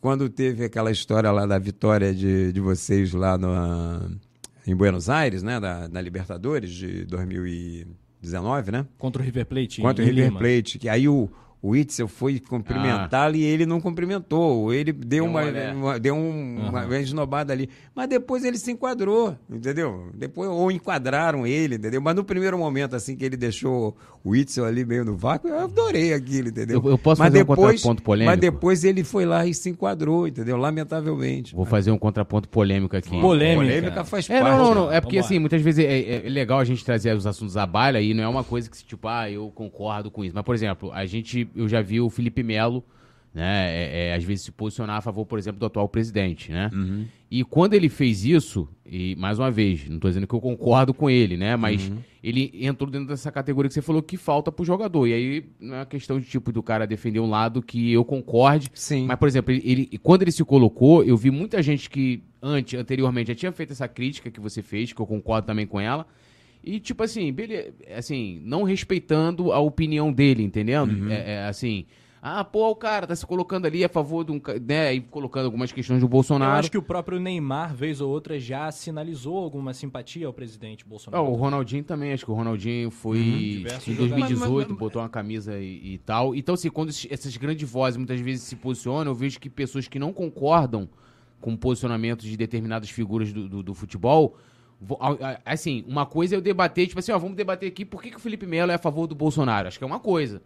quando 0.00 0.30
teve 0.30 0.64
aquela 0.64 0.90
história 0.90 1.30
lá 1.30 1.44
da 1.44 1.58
vitória 1.58 2.14
de, 2.14 2.50
de 2.50 2.60
vocês 2.60 3.12
lá 3.12 3.36
no, 3.36 4.18
em 4.66 4.74
Buenos 4.74 5.10
Aires, 5.10 5.42
né, 5.42 5.60
da, 5.60 5.88
na 5.88 6.00
Libertadores 6.00 6.70
de 6.70 7.04
2019, 7.04 8.72
né? 8.72 8.86
Contra 8.96 9.20
o 9.20 9.24
River 9.24 9.44
Plate. 9.44 9.82
Contra 9.82 10.02
o 10.02 10.08
River 10.08 10.32
Plate. 10.32 10.78
Que 10.78 10.88
aí 10.88 11.06
o 11.06 11.28
o 11.60 11.74
Itzel 11.74 12.06
foi 12.06 12.38
cumprimentá-lo 12.38 13.34
ah. 13.34 13.38
e 13.38 13.42
ele 13.42 13.66
não 13.66 13.80
cumprimentou. 13.80 14.72
Ele 14.72 14.92
deu, 14.92 15.04
deu 15.08 15.24
uma, 15.24 15.42
uma, 15.72 15.98
deu 15.98 16.14
um, 16.14 16.56
uhum. 16.56 16.68
uma 16.68 16.98
esnobada 16.98 17.52
ali. 17.52 17.68
Mas 17.94 18.08
depois 18.08 18.44
ele 18.44 18.58
se 18.58 18.70
enquadrou, 18.70 19.36
entendeu? 19.50 20.10
Depois, 20.14 20.48
ou 20.48 20.70
enquadraram 20.70 21.46
ele, 21.46 21.74
entendeu? 21.74 22.00
Mas 22.00 22.14
no 22.14 22.22
primeiro 22.22 22.56
momento, 22.56 22.94
assim, 22.94 23.16
que 23.16 23.24
ele 23.24 23.36
deixou 23.36 23.96
o 24.22 24.36
Itzel 24.36 24.64
ali 24.64 24.84
meio 24.84 25.04
no 25.04 25.16
vácuo, 25.16 25.48
eu 25.48 25.58
adorei 25.58 26.12
aquilo, 26.12 26.48
entendeu? 26.48 26.80
Eu, 26.84 26.90
eu 26.90 26.98
posso 26.98 27.20
mas 27.20 27.28
fazer 27.28 27.38
depois, 27.38 27.58
um 27.58 27.62
contraponto 27.62 28.02
polêmico? 28.02 28.30
Mas 28.30 28.40
depois 28.40 28.84
ele 28.84 29.02
foi 29.02 29.24
lá 29.24 29.46
e 29.46 29.52
se 29.52 29.70
enquadrou, 29.70 30.28
entendeu? 30.28 30.56
Lamentavelmente. 30.56 31.54
Vou 31.54 31.64
fazer 31.64 31.90
um 31.90 31.98
contraponto 31.98 32.48
polêmico 32.48 32.96
aqui. 32.96 33.20
Polêmica. 33.20 33.64
Polêmica 33.64 34.04
faz 34.04 34.28
é, 34.30 34.40
parte. 34.40 34.56
Não, 34.56 34.74
não, 34.74 34.74
não. 34.74 34.92
É 34.92 35.00
porque, 35.00 35.16
Vamos 35.16 35.26
assim, 35.26 35.34
lá. 35.34 35.40
muitas 35.40 35.62
vezes 35.62 35.84
é, 35.84 36.26
é, 36.26 36.28
legal 36.28 36.58
a 36.60 36.64
gente 36.64 36.84
trazer 36.84 37.16
os 37.16 37.26
assuntos 37.26 37.56
à 37.56 37.66
baila 37.66 38.00
e 38.00 38.14
não 38.14 38.22
é 38.22 38.28
uma 38.28 38.44
coisa 38.44 38.70
que, 38.70 38.84
tipo, 38.84 39.08
ah, 39.08 39.30
eu 39.30 39.50
concordo 39.54 40.10
com 40.10 40.24
isso. 40.24 40.34
Mas, 40.34 40.44
por 40.44 40.54
exemplo, 40.54 40.92
a 40.92 41.06
gente, 41.06 41.47
eu 41.54 41.68
já 41.68 41.80
vi 41.82 42.00
o 42.00 42.10
Felipe 42.10 42.42
Melo 42.42 42.84
né? 43.38 43.70
É, 43.70 44.08
é, 44.08 44.14
às 44.14 44.24
vezes 44.24 44.44
se 44.46 44.52
posicionar 44.52 44.96
a 44.96 45.00
favor, 45.00 45.24
por 45.24 45.38
exemplo, 45.38 45.60
do 45.60 45.66
atual 45.66 45.88
presidente, 45.88 46.50
né? 46.50 46.70
Uhum. 46.72 47.06
E 47.30 47.44
quando 47.44 47.74
ele 47.74 47.88
fez 47.88 48.24
isso, 48.24 48.68
e 48.86 49.14
mais 49.16 49.38
uma 49.38 49.50
vez, 49.50 49.86
não 49.88 49.96
estou 49.96 50.10
dizendo 50.10 50.26
que 50.26 50.34
eu 50.34 50.40
concordo 50.40 50.94
com 50.94 51.10
ele, 51.10 51.36
né? 51.36 51.54
Mas 51.54 51.88
uhum. 51.88 51.98
ele 52.22 52.50
entrou 52.54 52.90
dentro 52.90 53.08
dessa 53.08 53.30
categoria 53.30 53.68
que 53.68 53.74
você 53.74 53.82
falou 53.82 54.02
que 54.02 54.16
falta 54.16 54.50
pro 54.50 54.64
jogador. 54.64 55.06
E 55.06 55.12
aí 55.12 55.44
não 55.60 55.76
é 55.76 55.84
questão 55.84 56.18
de 56.18 56.26
tipo 56.26 56.50
do 56.50 56.62
cara 56.62 56.86
defender 56.86 57.20
um 57.20 57.28
lado 57.28 57.62
que 57.62 57.92
eu 57.92 58.04
concorde. 58.04 58.70
Sim. 58.74 59.06
Mas, 59.06 59.18
por 59.18 59.28
exemplo, 59.28 59.52
ele, 59.52 59.62
ele 59.64 59.98
quando 60.02 60.22
ele 60.22 60.32
se 60.32 60.44
colocou, 60.44 61.04
eu 61.04 61.16
vi 61.16 61.30
muita 61.30 61.62
gente 61.62 61.90
que 61.90 62.22
antes, 62.42 62.78
anteriormente, 62.78 63.28
já 63.28 63.34
tinha 63.34 63.52
feito 63.52 63.72
essa 63.72 63.86
crítica 63.86 64.30
que 64.30 64.40
você 64.40 64.62
fez, 64.62 64.92
que 64.92 65.00
eu 65.00 65.06
concordo 65.06 65.46
também 65.46 65.66
com 65.66 65.78
ela. 65.78 66.06
E, 66.62 66.80
tipo 66.80 67.02
assim, 67.02 67.32
beleza, 67.32 67.72
assim, 67.96 68.40
não 68.44 68.62
respeitando 68.62 69.52
a 69.52 69.58
opinião 69.58 70.12
dele, 70.12 70.42
entendendo? 70.42 70.92
Uhum. 70.92 71.10
É, 71.10 71.34
é, 71.34 71.46
assim, 71.46 71.86
ah, 72.20 72.42
pô, 72.42 72.68
o 72.68 72.76
cara 72.76 73.06
tá 73.06 73.14
se 73.14 73.24
colocando 73.24 73.66
ali 73.66 73.84
a 73.84 73.88
favor 73.88 74.24
de 74.24 74.32
um. 74.32 74.40
né, 74.66 74.92
e 74.92 75.00
colocando 75.00 75.44
algumas 75.46 75.70
questões 75.70 76.00
do 76.00 76.08
Bolsonaro. 76.08 76.52
Eu 76.52 76.58
acho 76.58 76.70
que 76.70 76.78
o 76.78 76.82
próprio 76.82 77.20
Neymar, 77.20 77.74
vez 77.74 78.00
ou 78.00 78.10
outra, 78.10 78.38
já 78.38 78.70
sinalizou 78.72 79.38
alguma 79.38 79.72
simpatia 79.72 80.26
ao 80.26 80.32
presidente 80.32 80.84
Bolsonaro. 80.84 81.24
Oh, 81.24 81.30
o 81.30 81.34
Ronaldinho 81.36 81.84
também, 81.84 82.12
acho 82.12 82.24
que 82.24 82.30
o 82.30 82.34
Ronaldinho 82.34 82.90
foi 82.90 83.18
uhum, 83.18 83.38
em 83.86 83.94
2018, 83.94 84.18
mas, 84.18 84.68
mas, 84.68 84.78
botou 84.78 85.00
uma 85.00 85.08
camisa 85.08 85.58
e, 85.58 85.94
e, 85.94 85.98
tal. 85.98 86.34
Então, 86.34 86.54
assim, 86.54 86.70
quando 86.70 86.90
essas 86.90 87.36
grandes 87.36 87.68
vozes 87.70 87.96
muitas 87.96 88.20
vezes 88.20 88.42
se 88.42 88.56
posicionam, 88.56 89.12
eu 89.12 89.14
vejo 89.14 89.38
que 89.38 89.48
pessoas 89.48 89.86
que 89.86 89.98
não 89.98 90.12
concordam 90.12 90.88
com 91.40 91.56
posicionamentos 91.56 92.26
de 92.26 92.36
determinadas 92.36 92.90
figuras 92.90 93.32
do, 93.32 93.48
do, 93.48 93.62
do 93.62 93.74
futebol. 93.74 94.36
Assim, 95.44 95.84
uma 95.88 96.06
coisa 96.06 96.34
é 96.34 96.36
eu 96.36 96.40
debater, 96.40 96.86
tipo 96.86 97.00
assim, 97.00 97.10
ó, 97.10 97.18
vamos 97.18 97.36
debater 97.36 97.68
aqui 97.68 97.84
por 97.84 98.00
que, 98.00 98.10
que 98.10 98.16
o 98.16 98.20
Felipe 98.20 98.46
Melo 98.46 98.70
é 98.70 98.74
a 98.74 98.78
favor 98.78 99.06
do 99.06 99.14
Bolsonaro. 99.14 99.68
Acho 99.68 99.78
que 99.78 99.84
é 99.84 99.86
uma 99.86 99.98
coisa. 99.98 100.40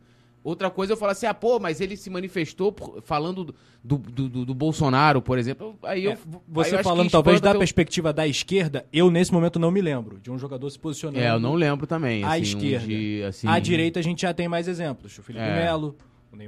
Outra 0.44 0.70
coisa 0.70 0.94
eu 0.94 0.96
falar 0.96 1.12
assim, 1.12 1.26
ah, 1.26 1.34
pô, 1.34 1.60
mas 1.60 1.80
ele 1.80 1.96
se 1.96 2.10
manifestou 2.10 2.72
por, 2.72 3.00
falando 3.02 3.44
do, 3.44 3.54
do, 3.84 4.28
do, 4.28 4.44
do, 4.46 4.54
Bolsonaro, 4.54 5.22
por 5.22 5.38
exemplo. 5.38 5.76
Aí 5.84 6.04
eu, 6.04 6.12
é, 6.12 6.18
você 6.48 6.74
aí 6.74 6.80
eu 6.80 6.84
falando 6.84 7.10
talvez 7.10 7.40
da 7.40 7.50
teu... 7.50 7.60
perspectiva 7.60 8.12
da 8.12 8.26
esquerda, 8.26 8.84
eu 8.92 9.08
nesse 9.08 9.32
momento 9.32 9.60
não 9.60 9.70
me 9.70 9.80
lembro 9.80 10.18
de 10.18 10.32
um 10.32 10.38
jogador 10.38 10.68
se 10.68 10.78
posicionando. 10.78 11.20
É, 11.20 11.30
eu 11.30 11.38
não 11.38 11.54
lembro 11.54 11.86
também. 11.86 12.24
À 12.24 12.32
assim, 12.32 12.42
esquerda. 12.42 12.84
Um 12.84 12.88
de, 12.88 13.22
assim... 13.22 13.46
À 13.46 13.58
direita 13.60 14.00
a 14.00 14.02
gente 14.02 14.22
já 14.22 14.34
tem 14.34 14.48
mais 14.48 14.66
exemplos. 14.66 15.16
O 15.16 15.22
Felipe 15.22 15.44
é. 15.44 15.64
Melo, 15.64 15.96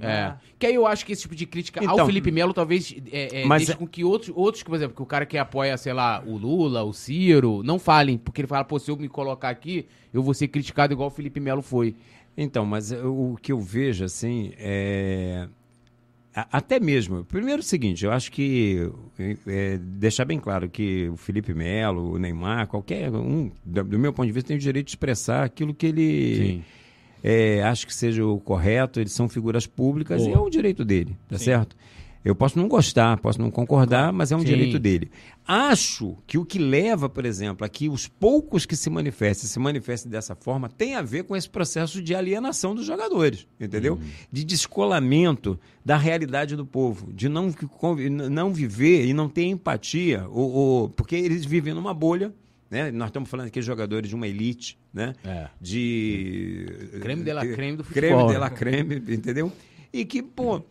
é. 0.00 0.34
Que 0.58 0.66
aí 0.66 0.74
eu 0.74 0.86
acho 0.86 1.04
que 1.04 1.12
esse 1.12 1.22
tipo 1.22 1.34
de 1.34 1.46
crítica 1.46 1.82
então, 1.82 2.00
ao 2.00 2.06
Felipe 2.06 2.30
Melo 2.30 2.52
talvez 2.52 2.94
é, 3.12 3.42
é, 3.42 3.44
mas... 3.44 3.66
deixe 3.66 3.78
com 3.78 3.86
que 3.86 4.04
outros, 4.04 4.32
outros, 4.34 4.62
por 4.62 4.74
exemplo, 4.74 4.96
que 4.96 5.02
o 5.02 5.06
cara 5.06 5.26
que 5.26 5.36
apoia, 5.36 5.76
sei 5.76 5.92
lá, 5.92 6.22
o 6.26 6.36
Lula, 6.36 6.82
o 6.82 6.92
Ciro, 6.92 7.62
não 7.62 7.78
falem, 7.78 8.16
porque 8.16 8.40
ele 8.40 8.48
fala, 8.48 8.64
pô, 8.64 8.78
se 8.78 8.90
eu 8.90 8.96
me 8.96 9.08
colocar 9.08 9.50
aqui, 9.50 9.86
eu 10.12 10.22
vou 10.22 10.34
ser 10.34 10.48
criticado 10.48 10.92
igual 10.92 11.08
o 11.08 11.12
Felipe 11.12 11.40
Melo 11.40 11.62
foi. 11.62 11.94
Então, 12.36 12.66
mas 12.66 12.90
o 12.90 13.36
que 13.40 13.52
eu 13.52 13.60
vejo, 13.60 14.04
assim, 14.04 14.52
é. 14.58 15.48
Até 16.34 16.80
mesmo. 16.80 17.24
Primeiro, 17.24 17.60
o 17.60 17.64
seguinte, 17.64 18.04
eu 18.04 18.10
acho 18.10 18.32
que. 18.32 18.90
É, 19.46 19.78
deixar 19.78 20.24
bem 20.24 20.40
claro 20.40 20.68
que 20.68 21.08
o 21.08 21.16
Felipe 21.16 21.54
Melo, 21.54 22.14
o 22.14 22.18
Neymar, 22.18 22.66
qualquer 22.66 23.12
um, 23.12 23.52
do 23.64 23.98
meu 23.98 24.12
ponto 24.12 24.26
de 24.26 24.32
vista, 24.32 24.48
tem 24.48 24.56
o 24.56 24.60
direito 24.60 24.86
de 24.86 24.90
expressar 24.90 25.44
aquilo 25.44 25.72
que 25.72 25.86
ele. 25.86 26.36
Sim. 26.36 26.64
É, 27.26 27.62
acho 27.62 27.86
que 27.86 27.94
seja 27.94 28.22
o 28.22 28.38
correto, 28.38 29.00
eles 29.00 29.12
são 29.12 29.30
figuras 29.30 29.66
públicas 29.66 30.20
Boa. 30.20 30.30
e 30.30 30.34
é 30.34 30.38
o 30.38 30.50
direito 30.50 30.84
dele, 30.84 31.16
tá 31.26 31.38
Sim. 31.38 31.46
certo? 31.46 31.74
Eu 32.22 32.34
posso 32.34 32.58
não 32.58 32.68
gostar, 32.68 33.18
posso 33.18 33.40
não 33.40 33.50
concordar, 33.50 34.12
mas 34.12 34.30
é 34.30 34.36
um 34.36 34.40
Sim. 34.40 34.46
direito 34.46 34.78
dele. 34.78 35.10
Acho 35.46 36.16
que 36.26 36.36
o 36.36 36.44
que 36.44 36.58
leva, 36.58 37.08
por 37.08 37.24
exemplo, 37.24 37.64
a 37.64 37.68
que 37.68 37.88
os 37.88 38.06
poucos 38.08 38.66
que 38.66 38.76
se 38.76 38.90
manifestem 38.90 39.48
se 39.48 39.58
manifestem 39.58 40.10
dessa 40.10 40.34
forma 40.34 40.68
tem 40.68 40.96
a 40.96 41.02
ver 41.02 41.24
com 41.24 41.34
esse 41.34 41.48
processo 41.48 42.02
de 42.02 42.14
alienação 42.14 42.74
dos 42.74 42.84
jogadores, 42.84 43.46
entendeu? 43.58 43.94
Uhum. 43.94 44.08
De 44.30 44.44
descolamento 44.44 45.58
da 45.84 45.96
realidade 45.96 46.56
do 46.56 46.66
povo, 46.66 47.10
de 47.10 47.28
não, 47.28 47.54
não 48.30 48.52
viver 48.52 49.06
e 49.06 49.14
não 49.14 49.30
ter 49.30 49.44
empatia, 49.44 50.26
ou, 50.30 50.50
ou, 50.50 50.88
porque 50.90 51.16
eles 51.16 51.44
vivem 51.44 51.72
numa 51.72 51.94
bolha. 51.94 52.32
Né? 52.70 52.90
Nós 52.90 53.08
estamos 53.08 53.28
falando 53.28 53.48
aqui 53.48 53.60
de 53.60 53.66
jogadores 53.66 54.08
de 54.08 54.14
uma 54.14 54.26
elite, 54.26 54.78
né? 54.92 55.14
É. 55.24 55.48
De. 55.60 56.66
Creme 57.00 57.22
de 57.22 57.32
la 57.32 57.46
creme 57.46 57.76
do 57.76 57.84
futebol. 57.84 58.10
Creme 58.10 58.32
de 58.32 58.38
la 58.38 58.50
creme, 58.50 58.96
entendeu? 58.96 59.52
E 59.92 60.04
que, 60.04 60.22
pô 60.22 60.64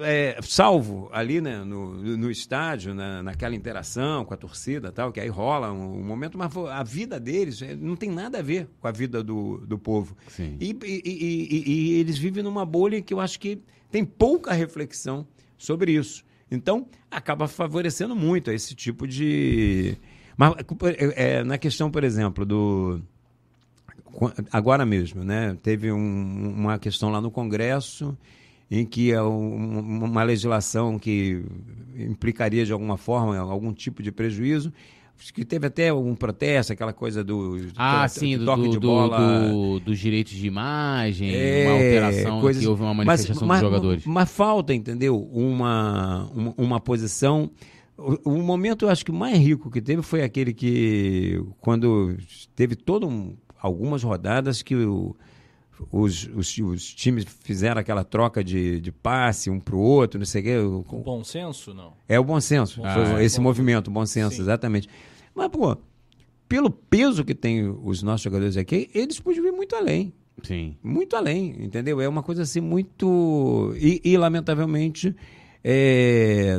é, 0.00 0.38
salvo 0.42 1.08
ali 1.12 1.40
né, 1.40 1.64
no, 1.64 1.94
no 1.94 2.30
estádio, 2.30 2.94
na, 2.94 3.22
naquela 3.22 3.54
interação 3.54 4.24
com 4.24 4.34
a 4.34 4.36
torcida 4.36 4.92
tal, 4.92 5.12
que 5.12 5.20
aí 5.20 5.28
rola 5.28 5.72
um, 5.72 6.00
um, 6.00 6.04
momento, 6.04 6.36
mas 6.36 6.54
a 6.56 6.82
vida 6.82 7.18
deles 7.18 7.62
é, 7.62 7.74
não 7.74 7.96
tem 7.96 8.10
nada 8.10 8.38
a 8.38 8.42
ver 8.42 8.68
com 8.80 8.86
a 8.86 8.92
vida 8.92 9.22
do, 9.22 9.58
do 9.66 9.78
povo. 9.78 10.16
E, 10.60 10.76
e, 10.84 11.02
e, 11.04 11.64
e, 11.66 12.00
eles 12.00 12.18
vivem 12.18 12.42
numa 12.42 12.66
bolha 12.66 13.00
que 13.00 13.14
eu 13.14 13.20
acho 13.20 13.40
que 13.40 13.60
tem 13.90 14.04
pouca 14.04 14.52
reflexão 14.52 15.26
sobre 15.56 15.92
isso. 15.92 16.24
Então, 16.50 16.86
acaba 17.10 17.46
favorecendo 17.46 18.14
muito 18.16 18.50
esse 18.50 18.74
tipo 18.74 19.06
de. 19.06 19.96
Mas 20.38 20.54
é, 20.96 21.38
é, 21.38 21.44
na 21.44 21.58
questão, 21.58 21.90
por 21.90 22.04
exemplo, 22.04 22.46
do. 22.46 23.00
Agora 24.52 24.86
mesmo, 24.86 25.24
né? 25.24 25.56
Teve 25.62 25.92
um, 25.92 26.54
uma 26.56 26.78
questão 26.78 27.10
lá 27.10 27.20
no 27.20 27.30
Congresso 27.30 28.16
em 28.70 28.84
que 28.86 29.12
é 29.12 29.22
um, 29.22 30.04
uma 30.04 30.22
legislação 30.22 30.98
que 30.98 31.44
implicaria 31.96 32.64
de 32.64 32.72
alguma 32.72 32.96
forma 32.96 33.36
algum 33.36 33.72
tipo 33.72 34.02
de 34.02 34.12
prejuízo 34.12 34.72
que 35.34 35.44
teve 35.44 35.66
até 35.66 35.92
um 35.92 36.14
protesto, 36.14 36.72
aquela 36.72 36.92
coisa 36.92 37.24
do 37.24 37.58
ah, 37.76 38.08
to, 38.08 38.20
sim, 38.20 38.38
do, 38.38 38.44
toque 38.44 38.62
do, 38.62 38.70
de 38.70 38.78
bola, 38.78 39.48
do, 39.48 39.80
dos 39.80 39.98
direitos 39.98 40.32
de 40.32 40.46
imagem, 40.46 41.34
é, 41.34 41.64
uma 41.66 41.74
alteração 41.74 42.40
coisas, 42.40 42.62
que 42.62 42.68
houve 42.68 42.82
uma 42.82 42.94
manifestação 42.94 43.48
mas, 43.48 43.60
dos 43.60 43.68
jogadores. 43.68 44.06
Mas, 44.06 44.14
mas 44.14 44.30
falta, 44.30 44.72
entendeu? 44.72 45.20
Uma, 45.32 46.30
uma, 46.32 46.54
uma 46.56 46.80
posição. 46.80 47.50
O, 47.98 48.30
o, 48.30 48.42
momento, 48.42 48.84
eu 48.84 48.90
acho 48.90 49.04
que 49.04 49.10
mais 49.10 49.36
rico 49.36 49.70
que 49.70 49.82
teve 49.82 50.02
foi 50.02 50.22
aquele 50.22 50.54
que 50.54 51.42
quando 51.60 52.16
teve 52.54 52.76
todo 52.76 53.08
um, 53.08 53.36
algumas 53.60 54.02
rodadas 54.02 54.62
que 54.62 54.76
o 54.76 55.16
os, 55.92 56.28
os, 56.34 56.58
os, 56.58 56.94
times 56.94 57.24
fizeram 57.24 57.80
aquela 57.80 58.04
troca 58.04 58.42
de, 58.42 58.80
de 58.80 58.90
passe 58.90 59.50
um 59.50 59.60
para 59.60 59.76
o 59.76 59.80
outro, 59.80 60.18
não 60.18 60.26
sei 60.26 60.40
o 60.40 60.44
quê. 60.44 60.88
Com 60.88 61.00
bom 61.00 61.22
senso, 61.22 61.72
não? 61.72 61.92
É 62.08 62.18
o 62.18 62.24
bom 62.24 62.40
senso, 62.40 62.80
ah, 62.84 62.94
foi 62.94 63.22
é 63.22 63.24
esse 63.24 63.36
bom 63.38 63.44
movimento, 63.44 63.90
bom 63.90 64.04
senso, 64.04 64.36
sim. 64.36 64.42
exatamente. 64.42 64.88
Mas, 65.34 65.48
pô, 65.48 65.76
pelo 66.48 66.70
peso 66.70 67.24
que 67.24 67.34
tem 67.34 67.68
os 67.68 68.02
nossos 68.02 68.22
jogadores 68.22 68.56
aqui, 68.56 68.90
eles 68.94 69.20
podiam 69.20 69.46
ir 69.46 69.52
muito 69.52 69.76
além. 69.76 70.12
Sim. 70.42 70.76
Muito 70.82 71.16
além, 71.16 71.64
entendeu? 71.64 72.00
É 72.00 72.08
uma 72.08 72.22
coisa 72.22 72.42
assim 72.42 72.60
muito. 72.60 73.74
E, 73.76 74.00
e 74.04 74.16
lamentavelmente. 74.16 75.14
É, 75.62 76.58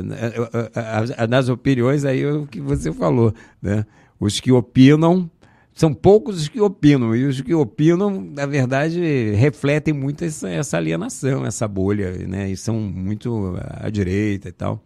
nas 1.28 1.48
opiniões 1.48 2.04
aí 2.04 2.22
é 2.22 2.32
o 2.32 2.46
que 2.46 2.60
você 2.60 2.92
falou, 2.92 3.34
né? 3.60 3.84
Os 4.18 4.38
que 4.38 4.52
opinam 4.52 5.30
são 5.72 5.94
poucos 5.94 6.42
os 6.42 6.48
que 6.48 6.60
opinam, 6.60 7.16
e 7.16 7.24
os 7.24 7.40
que 7.40 7.54
opinam, 7.54 8.20
na 8.20 8.44
verdade, 8.44 9.00
refletem 9.32 9.94
muito 9.94 10.24
essa, 10.24 10.48
essa 10.50 10.76
alienação, 10.76 11.46
essa 11.46 11.66
bolha, 11.66 12.12
né? 12.26 12.50
E 12.50 12.56
são 12.56 12.78
muito 12.78 13.56
à 13.58 13.88
direita 13.88 14.50
e 14.50 14.52
tal. 14.52 14.84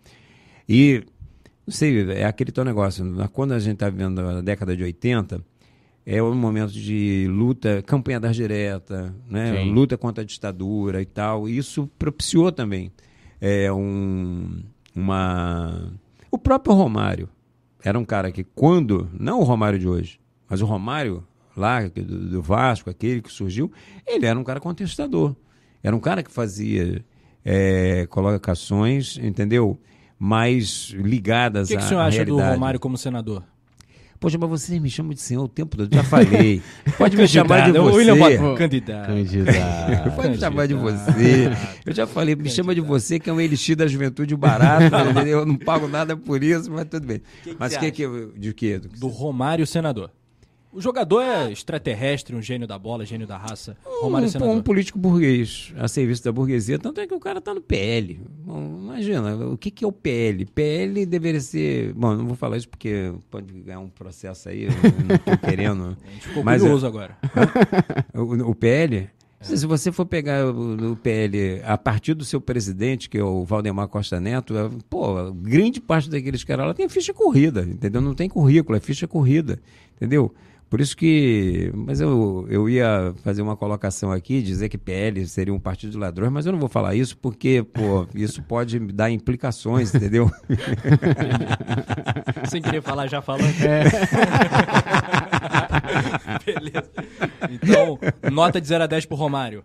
E, 0.69 1.03
não 1.67 1.75
sei, 1.75 2.13
é 2.13 2.25
aquele 2.25 2.53
teu 2.53 2.65
negócio. 2.65 3.05
Quando 3.33 3.53
a 3.53 3.59
gente 3.59 3.75
está 3.75 3.91
vivendo 3.91 4.21
a 4.21 4.41
década 4.41 4.77
de 4.77 4.85
80, 4.85 5.41
é 6.07 6.23
um 6.23 6.35
momento 6.35 6.73
de 6.73 7.27
luta, 7.29 7.83
campanha 7.83 8.21
da 8.21 8.31
direta, 8.31 9.13
né? 9.29 9.65
luta 9.65 9.99
contra 9.99 10.23
a 10.23 10.27
ditadura 10.27 11.03
e 11.03 11.07
tal. 11.07 11.49
E 11.49 11.59
isso 11.59 11.91
propiciou 11.99 12.53
também 12.53 12.93
é, 13.47 13.73
um, 13.73 14.63
uma. 14.95 15.93
O 16.31 16.39
próprio 16.39 16.75
Romário 16.75 17.29
era 17.83 17.99
um 17.99 18.05
cara 18.05 18.33
que, 18.33 18.43
quando. 18.43 19.11
Não 19.13 19.41
o 19.41 19.45
Romário 19.45 19.79
de 19.79 19.87
hoje 19.87 20.19
mas 20.49 20.61
o 20.61 20.67
Romário, 20.67 21.27
lá 21.57 21.83
do, 21.89 22.03
do 22.03 22.43
Vasco, 22.43 22.91
aquele 22.91 23.21
que 23.21 23.33
surgiu, 23.33 23.73
ele 24.07 24.27
era 24.27 24.39
um 24.39 24.45
cara 24.45 24.61
contestador. 24.61 25.35
Era 25.83 25.95
um 25.95 26.01
cara 26.01 26.23
que 26.23 26.31
fazia 26.31 27.05
é, 27.45 28.07
colocações, 28.07 29.19
entendeu? 29.19 29.79
Mais 30.19 30.91
ligadas 30.95 31.71
à 31.71 31.75
realidade. 31.75 31.75
O 31.75 31.77
que, 31.77 31.77
que 31.77 31.85
o 31.85 31.89
senhor 31.89 32.01
acha 32.01 32.25
do 32.25 32.39
Romário 32.39 32.81
como 32.81 32.97
senador? 32.97 33.43
Poxa, 34.25 34.39
mas 34.39 34.49
vocês 34.49 34.81
me 34.81 34.89
chamam 34.89 35.13
de 35.13 35.21
senhor 35.21 35.45
o 35.45 35.49
tempo 35.49 35.77
todo. 35.77 35.95
Já 35.95 36.03
falei. 36.03 36.63
Pode 36.97 37.15
me 37.15 37.29
chamar 37.29 37.71
de 37.71 37.79
você. 37.79 37.97
William 37.99 38.17
Bottom. 38.17 38.55
Candidato. 38.55 39.07
Candidato. 39.09 40.11
Pode 40.17 40.29
me 40.31 40.39
chamar 40.39 40.67
de 40.67 40.73
você. 40.73 41.51
Eu 41.85 41.93
já 41.93 42.07
falei, 42.07 42.35
me 42.35 42.49
chama 42.49 42.75
de 42.75 42.81
você, 42.81 43.21
que 43.21 43.29
é 43.29 43.33
um 43.35 43.39
elixir 43.39 43.77
da 43.77 43.87
juventude 43.87 44.35
barato. 44.35 44.97
eu 45.29 45.45
não 45.45 45.57
pago 45.57 45.87
nada 45.87 46.17
por 46.17 46.43
isso, 46.43 46.71
mas 46.71 46.87
tudo 46.87 47.07
bem. 47.07 47.21
Que 47.43 47.55
mas 47.59 47.75
o 47.75 47.81
que, 47.81 47.91
que, 47.91 48.09
de 48.35 48.55
quê? 48.55 48.81
Do 48.99 49.09
Romário 49.09 49.67
senador. 49.67 50.11
O 50.75 50.81
jogador 50.81 51.21
é 51.23 51.53
extraterrestre, 51.53 52.35
um 52.35 52.43
gênio 52.43 52.67
da 52.67 52.77
bola, 52.77 53.05
gênio 53.05 53.29
da 53.29 53.39
raça. 53.39 53.77
Romário 53.85 54.29
um, 54.43 54.55
um 54.55 54.61
político 54.61 54.99
burguês, 54.99 55.73
a 55.79 55.87
serviço 55.87 56.25
da 56.25 56.33
burguesia. 56.33 56.81
Tanto 56.81 57.01
é 57.01 57.07
que 57.07 57.15
o 57.15 57.21
cara 57.21 57.39
está 57.39 57.55
no 57.55 57.61
PL. 57.61 58.21
Bom, 58.45 58.81
imagina, 58.83 59.37
o 59.47 59.57
que, 59.57 59.71
que 59.71 59.85
é 59.85 59.87
o 59.87 59.93
PL? 59.93 60.45
PL 60.47 61.07
deveria 61.07 61.41
ser. 61.41 61.93
Bom, 61.93 62.17
não 62.17 62.27
vou 62.27 62.35
falar 62.35 62.57
isso 62.57 62.69
porque 62.69 63.13
pode 63.31 63.53
ganhar 63.61 63.79
um 63.79 63.89
processo 63.89 64.49
aí, 64.49 64.65
eu 64.65 64.73
não 65.07 65.15
estou 65.15 65.39
querendo. 65.39 65.97
A 66.05 66.11
gente 66.11 66.27
ficou 66.27 66.43
mas, 66.43 66.61
curioso 66.61 66.87
agora. 66.87 67.17
O, 68.13 68.51
o 68.51 68.55
PL 68.55 69.11
Se 69.41 69.67
você 69.67 69.93
for 69.93 70.07
pegar 70.07 70.47
o, 70.47 70.97
PL 70.97 71.61
a 71.65 71.77
partir 71.77 72.15
do 72.15 72.25
seu 72.25 72.41
presidente, 72.41 73.09
que 73.09 73.19
é 73.19 73.23
o 73.23 73.45
Valdemar 73.45 73.89
Costa 73.89 74.21
Neto, 74.21 74.57
é, 74.57 74.71
pô, 74.89 75.33
grande 75.33 75.81
parte 75.81 76.11
daqueles 76.11 76.43
caras 76.43 76.67
lá 76.67 76.75
tem 76.75 76.89
ficha 76.89 77.13
corrida, 77.13 77.63
entendeu? 77.63 78.01
Não 78.01 78.15
tem 78.15 78.29
currículo, 78.29 78.77
é 78.77 78.81
ficha 78.81 79.07
corrida, 79.07 79.61
entendeu? 79.97 80.35
Por 80.75 80.81
isso 80.81 80.97
que. 80.97 81.71
Mas 81.73 82.01
eu, 82.01 82.49
eu 82.51 82.69
ia 82.69 83.15
fazer 83.23 83.43
uma 83.43 83.57
colocação 83.57 84.11
aqui, 84.11 84.43
dizer 84.43 84.69
que 84.69 84.77
PL 84.77 85.25
seria 85.25 85.55
um 85.55 85.61
partido 85.61 85.93
de 85.93 85.97
ladrões, 85.97 86.33
mas 86.33 86.47
eu 86.47 86.53
não 86.53 86.59
vou 86.59 86.69
falar 86.69 86.97
isso 86.97 87.17
porque, 87.17 87.63
pô, 87.63 88.09
isso 88.13 88.43
pode 88.43 88.81
dar 88.81 89.09
implicações, 89.09 89.95
entendeu? 89.95 90.29
Sem 92.51 92.61
querer 92.61 92.83
falar, 92.83 93.07
já 93.07 93.23
falando. 93.23 93.55
É. 93.63 93.85
Beleza. 96.45 96.91
Então, 97.53 97.97
nota 98.33 98.61
de 98.61 98.67
0 98.67 98.83
a 98.83 98.89
10 98.89 99.07
pro 99.07 99.17
Romário, 99.17 99.63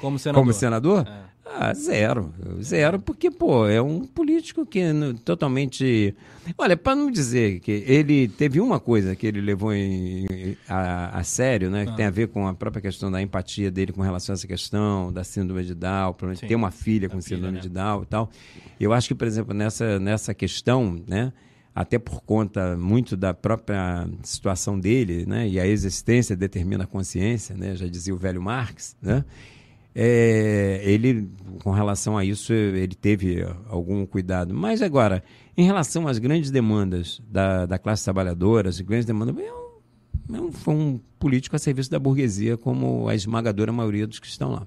como 0.00 0.16
senador. 0.16 0.42
Como 0.42 0.52
senador? 0.52 1.08
É. 1.08 1.31
Ah, 1.54 1.74
zero. 1.74 2.32
Zero, 2.62 2.98
porque, 2.98 3.30
pô, 3.30 3.66
é 3.66 3.80
um 3.80 4.00
político 4.00 4.64
que 4.64 4.80
é 4.80 4.92
totalmente. 5.24 6.14
Olha, 6.56 6.76
para 6.76 6.94
não 6.94 7.10
dizer 7.10 7.60
que 7.60 7.70
ele 7.86 8.26
teve 8.26 8.60
uma 8.60 8.80
coisa 8.80 9.14
que 9.14 9.26
ele 9.26 9.40
levou 9.40 9.72
em, 9.72 10.56
a, 10.68 11.18
a, 11.18 11.24
sério, 11.24 11.70
né? 11.70 11.84
Que 11.84 11.92
ah. 11.92 11.94
tem 11.94 12.06
a 12.06 12.10
ver 12.10 12.28
com 12.28 12.46
a 12.48 12.54
própria 12.54 12.80
questão 12.80 13.10
da 13.10 13.20
empatia 13.20 13.70
dele 13.70 13.92
com 13.92 14.00
relação 14.00 14.32
a 14.32 14.34
essa 14.34 14.46
questão 14.46 15.12
da 15.12 15.22
síndrome 15.22 15.64
de 15.64 15.74
Down, 15.74 16.14
provavelmente 16.14 16.48
ter 16.48 16.54
uma 16.54 16.70
filha 16.70 17.08
com 17.08 17.20
síndrome 17.20 17.48
filha, 17.48 17.52
né? 17.52 17.60
de 17.60 17.68
Down 17.68 18.02
e 18.02 18.06
tal. 18.06 18.30
Eu 18.80 18.92
acho 18.92 19.08
que, 19.08 19.14
por 19.14 19.26
exemplo, 19.26 19.54
nessa, 19.54 19.98
nessa 19.98 20.34
questão, 20.34 21.00
né? 21.06 21.32
Até 21.74 21.98
por 21.98 22.20
conta 22.20 22.76
muito 22.76 23.16
da 23.16 23.32
própria 23.32 24.06
situação 24.22 24.78
dele, 24.78 25.24
né? 25.26 25.48
E 25.48 25.58
a 25.58 25.66
existência 25.66 26.36
determina 26.36 26.84
a 26.84 26.86
consciência, 26.86 27.56
né? 27.56 27.74
Já 27.74 27.86
dizia 27.86 28.14
o 28.14 28.18
velho 28.18 28.42
Marx, 28.42 28.96
né? 29.00 29.24
É, 29.94 30.80
ele, 30.84 31.30
com 31.62 31.70
relação 31.70 32.16
a 32.16 32.24
isso, 32.24 32.52
ele 32.52 32.94
teve 32.94 33.46
algum 33.68 34.06
cuidado. 34.06 34.54
Mas 34.54 34.80
agora, 34.80 35.22
em 35.56 35.64
relação 35.64 36.08
às 36.08 36.18
grandes 36.18 36.50
demandas 36.50 37.20
da, 37.28 37.66
da 37.66 37.78
classe 37.78 38.04
trabalhadora, 38.04 38.68
as 38.68 38.80
grandes 38.80 39.06
demandas, 39.06 39.36
é 39.36 39.52
um, 39.52 40.36
é 40.36 40.40
um, 40.40 40.52
foi 40.52 40.74
um 40.74 41.00
político 41.18 41.56
a 41.56 41.58
serviço 41.58 41.90
da 41.90 41.98
burguesia, 41.98 42.56
como 42.56 43.08
a 43.08 43.14
esmagadora 43.14 43.72
maioria 43.72 44.06
dos 44.06 44.18
que 44.18 44.26
estão 44.26 44.50
lá. 44.50 44.66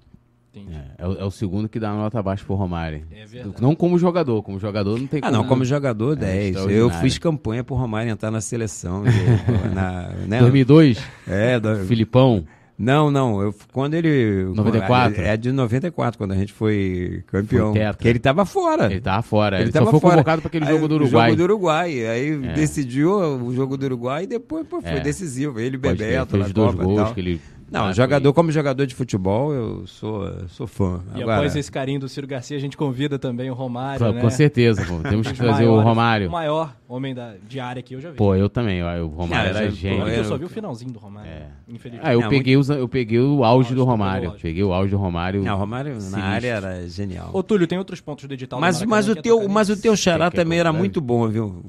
É, 0.56 1.04
é, 1.04 1.08
o, 1.08 1.14
é, 1.20 1.24
o, 1.26 1.32
segundo 1.32 1.68
que 1.68 1.80
dá 1.80 1.92
uma 1.92 2.04
nota 2.04 2.22
baixa 2.24 2.46
pro 2.46 2.56
Romário. 2.56 3.06
É 3.12 3.26
não 3.60 3.76
como 3.76 3.98
jogador, 3.98 4.42
como 4.42 4.58
jogador 4.58 4.98
não 4.98 5.06
tem 5.06 5.20
Ah, 5.22 5.28
como... 5.28 5.34
não, 5.34 5.44
como 5.48 5.66
jogador 5.66 6.16
10. 6.16 6.56
É 6.56 6.72
eu 6.72 6.90
fiz 6.90 7.18
campanha 7.18 7.64
pro 7.64 7.76
Romário 7.76 8.10
entrar 8.10 8.32
na 8.32 8.40
seleção. 8.40 9.04
De, 9.04 9.76
na, 9.76 10.10
né? 10.28 10.40
2002? 10.40 10.98
É, 11.28 11.60
do... 11.60 11.86
Filipão. 11.86 12.46
Não, 12.78 13.10
não. 13.10 13.42
Eu, 13.42 13.56
quando 13.72 13.94
ele. 13.94 14.46
94? 14.54 15.22
É 15.22 15.38
de 15.38 15.52
94, 15.52 16.18
quando 16.18 16.34
a 16.34 16.36
gente 16.36 16.52
foi 16.52 17.24
campeão. 17.28 17.74
Foi 17.74 17.94
porque 17.94 18.08
ele 18.08 18.18
estava 18.18 18.46
fora. 18.46 18.86
Ele 18.88 18.96
estava 18.96 19.22
fora. 19.22 19.58
Ele, 19.58 19.66
ele 19.66 19.72
só 19.72 19.86
foi 19.86 20.00
fora. 20.00 20.16
convocado 20.16 20.42
para 20.42 20.50
aquele 20.50 20.66
jogo 20.66 20.88
do 20.88 20.96
Uruguai. 20.96 21.30
jogo 21.30 21.38
do 21.38 21.44
Uruguai. 21.44 22.08
Aí 22.08 22.32
é. 22.32 22.54
decidiu 22.54 23.12
o 23.12 23.54
jogo 23.54 23.78
do 23.78 23.86
Uruguai 23.86 24.24
e 24.26 24.28
depois 24.28 24.68
pô, 24.68 24.82
foi 24.82 24.92
é. 24.92 25.00
decisivo. 25.00 25.60
Ele, 25.60 25.78
Bebeto, 25.78 26.38
fez 26.38 26.52
dois 26.52 26.76
gols 26.76 27.12
que 27.14 27.20
ele 27.22 27.42
não, 27.70 27.92
jogador 27.92 28.32
como 28.34 28.52
jogador 28.52 28.86
de 28.86 28.94
futebol, 28.94 29.52
eu 29.52 29.88
sou, 29.88 30.48
sou 30.50 30.68
fã. 30.68 31.02
E 31.16 31.22
Agora, 31.22 31.38
após 31.38 31.56
esse 31.56 31.72
carinho 31.72 32.00
do 32.00 32.08
Ciro 32.08 32.28
Garcia, 32.28 32.56
a 32.56 32.60
gente 32.60 32.78
convida 32.78 33.18
também 33.18 33.50
o 33.50 33.54
Romário. 33.54 34.14
Né? 34.14 34.22
Com 34.22 34.30
certeza, 34.30 34.86
pô. 34.86 35.00
temos 35.10 35.32
que 35.32 35.38
fazer 35.38 35.66
o 35.66 35.82
Romário. 35.82 36.28
O 36.28 36.32
maior 36.32 36.76
homem 36.88 37.16
da, 37.16 37.34
de 37.48 37.60
área 37.60 37.82
que 37.82 37.96
eu 37.96 38.02
já 38.02 38.12
vi. 38.12 38.18
Pô, 38.18 38.36
eu 38.36 38.50
também. 38.50 38.84
O 38.84 39.08
Romário 39.08 39.50
era 39.50 39.72
gênio. 39.72 40.08
Eu 40.08 40.24
só 40.26 40.38
vi 40.38 40.46
o 40.46 40.50
finalzinho 40.50 40.92
do 40.92 41.00
Romário, 41.00 41.32
é. 41.32 41.48
infelizmente. 41.68 42.08
Ah, 42.08 42.14
eu, 42.14 42.22
é, 42.22 42.30
peguei 42.30 42.56
muito... 42.56 42.72
os, 42.72 42.78
eu 42.78 42.88
peguei 42.88 43.20
o 43.20 43.44
auge 43.44 43.74
do 43.74 43.84
Romário. 43.84 44.36
Peguei 44.42 44.64
o 44.64 44.72
auge 44.72 44.92
do 44.92 44.98
Romário. 44.98 45.44
Não, 45.44 45.56
o 45.56 45.58
Romário 45.58 45.98
na 46.12 46.24
área 46.24 46.48
era 46.48 46.88
genial. 46.88 47.32
Ô, 47.34 47.42
Túlio, 47.42 47.68
tem 47.68 47.78
outros 47.78 48.00
pontos 48.00 48.26
do 48.26 48.34
edital 48.34 48.60
mas, 48.60 48.82
mas, 48.84 49.10
o 49.10 49.16
teu, 49.16 49.48
mas 49.50 49.70
o 49.70 49.80
teu 49.80 49.96
xará 49.96 50.30
também 50.30 50.60
era 50.60 50.72
muito 50.72 51.02
bom, 51.02 51.28
viu? 51.28 51.64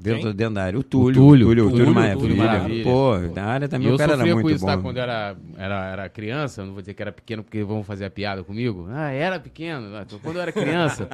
Dentro, 0.00 0.32
dentro 0.32 0.54
da 0.54 0.64
área. 0.64 0.78
O 0.78 0.82
Túlio. 0.82 1.22
O 1.22 1.26
Túlio. 1.26 1.46
Túlio, 1.46 1.66
o 1.66 1.70
Túlio, 1.70 1.86
Túlio, 2.18 2.36
Maravilha. 2.36 2.84
Pô, 2.84 3.18
na 3.34 3.44
área 3.44 3.68
também 3.68 3.88
e 3.88 3.92
o 3.92 3.96
cara 3.96 4.12
era 4.14 4.24
muito 4.24 4.42
com 4.42 4.50
isso, 4.50 4.64
bom. 4.64 4.66
Tá, 4.66 4.78
quando 4.78 4.96
eu 4.96 5.02
era, 5.02 5.36
era, 5.56 5.86
era 5.92 6.08
criança, 6.08 6.64
não 6.64 6.72
vou 6.72 6.80
dizer 6.80 6.94
que 6.94 7.02
era 7.02 7.12
pequeno 7.12 7.42
porque 7.42 7.62
vão 7.62 7.82
fazer 7.82 8.04
a 8.04 8.10
piada 8.10 8.44
comigo. 8.44 8.86
Ah, 8.90 9.10
era 9.10 9.40
pequeno. 9.40 9.88
Quando 10.22 10.36
eu 10.36 10.42
era 10.42 10.52
criança. 10.52 11.08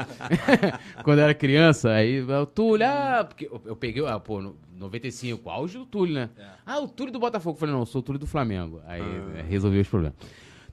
quando 1.03 1.19
eu 1.19 1.25
era 1.25 1.35
criança, 1.35 1.91
aí 1.91 2.21
o 2.23 2.47
Túlio, 2.47 2.87
ah, 2.87 3.25
porque 3.25 3.47
eu, 3.47 3.61
eu 3.65 3.77
peguei, 3.77 4.05
ah, 4.07 4.21
pô, 4.21 4.41
no 4.41 4.57
95, 4.77 5.49
auge 5.49 5.79
do 5.79 5.87
Túlio, 5.87 6.15
né? 6.15 6.31
É. 6.37 6.43
Ah, 6.67 6.79
o 6.81 6.89
Túlio 6.89 7.13
do 7.13 7.19
Botafogo. 7.19 7.57
Eu 7.57 7.61
falei, 7.61 7.75
não, 7.75 7.83
eu 7.83 7.87
sou 7.87 8.01
o 8.01 8.03
Túlio 8.03 8.19
do 8.19 8.27
Flamengo. 8.27 8.81
Aí 8.87 9.01
ah. 9.01 9.39
é, 9.39 9.43
resolvi 9.43 9.81
os 9.81 9.89
problemas. 9.89 10.17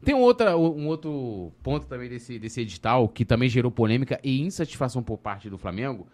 Tem 0.03 0.15
um, 0.15 0.19
outra, 0.19 0.57
um 0.57 0.88
outro 0.88 1.51
ponto 1.61 1.85
também 1.85 2.09
desse, 2.09 2.39
desse 2.39 2.61
edital 2.61 3.07
que 3.07 3.23
também 3.23 3.47
gerou 3.47 3.71
polêmica 3.71 4.19
e 4.23 4.41
insatisfação 4.41 5.03
por 5.03 5.17
parte 5.17 5.47
do 5.47 5.59
Flamengo, 5.59 6.07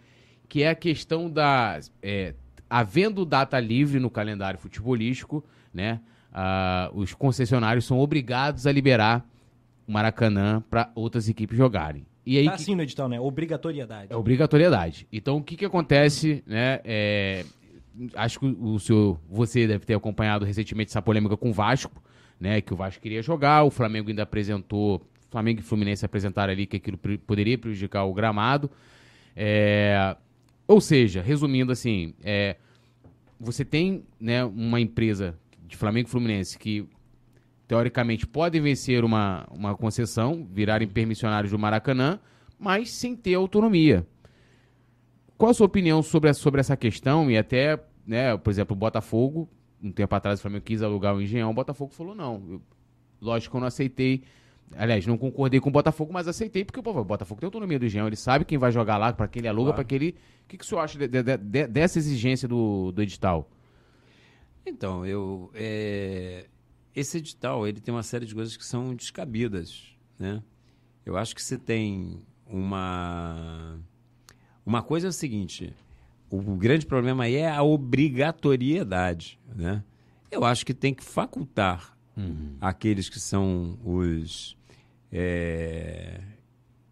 que 0.47 0.63
é 0.63 0.69
a 0.69 0.75
questão 0.75 1.29
da. 1.29 1.79
É, 2.01 2.33
havendo 2.69 3.25
data 3.25 3.59
livre 3.59 3.99
no 3.99 4.09
calendário 4.09 4.59
futebolístico, 4.59 5.43
né, 5.73 6.01
os 6.93 7.13
concessionários 7.13 7.85
são 7.85 7.99
obrigados 7.99 8.67
a 8.67 8.71
liberar 8.71 9.25
o 9.87 9.91
Maracanã 9.91 10.61
para 10.69 10.91
outras 10.93 11.29
equipes 11.29 11.57
jogarem. 11.57 12.05
E 12.25 12.37
aí, 12.37 12.45
tá 12.45 12.55
assim 12.55 12.75
no 12.75 12.83
edital, 12.83 13.07
né? 13.07 13.17
Obrigatoriedade. 13.19 14.11
É 14.11 14.15
obrigatoriedade. 14.15 15.07
Então, 15.13 15.37
o 15.37 15.43
que, 15.43 15.55
que 15.55 15.63
acontece, 15.63 16.43
né? 16.45 16.81
É, 16.83 17.45
acho 18.15 18.39
que 18.39 18.45
o 18.45 18.77
senhor, 18.79 19.17
você 19.29 19.65
deve 19.65 19.85
ter 19.85 19.93
acompanhado 19.93 20.43
recentemente 20.43 20.89
essa 20.89 21.01
polêmica 21.01 21.37
com 21.37 21.51
o 21.51 21.53
Vasco, 21.53 22.03
né? 22.37 22.59
Que 22.59 22.73
o 22.73 22.75
Vasco 22.75 23.01
queria 23.01 23.21
jogar, 23.21 23.63
o 23.63 23.71
Flamengo 23.71 24.09
ainda 24.09 24.23
apresentou, 24.23 25.01
Flamengo 25.29 25.61
e 25.61 25.63
Fluminense 25.63 26.05
apresentaram 26.05 26.51
ali 26.51 26.65
que 26.65 26.75
aquilo 26.75 26.97
poderia 26.97 27.57
prejudicar 27.57 28.03
o 28.03 28.13
gramado. 28.13 28.69
É, 29.33 30.17
ou 30.67 30.81
seja, 30.81 31.21
resumindo 31.21 31.71
assim, 31.71 32.13
é, 32.23 32.57
você 33.39 33.63
tem 33.63 34.03
né, 34.19 34.43
uma 34.43 34.79
empresa 34.81 35.37
de 35.65 35.77
Flamengo 35.77 36.07
e 36.07 36.11
Fluminense 36.11 36.57
que 36.57 36.87
teoricamente 37.67 38.25
pode 38.25 38.59
vencer 38.59 39.03
uma, 39.03 39.47
uma 39.51 39.75
concessão, 39.75 40.47
virarem 40.51 40.87
permissionários 40.87 41.51
do 41.51 41.59
Maracanã, 41.59 42.19
mas 42.57 42.91
sem 42.91 43.15
ter 43.15 43.35
autonomia. 43.35 44.05
Qual 45.37 45.51
a 45.51 45.53
sua 45.53 45.67
opinião 45.67 46.01
sobre, 46.01 46.33
sobre 46.33 46.59
essa 46.59 46.75
questão? 46.75 47.29
E 47.29 47.37
até, 47.37 47.79
né, 48.05 48.35
por 48.37 48.49
exemplo, 48.49 48.75
o 48.75 48.79
Botafogo, 48.79 49.47
um 49.83 49.91
tempo 49.91 50.15
atrás 50.15 50.39
o 50.39 50.41
Flamengo 50.41 50.65
quis 50.65 50.81
alugar 50.81 51.15
o 51.15 51.21
Engenhão, 51.21 51.51
o 51.51 51.53
Botafogo 51.53 51.93
falou 51.93 52.15
não. 52.15 52.43
Eu, 52.49 52.61
lógico 53.21 53.51
que 53.51 53.57
eu 53.57 53.61
não 53.61 53.67
aceitei 53.67 54.23
Aliás, 54.75 55.05
não 55.05 55.17
concordei 55.17 55.59
com 55.59 55.69
o 55.69 55.71
Botafogo, 55.71 56.11
mas 56.11 56.27
aceitei, 56.27 56.65
porque 56.65 56.81
pô, 56.81 56.91
o 56.91 57.03
Botafogo 57.03 57.39
tem 57.39 57.47
autonomia 57.47 57.79
do 57.79 57.85
Engenhão, 57.85 58.07
ele 58.07 58.15
sabe 58.15 58.43
quem 58.43 58.57
vai 58.57 58.71
jogar 58.71 58.97
lá, 58.97 59.13
para 59.13 59.27
quem 59.27 59.39
ele 59.39 59.47
aluga, 59.47 59.71
claro. 59.71 59.75
para 59.75 59.83
que 59.85 59.95
ele. 59.95 60.15
O 60.43 60.47
que, 60.47 60.57
que 60.57 60.63
o 60.63 60.67
senhor 60.67 60.81
acha 60.81 60.97
de, 60.97 61.07
de, 61.07 61.23
de, 61.23 61.67
dessa 61.67 61.99
exigência 61.99 62.47
do, 62.47 62.91
do 62.91 63.01
edital? 63.01 63.49
Então, 64.65 65.05
eu. 65.05 65.49
É... 65.53 66.45
Esse 66.93 67.19
edital 67.19 67.67
ele 67.67 67.79
tem 67.79 67.93
uma 67.93 68.03
série 68.03 68.25
de 68.25 68.33
coisas 68.33 68.57
que 68.57 68.65
são 68.65 68.95
descabidas. 68.95 69.95
Né? 70.17 70.41
Eu 71.05 71.15
acho 71.15 71.35
que 71.35 71.41
você 71.41 71.57
tem 71.57 72.19
uma. 72.45 73.79
Uma 74.65 74.81
coisa 74.81 75.07
é 75.07 75.09
o 75.09 75.13
seguinte: 75.13 75.73
o 76.29 76.41
grande 76.55 76.85
problema 76.85 77.23
aí 77.23 77.35
é 77.35 77.49
a 77.49 77.63
obrigatoriedade. 77.63 79.39
Né? 79.55 79.83
Eu 80.29 80.43
acho 80.43 80.65
que 80.65 80.73
tem 80.73 80.93
que 80.93 81.03
facultar 81.03 81.97
uhum. 82.17 82.57
aqueles 82.59 83.07
que 83.09 83.19
são 83.19 83.77
os 83.83 84.56
é, 85.19 86.19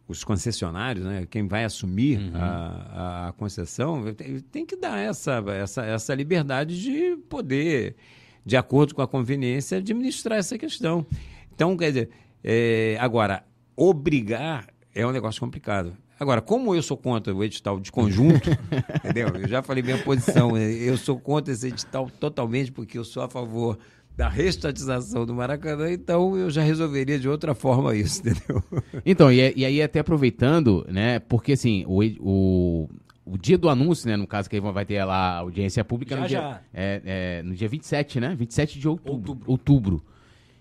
os 0.07 0.23
concessionários, 0.23 1.05
né, 1.05 1.27
quem 1.29 1.47
vai 1.47 1.63
assumir 1.63 2.17
uhum. 2.17 2.31
a, 2.33 3.27
a, 3.27 3.33
concessão, 3.33 4.11
tem, 4.15 4.39
tem, 4.39 4.65
que 4.65 4.75
dar 4.75 4.97
essa, 4.97 5.43
essa, 5.49 5.85
essa 5.85 6.15
liberdade 6.15 6.81
de 6.81 7.17
poder, 7.29 7.95
de 8.43 8.57
acordo 8.57 8.95
com 8.95 9.01
a 9.03 9.07
conveniência, 9.07 9.77
administrar 9.77 10.39
essa 10.39 10.57
questão. 10.57 11.05
Então, 11.53 11.77
quer 11.77 11.89
dizer, 11.89 12.09
é, 12.43 12.97
agora, 12.99 13.45
obrigar 13.75 14.67
é 14.93 15.05
um 15.05 15.11
negócio 15.11 15.39
complicado. 15.39 15.95
Agora, 16.19 16.41
como 16.41 16.73
eu 16.73 16.81
sou 16.81 16.97
contra 16.97 17.35
o 17.35 17.43
edital 17.43 17.79
de 17.79 17.91
conjunto, 17.91 18.49
entendeu? 19.03 19.27
Eu 19.35 19.47
já 19.47 19.61
falei 19.61 19.83
minha 19.83 19.97
posição, 19.99 20.57
eu 20.57 20.97
sou 20.97 21.19
contra 21.19 21.53
esse 21.53 21.67
edital 21.67 22.09
totalmente, 22.09 22.71
porque 22.71 22.97
eu 22.97 23.03
sou 23.03 23.21
a 23.21 23.29
favor 23.29 23.77
da 24.15 24.29
restatização 24.29 25.25
do 25.25 25.33
Maracanã, 25.33 25.91
então 25.91 26.37
eu 26.37 26.49
já 26.49 26.61
resolveria 26.61 27.19
de 27.19 27.27
outra 27.27 27.53
forma 27.53 27.95
isso, 27.95 28.21
entendeu? 28.27 28.63
Então, 29.05 29.31
e, 29.31 29.53
e 29.55 29.65
aí 29.65 29.81
até 29.81 29.99
aproveitando, 29.99 30.85
né, 30.89 31.19
porque 31.19 31.53
assim, 31.53 31.83
o, 31.85 32.01
o, 32.19 32.89
o 33.25 33.37
dia 33.37 33.57
do 33.57 33.67
anúncio, 33.67 34.07
né, 34.07 34.15
no 34.15 34.25
caso 34.25 34.49
que 34.49 34.59
vai 34.59 34.85
ter 34.85 35.03
lá 35.03 35.15
a 35.15 35.37
audiência 35.39 35.83
pública 35.83 36.15
já, 36.15 36.21
no, 36.21 36.27
dia, 36.27 36.61
é, 36.73 37.01
é, 37.05 37.43
no 37.43 37.53
dia 37.53 37.67
27, 37.67 38.19
né, 38.19 38.35
27 38.35 38.79
de 38.79 38.87
outubro. 38.87 39.13
outubro. 39.13 39.51
outubro. 39.51 40.03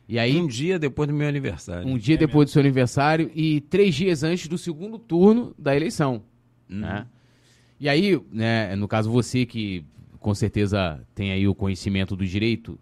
E 0.07 0.19
aí, 0.19 0.39
um 0.39 0.47
dia 0.47 0.79
depois 0.79 1.09
do 1.09 1.15
meu 1.15 1.27
aniversário. 1.27 1.89
Um 1.89 1.97
dia 1.97 2.17
é 2.17 2.19
depois 2.19 2.41
mesmo. 2.41 2.45
do 2.45 2.51
seu 2.51 2.61
aniversário 2.61 3.31
e 3.35 3.61
três 3.63 3.95
dias 3.95 4.23
antes 4.23 4.49
do 4.49 4.59
segundo 4.59 4.99
turno 4.99 5.55
da 5.59 5.75
eleição, 5.75 6.23
uhum. 6.69 6.81
né? 6.81 7.07
E 7.81 7.89
aí, 7.89 8.21
né, 8.31 8.77
no 8.77 8.87
caso 8.87 9.11
você 9.11 9.47
que 9.47 9.85
com 10.21 10.35
certeza 10.35 11.01
tem 11.15 11.33
aí 11.33 11.47
o 11.47 11.55
conhecimento 11.55 12.17
do 12.17 12.25
direito, 12.25 12.79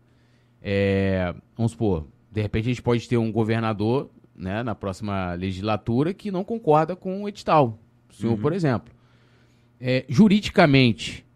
é, 0.62 1.34
vamos 1.56 1.72
supor, 1.72 2.06
De 2.30 2.40
repente 2.40 2.66
a 2.66 2.68
gente 2.68 2.82
pode 2.82 3.08
ter 3.08 3.16
um 3.16 3.32
governador, 3.32 4.10
né, 4.34 4.62
na 4.62 4.74
próxima 4.74 5.34
legislatura 5.34 6.14
que 6.14 6.30
não 6.30 6.44
concorda 6.44 6.96
com 6.96 7.22
o 7.22 7.28
edital. 7.28 7.78
O 8.08 8.14
senhor, 8.14 8.32
uhum. 8.34 8.40
por 8.40 8.52
exemplo. 8.52 8.92
É, 9.80 10.04
juridicamente, 10.08 11.26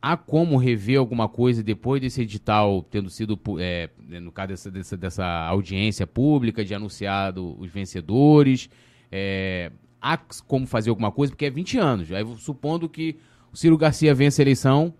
há 0.00 0.16
como 0.16 0.56
rever 0.56 0.98
alguma 0.98 1.28
coisa 1.28 1.62
depois 1.62 2.00
desse 2.00 2.22
edital 2.22 2.82
tendo 2.82 3.08
sido, 3.08 3.38
é, 3.58 3.88
no 4.20 4.30
caso 4.30 4.48
dessa, 4.48 4.70
dessa, 4.70 4.96
dessa, 4.96 5.24
audiência 5.24 6.06
pública, 6.06 6.64
de 6.64 6.74
anunciado 6.74 7.58
os 7.58 7.70
vencedores? 7.70 8.68
É, 9.10 9.72
há 10.00 10.16
como 10.46 10.66
fazer 10.66 10.90
alguma 10.90 11.10
coisa? 11.10 11.32
Porque 11.32 11.46
é 11.46 11.50
20 11.50 11.78
anos. 11.78 12.12
Aí, 12.12 12.24
supondo 12.36 12.88
que 12.88 13.16
o 13.52 13.56
Ciro 13.56 13.76
Garcia 13.76 14.14
vence 14.14 14.40
a 14.40 14.44
eleição, 14.44 14.94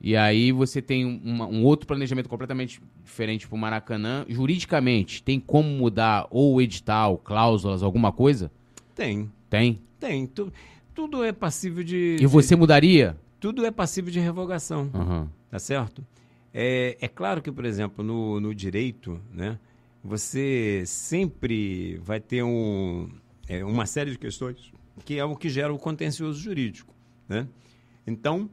e 0.00 0.16
aí 0.16 0.50
você 0.50 0.80
tem 0.80 1.04
uma, 1.04 1.46
um 1.46 1.62
outro 1.64 1.86
planejamento 1.86 2.28
completamente 2.28 2.80
diferente 3.04 3.46
para 3.46 3.54
o 3.54 3.58
Maracanã. 3.58 4.24
Juridicamente, 4.28 5.22
tem 5.22 5.38
como 5.38 5.68
mudar 5.68 6.26
ou 6.30 6.60
edital, 6.62 7.18
cláusulas, 7.18 7.82
alguma 7.82 8.10
coisa? 8.10 8.50
Tem. 8.94 9.30
Tem? 9.50 9.80
Tem. 9.98 10.26
Tu, 10.26 10.50
tudo 10.94 11.22
é 11.22 11.32
passível 11.32 11.84
de. 11.84 12.16
E 12.18 12.26
você 12.26 12.54
de, 12.54 12.60
mudaria? 12.60 13.16
Tudo 13.38 13.64
é 13.66 13.70
passível 13.70 14.10
de 14.10 14.18
revogação. 14.18 14.90
Uhum. 14.94 15.28
Tá 15.50 15.58
certo? 15.58 16.04
É, 16.52 16.96
é 17.00 17.08
claro 17.08 17.42
que, 17.42 17.52
por 17.52 17.64
exemplo, 17.64 18.02
no, 18.02 18.40
no 18.40 18.54
direito, 18.54 19.20
né, 19.32 19.58
você 20.02 20.82
sempre 20.86 21.98
vai 22.02 22.20
ter 22.20 22.42
um, 22.42 23.08
é, 23.48 23.64
uma 23.64 23.84
série 23.86 24.10
de 24.12 24.18
questões 24.18 24.72
que 25.04 25.18
é 25.18 25.24
o 25.24 25.36
que 25.36 25.48
gera 25.48 25.72
o 25.72 25.78
contencioso 25.78 26.38
jurídico. 26.38 26.94
Né? 27.28 27.46
Então, 28.06 28.50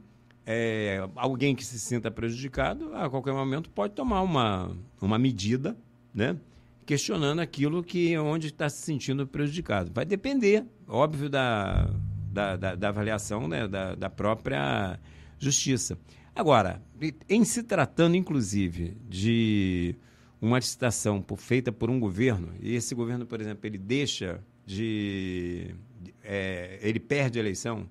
é, 0.50 1.06
alguém 1.14 1.54
que 1.54 1.62
se 1.62 1.78
sinta 1.78 2.10
prejudicado, 2.10 2.96
a 2.96 3.10
qualquer 3.10 3.34
momento 3.34 3.68
pode 3.68 3.92
tomar 3.92 4.22
uma, 4.22 4.74
uma 4.98 5.18
medida, 5.18 5.76
né? 6.14 6.38
questionando 6.86 7.40
aquilo 7.40 7.84
que 7.84 8.16
onde 8.16 8.46
está 8.46 8.66
se 8.70 8.80
sentindo 8.80 9.26
prejudicado. 9.26 9.90
Vai 9.92 10.06
depender, 10.06 10.64
óbvio, 10.88 11.28
da, 11.28 11.90
da, 12.32 12.56
da, 12.56 12.74
da 12.74 12.88
avaliação 12.88 13.46
né? 13.46 13.68
da, 13.68 13.94
da 13.94 14.08
própria 14.08 14.98
justiça. 15.38 15.98
Agora, 16.34 16.80
em 17.28 17.44
se 17.44 17.62
tratando, 17.62 18.16
inclusive, 18.16 18.96
de 19.06 19.96
uma 20.40 20.56
licitação 20.56 21.22
feita 21.36 21.70
por 21.70 21.90
um 21.90 22.00
governo, 22.00 22.54
e 22.58 22.74
esse 22.74 22.94
governo, 22.94 23.26
por 23.26 23.38
exemplo, 23.38 23.66
ele 23.66 23.76
deixa 23.76 24.42
de. 24.64 25.74
É, 26.24 26.78
ele 26.80 26.98
perde 26.98 27.38
a 27.38 27.42
eleição. 27.42 27.86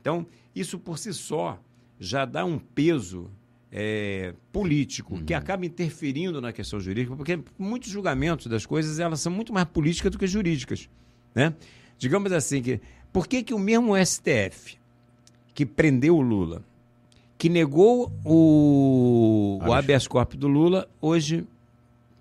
Então, 0.00 0.24
isso 0.54 0.78
por 0.78 0.98
si 0.98 1.12
só 1.12 1.60
já 1.98 2.24
dá 2.24 2.44
um 2.44 2.58
peso 2.58 3.30
é, 3.70 4.34
político 4.52 5.14
uhum. 5.14 5.24
que 5.24 5.34
acaba 5.34 5.66
interferindo 5.66 6.40
na 6.40 6.52
questão 6.52 6.80
jurídica, 6.80 7.16
porque 7.16 7.38
muitos 7.58 7.90
julgamentos 7.90 8.46
das 8.46 8.64
coisas 8.64 8.98
elas 8.98 9.20
são 9.20 9.32
muito 9.32 9.52
mais 9.52 9.66
políticas 9.66 10.10
do 10.10 10.18
que 10.18 10.26
jurídicas, 10.26 10.88
né? 11.34 11.54
Digamos 11.98 12.32
assim 12.32 12.62
que 12.62 12.80
por 13.12 13.26
que 13.26 13.42
que 13.42 13.54
o 13.54 13.58
mesmo 13.58 13.94
STF 13.96 14.78
que 15.54 15.64
prendeu 15.64 16.16
o 16.16 16.20
Lula, 16.20 16.62
que 17.38 17.48
negou 17.48 18.12
o, 18.24 19.58
o 19.66 19.72
habeas 19.72 20.06
corpus 20.06 20.38
do 20.38 20.48
Lula, 20.48 20.88
hoje 21.00 21.46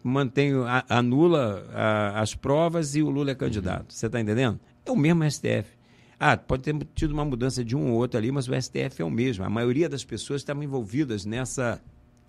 mantém 0.04 0.52
anula 0.88 1.68
a, 1.74 2.22
as 2.22 2.36
provas 2.36 2.96
e 2.96 3.02
o 3.02 3.10
Lula 3.10 3.32
é 3.32 3.36
candidato. 3.36 3.82
Uhum. 3.82 3.90
Você 3.90 4.06
está 4.06 4.22
entendendo? 4.22 4.60
É 4.86 4.92
o 4.92 4.96
mesmo 4.96 5.30
STF. 5.30 5.75
Ah, 6.20 6.38
pode 6.38 6.64
ter 6.64 6.76
tido 6.94 7.12
uma 7.12 7.26
mudança 7.26 7.64
de 7.64 7.76
um 7.76 7.92
ou 7.92 7.98
outro 7.98 8.18
ali, 8.18 8.32
mas 8.32 8.48
o 8.48 8.54
STF 8.60 9.02
é 9.02 9.06
o 9.06 9.12
mesmo. 9.12 9.44
A 9.44 9.50
maioria 9.50 9.90
das 9.90 10.04
pessoas 10.04 10.42
estavam 10.42 10.64
envolvidas 10.64 11.26
nessa, 11.26 11.82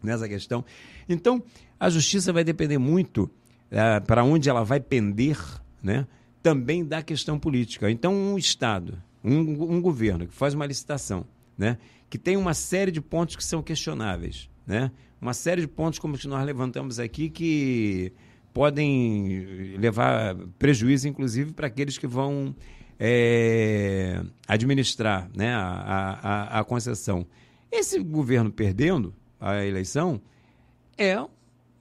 nessa 0.02 0.28
questão. 0.28 0.64
Então, 1.08 1.42
a 1.78 1.88
justiça 1.88 2.32
vai 2.32 2.42
depender 2.42 2.78
muito 2.78 3.30
é, 3.70 4.00
para 4.00 4.24
onde 4.24 4.48
ela 4.48 4.64
vai 4.64 4.80
pender, 4.80 5.38
né? 5.82 6.06
também 6.42 6.84
da 6.84 7.02
questão 7.02 7.38
política. 7.38 7.90
Então, 7.90 8.14
um 8.14 8.38
Estado, 8.38 9.02
um, 9.22 9.38
um 9.74 9.80
governo 9.80 10.26
que 10.26 10.34
faz 10.34 10.54
uma 10.54 10.66
licitação, 10.66 11.26
né? 11.56 11.78
que 12.08 12.18
tem 12.18 12.36
uma 12.36 12.54
série 12.54 12.90
de 12.90 13.00
pontos 13.00 13.36
que 13.36 13.44
são 13.44 13.62
questionáveis, 13.62 14.48
né? 14.66 14.90
uma 15.20 15.34
série 15.34 15.60
de 15.60 15.68
pontos 15.68 15.98
como 15.98 16.16
que 16.16 16.28
nós 16.28 16.44
levantamos 16.44 17.00
aqui 17.00 17.28
que 17.28 18.12
podem 18.52 19.76
levar 19.78 20.34
prejuízo, 20.58 21.08
inclusive, 21.08 21.52
para 21.52 21.66
aqueles 21.66 21.98
que 21.98 22.06
vão 22.06 22.54
é, 22.98 24.22
administrar 24.46 25.30
né, 25.34 25.54
a, 25.54 26.18
a, 26.22 26.60
a 26.60 26.64
concessão. 26.64 27.26
Esse 27.70 27.98
governo 27.98 28.50
perdendo 28.50 29.14
a 29.40 29.64
eleição 29.64 30.20
é 30.96 31.18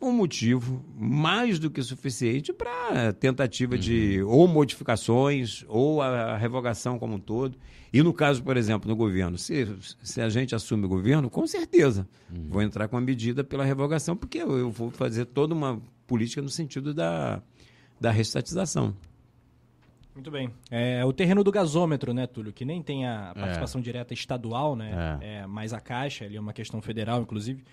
um 0.01 0.11
motivo 0.11 0.83
mais 0.97 1.57
do 1.57 1.69
que 1.69 1.81
suficiente 1.81 2.53
para 2.53 3.13
tentativa 3.13 3.75
uhum. 3.75 3.79
de 3.79 4.21
ou 4.23 4.47
modificações 4.47 5.63
ou 5.67 6.01
a 6.01 6.37
revogação 6.37 6.99
como 6.99 7.15
um 7.15 7.19
todo. 7.19 7.57
E 7.93 8.03
no 8.03 8.13
caso, 8.13 8.43
por 8.43 8.57
exemplo, 8.57 8.89
no 8.89 8.95
governo, 8.95 9.37
se, 9.37 9.67
se 10.03 10.21
a 10.21 10.27
gente 10.27 10.53
assume 10.53 10.85
o 10.85 10.89
governo, 10.89 11.29
com 11.29 11.47
certeza 11.47 12.07
uhum. 12.29 12.47
vou 12.49 12.61
entrar 12.61 12.87
com 12.87 12.97
a 12.97 13.01
medida 13.01 13.43
pela 13.43 13.63
revogação, 13.63 14.15
porque 14.15 14.39
eu, 14.39 14.57
eu, 14.57 14.69
vou 14.69 14.91
fazer 14.91 15.25
toda 15.25 15.53
uma 15.53 15.81
política 16.05 16.41
no 16.41 16.49
sentido 16.49 16.93
da, 16.93 17.41
da 17.99 18.11
restatização. 18.11 18.93
Muito 20.15 20.31
bem. 20.31 20.49
É 20.71 21.03
o 21.03 21.11
terreno 21.11 21.43
do 21.43 21.51
gasômetro, 21.51 22.13
né, 22.13 22.25
Túlio? 22.25 22.53
Que 22.53 22.63
nem 22.63 22.81
tem 22.81 23.05
a 23.05 23.33
é. 23.35 23.39
participação 23.39 23.81
é. 23.81 23.83
direta 23.83 24.13
estadual, 24.13 24.73
né? 24.73 25.19
É. 25.21 25.35
é. 25.39 25.47
mais 25.47 25.73
a 25.73 25.81
Caixa, 25.81 26.23
ali 26.23 26.37
é 26.37 26.39
uma 26.39 26.53
questão 26.53 26.81
federal, 26.81 27.21
inclusive. 27.21 27.63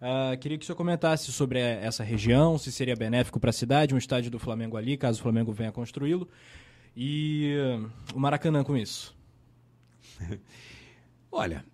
Uh, 0.00 0.38
queria 0.38 0.56
que 0.56 0.62
o 0.62 0.66
senhor 0.66 0.76
comentasse 0.76 1.32
sobre 1.32 1.58
essa 1.58 2.04
região, 2.04 2.56
se 2.56 2.70
seria 2.70 2.94
benéfico 2.94 3.40
para 3.40 3.50
a 3.50 3.52
cidade, 3.52 3.96
um 3.96 3.98
estádio 3.98 4.30
do 4.30 4.38
Flamengo 4.38 4.76
ali, 4.76 4.96
caso 4.96 5.18
o 5.18 5.22
Flamengo 5.22 5.50
venha 5.50 5.72
construí-lo. 5.72 6.28
E 6.96 7.56
uh, 7.76 7.90
o 8.14 8.20
Maracanã 8.20 8.62
com 8.62 8.76
isso. 8.76 9.16
Olha, 11.32 11.64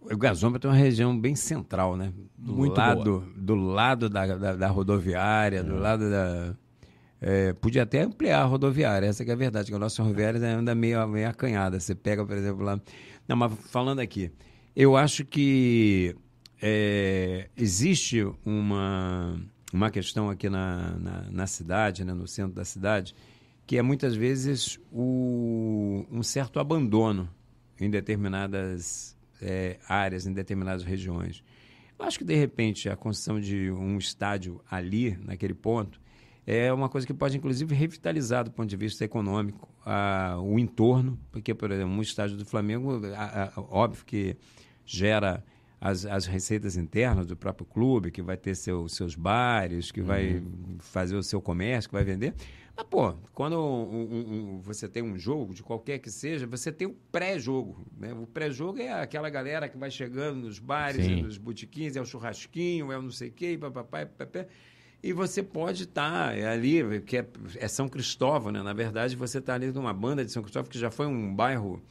o 0.00 0.16
gasômetro 0.16 0.70
é 0.70 0.72
uma 0.72 0.78
região 0.78 1.16
bem 1.16 1.36
central, 1.36 1.96
né? 1.96 2.12
Do 2.36 2.52
Muito 2.52 2.76
lado, 2.76 3.04
boa. 3.04 3.32
Do 3.36 3.54
lado 3.54 4.10
da, 4.10 4.26
da, 4.26 4.56
da 4.56 4.68
rodoviária, 4.68 5.62
do 5.62 5.76
é. 5.76 5.80
lado 5.80 6.10
da 6.10 6.56
é, 7.24 7.52
podia 7.52 7.84
até 7.84 8.02
ampliar 8.02 8.42
a 8.42 8.44
rodoviária, 8.44 9.06
essa 9.06 9.22
é 9.22 9.30
a 9.30 9.36
verdade, 9.36 9.70
que 9.70 9.76
a 9.76 9.78
nossa 9.78 10.02
rodoviária 10.02 10.40
anda 10.44 10.74
meio, 10.74 11.06
meio 11.06 11.28
acanhada. 11.28 11.78
Você 11.78 11.94
pega, 11.94 12.26
por 12.26 12.36
exemplo, 12.36 12.64
lá. 12.64 12.80
Não, 13.28 13.36
mas 13.36 13.52
falando 13.70 14.00
aqui, 14.00 14.32
eu 14.74 14.96
acho 14.96 15.24
que 15.24 16.16
é, 16.60 17.48
existe 17.56 18.26
uma, 18.44 19.40
uma 19.72 19.88
questão 19.88 20.28
aqui 20.28 20.50
na, 20.50 20.96
na, 20.98 21.30
na, 21.30 21.46
cidade, 21.46 22.04
né, 22.04 22.12
no 22.12 22.26
centro 22.26 22.54
da 22.54 22.64
cidade, 22.64 23.14
que 23.68 23.78
é 23.78 23.82
muitas 23.82 24.16
vezes 24.16 24.80
o, 24.90 26.04
um 26.10 26.24
certo 26.24 26.58
abandono 26.58 27.30
em 27.80 27.88
determinadas 27.88 29.16
é, 29.40 29.78
áreas, 29.88 30.26
em 30.26 30.32
determinadas 30.32 30.82
regiões. 30.82 31.44
Eu 31.96 32.04
acho 32.04 32.18
que, 32.18 32.24
de 32.24 32.34
repente, 32.34 32.88
a 32.88 32.96
construção 32.96 33.40
de 33.40 33.70
um 33.70 33.96
estádio 33.96 34.60
ali, 34.68 35.16
naquele 35.22 35.54
ponto, 35.54 36.01
é 36.46 36.72
uma 36.72 36.88
coisa 36.88 37.06
que 37.06 37.14
pode, 37.14 37.36
inclusive, 37.36 37.74
revitalizar 37.74 38.44
do 38.44 38.50
ponto 38.50 38.68
de 38.68 38.76
vista 38.76 39.04
econômico 39.04 39.68
a, 39.84 40.36
o 40.40 40.58
entorno, 40.58 41.18
porque, 41.30 41.54
por 41.54 41.70
exemplo, 41.70 41.92
um 41.92 42.02
estádio 42.02 42.36
do 42.36 42.44
Flamengo, 42.44 43.00
a, 43.14 43.44
a, 43.44 43.60
óbvio 43.60 44.04
que 44.04 44.36
gera 44.84 45.44
as, 45.80 46.04
as 46.04 46.26
receitas 46.26 46.76
internas 46.76 47.26
do 47.26 47.36
próprio 47.36 47.64
clube, 47.64 48.10
que 48.10 48.22
vai 48.22 48.36
ter 48.36 48.56
seu, 48.56 48.88
seus 48.88 49.14
bares, 49.14 49.92
que 49.92 50.00
uhum. 50.00 50.06
vai 50.06 50.42
fazer 50.78 51.16
o 51.16 51.22
seu 51.22 51.40
comércio, 51.40 51.88
que 51.88 51.94
vai 51.94 52.04
vender. 52.04 52.34
Mas, 52.76 52.86
pô, 52.86 53.14
quando 53.32 53.56
um, 53.58 54.56
um, 54.56 54.60
você 54.60 54.88
tem 54.88 55.02
um 55.02 55.18
jogo, 55.18 55.54
de 55.54 55.62
qualquer 55.62 55.98
que 55.98 56.10
seja, 56.10 56.46
você 56.46 56.72
tem 56.72 56.88
o 56.88 56.96
pré-jogo. 57.12 57.86
Né? 57.96 58.12
O 58.14 58.26
pré-jogo 58.26 58.80
é 58.80 58.92
aquela 58.92 59.28
galera 59.28 59.68
que 59.68 59.76
vai 59.76 59.90
chegando 59.90 60.40
nos 60.40 60.58
bares, 60.58 61.06
nos 61.06 61.36
botiquins, 61.36 61.96
é 61.96 62.00
o 62.00 62.06
churrasquinho, 62.06 62.90
é 62.90 62.98
o 62.98 63.02
não 63.02 63.10
sei 63.10 63.28
o 63.28 63.32
quê, 63.32 63.58
papapá, 63.60 64.06
papapá. 64.06 64.46
E 65.02 65.12
você 65.12 65.42
pode 65.42 65.82
estar 65.82 66.32
tá 66.32 66.50
ali, 66.50 67.00
que 67.00 67.16
é, 67.16 67.26
é, 67.56 67.66
São 67.66 67.88
Cristóvão, 67.88 68.52
né? 68.52 68.62
Na 68.62 68.72
verdade, 68.72 69.16
você 69.16 69.38
está 69.38 69.54
ali 69.54 69.72
numa 69.72 69.92
banda 69.92 70.24
de 70.24 70.30
São 70.30 70.42
Cristóvão, 70.42 70.70
que 70.70 70.78
já 70.78 70.92
foi 70.92 71.06
um 71.06 71.34
bairro 71.34 71.82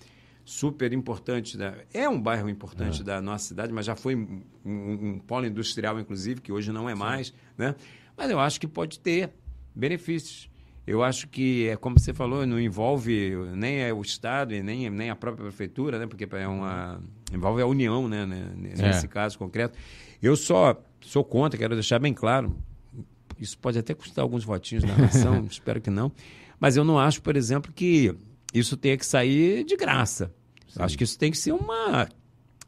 super 0.46 0.94
importante. 0.94 1.58
Da, 1.58 1.76
é 1.94 2.08
um 2.08 2.20
bairro 2.20 2.50
importante 2.50 3.02
é. 3.02 3.04
da 3.04 3.22
nossa 3.22 3.50
cidade, 3.50 3.74
mas 3.74 3.86
já 3.86 3.98
foi 3.98 4.16
um, 4.16 4.42
um, 4.64 5.20
polo 5.20 5.46
industrial, 5.46 6.00
inclusive, 6.00 6.40
que 6.40 6.54
hoje 6.54 6.72
não 6.72 6.88
é 6.88 6.94
Sim. 6.94 7.00
mais. 7.00 7.34
Né? 7.58 7.76
Mas 8.16 8.32
eu 8.32 8.40
acho 8.40 8.62
que 8.62 8.68
pode 8.68 8.98
ter 9.00 9.32
benefícios. 9.76 10.50
Eu 10.88 11.04
acho 11.04 11.28
que, 11.28 11.68
é 11.68 11.76
como 11.76 12.00
você 12.00 12.14
falou, 12.14 12.46
não 12.46 12.60
envolve 12.60 13.36
nem 13.56 13.82
é 13.82 13.94
o 13.94 14.02
Estado 14.02 14.54
e 14.54 14.64
nem, 14.64 14.90
nem 14.90 15.10
a 15.10 15.16
própria 15.16 15.44
prefeitura, 15.44 16.00
né? 16.00 16.08
porque 16.08 16.28
é 16.32 16.48
uma, 16.48 17.02
envolve 17.32 17.62
a 17.62 17.68
União, 17.68 18.08
né? 18.08 18.26
nesse 18.26 19.06
é. 19.06 19.08
caso 19.08 19.38
concreto. 19.38 19.78
Eu 20.22 20.36
só 20.36 20.82
sou 21.02 21.24
contra, 21.24 21.58
quero 21.58 21.76
deixar 21.76 22.00
bem 22.00 22.14
claro, 22.14 22.56
isso 23.42 23.58
pode 23.58 23.78
até 23.80 23.94
custar 23.94 24.24
alguns 24.24 24.44
votinhos 24.44 24.84
na 24.84 24.96
nação, 24.96 25.46
espero 25.50 25.82
que 25.82 25.90
não. 25.90 26.12
Mas 26.60 26.78
eu 26.78 26.84
não 26.84 27.00
acho, 27.00 27.22
por 27.22 27.36
exemplo, 27.36 27.72
que 27.74 28.16
isso 28.54 28.78
tenha 28.78 28.96
que 28.96 29.06
sair 29.06 29.64
de 29.64 29.76
graça. 29.76 30.32
Acho 30.78 30.98
que 30.98 31.04
isso 31.04 31.18
tem 31.18 31.32
que 31.32 31.38
ser 31.38 31.52
uma 31.52 32.08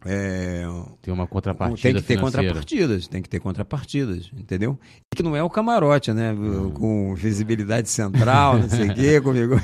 É, 0.06 0.66
tem 1.02 1.14
uma 1.14 1.26
contrapartida. 1.26 1.82
Tem 1.82 1.94
que 1.94 2.02
ter 2.02 2.16
financeira. 2.16 2.48
contrapartidas, 2.48 3.08
tem 3.08 3.22
que 3.22 3.30
ter 3.30 3.40
contrapartidas, 3.40 4.30
entendeu? 4.38 4.78
E 5.14 5.16
que 5.16 5.24
não 5.24 5.36
é 5.36 5.42
o 5.42 5.50
camarote, 5.50 6.12
né? 6.12 6.34
Hum. 6.34 6.72
Com 6.72 7.16
visibilidade 7.16 7.90
central, 7.90 8.58
não 8.60 8.70
sei 8.70 8.90
o 8.90 8.94
quê, 8.94 9.22
comigo. 9.24 9.56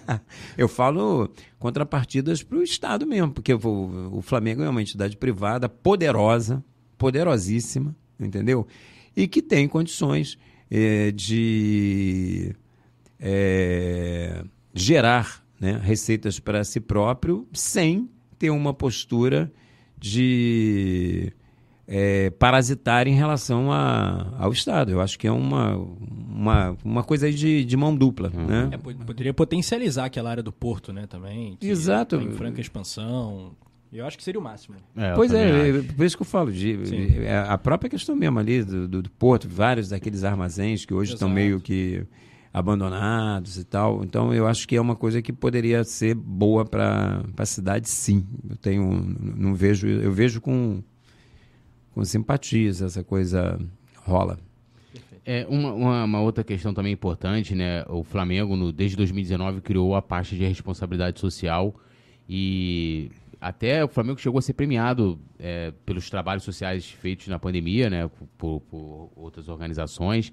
Eu 0.56 0.68
falo 0.68 1.30
contrapartidas 1.58 2.42
para 2.42 2.56
o 2.56 2.62
Estado 2.62 3.06
mesmo, 3.06 3.32
porque 3.32 3.52
o 3.52 4.22
Flamengo 4.22 4.62
é 4.62 4.68
uma 4.68 4.80
entidade 4.80 5.16
privada 5.16 5.68
poderosa, 5.68 6.64
poderosíssima, 6.96 7.94
entendeu? 8.18 8.66
E 9.14 9.28
que 9.28 9.42
tem 9.42 9.68
condições 9.68 10.38
é, 10.74 11.10
de 11.10 12.56
é, 13.20 14.42
gerar 14.72 15.44
né, 15.60 15.78
receitas 15.82 16.40
para 16.40 16.64
si 16.64 16.80
próprio 16.80 17.46
sem 17.52 18.08
ter 18.38 18.48
uma 18.48 18.72
postura 18.72 19.52
de 19.98 21.30
é, 21.86 22.30
parasitar 22.30 23.06
em 23.06 23.14
relação 23.14 23.70
a, 23.70 24.34
ao 24.38 24.50
Estado. 24.50 24.90
Eu 24.90 25.02
acho 25.02 25.18
que 25.18 25.26
é 25.26 25.30
uma, 25.30 25.76
uma, 25.76 26.76
uma 26.82 27.04
coisa 27.04 27.30
de, 27.30 27.66
de 27.66 27.76
mão 27.76 27.94
dupla. 27.94 28.32
Uhum. 28.34 28.46
Né? 28.46 28.70
É, 28.72 28.78
poderia 28.78 29.34
potencializar 29.34 30.06
aquela 30.06 30.30
área 30.30 30.42
do 30.42 30.52
porto 30.52 30.90
né, 30.90 31.06
também. 31.06 31.58
Exato. 31.60 32.16
Em 32.16 32.32
franca 32.32 32.62
expansão. 32.62 33.54
Eu 33.92 34.06
acho 34.06 34.16
que 34.16 34.24
seria 34.24 34.40
o 34.40 34.42
máximo. 34.42 34.76
É, 34.96 35.12
pois 35.12 35.34
é, 35.34 35.68
é, 35.68 35.82
por 35.82 36.06
isso 36.06 36.16
que 36.16 36.22
eu 36.22 36.26
falo. 36.26 36.50
De, 36.50 36.78
é, 37.24 37.38
a 37.46 37.58
própria 37.58 37.90
questão 37.90 38.16
mesmo 38.16 38.38
ali 38.38 38.62
do, 38.62 38.88
do, 38.88 39.02
do 39.02 39.10
porto, 39.10 39.46
vários 39.46 39.90
daqueles 39.90 40.24
armazéns 40.24 40.86
que 40.86 40.94
hoje 40.94 41.10
Exato. 41.10 41.24
estão 41.24 41.28
meio 41.28 41.60
que 41.60 42.06
abandonados 42.52 43.58
e 43.58 43.64
tal. 43.64 44.02
Então 44.02 44.32
eu 44.32 44.46
acho 44.46 44.66
que 44.66 44.76
é 44.76 44.80
uma 44.80 44.96
coisa 44.96 45.20
que 45.20 45.32
poderia 45.32 45.84
ser 45.84 46.14
boa 46.14 46.64
para 46.64 47.22
a 47.36 47.46
cidade, 47.46 47.88
sim. 47.88 48.26
Eu 48.48 48.56
tenho, 48.56 49.14
não 49.36 49.54
vejo, 49.54 49.86
eu 49.86 50.12
vejo 50.12 50.40
com, 50.40 50.82
com 51.94 52.02
simpatias 52.04 52.80
essa 52.80 53.04
coisa 53.04 53.58
rola. 54.04 54.38
É 55.24 55.46
uma, 55.48 55.72
uma, 55.72 56.04
uma, 56.04 56.20
outra 56.20 56.42
questão 56.42 56.74
também 56.74 56.92
importante, 56.92 57.54
né? 57.54 57.84
O 57.88 58.02
Flamengo, 58.02 58.56
no, 58.56 58.72
desde 58.72 58.96
2019, 58.96 59.60
criou 59.60 59.94
a 59.94 60.02
parte 60.02 60.34
de 60.34 60.44
responsabilidade 60.44 61.20
social 61.20 61.74
e 62.28 63.10
até 63.42 63.84
o 63.84 63.88
Flamengo 63.88 64.20
chegou 64.20 64.38
a 64.38 64.42
ser 64.42 64.52
premiado 64.52 65.18
é, 65.36 65.72
pelos 65.84 66.08
trabalhos 66.08 66.44
sociais 66.44 66.88
feitos 66.88 67.26
na 67.26 67.40
pandemia, 67.40 67.90
né? 67.90 68.08
Por, 68.38 68.60
por 68.60 69.10
outras 69.16 69.48
organizações. 69.48 70.32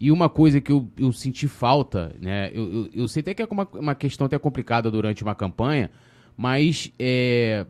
E 0.00 0.10
uma 0.10 0.28
coisa 0.28 0.60
que 0.60 0.72
eu, 0.72 0.90
eu 0.98 1.12
senti 1.12 1.46
falta, 1.46 2.12
né? 2.20 2.50
Eu, 2.52 2.72
eu, 2.72 2.90
eu, 2.92 3.08
sei 3.08 3.20
até 3.20 3.34
que 3.34 3.42
é 3.42 3.46
uma, 3.48 3.68
uma 3.74 3.94
questão 3.94 4.26
até 4.26 4.36
complicada 4.36 4.90
durante 4.90 5.22
uma 5.22 5.32
campanha, 5.32 5.92
mas 6.36 6.92
é, 6.98 7.64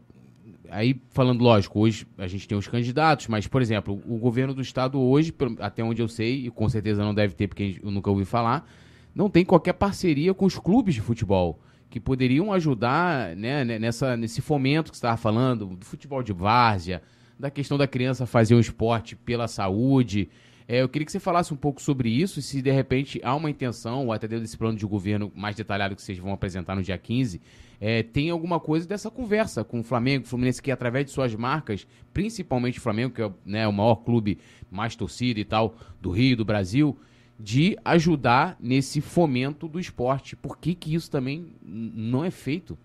aí 0.70 0.98
falando 1.10 1.44
lógico, 1.44 1.80
hoje 1.80 2.06
a 2.16 2.26
gente 2.26 2.48
tem 2.48 2.56
os 2.56 2.66
candidatos, 2.66 3.28
mas, 3.28 3.46
por 3.46 3.60
exemplo, 3.60 4.02
o 4.08 4.16
governo 4.16 4.54
do 4.54 4.62
estado 4.62 4.98
hoje, 4.98 5.34
até 5.60 5.84
onde 5.84 6.00
eu 6.00 6.08
sei, 6.08 6.46
e 6.46 6.50
com 6.50 6.66
certeza 6.70 7.04
não 7.04 7.12
deve 7.12 7.34
ter, 7.34 7.48
porque 7.48 7.78
eu 7.82 7.90
nunca 7.90 8.08
ouvi 8.08 8.24
falar, 8.24 8.66
não 9.14 9.28
tem 9.28 9.44
qualquer 9.44 9.74
parceria 9.74 10.32
com 10.32 10.46
os 10.46 10.58
clubes 10.58 10.94
de 10.94 11.02
futebol 11.02 11.60
que 11.94 12.00
poderiam 12.00 12.52
ajudar 12.52 13.36
né, 13.36 13.64
nessa, 13.78 14.16
nesse 14.16 14.40
fomento 14.40 14.90
que 14.90 14.96
você 14.96 15.06
estava 15.06 15.16
falando, 15.16 15.64
do 15.76 15.84
futebol 15.84 16.24
de 16.24 16.32
várzea, 16.32 17.00
da 17.38 17.52
questão 17.52 17.78
da 17.78 17.86
criança 17.86 18.26
fazer 18.26 18.56
um 18.56 18.58
esporte 18.58 19.14
pela 19.14 19.46
saúde. 19.46 20.28
É, 20.66 20.82
eu 20.82 20.88
queria 20.88 21.06
que 21.06 21.12
você 21.12 21.20
falasse 21.20 21.54
um 21.54 21.56
pouco 21.56 21.80
sobre 21.80 22.08
isso, 22.08 22.42
se 22.42 22.60
de 22.60 22.72
repente 22.72 23.20
há 23.22 23.32
uma 23.36 23.48
intenção, 23.48 24.06
ou 24.06 24.12
até 24.12 24.26
dentro 24.26 24.42
desse 24.42 24.58
plano 24.58 24.76
de 24.76 24.84
governo 24.84 25.30
mais 25.36 25.54
detalhado 25.54 25.94
que 25.94 26.02
vocês 26.02 26.18
vão 26.18 26.32
apresentar 26.32 26.74
no 26.74 26.82
dia 26.82 26.98
15, 26.98 27.40
é, 27.80 28.02
tem 28.02 28.28
alguma 28.28 28.58
coisa 28.58 28.88
dessa 28.88 29.08
conversa 29.08 29.62
com 29.62 29.78
o 29.78 29.84
Flamengo, 29.84 30.26
Fluminense, 30.26 30.60
que 30.60 30.72
através 30.72 31.06
de 31.06 31.12
suas 31.12 31.32
marcas, 31.36 31.86
principalmente 32.12 32.80
o 32.80 32.82
Flamengo, 32.82 33.14
que 33.14 33.22
é 33.22 33.30
né, 33.46 33.68
o 33.68 33.72
maior 33.72 34.02
clube 34.02 34.40
mais 34.68 34.96
torcido 34.96 35.38
e 35.38 35.44
tal 35.44 35.76
do 36.00 36.10
Rio, 36.10 36.38
do 36.38 36.44
Brasil, 36.44 36.98
de 37.38 37.76
ajudar 37.84 38.56
nesse 38.60 39.00
fomento 39.00 39.66
do 39.66 39.80
esporte. 39.80 40.36
Por 40.36 40.58
que, 40.58 40.74
que 40.74 40.94
isso 40.94 41.10
também 41.10 41.52
não 41.62 42.24
é 42.24 42.30
feito? 42.30 42.78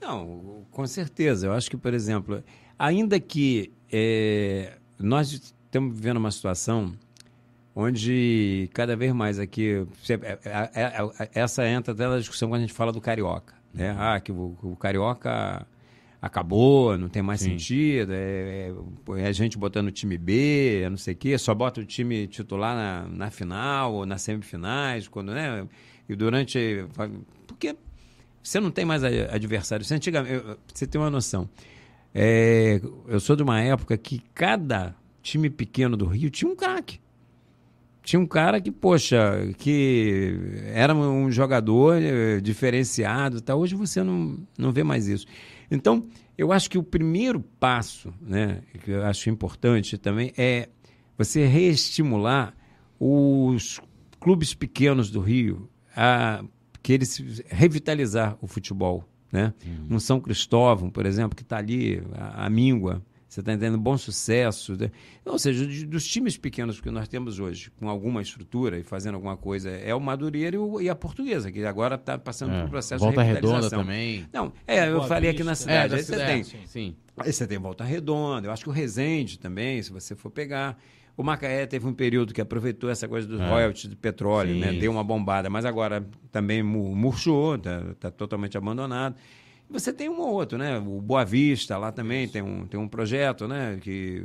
Não, 0.00 0.64
com 0.70 0.86
certeza. 0.86 1.46
Eu 1.46 1.52
acho 1.52 1.70
que, 1.70 1.76
por 1.76 1.94
exemplo, 1.94 2.42
ainda 2.78 3.20
que 3.20 3.70
é, 3.92 4.78
nós 4.98 5.30
estamos 5.30 5.94
vivendo 5.94 6.16
uma 6.16 6.30
situação 6.30 6.92
onde 7.74 8.68
cada 8.72 8.96
vez 8.96 9.12
mais 9.12 9.38
aqui 9.38 9.86
é, 10.08 10.38
é, 10.44 10.60
é, 10.74 11.30
essa 11.34 11.66
entra 11.66 11.92
até 11.94 12.08
na 12.08 12.18
discussão 12.18 12.48
quando 12.48 12.58
a 12.58 12.62
gente 12.62 12.72
fala 12.72 12.92
do 12.92 13.00
carioca, 13.00 13.54
né? 13.72 13.92
Uhum. 13.92 13.98
Ah, 14.00 14.20
que 14.20 14.32
o, 14.32 14.56
o 14.62 14.76
carioca 14.76 15.66
acabou, 16.20 16.98
não 16.98 17.08
tem 17.08 17.22
mais 17.22 17.40
Sim. 17.40 17.50
sentido, 17.50 18.12
é, 18.12 18.72
é, 19.16 19.26
a 19.26 19.32
gente 19.32 19.56
botando 19.56 19.88
o 19.88 19.90
time 19.90 20.18
B, 20.18 20.86
não 20.90 20.96
sei 20.96 21.14
o 21.14 21.16
quê, 21.16 21.38
só 21.38 21.54
bota 21.54 21.80
o 21.80 21.84
time 21.84 22.26
titular 22.26 22.74
na, 22.76 23.08
na 23.08 23.30
final 23.30 23.94
ou 23.94 24.06
nas 24.06 24.22
semifinais, 24.22 25.08
quando, 25.08 25.32
né? 25.32 25.66
E 26.08 26.14
durante. 26.14 26.84
Porque 27.46 27.74
você 28.42 28.60
não 28.60 28.70
tem 28.70 28.84
mais 28.84 29.04
adversário. 29.04 29.84
Você, 29.84 29.94
antigamente, 29.94 30.44
você 30.72 30.86
tem 30.86 31.00
uma 31.00 31.10
noção. 31.10 31.48
É, 32.14 32.80
eu 33.06 33.20
sou 33.20 33.36
de 33.36 33.42
uma 33.42 33.60
época 33.60 33.96
que 33.96 34.20
cada 34.34 34.94
time 35.22 35.48
pequeno 35.48 35.96
do 35.96 36.06
Rio 36.06 36.30
tinha 36.30 36.50
um 36.50 36.56
craque. 36.56 37.00
Tinha 38.02 38.18
um 38.18 38.26
cara 38.26 38.60
que, 38.60 38.70
poxa, 38.70 39.52
que 39.58 40.34
era 40.72 40.94
um 40.94 41.30
jogador 41.30 42.00
eh, 42.02 42.40
diferenciado. 42.40 43.40
Tá? 43.40 43.54
Hoje 43.54 43.76
você 43.76 44.02
não, 44.02 44.38
não 44.58 44.72
vê 44.72 44.82
mais 44.82 45.06
isso. 45.06 45.26
Então, 45.70 46.06
eu 46.36 46.52
acho 46.52 46.68
que 46.68 46.78
o 46.78 46.82
primeiro 46.82 47.40
passo, 47.40 48.12
né, 48.20 48.62
que 48.82 48.90
eu 48.90 49.04
acho 49.04 49.30
importante 49.30 49.96
também, 49.96 50.32
é 50.36 50.68
você 51.16 51.46
reestimular 51.46 52.54
os 52.98 53.80
clubes 54.18 54.54
pequenos 54.54 55.10
do 55.10 55.20
Rio 55.20 55.68
a 55.96 56.44
que 56.82 56.94
eles 56.94 57.42
revitalizar 57.48 58.38
o 58.40 58.46
futebol. 58.46 59.04
Né? 59.30 59.52
Uhum. 59.64 59.96
Um 59.96 60.00
São 60.00 60.20
Cristóvão, 60.20 60.90
por 60.90 61.06
exemplo, 61.06 61.36
que 61.36 61.42
está 61.42 61.58
ali, 61.58 62.02
a, 62.14 62.46
a 62.46 62.50
míngua, 62.50 63.02
você 63.30 63.38
está 63.38 63.52
entendendo? 63.52 63.78
Bom 63.78 63.96
sucesso. 63.96 64.76
Né? 64.76 64.90
Ou 65.24 65.38
seja, 65.38 65.64
dos 65.86 66.04
times 66.04 66.36
pequenos 66.36 66.80
que 66.80 66.90
nós 66.90 67.06
temos 67.06 67.38
hoje, 67.38 67.70
com 67.78 67.88
alguma 67.88 68.20
estrutura 68.20 68.76
e 68.76 68.82
fazendo 68.82 69.14
alguma 69.14 69.36
coisa, 69.36 69.70
é 69.70 69.94
o 69.94 70.00
Madureira 70.00 70.56
e, 70.56 70.58
o, 70.58 70.80
e 70.80 70.90
a 70.90 70.96
Portuguesa, 70.96 71.52
que 71.52 71.64
agora 71.64 71.94
está 71.94 72.18
passando 72.18 72.52
é. 72.52 72.58
por 72.58 72.66
um 72.66 72.70
processo 72.70 73.04
Volta 73.04 73.22
de 73.22 73.28
revitalização. 73.28 73.62
Redonda 73.62 73.84
também. 73.84 74.26
Não, 74.32 74.52
é, 74.66 74.88
eu 74.88 74.96
Boa 74.96 75.06
falei 75.06 75.30
aqui 75.30 75.44
na 75.44 75.54
cidade. 75.54 75.94
É, 75.94 75.96
aí 75.98 76.02
você 76.02 76.16
tem. 76.16 76.42
Sim, 76.42 76.58
sim. 76.66 76.96
Aí 77.16 77.32
você 77.32 77.46
tem 77.46 77.56
Volta 77.56 77.84
Redonda, 77.84 78.48
eu 78.48 78.52
acho 78.52 78.64
que 78.64 78.68
o 78.68 78.72
Resende 78.72 79.38
também, 79.38 79.80
se 79.80 79.92
você 79.92 80.16
for 80.16 80.30
pegar. 80.30 80.76
O 81.16 81.22
Macaé 81.22 81.66
teve 81.66 81.86
um 81.86 81.92
período 81.92 82.32
que 82.32 82.40
aproveitou 82.40 82.88
essa 82.88 83.06
coisa 83.06 83.28
dos 83.28 83.40
é. 83.40 83.48
royalties 83.48 83.90
de 83.90 83.94
petróleo, 83.94 84.56
né? 84.56 84.72
Deu 84.72 84.90
uma 84.90 85.04
bombada, 85.04 85.50
mas 85.50 85.66
agora 85.66 86.04
também 86.32 86.62
murchou, 86.62 87.56
está 87.56 87.94
tá 88.00 88.10
totalmente 88.10 88.56
abandonado. 88.56 89.16
Você 89.70 89.92
tem 89.92 90.08
um 90.08 90.18
ou 90.20 90.32
outro, 90.32 90.58
né? 90.58 90.78
O 90.78 91.00
Boa 91.00 91.24
Vista 91.24 91.78
lá 91.78 91.92
também 91.92 92.26
tem 92.26 92.42
um, 92.42 92.66
tem 92.66 92.78
um 92.78 92.88
projeto, 92.88 93.46
né? 93.46 93.78
Que, 93.80 94.24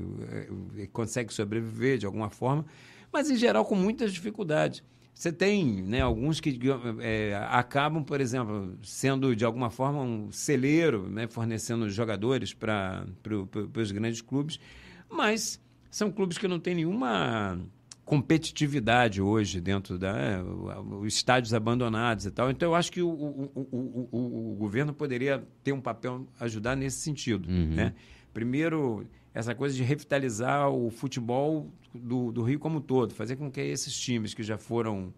que 0.76 0.82
eh, 0.82 0.88
consegue 0.92 1.32
sobreviver 1.32 2.00
de 2.00 2.06
alguma 2.06 2.32
forma, 2.32 2.66
mas 3.14 3.30
em 3.30 3.36
geral 3.36 3.64
com 3.64 3.76
muitas 3.76 4.12
dificuldades. 4.12 4.84
Você 5.14 5.32
tem 5.32 5.82
né, 5.84 6.02
alguns 6.02 6.42
que 6.42 6.60
é, 7.00 7.40
acabam, 7.50 8.04
por 8.04 8.20
exemplo, 8.20 8.78
sendo 8.84 9.34
de 9.34 9.46
alguma 9.46 9.70
forma 9.70 10.02
um 10.02 10.30
celeiro, 10.30 11.08
né, 11.10 11.26
fornecendo 11.26 11.90
jogadores 11.90 12.54
para 12.54 13.06
os 13.78 13.92
grandes 13.94 14.22
clubes, 14.22 14.60
mas 15.10 15.62
são 15.90 16.12
clubes 16.12 16.38
que 16.38 16.50
não 16.50 16.60
têm 16.60 16.76
nenhuma 16.76 17.58
competitividade 18.06 19.20
hoje 19.20 19.60
dentro 19.60 19.98
da 19.98 20.16
é, 20.16 20.42
os 20.42 21.16
estádios 21.16 21.54
abandonados 21.54 22.26
e 22.28 22.32
tal. 22.32 22.52
Então 22.52 22.70
eu 22.70 22.76
acho 22.76 22.92
que 22.92 23.02
o, 23.02 23.10
o, 23.10 23.52
o, 23.56 24.08
o, 24.12 24.52
o 24.52 24.56
governo 24.56 24.94
poderia 24.94 25.44
ter 25.64 25.74
um 25.74 25.82
papel 25.82 26.28
ajudar 26.40 26.76
nesse 26.76 27.00
sentido, 27.00 27.50
uhum. 27.50 27.74
né? 27.74 27.96
Primeiro 28.32 29.06
essa 29.34 29.56
coisa 29.56 29.76
de 29.76 29.84
revitalizar 29.84 30.70
o 30.70 30.90
futebol 30.90 31.70
do, 31.94 32.32
do 32.32 32.44
Rio 32.44 32.60
como 32.60 32.78
um 32.78 32.82
todo, 32.82 33.14
fazer 33.14 33.36
com 33.36 33.52
que 33.52 33.60
esses 33.60 33.94
times 33.94 34.34
que 34.34 34.44
já 34.44 34.58
foram 34.58 35.14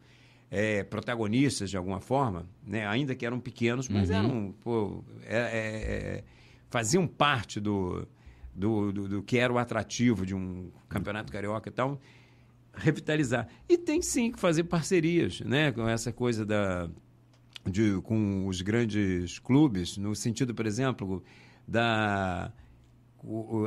é, 0.50 0.82
protagonistas 0.84 1.70
de 1.70 1.78
alguma 1.78 2.00
forma, 2.00 2.48
né? 2.66 2.88
ainda 2.88 3.14
que 3.14 3.26
eram 3.26 3.40
pequenos, 3.40 3.88
mas 3.90 4.10
uhum. 4.10 4.16
eram 4.16 4.56
pô, 4.64 5.04
é, 5.24 5.38
é, 5.38 5.40
é, 5.40 6.24
faziam 6.70 7.06
parte 7.06 7.60
do, 7.60 8.08
do, 8.56 8.92
do, 8.92 9.08
do 9.08 9.24
que 9.24 9.38
era 9.38 9.54
o 9.54 9.58
atrativo 9.58 10.26
de 10.26 10.34
um 10.34 10.72
campeonato 10.88 11.32
carioca 11.32 11.70
e 11.70 11.72
tal 11.72 12.00
revitalizar. 12.80 13.48
E 13.68 13.78
tem 13.78 14.02
sim 14.02 14.32
que 14.32 14.40
fazer 14.40 14.64
parcerias, 14.66 15.42
né? 15.42 15.72
Com 15.72 15.88
essa 15.88 16.12
coisa 16.12 16.46
da, 16.46 16.90
de, 17.66 18.00
com 18.02 18.48
os 18.48 18.62
grandes 18.62 19.40
clubes, 19.40 19.98
no 19.98 20.16
sentido, 20.16 20.54
por 20.54 20.66
exemplo, 20.66 21.24
da 21.68 22.52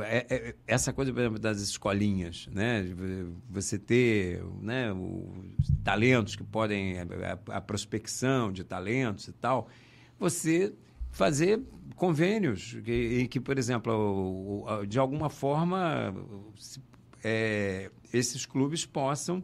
é, 0.05 0.25
é, 0.29 0.55
essa 0.65 0.93
coisa 0.93 1.11
exemplo, 1.11 1.37
das 1.37 1.59
escolinhas, 1.59 2.47
né? 2.51 2.83
Você 3.49 3.77
ter 3.77 4.41
né, 4.61 4.91
os 4.91 5.69
talentos 5.83 6.35
que 6.35 6.43
podem 6.43 6.99
a, 6.99 7.57
a, 7.57 7.61
prospecção 7.61 8.51
de 8.51 8.63
talentos 8.63 9.27
e 9.27 9.33
tal, 9.33 9.67
você 10.17 10.73
fazer 11.11 11.61
convênios 11.95 12.77
em 12.87 13.27
que, 13.27 13.39
por 13.39 13.57
exemplo, 13.57 14.65
de 14.87 14.97
alguma 14.97 15.29
forma 15.29 16.15
é, 17.23 17.91
esses 18.13 18.45
clubes 18.45 18.85
possam 18.85 19.43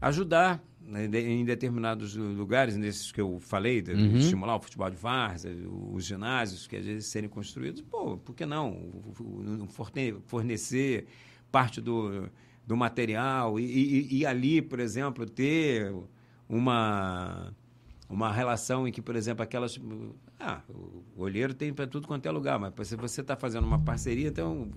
ajudar 0.00 0.62
né, 0.80 1.06
em 1.06 1.44
determinados 1.44 2.16
lugares, 2.16 2.76
nesses 2.76 3.12
que 3.12 3.20
eu 3.20 3.38
falei, 3.38 3.80
de 3.80 3.92
uhum. 3.92 4.16
estimular 4.16 4.56
o 4.56 4.60
futebol 4.60 4.90
de 4.90 4.96
várzea, 4.96 5.54
os 5.92 6.04
ginásios 6.04 6.66
que 6.66 6.76
às 6.76 6.84
vezes 6.84 7.06
serem 7.06 7.28
construídos, 7.28 7.80
pô, 7.82 8.16
por 8.16 8.34
que 8.34 8.44
não? 8.44 8.76
Fornecer 10.26 11.06
parte 11.52 11.80
do, 11.80 12.28
do 12.66 12.76
material 12.76 13.58
e, 13.58 13.64
e, 13.64 14.18
e 14.18 14.26
ali, 14.26 14.62
por 14.62 14.80
exemplo, 14.80 15.26
ter 15.26 15.92
uma, 16.48 17.54
uma 18.08 18.32
relação 18.32 18.88
em 18.88 18.92
que, 18.92 19.00
por 19.00 19.14
exemplo, 19.14 19.42
aquelas. 19.42 19.78
Ah, 20.42 20.62
o 21.14 21.22
olheiro 21.22 21.52
tem 21.52 21.70
para 21.70 21.86
tudo 21.86 22.08
quanto 22.08 22.24
é 22.24 22.30
lugar, 22.30 22.58
mas 22.58 22.88
se 22.88 22.96
você 22.96 23.20
está 23.20 23.36
fazendo 23.36 23.66
uma 23.66 23.78
parceria, 23.78 24.28
então 24.28 24.70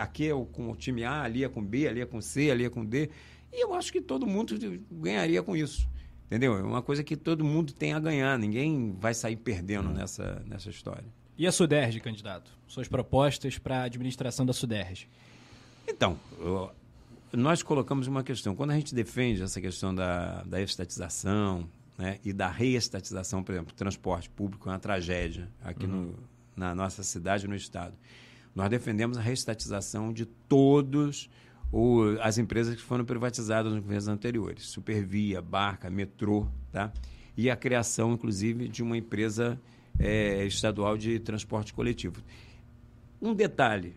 aqui 0.00 0.30
é 0.30 0.46
com 0.50 0.70
o 0.70 0.74
time 0.74 1.04
A, 1.04 1.24
ali 1.24 1.44
é 1.44 1.48
com 1.48 1.62
B, 1.62 1.86
ali 1.86 2.00
é 2.00 2.06
com 2.06 2.22
C, 2.22 2.50
ali 2.50 2.64
é 2.64 2.70
com 2.70 2.82
D. 2.82 3.10
E 3.52 3.62
eu 3.62 3.74
acho 3.74 3.92
que 3.92 4.00
todo 4.00 4.26
mundo 4.26 4.56
ganharia 4.90 5.42
com 5.42 5.54
isso. 5.54 5.86
Entendeu? 6.26 6.56
É 6.56 6.62
uma 6.62 6.80
coisa 6.80 7.04
que 7.04 7.16
todo 7.16 7.44
mundo 7.44 7.74
tem 7.74 7.92
a 7.92 8.00
ganhar. 8.00 8.38
Ninguém 8.38 8.96
vai 8.98 9.12
sair 9.12 9.36
perdendo 9.36 9.90
hum. 9.90 9.92
nessa, 9.92 10.42
nessa 10.46 10.70
história. 10.70 11.04
E 11.36 11.46
a 11.46 11.52
Suderj, 11.52 12.00
candidato? 12.00 12.50
Suas 12.66 12.88
propostas 12.88 13.58
para 13.58 13.80
a 13.80 13.82
administração 13.84 14.46
da 14.46 14.54
Suderj? 14.54 15.06
Então, 15.86 16.18
eu, 16.40 16.70
nós 17.30 17.62
colocamos 17.62 18.06
uma 18.06 18.24
questão. 18.24 18.56
Quando 18.56 18.70
a 18.70 18.74
gente 18.74 18.94
defende 18.94 19.42
essa 19.42 19.60
questão 19.60 19.94
da, 19.94 20.42
da 20.44 20.62
estatização 20.62 21.68
né, 21.96 22.18
e 22.24 22.32
da 22.32 22.48
reestatização, 22.48 23.42
por 23.42 23.52
exemplo, 23.52 23.74
transporte 23.74 24.28
público 24.30 24.68
é 24.68 24.72
uma 24.72 24.78
tragédia 24.78 25.48
aqui 25.62 25.86
uhum. 25.86 26.02
no, 26.02 26.14
na 26.56 26.74
nossa 26.74 27.02
cidade 27.02 27.46
e 27.46 27.48
no 27.48 27.54
Estado. 27.54 27.94
Nós 28.54 28.70
defendemos 28.70 29.18
a 29.18 29.20
reestatização 29.20 30.12
de 30.12 30.26
todos 30.26 31.28
o, 31.72 32.16
as 32.20 32.38
empresas 32.38 32.76
que 32.76 32.82
foram 32.82 33.04
privatizadas 33.04 33.72
nos 33.72 33.82
governos 33.82 34.06
anteriores, 34.06 34.64
Supervia, 34.66 35.42
Barca, 35.42 35.90
Metrô, 35.90 36.46
tá? 36.70 36.92
e 37.36 37.50
a 37.50 37.56
criação, 37.56 38.12
inclusive, 38.12 38.68
de 38.68 38.82
uma 38.82 38.96
empresa 38.96 39.60
é, 39.98 40.44
estadual 40.46 40.96
de 40.96 41.18
transporte 41.18 41.74
coletivo. 41.74 42.22
Um 43.20 43.34
detalhe, 43.34 43.96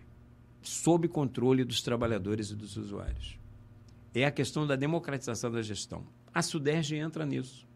sob 0.61 1.07
controle 1.07 1.64
dos 1.64 1.82
trabalhadores 1.82 2.49
e 2.49 2.56
dos 2.56 2.78
usuários. 2.78 3.38
É 4.14 4.26
a 4.26 4.32
questão 4.32 4.65
da 4.65 4.76
democratização 4.76 5.52
da 5.52 5.61
gestão. 5.61 6.03
A 6.34 6.41
Suderge 6.41 6.95
entra 6.95 7.26
nisso. 7.26 7.66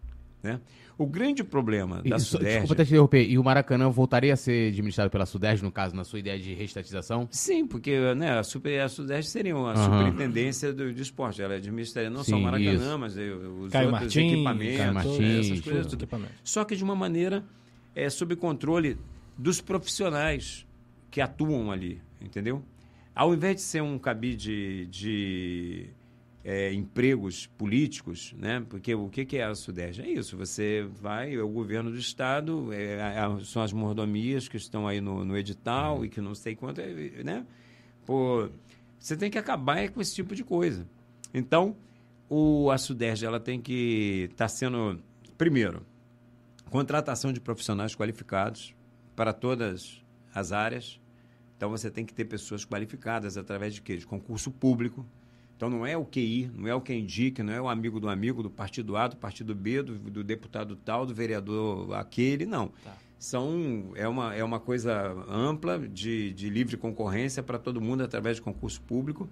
Né? 0.44 0.60
O 0.98 1.06
grande 1.06 1.44
problema 1.44 2.02
da 2.02 2.16
Isso, 2.16 2.38
Sudeste... 2.38 2.60
Desculpa 2.60 2.84
te 2.84 2.90
interromper. 2.90 3.30
E 3.30 3.38
o 3.38 3.44
Maracanã 3.44 3.90
voltaria 3.90 4.34
a 4.34 4.36
ser 4.36 4.70
administrado 4.70 5.10
pela 5.10 5.26
Sudeste, 5.26 5.64
no 5.64 5.72
caso, 5.72 5.96
na 5.96 6.04
sua 6.04 6.20
ideia 6.20 6.40
de 6.40 6.54
restatização? 6.54 7.28
Sim, 7.32 7.66
porque 7.66 8.14
né, 8.16 8.38
a, 8.38 8.44
super, 8.44 8.80
a 8.82 8.90
Sudeste 8.90 9.32
seria 9.32 9.56
uma 9.56 9.76
uhum. 9.76 9.84
superintendência 9.84 10.74
do, 10.74 10.94
do, 10.94 11.02
esporte. 11.02 11.42
Ela 11.42 11.56
administraria 11.56 12.10
não 12.10 12.24
Sim, 12.24 12.32
só 12.32 12.38
o 12.38 12.42
Maracanã, 12.42 12.74
isso. 12.74 13.00
mas 13.00 13.14
os 13.14 13.72
Caio 13.72 13.88
outros 13.88 13.92
Martins, 13.92 14.16
equipamentos, 14.34 14.78
Caio 14.78 14.94
Martins, 14.94 15.46
essas 15.46 15.62
coisas 15.62 15.88
tudo. 15.88 16.08
Só 16.44 16.64
que 16.64 16.76
de 16.76 16.84
uma 16.84 16.96
maneira 16.96 17.44
é, 17.96 18.10
sob 18.10 18.36
controle 18.36 18.98
dos 19.38 19.62
profissionais 19.62 20.66
que 21.10 21.20
atuam 21.20 21.72
ali, 21.72 22.02
entendeu? 22.22 22.64
Ao 23.14 23.34
invés 23.34 23.58
de 23.58 23.62
ser 23.62 23.82
um 23.82 24.00
cabide 24.00 24.86
de, 24.86 24.86
de 24.88 25.90
é, 26.44 26.74
empregos 26.74 27.46
políticos, 27.46 28.34
né? 28.38 28.66
Porque 28.68 28.94
o 28.96 29.10
que, 29.10 29.26
que 29.26 29.38
é 29.38 29.44
a 29.44 29.54
Sudeste? 29.54 30.02
É 30.02 30.10
isso, 30.10 30.36
você 30.36 30.88
vai, 31.00 31.36
é 31.36 31.42
o 31.42 31.48
governo 31.48 31.92
do 31.92 31.98
Estado, 31.98 32.74
é, 32.74 32.96
é, 32.96 33.46
são 33.46 33.62
as 33.62 33.72
mordomias 33.72 34.48
que 34.48 34.58
estão 34.58 34.88
aí 34.88 35.00
no, 35.00 35.24
no 35.24 35.38
edital 35.38 36.04
e 36.04 36.10
que 36.10 36.20
não 36.20 36.34
sei 36.34 36.56
quanto, 36.56 36.82
é, 36.82 37.24
né? 37.24 37.46
Pô, 38.06 38.50
você 39.00 39.16
tem 39.16 39.30
que 39.30 39.38
acabar 39.38 39.90
com 39.90 40.02
esse 40.02 40.16
tipo 40.16 40.36
de 40.36 40.44
coisa. 40.44 40.88
Então, 41.34 41.76
o, 42.28 42.72
a 42.72 42.78
Sudeste 42.78 43.26
ela 43.26 43.40
tem 43.40 43.62
que 43.62 44.30
estar 44.32 44.46
tá 44.46 44.50
sendo, 44.50 45.00
primeiro, 45.38 45.86
contratação 46.70 47.32
de 47.32 47.40
profissionais 47.40 47.96
qualificados 47.96 48.76
para 49.16 49.32
todas 49.32 50.04
as 50.34 50.52
áreas. 50.52 51.00
Então, 51.56 51.70
você 51.70 51.92
tem 51.92 52.06
que 52.06 52.14
ter 52.14 52.26
pessoas 52.26 52.66
qualificadas 52.66 53.38
através 53.38 53.76
de 53.76 53.82
quê? 53.82 53.96
De 53.96 54.08
concurso 54.08 54.50
público, 54.50 55.06
então 55.62 55.70
não 55.70 55.86
é 55.86 55.96
o 55.96 56.04
QI, 56.04 56.50
não 56.56 56.68
é 56.68 56.74
o 56.74 56.82
que 56.82 56.92
indica, 56.92 57.44
não 57.44 57.54
é 57.54 57.62
o 57.62 57.70
amigo 57.70 58.00
do 58.00 58.10
amigo, 58.10 58.42
do 58.42 58.50
partido 58.50 58.98
A, 58.98 59.08
do 59.08 59.16
partido 59.16 59.54
B, 59.54 59.84
do, 59.84 59.94
do 59.94 60.24
deputado 60.24 60.76
tal, 60.76 61.06
do 61.06 61.14
vereador 61.14 61.94
aquele, 61.94 62.48
não. 62.48 62.70
Tá. 62.84 62.98
São, 63.20 63.92
é, 63.94 64.08
uma, 64.08 64.34
é 64.34 64.44
uma 64.44 64.60
coisa 64.60 65.16
ampla, 65.30 65.78
de, 65.78 66.34
de 66.34 66.50
livre 66.50 66.78
concorrência 66.78 67.44
para 67.44 67.60
todo 67.60 67.80
mundo 67.80 68.02
através 68.04 68.38
de 68.38 68.42
concurso 68.42 68.82
público. 68.82 69.30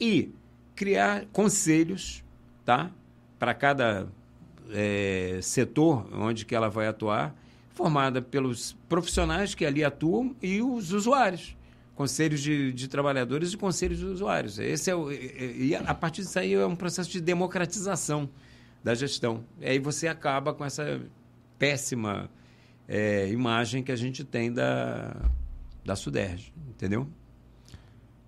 E 0.00 0.32
criar 0.74 1.26
conselhos 1.34 2.24
tá? 2.64 2.90
para 3.38 3.52
cada 3.52 4.08
é, 4.70 5.38
setor 5.42 6.08
onde 6.14 6.46
que 6.46 6.54
ela 6.54 6.70
vai 6.70 6.86
atuar, 6.86 7.34
formada 7.74 8.22
pelos 8.22 8.74
profissionais 8.88 9.54
que 9.54 9.66
ali 9.66 9.84
atuam 9.84 10.34
e 10.40 10.62
os 10.62 10.94
usuários 10.94 11.57
conselhos 11.98 12.40
de, 12.40 12.72
de, 12.72 12.86
trabalhadores 12.86 13.52
e 13.52 13.56
conselhos 13.56 13.98
de 13.98 14.04
usuários. 14.04 14.56
Esse 14.56 14.88
é 14.88 14.94
o, 14.94 15.10
e, 15.10 15.74
a 15.74 15.92
partir 15.92 16.22
disso 16.22 16.38
aí 16.38 16.54
é 16.54 16.64
um 16.64 16.76
processo 16.76 17.10
de 17.10 17.20
democratização 17.20 18.30
da 18.84 18.94
gestão. 18.94 19.42
E 19.60 19.66
aí 19.66 19.78
você 19.80 20.06
acaba 20.06 20.54
com 20.54 20.64
essa 20.64 21.00
péssima 21.58 22.30
é, 22.86 23.28
imagem 23.30 23.82
que 23.82 23.90
a 23.90 23.96
gente 23.96 24.22
tem 24.22 24.52
da, 24.52 25.16
da 25.84 25.96
Suderj, 25.96 26.52
entendeu? 26.68 27.08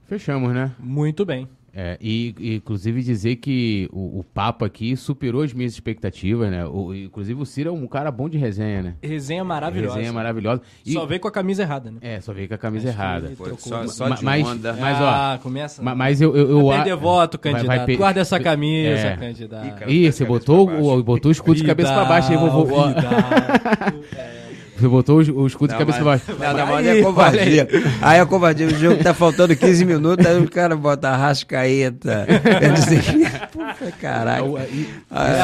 Fechamos, 0.07 0.53
né? 0.53 0.75
Muito 0.77 1.25
bem. 1.25 1.49
É, 1.83 1.97
e, 1.99 2.35
e, 2.39 2.55
inclusive 2.57 3.03
dizer 3.03 3.37
que 3.37 3.89
o, 3.91 4.19
o, 4.19 4.25
papo 4.25 4.67
aqui 4.67 4.95
superou 4.99 5.41
as 5.41 5.55
minhas 5.55 5.73
expectativas, 5.73 6.51
né? 6.51 6.67
O, 6.67 6.95
inclusive 6.95 7.41
o 7.41 7.47
Ciro 7.47 7.71
é 7.71 7.73
um 7.73 7.87
cara 7.87 8.11
bom 8.11 8.29
de 8.29 8.37
resenha, 8.37 8.83
né? 8.83 8.95
Resenha 9.03 9.43
maravilhosa. 9.43 9.95
Resenha 9.95 10.13
maravilhosa. 10.13 10.61
E, 10.85 10.93
só 10.93 11.07
veio 11.07 11.21
com 11.21 11.29
a 11.29 11.31
camisa 11.31 11.63
errada, 11.63 11.91
né? 11.91 11.97
É, 12.03 12.21
só 12.21 12.35
veio 12.35 12.49
com 12.49 12.55
a 12.55 12.59
camisa 12.59 12.91
Acho 12.91 12.99
errada. 12.99 13.33
Foi, 13.35 13.57
só, 13.57 13.87
só 13.87 14.11
de 14.11 14.23
mas, 14.23 14.47
onda. 14.47 14.75
Mas, 14.75 15.01
ó, 15.01 15.09
ah, 15.09 15.41
começa. 15.43 15.83
Mas 15.83 16.21
eu... 16.21 16.37
eu, 16.37 16.51
eu 16.51 16.67
vai 16.67 16.85
perder 16.85 16.97
voto, 16.97 17.39
candidato. 17.39 17.67
Vai, 17.67 17.87
vai 17.87 17.97
Guarda 17.97 18.21
essa 18.21 18.39
camisa, 18.39 19.07
é. 19.07 19.17
candidato. 19.17 19.91
Ih, 19.91 20.13
você 20.13 20.27
botou, 20.27 20.69
o, 20.69 21.03
botou 21.03 21.31
o 21.31 21.33
escudo 21.33 21.57
de 21.57 21.65
cabeça 21.65 21.95
pra 21.95 22.05
baixo 22.05 22.31
aí, 22.31 22.37
vovô. 22.37 22.91
é. 24.15 24.40
Você 24.81 24.89
botou 24.89 25.19
o, 25.19 25.47
escudo 25.47 25.73
de 25.73 25.79
cabeça 25.79 25.99
pra 25.99 26.05
baixo. 26.07 26.25
Não, 26.39 26.53
não, 26.55 26.67
mas 26.67 26.87
é 26.87 27.03
covardia. 27.03 27.69
Aí 28.01 28.19
é 28.19 28.25
covardia. 28.25 28.67
O 28.67 28.71
jogo 28.71 29.03
tá 29.03 29.13
faltando 29.13 29.55
15 29.55 29.85
minutos, 29.85 30.25
aí 30.25 30.41
o 30.41 30.51
cara 30.51 30.75
bota 30.75 31.11
a 31.11 31.17
rascaeta. 31.17 32.27
Eu 32.63 32.73
disse, 32.73 32.97
puta 33.53 33.93
caralho. 34.01 34.57
É, 34.57 34.63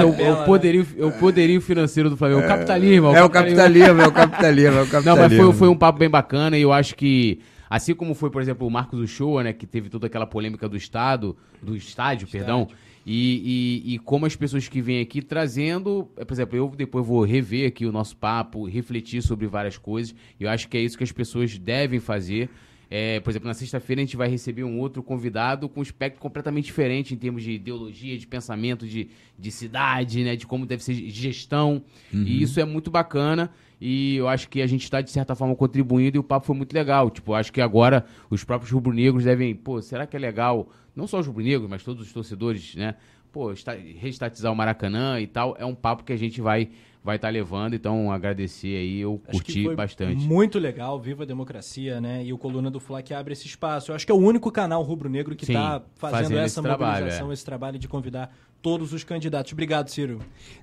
é, 0.00 0.04
o, 0.04 0.14
é, 0.14 0.32
o 0.32 0.44
poderio, 0.44 0.86
é 0.98 1.04
o 1.04 1.12
poderio 1.12 1.60
financeiro 1.60 2.08
do 2.08 2.16
Flamengo. 2.16 2.40
É 2.40 2.44
o 2.44 2.48
capitalismo. 2.48 3.14
É 3.14 3.22
o 3.22 3.28
capitalismo, 3.28 4.00
é 4.00 4.06
o 4.06 4.12
capitalismo. 4.12 4.78
É 4.78 4.82
o 4.82 4.86
capitalismo. 4.86 5.16
Não, 5.16 5.16
mas 5.16 5.36
foi, 5.36 5.52
foi 5.52 5.68
um 5.68 5.76
papo 5.76 5.98
bem 5.98 6.08
bacana 6.08 6.56
e 6.56 6.62
eu 6.62 6.72
acho 6.72 6.94
que 6.94 7.40
Assim 7.68 7.94
como 7.94 8.14
foi, 8.14 8.30
por 8.30 8.40
exemplo, 8.40 8.66
o 8.66 8.70
Marcos 8.70 9.00
Uchoa, 9.00 9.42
né, 9.42 9.52
que 9.52 9.66
teve 9.66 9.88
toda 9.88 10.06
aquela 10.06 10.26
polêmica 10.26 10.68
do 10.68 10.76
Estado, 10.76 11.36
do 11.60 11.76
estádio, 11.76 12.26
estádio. 12.26 12.28
perdão, 12.28 12.68
e, 13.08 13.84
e, 13.84 13.94
e, 13.94 13.98
como 14.00 14.26
as 14.26 14.34
pessoas 14.34 14.66
que 14.66 14.82
vêm 14.82 15.00
aqui 15.00 15.22
trazendo, 15.22 16.10
por 16.16 16.32
exemplo, 16.32 16.56
eu 16.56 16.68
depois 16.76 17.06
vou 17.06 17.22
rever 17.22 17.68
aqui 17.68 17.86
o 17.86 17.92
nosso 17.92 18.16
papo, 18.16 18.66
refletir 18.66 19.22
sobre 19.22 19.46
várias 19.46 19.78
coisas. 19.78 20.12
E 20.40 20.42
eu 20.42 20.50
acho 20.50 20.68
que 20.68 20.76
é 20.76 20.80
isso 20.80 20.98
que 20.98 21.04
as 21.04 21.12
pessoas 21.12 21.56
devem 21.56 22.00
fazer. 22.00 22.50
É, 22.90 23.20
por 23.20 23.30
exemplo, 23.30 23.46
na 23.46 23.54
sexta-feira 23.54 24.02
a 24.02 24.04
gente 24.04 24.16
vai 24.16 24.28
receber 24.28 24.64
um 24.64 24.80
outro 24.80 25.04
convidado 25.04 25.68
com 25.68 25.80
um 25.80 25.82
espectro 25.84 26.20
completamente 26.20 26.64
diferente 26.64 27.14
em 27.14 27.16
termos 27.16 27.44
de 27.44 27.52
ideologia, 27.52 28.18
de 28.18 28.26
pensamento, 28.26 28.86
de, 28.86 29.08
de 29.38 29.50
cidade, 29.52 30.24
né, 30.24 30.34
de 30.34 30.46
como 30.46 30.66
deve 30.66 30.82
ser 30.82 30.94
gestão. 30.94 31.82
Uhum. 32.12 32.22
E 32.22 32.42
isso 32.42 32.58
é 32.58 32.64
muito 32.64 32.90
bacana. 32.90 33.52
E 33.80 34.16
eu 34.16 34.28
acho 34.28 34.48
que 34.48 34.62
a 34.62 34.66
gente 34.66 34.84
está, 34.84 35.00
de 35.00 35.10
certa 35.10 35.34
forma, 35.34 35.54
contribuindo 35.54 36.16
e 36.16 36.20
o 36.20 36.24
papo 36.24 36.46
foi 36.46 36.56
muito 36.56 36.72
legal. 36.72 37.10
Tipo, 37.10 37.34
acho 37.34 37.52
que 37.52 37.60
agora 37.60 38.04
os 38.30 38.42
próprios 38.42 38.72
rubro-negros 38.72 39.24
devem, 39.24 39.54
pô, 39.54 39.82
será 39.82 40.06
que 40.06 40.16
é 40.16 40.18
legal 40.18 40.70
não 40.94 41.06
só 41.06 41.20
os 41.20 41.26
rubro-negros, 41.26 41.68
mas 41.68 41.82
todos 41.82 42.06
os 42.06 42.12
torcedores, 42.12 42.74
né? 42.74 42.94
Pô, 43.36 43.52
restatizar 43.98 44.50
o 44.50 44.56
Maracanã 44.56 45.20
e 45.20 45.26
tal, 45.26 45.54
é 45.58 45.66
um 45.66 45.74
papo 45.74 46.04
que 46.04 46.12
a 46.14 46.16
gente 46.16 46.40
vai 46.40 46.70
vai 47.04 47.16
estar 47.16 47.28
tá 47.28 47.32
levando, 47.32 47.74
então 47.74 48.10
agradecer 48.10 48.74
aí, 48.74 49.00
eu 49.00 49.20
acho 49.28 49.42
curti 49.42 49.74
bastante. 49.74 50.24
Muito 50.24 50.58
legal, 50.58 50.98
viva 50.98 51.24
a 51.24 51.26
democracia, 51.26 52.00
né? 52.00 52.24
E 52.24 52.32
o 52.32 52.38
Coluna 52.38 52.70
do 52.70 52.80
Fla 52.80 53.02
que 53.02 53.12
abre 53.12 53.34
esse 53.34 53.46
espaço. 53.46 53.90
Eu 53.90 53.94
acho 53.94 54.06
que 54.06 54.10
é 54.10 54.14
o 54.14 54.18
único 54.18 54.50
canal 54.50 54.82
rubro-negro 54.82 55.36
que 55.36 55.44
está 55.44 55.82
fazendo, 55.96 56.18
fazendo, 56.18 56.38
essa 56.38 56.46
esse 56.46 56.60
mobilização, 56.62 56.62
trabalho, 56.62 57.30
é. 57.30 57.34
esse 57.34 57.44
trabalho 57.44 57.78
de 57.78 57.86
convidar 57.86 58.34
todos 58.62 58.94
os 58.94 59.04
candidatos. 59.04 59.52
Obrigado, 59.52 59.90
Ciro. 59.90 60.18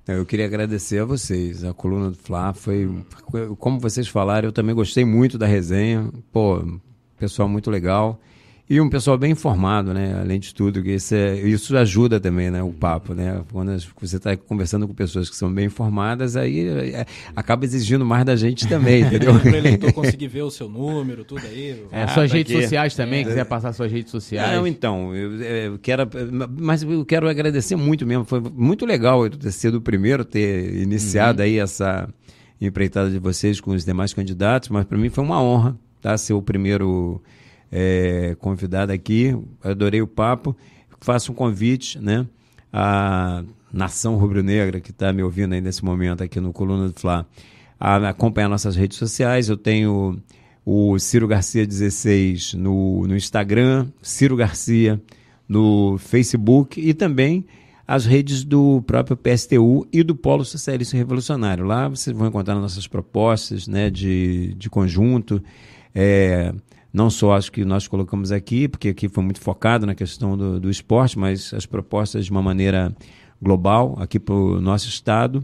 Eu 0.08 0.26
queria 0.26 0.48
agradecer 0.48 0.98
a 0.98 1.06
vocês. 1.06 1.64
A 1.64 1.76
coluna 1.76 2.10
do 2.10 2.18
Fla 2.18 2.56
foi, 2.56 2.90
como 3.60 3.80
vocês 3.80 4.08
falaram, 4.08 4.48
eu 4.48 4.52
também 4.52 4.74
gostei 4.74 5.06
muito 5.06 5.38
da 5.38 5.45
resenha. 5.45 6.10
Pô, 6.32 6.60
pessoal 7.20 7.48
muito 7.48 7.70
legal. 7.70 8.20
E 8.74 8.82
um 8.82 8.90
pessoal 8.90 9.20
bem 9.20 9.32
informado, 9.32 9.94
né? 9.94 10.18
Além 10.20 10.40
de 10.40 10.52
tudo, 10.52 10.82
que 10.82 10.95
isso, 10.95 11.14
é, 11.14 11.36
isso 11.41 11.78
ajuda 11.78 12.20
também, 12.20 12.50
né? 12.50 12.64
O 12.64 12.72
papo, 12.72 13.14
né? 13.14 13.44
Quando 13.52 13.72
você 14.02 14.18
está 14.18 14.36
conversando 14.36 14.88
com 14.88 14.95
pessoas 14.95 15.30
que 15.30 15.36
são 15.36 15.54
bem 15.54 15.68
informadas, 15.68 16.36
aí 16.36 16.68
é, 16.68 17.06
acaba 17.36 17.66
exigindo 17.66 18.04
mais 18.04 18.26
da 18.26 18.36
gente 18.36 18.68
também, 18.68 19.04
entendeu? 19.06 19.40
Para 19.40 19.52
o 19.52 19.56
eleitor 19.56 19.94
conseguir 19.94 20.28
ver 20.28 20.41
o 20.41 20.50
seu 20.50 20.68
número, 20.68 21.24
tudo 21.24 21.41
aí. 21.45 21.86
É, 21.91 22.02
ah, 22.02 22.08
suas 22.08 22.32
redes 22.32 22.52
aqui. 22.52 22.64
sociais 22.64 22.95
também, 22.95 23.22
é. 23.22 23.26
quiser 23.26 23.45
passar 23.45 23.74
suas 23.74 23.91
redes 23.91 24.10
sociais. 24.10 24.58
Não, 24.58 24.66
então, 24.66 25.16
eu, 25.16 25.40
eu, 25.40 25.78
quero, 25.78 26.10
mas 26.60 26.82
eu 26.82 27.06
quero 27.06 27.30
agradecer 27.30 27.76
muito 27.76 28.08
mesmo. 28.08 28.26
Foi 28.26 28.40
muito 28.40 28.88
legal 28.88 29.24
eu 29.24 29.30
ter 29.30 29.52
sido 29.52 29.76
o 29.76 29.82
primeiro, 29.82 30.26
ter 30.26 30.74
iniciado 30.82 31.41
uhum. 31.41 31.45
aí 31.45 31.60
essa 31.60 32.10
empreitada 32.60 33.12
de 33.12 33.20
vocês 33.20 33.62
com 33.62 33.70
os 33.70 33.86
demais 33.86 34.16
candidatos, 34.16 34.70
mas 34.70 34.84
para 34.84 34.98
mim 34.98 35.10
foi 35.10 35.24
uma 35.24 35.40
honra, 35.40 35.78
tá? 36.02 36.18
Ser 36.18 36.34
o 36.34 36.41
primeiro 36.41 37.22
é, 37.76 38.36
convidado 38.40 38.91
aqui. 38.91 39.36
Adorei 39.64 40.00
o 40.00 40.08
papo. 40.08 40.56
Faço 41.02 41.32
um 41.32 41.36
convite, 41.36 42.00
né? 42.00 42.28
A 42.72 43.44
nação 43.72 44.16
rubro-negra 44.16 44.80
que 44.80 44.91
está 44.91 45.12
me 45.12 45.24
ouvindo 45.24 45.54
aí 45.54 45.62
nesse 45.62 45.84
momento 45.84 46.24
aqui 46.24 46.40
no 46.40 46.54
Coluna 46.54 46.90
do 46.90 47.00
Fla, 47.00 47.28
a 47.80 48.10
acompanhar 48.10 48.48
nossas 48.48 48.76
redes 48.76 49.00
sociais. 49.00 49.50
Eu 49.50 49.58
tenho 49.58 50.22
o 50.64 51.00
Ciro 51.00 51.28
Garcia 51.28 51.66
16 51.66 52.54
no, 52.54 53.08
no 53.08 53.16
Instagram, 53.16 53.88
Ciro 54.04 54.36
Garcia 54.36 55.02
no 55.50 55.98
Facebook 55.98 56.80
e 56.80 56.94
também 56.94 57.44
as 57.88 58.06
redes 58.06 58.44
do 58.44 58.82
próprio 58.84 59.18
PSTU 59.18 59.86
e 59.91 60.04
do 60.04 60.16
Polo 60.16 60.45
Socialista 60.45 60.95
Revolucionário. 60.95 61.66
Lá 61.66 61.90
vocês 61.90 62.16
vão 62.16 62.28
encontrar 62.28 62.56
nossas 62.56 62.88
propostas 62.88 63.68
né, 63.68 63.90
de, 63.90 64.54
de 64.54 64.70
conjunto, 64.70 65.44
é, 65.94 66.54
não 66.94 67.10
só 67.10 67.34
as 67.34 67.49
que 67.49 67.65
nós 67.65 67.88
colocamos 67.88 68.32
aqui, 68.32 68.68
porque 68.68 68.90
aqui 68.90 69.10
foi 69.10 69.24
muito 69.24 69.41
focado 69.41 69.86
na 69.86 69.95
questão 69.95 70.38
do, 70.38 70.60
do 70.60 70.70
esporte, 70.70 71.18
mas 71.18 71.52
as 71.53 71.65
propostas 71.65 72.26
de 72.26 72.32
uma 72.32 72.41
maneira 72.41 72.95
global 73.41 73.98
aqui 73.99 74.20
para 74.20 74.36
o 74.36 74.61
nosso 74.61 74.88
estado. 74.88 75.44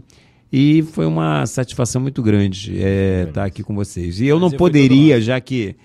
E 0.52 0.82
foi 0.82 1.06
uma 1.06 1.46
satisfação 1.46 2.00
muito 2.00 2.22
grande 2.22 2.72
estar 2.72 2.88
é, 2.88 3.26
tá 3.26 3.44
aqui 3.44 3.62
com 3.62 3.74
vocês. 3.74 4.20
E 4.20 4.26
eu 4.26 4.38
não 4.38 4.50
poderia, 4.50 5.20
já 5.20 5.40
que 5.40 5.76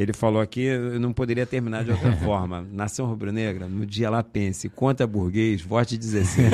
ele 0.00 0.14
falou 0.14 0.40
aqui, 0.40 0.62
eu 0.62 0.98
não 0.98 1.12
poderia 1.12 1.44
terminar 1.44 1.84
de 1.84 1.90
outra 1.90 2.12
forma. 2.24 2.66
Nação 2.72 3.04
Rubro-Negra, 3.04 3.66
no 3.68 3.84
dia 3.84 4.08
lá 4.08 4.22
pense, 4.22 4.66
conta 4.70 5.06
burguês, 5.06 5.60
vote 5.60 5.98
16. 5.98 6.50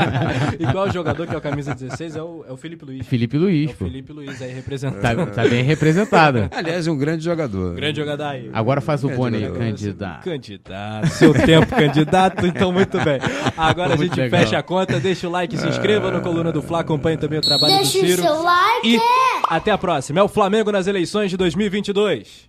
Igual 0.58 0.88
o 0.88 0.90
jogador 0.90 1.26
que 1.26 1.34
é 1.34 1.36
o 1.36 1.40
camisa 1.42 1.74
16 1.74 2.16
é 2.16 2.22
o, 2.22 2.44
é 2.48 2.52
o 2.52 2.56
Felipe 2.56 2.86
Luiz. 2.86 3.06
Felipe 3.06 3.36
Luiz, 3.36 3.68
é 3.68 3.72
o 3.74 3.76
pô. 3.76 3.84
Felipe 3.84 4.12
Luiz 4.14 4.40
aí 4.40 4.52
representado. 4.52 5.26
Tá, 5.26 5.32
tá, 5.42 5.48
bem 5.48 5.62
representado. 5.62 6.48
Aliás, 6.56 6.86
um 6.86 6.96
grande 6.96 7.22
jogador. 7.22 7.74
Grande 7.74 7.98
jogador 7.98 8.24
aí. 8.24 8.50
Agora 8.50 8.80
faz 8.80 9.04
o 9.04 9.10
Boni, 9.10 9.46
candidato. 9.50 10.24
Candidato. 10.24 11.08
Seu 11.08 11.34
tempo, 11.34 11.74
candidato, 11.76 12.46
então 12.46 12.72
muito 12.72 12.98
bem. 13.04 13.18
Agora 13.58 13.94
muito 13.94 14.00
a 14.00 14.06
gente 14.06 14.20
legal. 14.20 14.40
fecha 14.40 14.58
a 14.58 14.62
conta, 14.62 14.98
deixa 14.98 15.28
o 15.28 15.30
like, 15.30 15.54
se 15.54 15.68
inscreva 15.68 16.10
no 16.10 16.22
Coluna 16.22 16.50
do 16.50 16.62
Fla, 16.62 16.80
acompanhe 16.80 17.18
também 17.18 17.38
o 17.38 17.42
trabalho 17.42 17.74
deixa 17.74 17.84
do 17.84 18.06
Ciro. 18.06 18.06
Deixa 18.06 18.22
o 18.22 18.24
seu 18.24 18.42
like. 18.42 18.88
E 18.88 19.00
até 19.48 19.70
a 19.70 19.76
próxima. 19.76 20.20
É 20.20 20.22
o 20.22 20.28
Flamengo 20.28 20.72
nas 20.72 20.86
eleições 20.86 21.30
de 21.30 21.36
2022. 21.36 22.48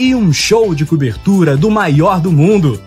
e 0.00 0.14
um 0.14 0.32
show 0.32 0.74
de 0.74 0.86
cobertura 0.86 1.58
do 1.58 1.70
maior 1.70 2.22
do 2.22 2.32
mundo. 2.32 2.80